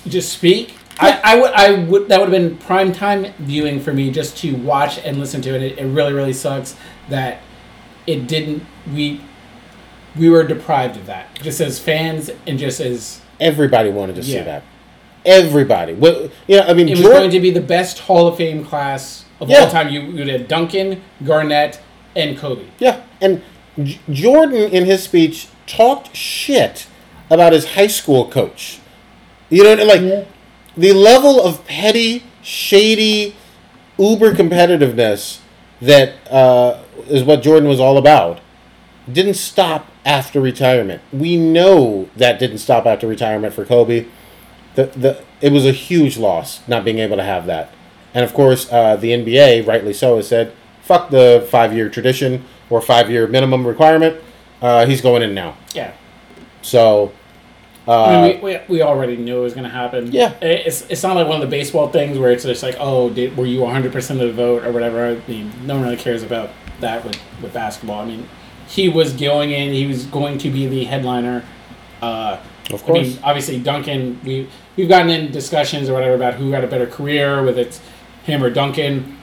just 0.07 0.31
speak. 0.31 0.75
I, 0.99 1.19
I 1.23 1.35
would 1.39 1.51
I 1.53 1.73
would 1.83 2.07
that 2.09 2.19
would 2.19 2.31
have 2.31 2.41
been 2.41 2.57
prime 2.57 2.91
time 2.93 3.33
viewing 3.39 3.79
for 3.81 3.91
me 3.93 4.11
just 4.11 4.37
to 4.37 4.55
watch 4.55 4.97
and 4.99 5.17
listen 5.19 5.41
to 5.41 5.53
it. 5.55 5.61
It, 5.61 5.77
it 5.79 5.85
really 5.85 6.13
really 6.13 6.33
sucks 6.33 6.75
that 7.09 7.41
it 8.07 8.27
didn't 8.27 8.63
we 8.93 9.21
we 10.15 10.29
were 10.29 10.43
deprived 10.43 10.95
of 10.95 11.05
that 11.07 11.33
just 11.41 11.59
as 11.59 11.79
fans 11.79 12.29
and 12.47 12.57
just 12.57 12.79
as 12.79 13.21
Everybody 13.39 13.89
wanted 13.89 14.15
to 14.15 14.23
see 14.23 14.39
that. 14.39 14.63
Everybody. 15.25 15.93
Well, 15.93 16.29
yeah, 16.47 16.61
I 16.67 16.73
mean, 16.73 16.87
it 16.87 16.91
was 16.91 17.01
Jordan, 17.01 17.19
going 17.23 17.31
to 17.31 17.39
be 17.41 17.49
the 17.51 17.59
best 17.59 17.99
Hall 17.99 18.27
of 18.27 18.37
Fame 18.37 18.63
class 18.63 19.25
of 19.41 19.49
Yeah. 19.49 19.61
all 19.61 19.69
time. 19.71 19.89
You 19.89 20.01
you 20.01 20.31
had 20.31 20.47
Duncan, 20.47 21.01
Garnett, 21.25 21.81
and 22.15 22.37
Kobe. 22.37 22.63
Yeah, 22.79 23.01
and 23.19 23.41
J- 23.83 23.99
Jordan 24.09 24.71
in 24.71 24.85
his 24.85 25.03
speech 25.03 25.47
talked 25.67 26.15
shit 26.15 26.87
about 27.29 27.51
his 27.53 27.73
high 27.73 27.87
school 27.87 28.29
coach. 28.29 28.79
You 29.49 29.63
know, 29.63 29.83
like 29.83 30.01
the 30.77 30.93
level 30.93 31.41
of 31.41 31.65
petty, 31.65 32.23
shady, 32.41 33.35
uber 33.97 34.33
competitiveness 34.33 35.39
that 35.81 36.15
uh, 36.31 36.81
is 37.07 37.23
what 37.23 37.41
Jordan 37.41 37.69
was 37.69 37.79
all 37.79 37.97
about. 37.97 38.39
Didn't 39.11 39.35
stop 39.35 39.87
after 40.03 40.41
retirement. 40.41 41.01
We 41.11 41.37
know 41.37 42.09
that 42.15 42.39
didn't 42.39 42.57
stop 42.59 42.85
after 42.85 43.07
retirement 43.07 43.53
for 43.53 43.65
Kobe. 43.65 44.05
The, 44.75 44.85
the 44.87 45.23
it 45.41 45.51
was 45.51 45.65
a 45.65 45.71
huge 45.71 46.17
loss 46.17 46.67
not 46.67 46.83
being 46.83 46.99
able 46.99 47.17
to 47.17 47.23
have 47.23 47.45
that, 47.45 47.71
and 48.13 48.25
of 48.25 48.33
course 48.33 48.71
uh, 48.71 48.95
the 48.95 49.11
NBA, 49.11 49.65
rightly 49.67 49.93
so, 49.93 50.17
has 50.17 50.27
said, 50.27 50.53
"Fuck 50.81 51.11
the 51.11 51.47
five-year 51.49 51.89
tradition 51.89 52.43
or 52.69 52.81
five-year 52.81 53.27
minimum 53.27 53.65
requirement." 53.65 54.21
Uh, 54.61 54.85
he's 54.85 55.01
going 55.01 55.21
in 55.21 55.33
now. 55.33 55.55
Yeah. 55.73 55.93
So, 56.61 57.11
uh, 57.87 58.03
I 58.05 58.27
mean, 58.33 58.41
we, 58.41 58.51
we, 58.51 58.59
we 58.67 58.81
already 58.81 59.15
knew 59.17 59.39
it 59.39 59.43
was 59.43 59.53
going 59.53 59.63
to 59.65 59.69
happen. 59.69 60.11
Yeah. 60.11 60.33
It- 60.41 60.67
It's, 60.67 60.81
it's 60.89 61.03
not 61.03 61.15
like 61.15 61.27
one 61.27 61.41
of 61.41 61.41
the 61.49 61.55
baseball 61.55 61.89
things 61.89 62.17
where 62.17 62.31
it's 62.31 62.43
just 62.43 62.63
like, 62.63 62.75
oh, 62.79 63.09
did, 63.09 63.37
were 63.37 63.45
you 63.45 63.59
100% 63.59 63.95
of 64.11 64.17
the 64.19 64.31
vote 64.33 64.63
or 64.65 64.71
whatever. 64.71 65.05
I 65.05 65.21
mean, 65.31 65.51
no 65.65 65.75
one 65.75 65.83
really 65.83 65.97
cares 65.97 66.23
about 66.23 66.49
that 66.79 67.05
with, 67.05 67.17
with 67.41 67.53
basketball. 67.53 68.01
I 68.01 68.05
mean, 68.05 68.27
he 68.67 68.89
was 68.89 69.13
going 69.13 69.51
in, 69.51 69.71
he 69.73 69.85
was 69.85 70.05
going 70.05 70.37
to 70.39 70.49
be 70.49 70.67
the 70.67 70.83
headliner. 70.85 71.43
Uh, 72.01 72.37
Of 72.71 72.89
I 72.89 72.93
mean, 72.93 73.19
obviously, 73.23 73.59
Duncan, 73.59 74.19
we, 74.23 74.49
we've 74.75 74.89
gotten 74.89 75.09
in 75.09 75.31
discussions 75.31 75.87
or 75.89 75.93
whatever 75.93 76.15
about 76.15 76.33
who 76.35 76.51
had 76.51 76.63
a 76.63 76.67
better 76.67 76.87
career, 76.87 77.43
whether 77.43 77.61
it's 77.61 77.79
him 78.23 78.43
or 78.43 78.49
Duncan. 78.49 79.17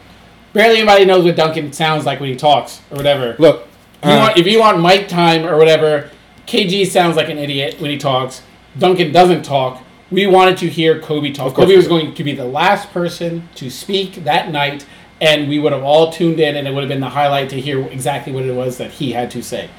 Barely 0.52 0.76
anybody 0.78 1.04
knows 1.04 1.24
what 1.24 1.34
Duncan 1.34 1.72
sounds 1.72 2.06
like 2.06 2.20
when 2.20 2.28
he 2.30 2.36
talks 2.36 2.80
or 2.90 2.96
whatever. 2.98 3.34
look, 3.38 3.66
If 4.02 4.08
you, 4.08 4.14
uh, 4.14 4.18
want, 4.18 4.36
if 4.38 4.46
you 4.46 4.60
want 4.60 4.80
mic 4.80 5.08
time 5.08 5.44
or 5.44 5.56
whatever, 5.58 6.10
KG 6.46 6.86
sounds 6.86 7.16
like 7.16 7.28
an 7.28 7.38
idiot 7.38 7.80
when 7.80 7.90
he 7.90 7.98
talks. 7.98 8.42
Duncan 8.78 9.12
doesn't 9.12 9.42
talk. 9.42 9.82
We 10.10 10.26
wanted 10.26 10.58
to 10.58 10.68
hear 10.68 11.00
Kobe 11.00 11.32
talk. 11.32 11.54
Kobe 11.54 11.76
was 11.76 11.88
going 11.88 12.14
to 12.14 12.24
be 12.24 12.34
the 12.34 12.44
last 12.44 12.90
person 12.90 13.48
to 13.54 13.70
speak 13.70 14.24
that 14.24 14.50
night, 14.50 14.86
and 15.20 15.48
we 15.48 15.58
would 15.58 15.72
have 15.72 15.82
all 15.82 16.12
tuned 16.12 16.38
in, 16.38 16.56
and 16.56 16.68
it 16.68 16.74
would 16.74 16.82
have 16.82 16.88
been 16.88 17.00
the 17.00 17.10
highlight 17.10 17.48
to 17.50 17.60
hear 17.60 17.80
exactly 17.88 18.32
what 18.32 18.44
it 18.44 18.54
was 18.54 18.78
that 18.78 18.92
he 18.92 19.12
had 19.12 19.30
to 19.30 19.42
say. 19.42 19.70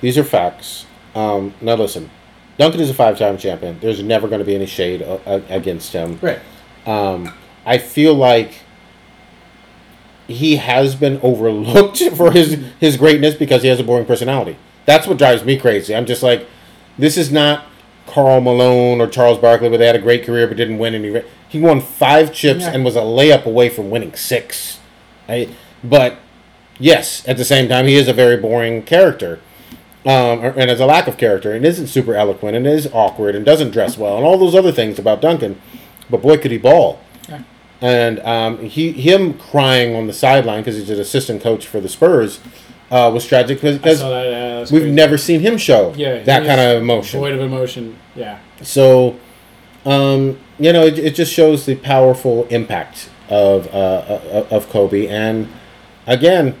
These 0.00 0.18
are 0.18 0.24
facts. 0.24 0.86
Um, 1.14 1.54
now 1.60 1.74
listen, 1.74 2.10
Duncan 2.58 2.80
is 2.80 2.90
a 2.90 2.94
five-time 2.94 3.38
champion. 3.38 3.78
There's 3.80 4.02
never 4.02 4.28
going 4.28 4.40
to 4.40 4.44
be 4.44 4.54
any 4.54 4.66
shade 4.66 5.02
uh, 5.02 5.40
against 5.48 5.92
him. 5.92 6.18
Right. 6.20 6.40
Um, 6.86 7.32
I 7.64 7.78
feel 7.78 8.14
like 8.14 8.60
he 10.26 10.56
has 10.56 10.94
been 10.94 11.20
overlooked 11.22 11.98
for 12.16 12.30
his 12.30 12.62
his 12.78 12.96
greatness 12.96 13.34
because 13.34 13.62
he 13.62 13.68
has 13.68 13.80
a 13.80 13.84
boring 13.84 14.06
personality. 14.06 14.56
That's 14.86 15.06
what 15.06 15.18
drives 15.18 15.44
me 15.44 15.58
crazy. 15.58 15.94
I'm 15.94 16.06
just 16.06 16.22
like, 16.22 16.46
this 16.98 17.16
is 17.16 17.30
not 17.32 17.66
Karl 18.10 18.40
Malone 18.40 19.00
or 19.00 19.06
Charles 19.06 19.38
Barkley 19.38 19.68
where 19.68 19.78
they 19.78 19.86
had 19.86 19.96
a 19.96 20.00
great 20.00 20.24
career 20.24 20.46
but 20.46 20.56
didn't 20.56 20.78
win 20.78 20.94
any. 20.94 21.22
He 21.48 21.60
won 21.60 21.80
five 21.80 22.32
chips 22.32 22.62
Yeah. 22.62 22.72
and 22.72 22.84
was 22.84 22.96
a 22.96 23.00
layup 23.00 23.44
away 23.44 23.68
from 23.68 23.90
winning 23.90 24.14
six. 24.14 24.78
Right? 25.28 25.48
But 25.82 26.16
yes, 26.78 27.26
at 27.28 27.36
the 27.36 27.44
same 27.44 27.68
time, 27.68 27.86
he 27.86 27.94
is 27.94 28.08
a 28.08 28.12
very 28.12 28.36
boring 28.36 28.82
character. 28.82 29.40
Um, 30.06 30.40
and 30.40 30.70
has 30.70 30.80
a 30.80 30.86
lack 30.86 31.06
of 31.08 31.18
character 31.18 31.52
and 31.52 31.62
isn't 31.62 31.88
super 31.88 32.14
eloquent 32.14 32.56
and 32.56 32.66
is 32.66 32.88
awkward 32.94 33.34
and 33.34 33.44
doesn't 33.44 33.70
dress 33.70 33.98
well 33.98 34.16
and 34.16 34.24
all 34.24 34.38
those 34.38 34.54
other 34.54 34.72
things 34.72 34.98
about 34.98 35.20
Duncan. 35.20 35.60
But 36.08 36.22
boy, 36.22 36.38
could 36.38 36.50
he 36.50 36.56
ball! 36.56 37.00
Yeah. 37.28 37.42
And 37.82 38.18
um, 38.20 38.58
he 38.64 38.92
him 38.92 39.34
crying 39.34 39.94
on 39.94 40.06
the 40.06 40.14
sideline 40.14 40.62
because 40.62 40.76
he's 40.76 40.88
an 40.88 40.98
assistant 40.98 41.42
coach 41.42 41.66
for 41.66 41.80
the 41.82 41.88
Spurs 41.88 42.40
uh, 42.90 43.10
was 43.12 43.26
tragic 43.26 43.58
because 43.60 43.80
that. 43.80 44.00
Yeah, 44.00 44.58
we've 44.60 44.68
crazy. 44.82 44.90
never 44.90 45.16
seen 45.18 45.40
him 45.40 45.56
show 45.58 45.94
Yeah, 45.96 46.22
that 46.24 46.44
kind 46.46 46.60
of 46.60 46.82
emotion. 46.82 47.20
Void 47.20 47.32
of 47.34 47.40
emotion. 47.40 47.96
Yeah. 48.14 48.38
So, 48.62 49.18
um, 49.84 50.38
you 50.58 50.72
know, 50.72 50.84
it, 50.84 50.98
it 50.98 51.14
just 51.14 51.32
shows 51.32 51.66
the 51.66 51.76
powerful 51.76 52.44
impact 52.48 53.08
of 53.28 53.66
uh, 53.68 53.70
uh, 53.70 54.46
of 54.50 54.68
Kobe, 54.68 55.06
and 55.06 55.48
again, 56.06 56.56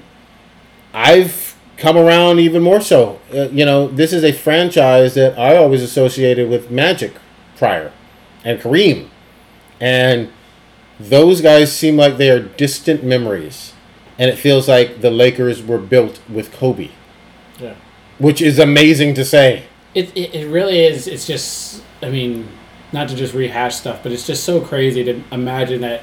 I've 0.94 1.56
come 1.76 1.96
around 1.96 2.38
even 2.40 2.62
more 2.62 2.80
so. 2.80 3.18
Uh, 3.34 3.48
you 3.48 3.64
know, 3.64 3.88
this 3.88 4.12
is 4.12 4.22
a 4.22 4.32
franchise 4.32 5.14
that 5.14 5.38
I 5.38 5.56
always 5.56 5.82
associated 5.82 6.48
with 6.48 6.70
Magic 6.70 7.14
prior, 7.56 7.92
and 8.44 8.60
Kareem, 8.60 9.08
and 9.80 10.30
those 10.98 11.40
guys 11.40 11.74
seem 11.74 11.96
like 11.96 12.18
they 12.18 12.30
are 12.30 12.40
distant 12.40 13.02
memories, 13.02 13.72
and 14.20 14.30
it 14.30 14.36
feels 14.36 14.68
like 14.68 15.00
the 15.00 15.10
Lakers 15.10 15.62
were 15.62 15.78
built 15.78 16.20
with 16.28 16.52
Kobe, 16.52 16.90
Yeah. 17.58 17.74
which 18.18 18.42
is 18.42 18.58
amazing 18.58 19.14
to 19.14 19.24
say. 19.24 19.64
It, 19.94 20.14
it, 20.16 20.34
it 20.34 20.46
really 20.48 20.78
is. 20.84 21.08
It's 21.08 21.26
just, 21.26 21.82
I 22.02 22.10
mean, 22.10 22.46
not 22.92 23.08
to 23.08 23.16
just 23.16 23.32
rehash 23.34 23.76
stuff, 23.76 24.02
but 24.02 24.12
it's 24.12 24.26
just 24.26 24.44
so 24.44 24.60
crazy 24.60 25.02
to 25.04 25.22
imagine 25.32 25.80
that 25.80 26.02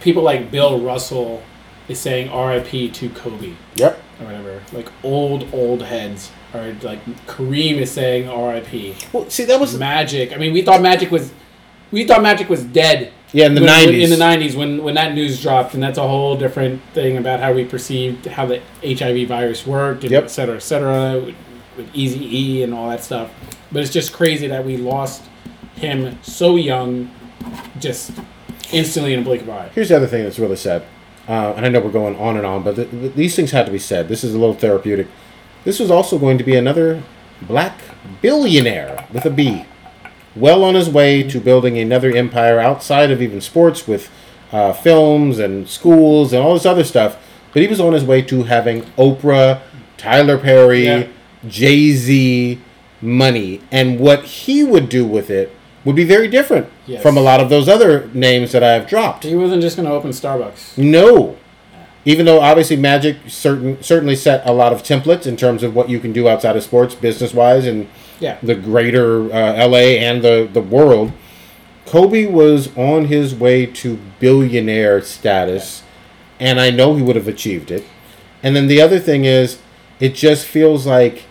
people 0.00 0.22
like 0.22 0.50
Bill 0.50 0.78
Russell 0.80 1.42
is 1.88 1.98
saying 1.98 2.30
RIP 2.30 2.92
to 2.92 3.08
Kobe 3.10 3.54
Yep. 3.76 3.98
or 4.20 4.26
whatever. 4.26 4.62
Like 4.72 4.88
old, 5.02 5.48
old 5.54 5.82
heads 5.82 6.30
are 6.52 6.72
like 6.82 7.02
Kareem 7.26 7.76
is 7.78 7.90
saying 7.90 8.26
RIP. 8.28 8.94
Well, 9.12 9.28
see, 9.30 9.44
that 9.46 9.58
was 9.58 9.76
Magic. 9.78 10.32
I 10.34 10.36
mean, 10.36 10.52
we 10.52 10.60
thought 10.62 10.82
Magic 10.82 11.10
was, 11.10 11.32
we 11.90 12.04
thought 12.04 12.22
Magic 12.22 12.48
was 12.48 12.62
dead. 12.64 13.12
Yeah, 13.32 13.46
in 13.46 13.54
the 13.54 13.60
when- 13.60 13.68
when- 13.70 13.88
90s. 13.94 14.04
In 14.04 14.10
the 14.10 14.16
nineties, 14.16 14.56
when 14.56 14.82
when 14.82 14.94
that 14.94 15.14
news 15.14 15.42
dropped, 15.42 15.74
and 15.74 15.82
that's 15.82 15.98
a 15.98 16.06
whole 16.08 16.34
different 16.36 16.80
thing 16.94 17.18
about 17.18 17.40
how 17.40 17.52
we 17.52 17.64
perceived 17.64 18.24
how 18.26 18.46
the 18.46 18.60
HIV 18.82 19.26
virus 19.28 19.66
worked, 19.66 20.02
and 20.04 20.10
Yep. 20.12 20.24
et 20.24 20.28
cetera, 20.28 20.56
et 20.56 20.62
cetera, 20.62 21.18
with, 21.24 21.34
with 21.76 21.86
Easy 21.92 22.24
E 22.58 22.62
and 22.62 22.72
all 22.72 22.88
that 22.88 23.04
stuff. 23.04 23.28
But 23.70 23.82
it's 23.82 23.92
just 23.92 24.14
crazy 24.14 24.46
that 24.46 24.64
we 24.64 24.78
lost 24.78 25.24
him 25.76 26.18
so 26.22 26.56
young, 26.56 27.10
just 27.78 28.12
instantly 28.72 29.12
in 29.12 29.20
a 29.20 29.22
blink 29.22 29.42
of 29.42 29.48
an 29.48 29.54
eye. 29.56 29.68
Here's 29.74 29.90
the 29.90 29.96
other 29.96 30.06
thing 30.06 30.22
that's 30.24 30.38
really 30.38 30.56
sad, 30.56 30.82
uh, 31.28 31.52
and 31.54 31.66
I 31.66 31.68
know 31.68 31.80
we're 31.80 31.90
going 31.90 32.16
on 32.16 32.38
and 32.38 32.46
on, 32.46 32.62
but 32.62 32.76
th- 32.76 32.90
th- 32.90 33.12
these 33.14 33.36
things 33.36 33.50
had 33.50 33.66
to 33.66 33.72
be 33.72 33.78
said. 33.78 34.08
This 34.08 34.24
is 34.24 34.32
a 34.34 34.38
little 34.38 34.54
therapeutic. 34.54 35.06
This 35.64 35.78
was 35.78 35.90
also 35.90 36.18
going 36.18 36.38
to 36.38 36.44
be 36.44 36.56
another 36.56 37.02
black 37.42 37.78
billionaire 38.22 39.04
with 39.12 39.26
a 39.26 39.30
B, 39.30 39.64
well 40.40 40.64
on 40.64 40.74
his 40.74 40.88
way 40.88 41.22
to 41.22 41.40
building 41.40 41.78
another 41.78 42.10
empire 42.14 42.58
outside 42.58 43.10
of 43.10 43.20
even 43.22 43.40
sports 43.40 43.86
with 43.88 44.10
uh, 44.52 44.72
films 44.72 45.38
and 45.38 45.68
schools 45.68 46.32
and 46.32 46.42
all 46.42 46.54
this 46.54 46.66
other 46.66 46.84
stuff. 46.84 47.16
But 47.52 47.62
he 47.62 47.68
was 47.68 47.80
on 47.80 47.92
his 47.92 48.04
way 48.04 48.22
to 48.22 48.44
having 48.44 48.82
Oprah, 48.96 49.60
Tyler 49.96 50.38
Perry, 50.38 50.84
Yeah. 50.84 51.06
Jay 51.46 51.92
Z 51.92 52.60
money, 53.00 53.60
and 53.70 54.00
what 54.00 54.24
he 54.24 54.64
would 54.64 54.88
do 54.88 55.04
with 55.04 55.30
it 55.30 55.54
would 55.84 55.94
be 55.96 56.04
very 56.04 56.26
different 56.28 56.66
Yes. 56.86 57.00
from 57.02 57.16
a 57.16 57.20
lot 57.20 57.40
of 57.40 57.48
those 57.48 57.68
other 57.68 58.10
names 58.12 58.52
that 58.52 58.62
I 58.64 58.72
have 58.72 58.88
dropped. 58.88 59.24
He 59.24 59.36
wasn't 59.36 59.62
just 59.62 59.76
going 59.76 59.88
to 59.88 59.94
open 59.94 60.10
Starbucks. 60.10 60.76
No. 60.76 61.36
Even 62.04 62.26
though 62.26 62.40
obviously 62.40 62.76
Magic 62.76 63.16
certain 63.28 63.80
certainly 63.82 64.16
set 64.16 64.42
a 64.46 64.52
lot 64.52 64.72
of 64.72 64.82
templates 64.82 65.26
in 65.26 65.36
terms 65.36 65.62
of 65.62 65.74
what 65.74 65.88
you 65.88 65.98
can 66.00 66.12
do 66.12 66.28
outside 66.28 66.56
of 66.56 66.62
sports, 66.62 66.94
business 66.94 67.32
wise, 67.34 67.66
and 67.66 67.86
Yeah. 68.20 68.38
the 68.42 68.54
greater 68.54 69.32
uh, 69.32 69.66
LA 69.68 69.96
and 69.98 70.22
the 70.22 70.48
the 70.52 70.60
world, 70.60 71.12
Kobe 71.86 72.26
was 72.26 72.76
on 72.76 73.06
his 73.06 73.34
way 73.34 73.64
to 73.66 73.98
billionaire 74.20 75.00
status, 75.02 75.82
and 76.40 76.60
I 76.60 76.70
know 76.70 76.94
he 76.96 77.02
would 77.02 77.16
have 77.16 77.28
achieved 77.28 77.70
it. 77.70 77.84
And 78.42 78.54
then 78.54 78.66
the 78.66 78.80
other 78.80 78.98
thing 78.98 79.24
is, 79.24 79.58
it 80.00 80.14
just 80.14 80.46
feels 80.46 80.86
like 80.86 81.24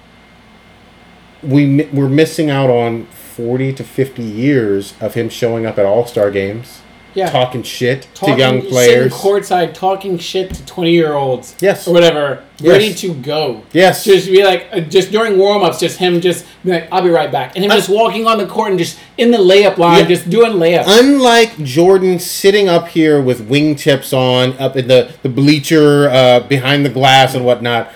we 1.43 1.85
we're 1.93 2.09
missing 2.09 2.49
out 2.49 2.69
on 2.69 3.05
forty 3.07 3.71
to 3.73 3.83
fifty 3.83 4.23
years 4.23 4.93
of 4.99 5.13
him 5.13 5.29
showing 5.29 5.65
up 5.65 5.77
at 5.77 5.85
All 5.85 6.05
Star 6.07 6.31
games, 6.31 6.81
Yeah. 7.17 7.29
talking 7.31 7.63
shit 7.63 8.07
Talking- 8.13 8.35
to 8.35 8.39
young 8.39 8.55
sitting 8.57 8.71
players. 8.71 9.13
courtside 9.13 9.73
talking 9.73 10.17
shit 10.19 10.53
to 10.53 10.65
20 10.65 10.91
year 10.91 11.13
olds. 11.13 11.55
Yes. 11.59 11.87
Or 11.87 11.93
whatever. 11.93 12.43
Yes. 12.59 12.71
Ready 12.71 12.93
to 12.93 13.13
go. 13.15 13.61
Yes. 13.73 14.03
Just 14.03 14.27
be 14.27 14.43
like, 14.43 14.67
uh, 14.71 14.79
just 14.81 15.11
during 15.11 15.37
warm 15.37 15.63
ups, 15.63 15.79
just 15.79 15.97
him 15.97 16.21
just 16.21 16.45
be 16.63 16.71
like, 16.71 16.87
I'll 16.91 17.01
be 17.01 17.09
right 17.09 17.31
back. 17.31 17.55
And 17.55 17.65
him 17.65 17.71
just 17.71 17.89
walking 17.89 18.27
on 18.27 18.37
the 18.37 18.45
court 18.45 18.69
and 18.69 18.79
just 18.79 18.97
in 19.17 19.31
the 19.31 19.37
layup 19.39 19.77
line, 19.77 19.99
Yeah. 20.01 20.05
just 20.07 20.29
doing 20.29 20.53
layups. 20.53 20.85
Unlike 20.87 21.63
Jordan 21.63 22.19
sitting 22.19 22.69
up 22.69 22.87
here 22.89 23.19
with 23.21 23.49
wingtips 23.49 24.13
on, 24.15 24.53
up 24.59 24.75
in 24.77 24.87
the, 24.87 25.11
the 25.23 25.29
bleacher 25.29 26.09
uh, 26.09 26.39
behind 26.41 26.85
the 26.85 26.89
glass 26.89 27.33
and 27.33 27.43
whatnot, 27.45 27.91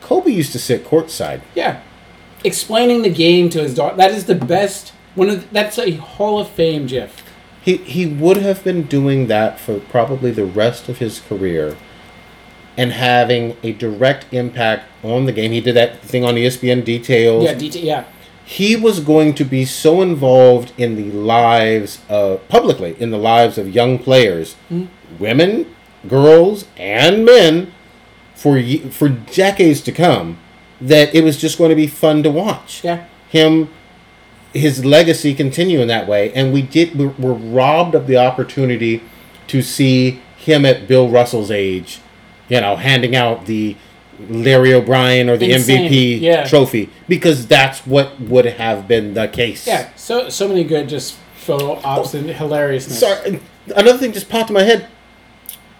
Kobe 0.00 0.30
used 0.30 0.52
to 0.52 0.58
sit 0.58 0.86
courtside. 0.86 1.40
yeah. 1.54 1.80
Explaining 2.44 3.02
the 3.02 3.10
game 3.10 3.48
to 3.50 3.60
his 3.62 3.72
daughter. 3.74 3.96
That 3.96 4.10
is 4.10 4.24
the 4.26 4.34
best. 4.34 4.92
One 5.14 5.28
of 5.30 5.48
that's 5.52 5.78
a 5.78 5.92
Hall 5.92 6.40
of 6.40 6.48
Fame 6.48 6.86
GIF. 6.86 7.22
He, 7.62 7.76
he 7.78 8.06
would 8.06 8.38
have 8.38 8.64
been 8.64 8.82
doing 8.84 9.28
that 9.28 9.60
for 9.60 9.78
probably 9.78 10.30
the 10.32 10.44
rest 10.44 10.88
of 10.88 10.98
his 10.98 11.20
career 11.20 11.76
and 12.76 12.92
having 12.92 13.56
a 13.62 13.72
direct 13.72 14.32
impact 14.32 14.88
on 15.04 15.26
the 15.26 15.32
game. 15.32 15.52
He 15.52 15.60
did 15.60 15.76
that 15.76 16.00
thing 16.00 16.24
on 16.24 16.34
ESPN 16.34 16.84
Details. 16.84 17.44
Yeah, 17.44 17.54
DT, 17.54 17.82
yeah. 17.84 18.04
he 18.44 18.74
was 18.74 18.98
going 19.00 19.34
to 19.34 19.44
be 19.44 19.64
so 19.64 20.02
involved 20.02 20.72
in 20.76 20.96
the 20.96 21.10
lives 21.12 22.00
of 22.08 22.46
publicly 22.48 22.96
in 22.98 23.10
the 23.10 23.18
lives 23.18 23.58
of 23.58 23.72
young 23.74 23.98
players 23.98 24.54
hmm? 24.68 24.86
women 25.18 25.74
girls 26.08 26.66
and 26.76 27.24
men 27.24 27.72
for 28.34 28.60
for 28.90 29.08
decades 29.08 29.80
to 29.82 29.92
come 29.92 30.38
that 30.80 31.14
it 31.14 31.22
was 31.22 31.40
just 31.40 31.56
going 31.58 31.70
to 31.70 31.76
be 31.76 31.86
fun 31.86 32.22
to 32.24 32.30
watch 32.30 32.82
Yeah. 32.82 33.06
him 33.28 33.68
his 34.52 34.84
legacy 34.84 35.34
continue 35.34 35.80
in 35.80 35.88
that 35.88 36.06
way 36.06 36.32
and 36.34 36.52
we 36.52 36.62
did 36.62 36.94
we 36.96 37.06
were 37.06 37.32
robbed 37.34 37.94
of 37.94 38.06
the 38.06 38.16
opportunity 38.16 39.02
to 39.46 39.62
see 39.62 40.20
him 40.36 40.64
at 40.66 40.86
bill 40.86 41.08
russell's 41.08 41.50
age 41.50 42.00
you 42.48 42.60
know 42.60 42.76
handing 42.76 43.16
out 43.16 43.46
the 43.46 43.76
larry 44.28 44.72
o'brien 44.74 45.28
or 45.30 45.36
the 45.36 45.52
Insane. 45.52 45.90
mvp 45.90 46.20
Yeah. 46.20 46.44
trophy 46.44 46.90
because 47.08 47.46
that's 47.46 47.86
what 47.86 48.20
would 48.20 48.44
have 48.46 48.86
been 48.86 49.14
the 49.14 49.26
case 49.28 49.66
Yeah. 49.66 49.88
So 49.96 50.28
so 50.28 50.46
many 50.48 50.64
good 50.64 50.88
just 50.88 51.14
photo 51.34 51.80
ops 51.82 52.14
and 52.14 52.28
hilariousness. 52.30 52.98
sorry 53.00 53.40
another 53.74 53.98
thing 53.98 54.12
just 54.12 54.28
popped 54.28 54.50
in 54.50 54.54
my 54.54 54.62
head 54.62 54.86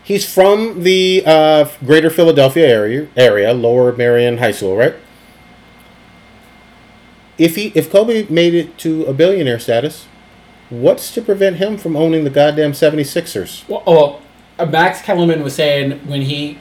he's 0.02 0.24
from 0.32 0.82
the 0.82 1.22
uh, 1.24 1.68
greater 1.84 2.10
philadelphia 2.10 2.66
area 2.66 3.06
area 3.16 3.52
lower 3.52 3.92
merion 3.94 4.38
high 4.38 4.50
school 4.50 4.76
right 4.76 4.94
if 7.42 7.56
he 7.56 7.72
if 7.74 7.90
kobe 7.90 8.26
made 8.28 8.54
it 8.54 8.78
to 8.78 9.04
a 9.04 9.12
billionaire 9.12 9.58
status 9.58 10.06
what's 10.70 11.12
to 11.12 11.20
prevent 11.20 11.56
him 11.56 11.76
from 11.76 11.96
owning 11.96 12.24
the 12.24 12.30
goddamn 12.30 12.72
76ers 12.72 13.68
Well, 13.68 13.82
oh, 13.86 14.22
uh, 14.58 14.66
Max 14.66 15.02
Kellerman 15.02 15.42
was 15.42 15.54
saying 15.54 16.06
when 16.06 16.22
he, 16.22 16.58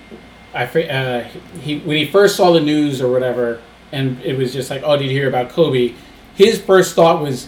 I 0.54 0.66
uh, 0.66 1.24
he 1.62 1.80
when 1.80 1.98
he 1.98 2.06
first 2.06 2.36
saw 2.36 2.52
the 2.52 2.60
news 2.60 3.02
or 3.02 3.12
whatever, 3.12 3.62
and 3.92 4.20
it 4.22 4.38
was 4.38 4.54
just 4.54 4.70
like, 4.70 4.82
oh, 4.84 4.98
did 4.98 5.06
you 5.06 5.12
hear 5.12 5.28
about 5.28 5.50
Kobe? 5.50 5.94
His 6.36 6.62
first 6.62 6.96
thought 6.96 7.22
was, 7.22 7.48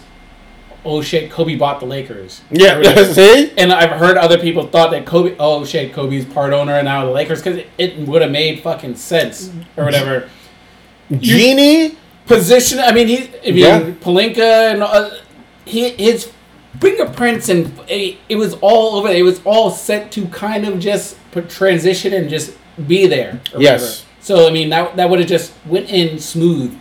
oh 0.84 1.02
shit, 1.02 1.30
Kobe 1.30 1.56
bought 1.56 1.80
the 1.80 1.86
Lakers. 1.86 2.42
Yeah, 2.50 2.80
see 3.12 3.52
And 3.56 3.72
I've 3.72 3.98
heard 3.98 4.16
other 4.16 4.38
people 4.38 4.66
thought 4.66 4.90
that 4.92 5.06
Kobe, 5.06 5.36
oh 5.38 5.64
shit, 5.64 5.92
Kobe's 5.92 6.24
part 6.24 6.52
owner 6.52 6.74
and 6.74 6.84
now 6.84 7.04
the 7.04 7.10
Lakers 7.10 7.42
because 7.42 7.58
it, 7.58 7.68
it 7.78 7.98
would 7.98 8.22
have 8.22 8.30
made 8.30 8.62
fucking 8.62 8.96
sense 8.96 9.50
or 9.76 9.84
whatever. 9.84 10.28
Jeanie 11.18 11.96
Position, 12.26 12.78
I 12.78 12.92
mean, 12.92 13.08
he, 13.08 13.16
I 13.18 13.46
mean, 13.46 13.56
Yeah. 13.56 13.80
Pelinka 14.00 14.72
and 14.72 14.82
uh, 14.82 15.10
he, 15.66 15.90
his 15.90 16.32
fingerprints 16.80 17.48
and 17.50 17.70
it, 17.88 18.16
it 18.28 18.36
was 18.36 18.54
all 18.60 18.96
over. 18.96 19.08
It 19.08 19.22
was 19.24 19.40
all 19.44 19.70
set 19.70 20.10
to 20.12 20.26
kind 20.28 20.66
of 20.66 20.78
just 20.78 21.16
transition 21.48 22.12
and 22.14 22.30
just 22.30 22.56
be 22.86 23.06
there. 23.06 23.40
Yes. 23.58 23.82
whatever. 23.82 24.10
So 24.20 24.48
I 24.48 24.52
mean, 24.52 24.70
that 24.70 24.96
that 24.96 25.10
would 25.10 25.18
have 25.18 25.28
just 25.28 25.52
went 25.66 25.90
in 25.90 26.18
smooth, 26.18 26.74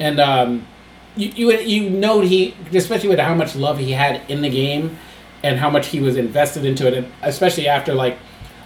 and 0.00 0.18
um, 0.18 0.66
you 1.14 1.28
you 1.50 1.58
you 1.58 1.90
know 1.90 2.22
he 2.22 2.54
especially 2.72 3.10
with 3.10 3.18
how 3.18 3.34
much 3.34 3.54
love 3.54 3.76
he 3.78 3.92
had 3.92 4.22
in 4.30 4.40
the 4.40 4.48
game, 4.48 4.96
and 5.42 5.58
how 5.58 5.68
much 5.68 5.88
he 5.88 6.00
was 6.00 6.16
invested 6.16 6.64
into 6.64 6.86
it, 6.86 6.94
and 6.94 7.12
especially 7.20 7.68
after 7.68 7.92
like 7.92 8.16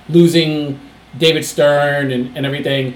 losing 0.08 0.78
David 1.18 1.44
Stern 1.44 2.12
and, 2.12 2.36
and 2.36 2.46
everything, 2.46 2.94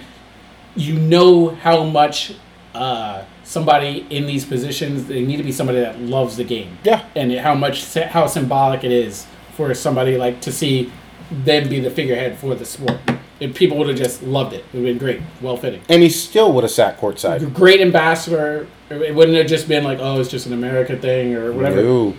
you 0.76 0.94
know 0.94 1.48
how 1.48 1.82
much 1.82 2.34
uh, 2.74 3.24
somebody 3.44 4.06
in 4.10 4.26
these 4.26 4.44
positions 4.44 5.06
they 5.06 5.24
need 5.24 5.36
to 5.36 5.42
be 5.44 5.52
somebody 5.52 5.80
that 5.80 6.00
loves 6.00 6.36
the 6.36 6.44
game. 6.44 6.76
Yeah. 6.84 7.04
and 7.14 7.32
how 7.34 7.54
much 7.54 7.94
how 7.94 8.26
symbolic 8.26 8.84
it 8.84 8.92
is 8.92 9.26
for 9.56 9.72
somebody 9.74 10.16
like 10.16 10.40
to 10.42 10.52
see 10.52 10.92
them 11.30 11.68
be 11.68 11.80
the 11.80 11.90
figurehead 11.90 12.38
for 12.38 12.54
the 12.54 12.64
sport. 12.64 12.98
And 13.40 13.54
people 13.54 13.76
would 13.78 13.88
have 13.88 13.96
just 13.96 14.22
loved 14.22 14.52
it. 14.52 14.58
It 14.72 14.74
would 14.78 14.86
have 14.88 14.98
been 14.98 14.98
great, 14.98 15.20
well 15.40 15.56
fitting. 15.56 15.82
and 15.88 16.02
he 16.02 16.08
still 16.10 16.52
would 16.52 16.64
have 16.64 16.70
sat 16.70 16.98
courtside 17.00 17.52
Great 17.54 17.80
ambassador. 17.80 18.66
It 18.90 19.14
wouldn't 19.14 19.36
have 19.36 19.46
just 19.46 19.66
been 19.68 19.82
like, 19.84 19.98
oh, 20.00 20.20
it's 20.20 20.30
just 20.30 20.46
an 20.46 20.52
America 20.52 20.96
thing 20.96 21.34
or 21.34 21.52
whatever. 21.52 21.82
No. 21.82 22.14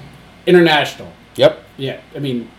International. 0.46 1.12
yep 1.36 1.64
Yeah, 1.78 2.00
I 2.16 2.20
mean, 2.20 2.50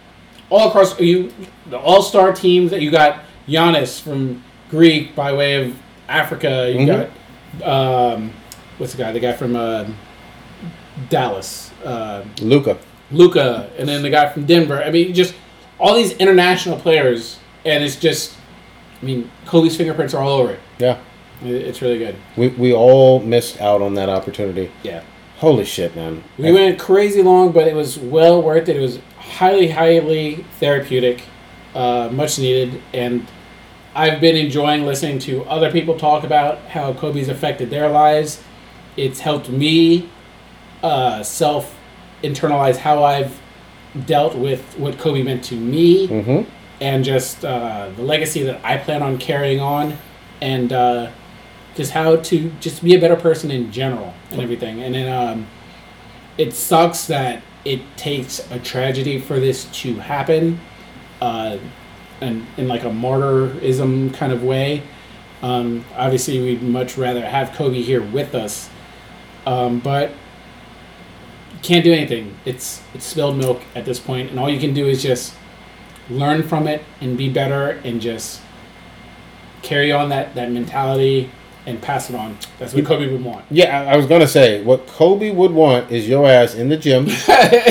all 0.51 0.69
across 0.69 0.99
you, 1.01 1.33
the 1.71 1.79
all 1.79 2.03
star 2.03 2.33
teams 2.33 2.71
that 2.71 2.81
you 2.83 2.91
got 2.91 3.21
Giannis 3.49 4.01
from 4.01 4.43
Greek 4.71 5.15
by 5.15 5.33
way 5.33 5.63
of 5.63 5.77
Africa. 6.09 6.71
You 6.73 6.81
Mhm. 6.81 6.87
got 6.87 7.09
um, 7.65 8.33
what's 8.79 8.93
the 8.93 8.99
guy? 9.03 9.13
The 9.13 9.21
guy 9.21 9.33
from 9.33 9.57
uh, 9.57 9.85
Dallas, 11.09 11.71
uh, 11.85 12.25
luka 12.41 12.79
Luka, 13.13 13.71
and 13.79 13.89
then 13.89 14.03
the 14.03 14.11
guy 14.11 14.29
from 14.33 14.47
Denver. 14.47 14.83
I 14.83 14.91
mean, 14.91 15.15
just 15.15 15.35
all 15.79 15.95
these 15.95 16.13
international 16.15 16.77
players, 16.79 17.39
and 17.65 17.85
it's 17.85 17.95
just, 17.97 18.35
I 19.01 19.05
mean, 19.05 19.31
Kobe's 19.45 19.77
fingerprints 19.77 20.13
are 20.15 20.23
all 20.23 20.39
over 20.41 20.53
it. 20.53 20.61
yeah 20.79 20.99
It's 21.43 21.83
really 21.83 21.99
good. 21.99 22.17
we, 22.37 22.49
we 22.49 22.73
all 22.73 23.21
missed 23.21 23.61
out 23.61 23.81
on 23.83 23.95
that 23.95 24.09
opportunity 24.09 24.71
Yeah. 24.83 25.03
holy 25.37 25.65
shit 25.65 25.95
man 25.95 26.25
We 26.39 26.51
went 26.51 26.79
crazy 26.81 27.23
long, 27.23 27.53
but 27.53 27.69
it 27.69 27.75
was 27.75 27.97
well 27.99 28.43
worth 28.43 28.69
it. 28.69 28.77
It 28.77 28.81
was 28.81 28.99
highly, 29.19 29.69
highly 29.69 30.45
therapeutic, 30.59 31.23
uh, 31.75 32.09
much 32.13 32.39
needed, 32.41 32.83
and 32.95 33.25
I've 33.97 34.21
been 34.21 34.37
enjoying 34.37 34.85
listening 34.85 35.19
to 35.21 35.45
other 35.45 35.73
people 35.73 35.99
talk 35.99 36.25
about 36.25 36.59
how 36.69 36.93
Kobe's 36.93 37.29
affected 37.29 37.71
their 37.71 37.89
lives. 37.89 38.43
It's 38.97 39.21
helped 39.21 39.49
me 39.49 40.11
uh, 40.83 41.23
self 41.23 41.75
internalize 42.23 42.77
how 42.77 43.03
I've 43.03 43.41
dealt 44.05 44.37
with 44.37 44.63
what 44.79 44.99
Kobe 44.99 45.23
meant 45.23 45.45
to 45.45 45.57
me 45.57 46.09
mm-hmm 46.09 46.51
and 46.81 47.05
just 47.05 47.45
uh, 47.45 47.91
the 47.97 48.03
legacy 48.03 48.43
that 48.45 48.61
I 48.65 48.77
plan 48.77 49.03
on 49.03 49.19
carrying 49.19 49.61
on, 49.61 49.97
and 50.41 50.73
uh, 50.73 51.11
just 51.75 51.93
how 51.93 52.17
to 52.17 52.51
just 52.61 52.83
be 52.83 52.95
a 52.95 53.01
better 53.01 53.17
person 53.17 53.51
in 53.51 53.73
general 53.73 54.15
and 54.31 54.41
everything. 54.41 54.83
And 54.83 54.95
then 54.95 55.13
um, 55.13 55.47
it 56.37 56.53
sucks 56.53 57.07
that 57.07 57.43
it 57.65 57.81
takes 57.97 58.39
a 58.51 58.59
tragedy 58.59 59.19
for 59.19 59.41
this 59.41 59.65
to 59.81 59.95
happen, 59.95 60.61
uh, 61.21 61.59
and 62.21 62.47
in 62.57 62.69
like 62.69 62.85
a 62.85 62.91
martyrism 62.91 64.13
kind 64.15 64.33
of 64.33 64.43
way. 64.43 64.83
Um, 65.43 65.85
obviously, 65.97 66.41
we'd 66.41 66.63
much 66.63 66.97
rather 66.97 67.25
have 67.25 67.53
Kobe 67.53 67.83
here 67.83 68.03
with 68.03 68.35
us, 68.35 68.71
um, 69.47 69.81
but 69.81 70.13
can't 71.63 71.85
do 71.85 71.93
anything. 71.93 72.37
It's 72.45 72.83
it's 72.95 73.05
spilled 73.05 73.37
milk 73.37 73.63
at 73.75 73.85
this 73.85 74.01
point, 74.01 74.31
and 74.31 74.39
all 74.39 74.49
you 74.49 74.59
can 74.61 74.73
do 74.73 74.87
is 74.87 75.03
just 75.03 75.35
learn 76.09 76.43
from 76.43 76.67
it 76.67 76.83
and 77.01 77.19
be 77.19 77.29
better 77.29 77.71
and 77.85 78.01
just 78.01 78.41
carry 79.63 79.91
on 79.91 80.09
that, 80.11 80.35
that 80.35 80.51
mentality 80.51 81.31
and 81.67 81.83
pass 81.83 82.09
it 82.09 82.17
on. 82.17 82.39
That's 82.59 82.73
what 82.73 82.85
Kobe 82.87 83.11
would 83.11 83.25
want. 83.25 83.45
Yeah, 83.51 83.81
I 83.81 83.95
I 83.95 83.97
was 83.97 84.07
gonna 84.07 84.27
say 84.29 84.63
what 84.63 84.87
Kobe 84.87 85.31
would 85.31 85.51
want 85.51 85.91
is 85.91 86.09
your 86.09 86.27
ass 86.29 86.55
in 86.55 86.69
the 86.69 86.77
gym 86.77 87.07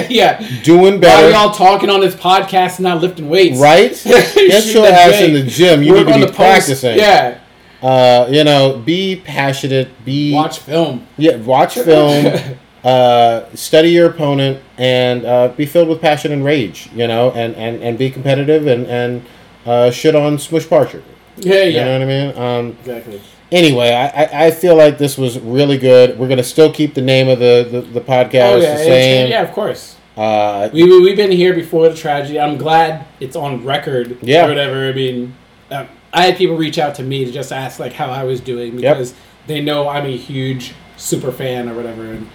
yeah. 0.09 0.45
doing 0.63 0.99
better, 0.99 1.29
y'all 1.31 1.51
talking 1.53 1.89
on 1.89 2.01
this 2.01 2.15
podcast 2.15 2.75
and 2.77 2.81
not 2.83 3.01
lifting 3.01 3.29
weights. 3.29 3.59
right? 3.59 3.91
Get 4.03 4.65
your 4.73 4.85
ass 4.85 5.21
in 5.21 5.33
the 5.33 5.43
gym. 5.43 5.81
You 5.81 5.93
Work 5.93 6.07
need 6.07 6.13
to 6.13 6.19
be 6.19 6.25
the 6.25 6.27
post. 6.27 6.37
practicing. 6.37 6.97
Yeah. 6.97 7.39
Uh, 7.81 8.27
you 8.29 8.43
know, 8.43 8.79
be 8.79 9.15
passionate. 9.23 9.89
Be 10.05 10.33
Watch 10.33 10.59
film. 10.59 11.05
Yeah, 11.17 11.37
watch 11.37 11.75
film. 11.75 12.33
uh, 12.83 13.45
study 13.53 13.89
your 13.91 14.09
opponent 14.09 14.61
and 14.77 15.25
uh, 15.25 15.47
be 15.49 15.65
filled 15.65 15.89
with 15.89 16.01
passion 16.01 16.31
and 16.31 16.43
rage. 16.43 16.89
You 16.95 17.07
know, 17.07 17.31
and 17.31 17.55
and 17.55 17.81
and 17.83 17.97
be 17.97 18.09
competitive 18.09 18.65
and 18.67 18.87
and 18.87 19.25
uh, 19.65 19.91
shit 19.91 20.15
on 20.15 20.37
Smush 20.39 20.67
Parker. 20.67 21.03
Yeah, 21.37 21.63
yeah. 21.63 21.65
You 21.65 21.85
know 21.85 21.93
what 21.93 22.01
I 22.01 22.05
mean? 22.05 22.37
Um, 22.37 22.77
Exactly. 22.79 23.21
Anyway, 23.51 23.89
I, 23.91 24.47
I, 24.47 24.51
feel 24.51 24.75
like 24.75 24.97
this 24.97 25.17
was 25.17 25.39
really 25.39 25.77
good. 25.77 26.17
We're 26.17 26.27
gonna 26.27 26.43
still 26.43 26.71
keep 26.71 26.93
the 26.93 27.01
name 27.01 27.27
of 27.27 27.39
the 27.39 27.67
the, 27.71 27.81
the 27.81 28.01
podcast 28.01 28.51
Oh, 28.53 28.55
yeah. 28.57 28.77
the 28.77 28.83
same. 28.83 29.29
Yeah, 29.29 29.41
of 29.43 29.51
course. 29.51 29.95
Uh, 30.17 30.69
We, 30.71 30.83
we, 30.83 31.01
we've 31.01 31.17
been 31.17 31.31
here 31.31 31.53
before 31.53 31.89
the 31.89 31.95
tragedy. 31.95 32.39
I'm 32.39 32.57
glad 32.57 33.05
it's 33.19 33.35
on 33.35 33.65
record 33.65 34.17
Yeah. 34.21 34.45
or 34.45 34.49
whatever. 34.49 34.87
I 34.87 34.93
mean, 34.93 35.35
uh, 35.69 35.85
I 36.13 36.25
had 36.27 36.37
people 36.37 36.55
reach 36.55 36.77
out 36.77 36.95
to 36.95 37.03
me 37.03 37.25
to 37.25 37.31
just 37.31 37.51
ask 37.51 37.79
like 37.79 37.93
how 37.93 38.09
I 38.09 38.23
was 38.23 38.39
doing 38.39 38.77
because 38.77 39.13
they 39.47 39.61
know 39.61 39.89
I'm 39.89 40.05
a 40.05 40.15
huge 40.17 40.73
super 40.97 41.31
fan 41.31 41.67
or 41.67 41.75
whatever. 41.75 42.05
And 42.05 42.29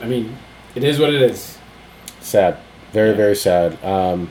I 0.00 0.06
mean, 0.06 0.36
it 0.74 0.82
is 0.82 0.98
what 0.98 1.12
it 1.12 1.20
is. 1.20 1.58
Sad. 2.20 2.56
Very, 2.92 3.12
very 3.14 3.36
sad. 3.36 3.82
Um, 3.84 4.30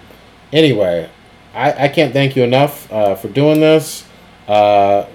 anyway, 0.51 1.09
I, 1.53 1.85
I 1.85 1.87
can't 1.89 2.11
thank 2.13 2.35
you 2.35 2.43
enough 2.43 2.91
uh, 2.91 3.13
for 3.15 3.27
doing 3.27 3.59
this. 3.59 4.07
Uh, 4.47 5.05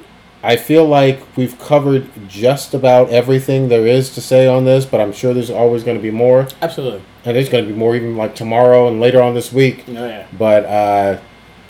I 0.42 0.56
feel 0.56 0.86
like 0.86 1.20
we've 1.36 1.58
covered 1.58 2.08
just 2.28 2.72
about 2.72 3.10
everything 3.10 3.68
there 3.68 3.86
is 3.86 4.14
to 4.14 4.20
say 4.20 4.46
on 4.46 4.64
this, 4.64 4.84
but 4.86 5.00
I'm 5.00 5.12
sure 5.12 5.34
there's 5.34 5.50
always 5.50 5.82
going 5.82 5.96
to 5.96 6.02
be 6.02 6.12
more. 6.12 6.46
Absolutely. 6.62 7.02
And 7.24 7.36
there's 7.36 7.48
going 7.48 7.64
to 7.64 7.72
be 7.72 7.76
more 7.76 7.96
even 7.96 8.16
like 8.16 8.36
tomorrow 8.36 8.86
and 8.86 9.00
later 9.00 9.20
on 9.20 9.34
this 9.34 9.52
week. 9.52 9.84
Oh 9.88 9.92
yeah. 9.92 10.26
But 10.36 10.64
uh, 10.64 11.20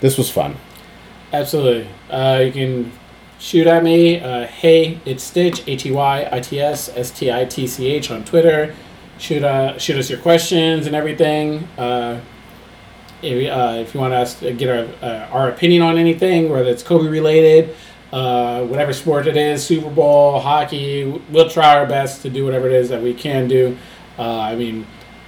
this 0.01 0.17
was 0.17 0.29
fun. 0.29 0.55
Absolutely. 1.33 1.89
Uh, 2.11 2.43
you 2.45 2.51
can 2.51 2.91
shoot 3.39 3.65
at 3.65 3.83
me. 3.83 4.19
Uh, 4.19 4.45
hey, 4.45 4.99
it's 5.03 5.23
Stitch. 5.23 5.67
H 5.67 5.87
e 5.87 5.91
y 5.91 6.27
i 6.31 6.39
t 6.39 6.59
s 6.59 6.89
s 6.95 7.11
t 7.11 7.31
i 7.31 7.45
t 7.45 7.65
c 7.65 7.87
h 7.87 8.11
on 8.11 8.23
Twitter. 8.23 8.75
Shoot 9.17 9.43
uh, 9.43 9.77
shoot 9.79 9.97
us 9.97 10.09
your 10.09 10.19
questions 10.19 10.85
and 10.85 10.95
everything. 10.95 11.67
Uh, 11.77 12.21
if, 13.21 13.51
uh, 13.51 13.79
if 13.79 13.93
you 13.93 13.99
want 13.99 14.13
to 14.13 14.17
ask, 14.17 14.39
get 14.39 14.69
our 14.69 14.87
uh, 15.01 15.27
our 15.31 15.49
opinion 15.49 15.81
on 15.81 15.97
anything, 15.97 16.49
whether 16.49 16.69
it's 16.69 16.83
Kobe 16.83 17.09
related, 17.09 17.75
uh, 18.11 18.63
whatever 18.65 18.93
sport 18.93 19.27
it 19.27 19.37
is, 19.37 19.65
Super 19.65 19.89
Bowl, 19.89 20.39
hockey, 20.39 21.05
we'll 21.29 21.49
try 21.49 21.77
our 21.77 21.85
best 21.85 22.21
to 22.23 22.29
do 22.29 22.45
whatever 22.45 22.67
it 22.67 22.73
is 22.73 22.89
that 22.89 23.01
we 23.01 23.13
can 23.13 23.47
do. 23.47 23.77
Uh, 24.17 24.39
I 24.39 24.55
mean, 24.55 24.85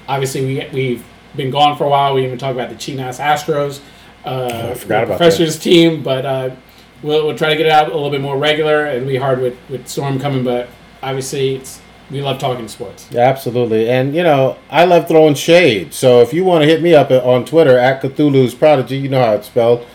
obviously 0.08 0.46
we 0.46 0.68
we've 0.74 1.06
been 1.36 1.52
gone 1.52 1.78
for 1.78 1.86
a 1.86 1.90
while. 1.90 2.14
We 2.14 2.26
even 2.26 2.38
talked 2.38 2.56
about 2.56 2.70
the 2.70 2.76
Chinas 2.76 3.20
Astros. 3.20 3.82
Uh, 4.26 4.72
I 4.72 4.74
forgot 4.76 5.04
about 5.04 5.18
Professor's 5.18 5.58
team, 5.58 6.04
but 6.04 6.26
uh, 6.26 6.56
we'll, 7.02 7.26
we'll 7.26 7.38
try 7.38 7.50
to 7.50 7.56
get 7.56 7.66
it 7.66 7.72
out 7.72 7.90
a 7.90 7.94
little 7.94 8.12
bit 8.12 8.22
more 8.22 8.38
regular. 8.38 8.86
It'll 8.86 9.08
be 9.08 9.18
hard 9.18 9.40
with, 9.40 9.58
with 9.70 9.88
Storm 9.88 10.20
coming, 10.20 10.44
but 10.44 10.70
obviously 11.02 11.56
it's 11.56 11.82
we 12.12 12.22
love 12.22 12.40
talking 12.40 12.68
sports. 12.68 13.08
Yeah, 13.10 13.22
absolutely. 13.22 13.90
And, 13.90 14.14
you 14.14 14.22
know, 14.22 14.58
I 14.70 14.84
love 14.84 15.08
throwing 15.08 15.34
shade. 15.34 15.94
So 15.94 16.20
if 16.20 16.34
you 16.34 16.44
want 16.44 16.62
to 16.64 16.68
hit 16.68 16.82
me 16.82 16.94
up 16.94 17.10
on 17.10 17.46
Twitter 17.46 17.78
at 17.78 18.02
Cthulhu's 18.02 18.54
Prodigy, 18.54 18.98
you 18.98 19.08
know 19.08 19.24
how 19.24 19.34
it's 19.36 19.48
spelled, 19.48 19.88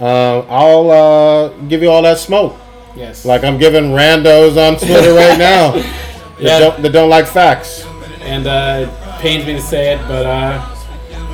uh, 0.00 0.40
I'll 0.48 0.90
uh, 0.90 1.48
give 1.68 1.82
you 1.82 1.90
all 1.90 2.02
that 2.02 2.18
smoke. 2.18 2.56
Yes. 2.96 3.24
Like 3.24 3.44
I'm 3.44 3.58
giving 3.58 3.90
randos 3.92 4.56
on 4.56 4.76
Twitter 4.78 5.12
right 5.14 5.38
now 5.50 5.72
that, 5.72 6.38
Yeah. 6.38 6.58
don't, 6.60 6.82
that 6.82 6.92
don't 6.92 7.10
like 7.10 7.26
facts. 7.26 7.84
and 8.20 8.46
uh, 8.46 8.88
pains 9.18 9.44
me 9.46 9.54
to 9.54 9.60
say 9.60 9.94
it, 9.94 9.98
but 10.08 10.24
uh, 10.26 10.64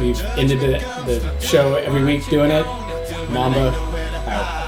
we've 0.01 0.21
ended 0.39 0.61
the, 0.61 0.79
the 1.07 1.39
show 1.41 1.75
every 1.75 2.05
week 2.05 2.27
doing 2.29 2.51
it. 2.51 2.65
Mamba 3.31 3.69
out. 4.27 4.60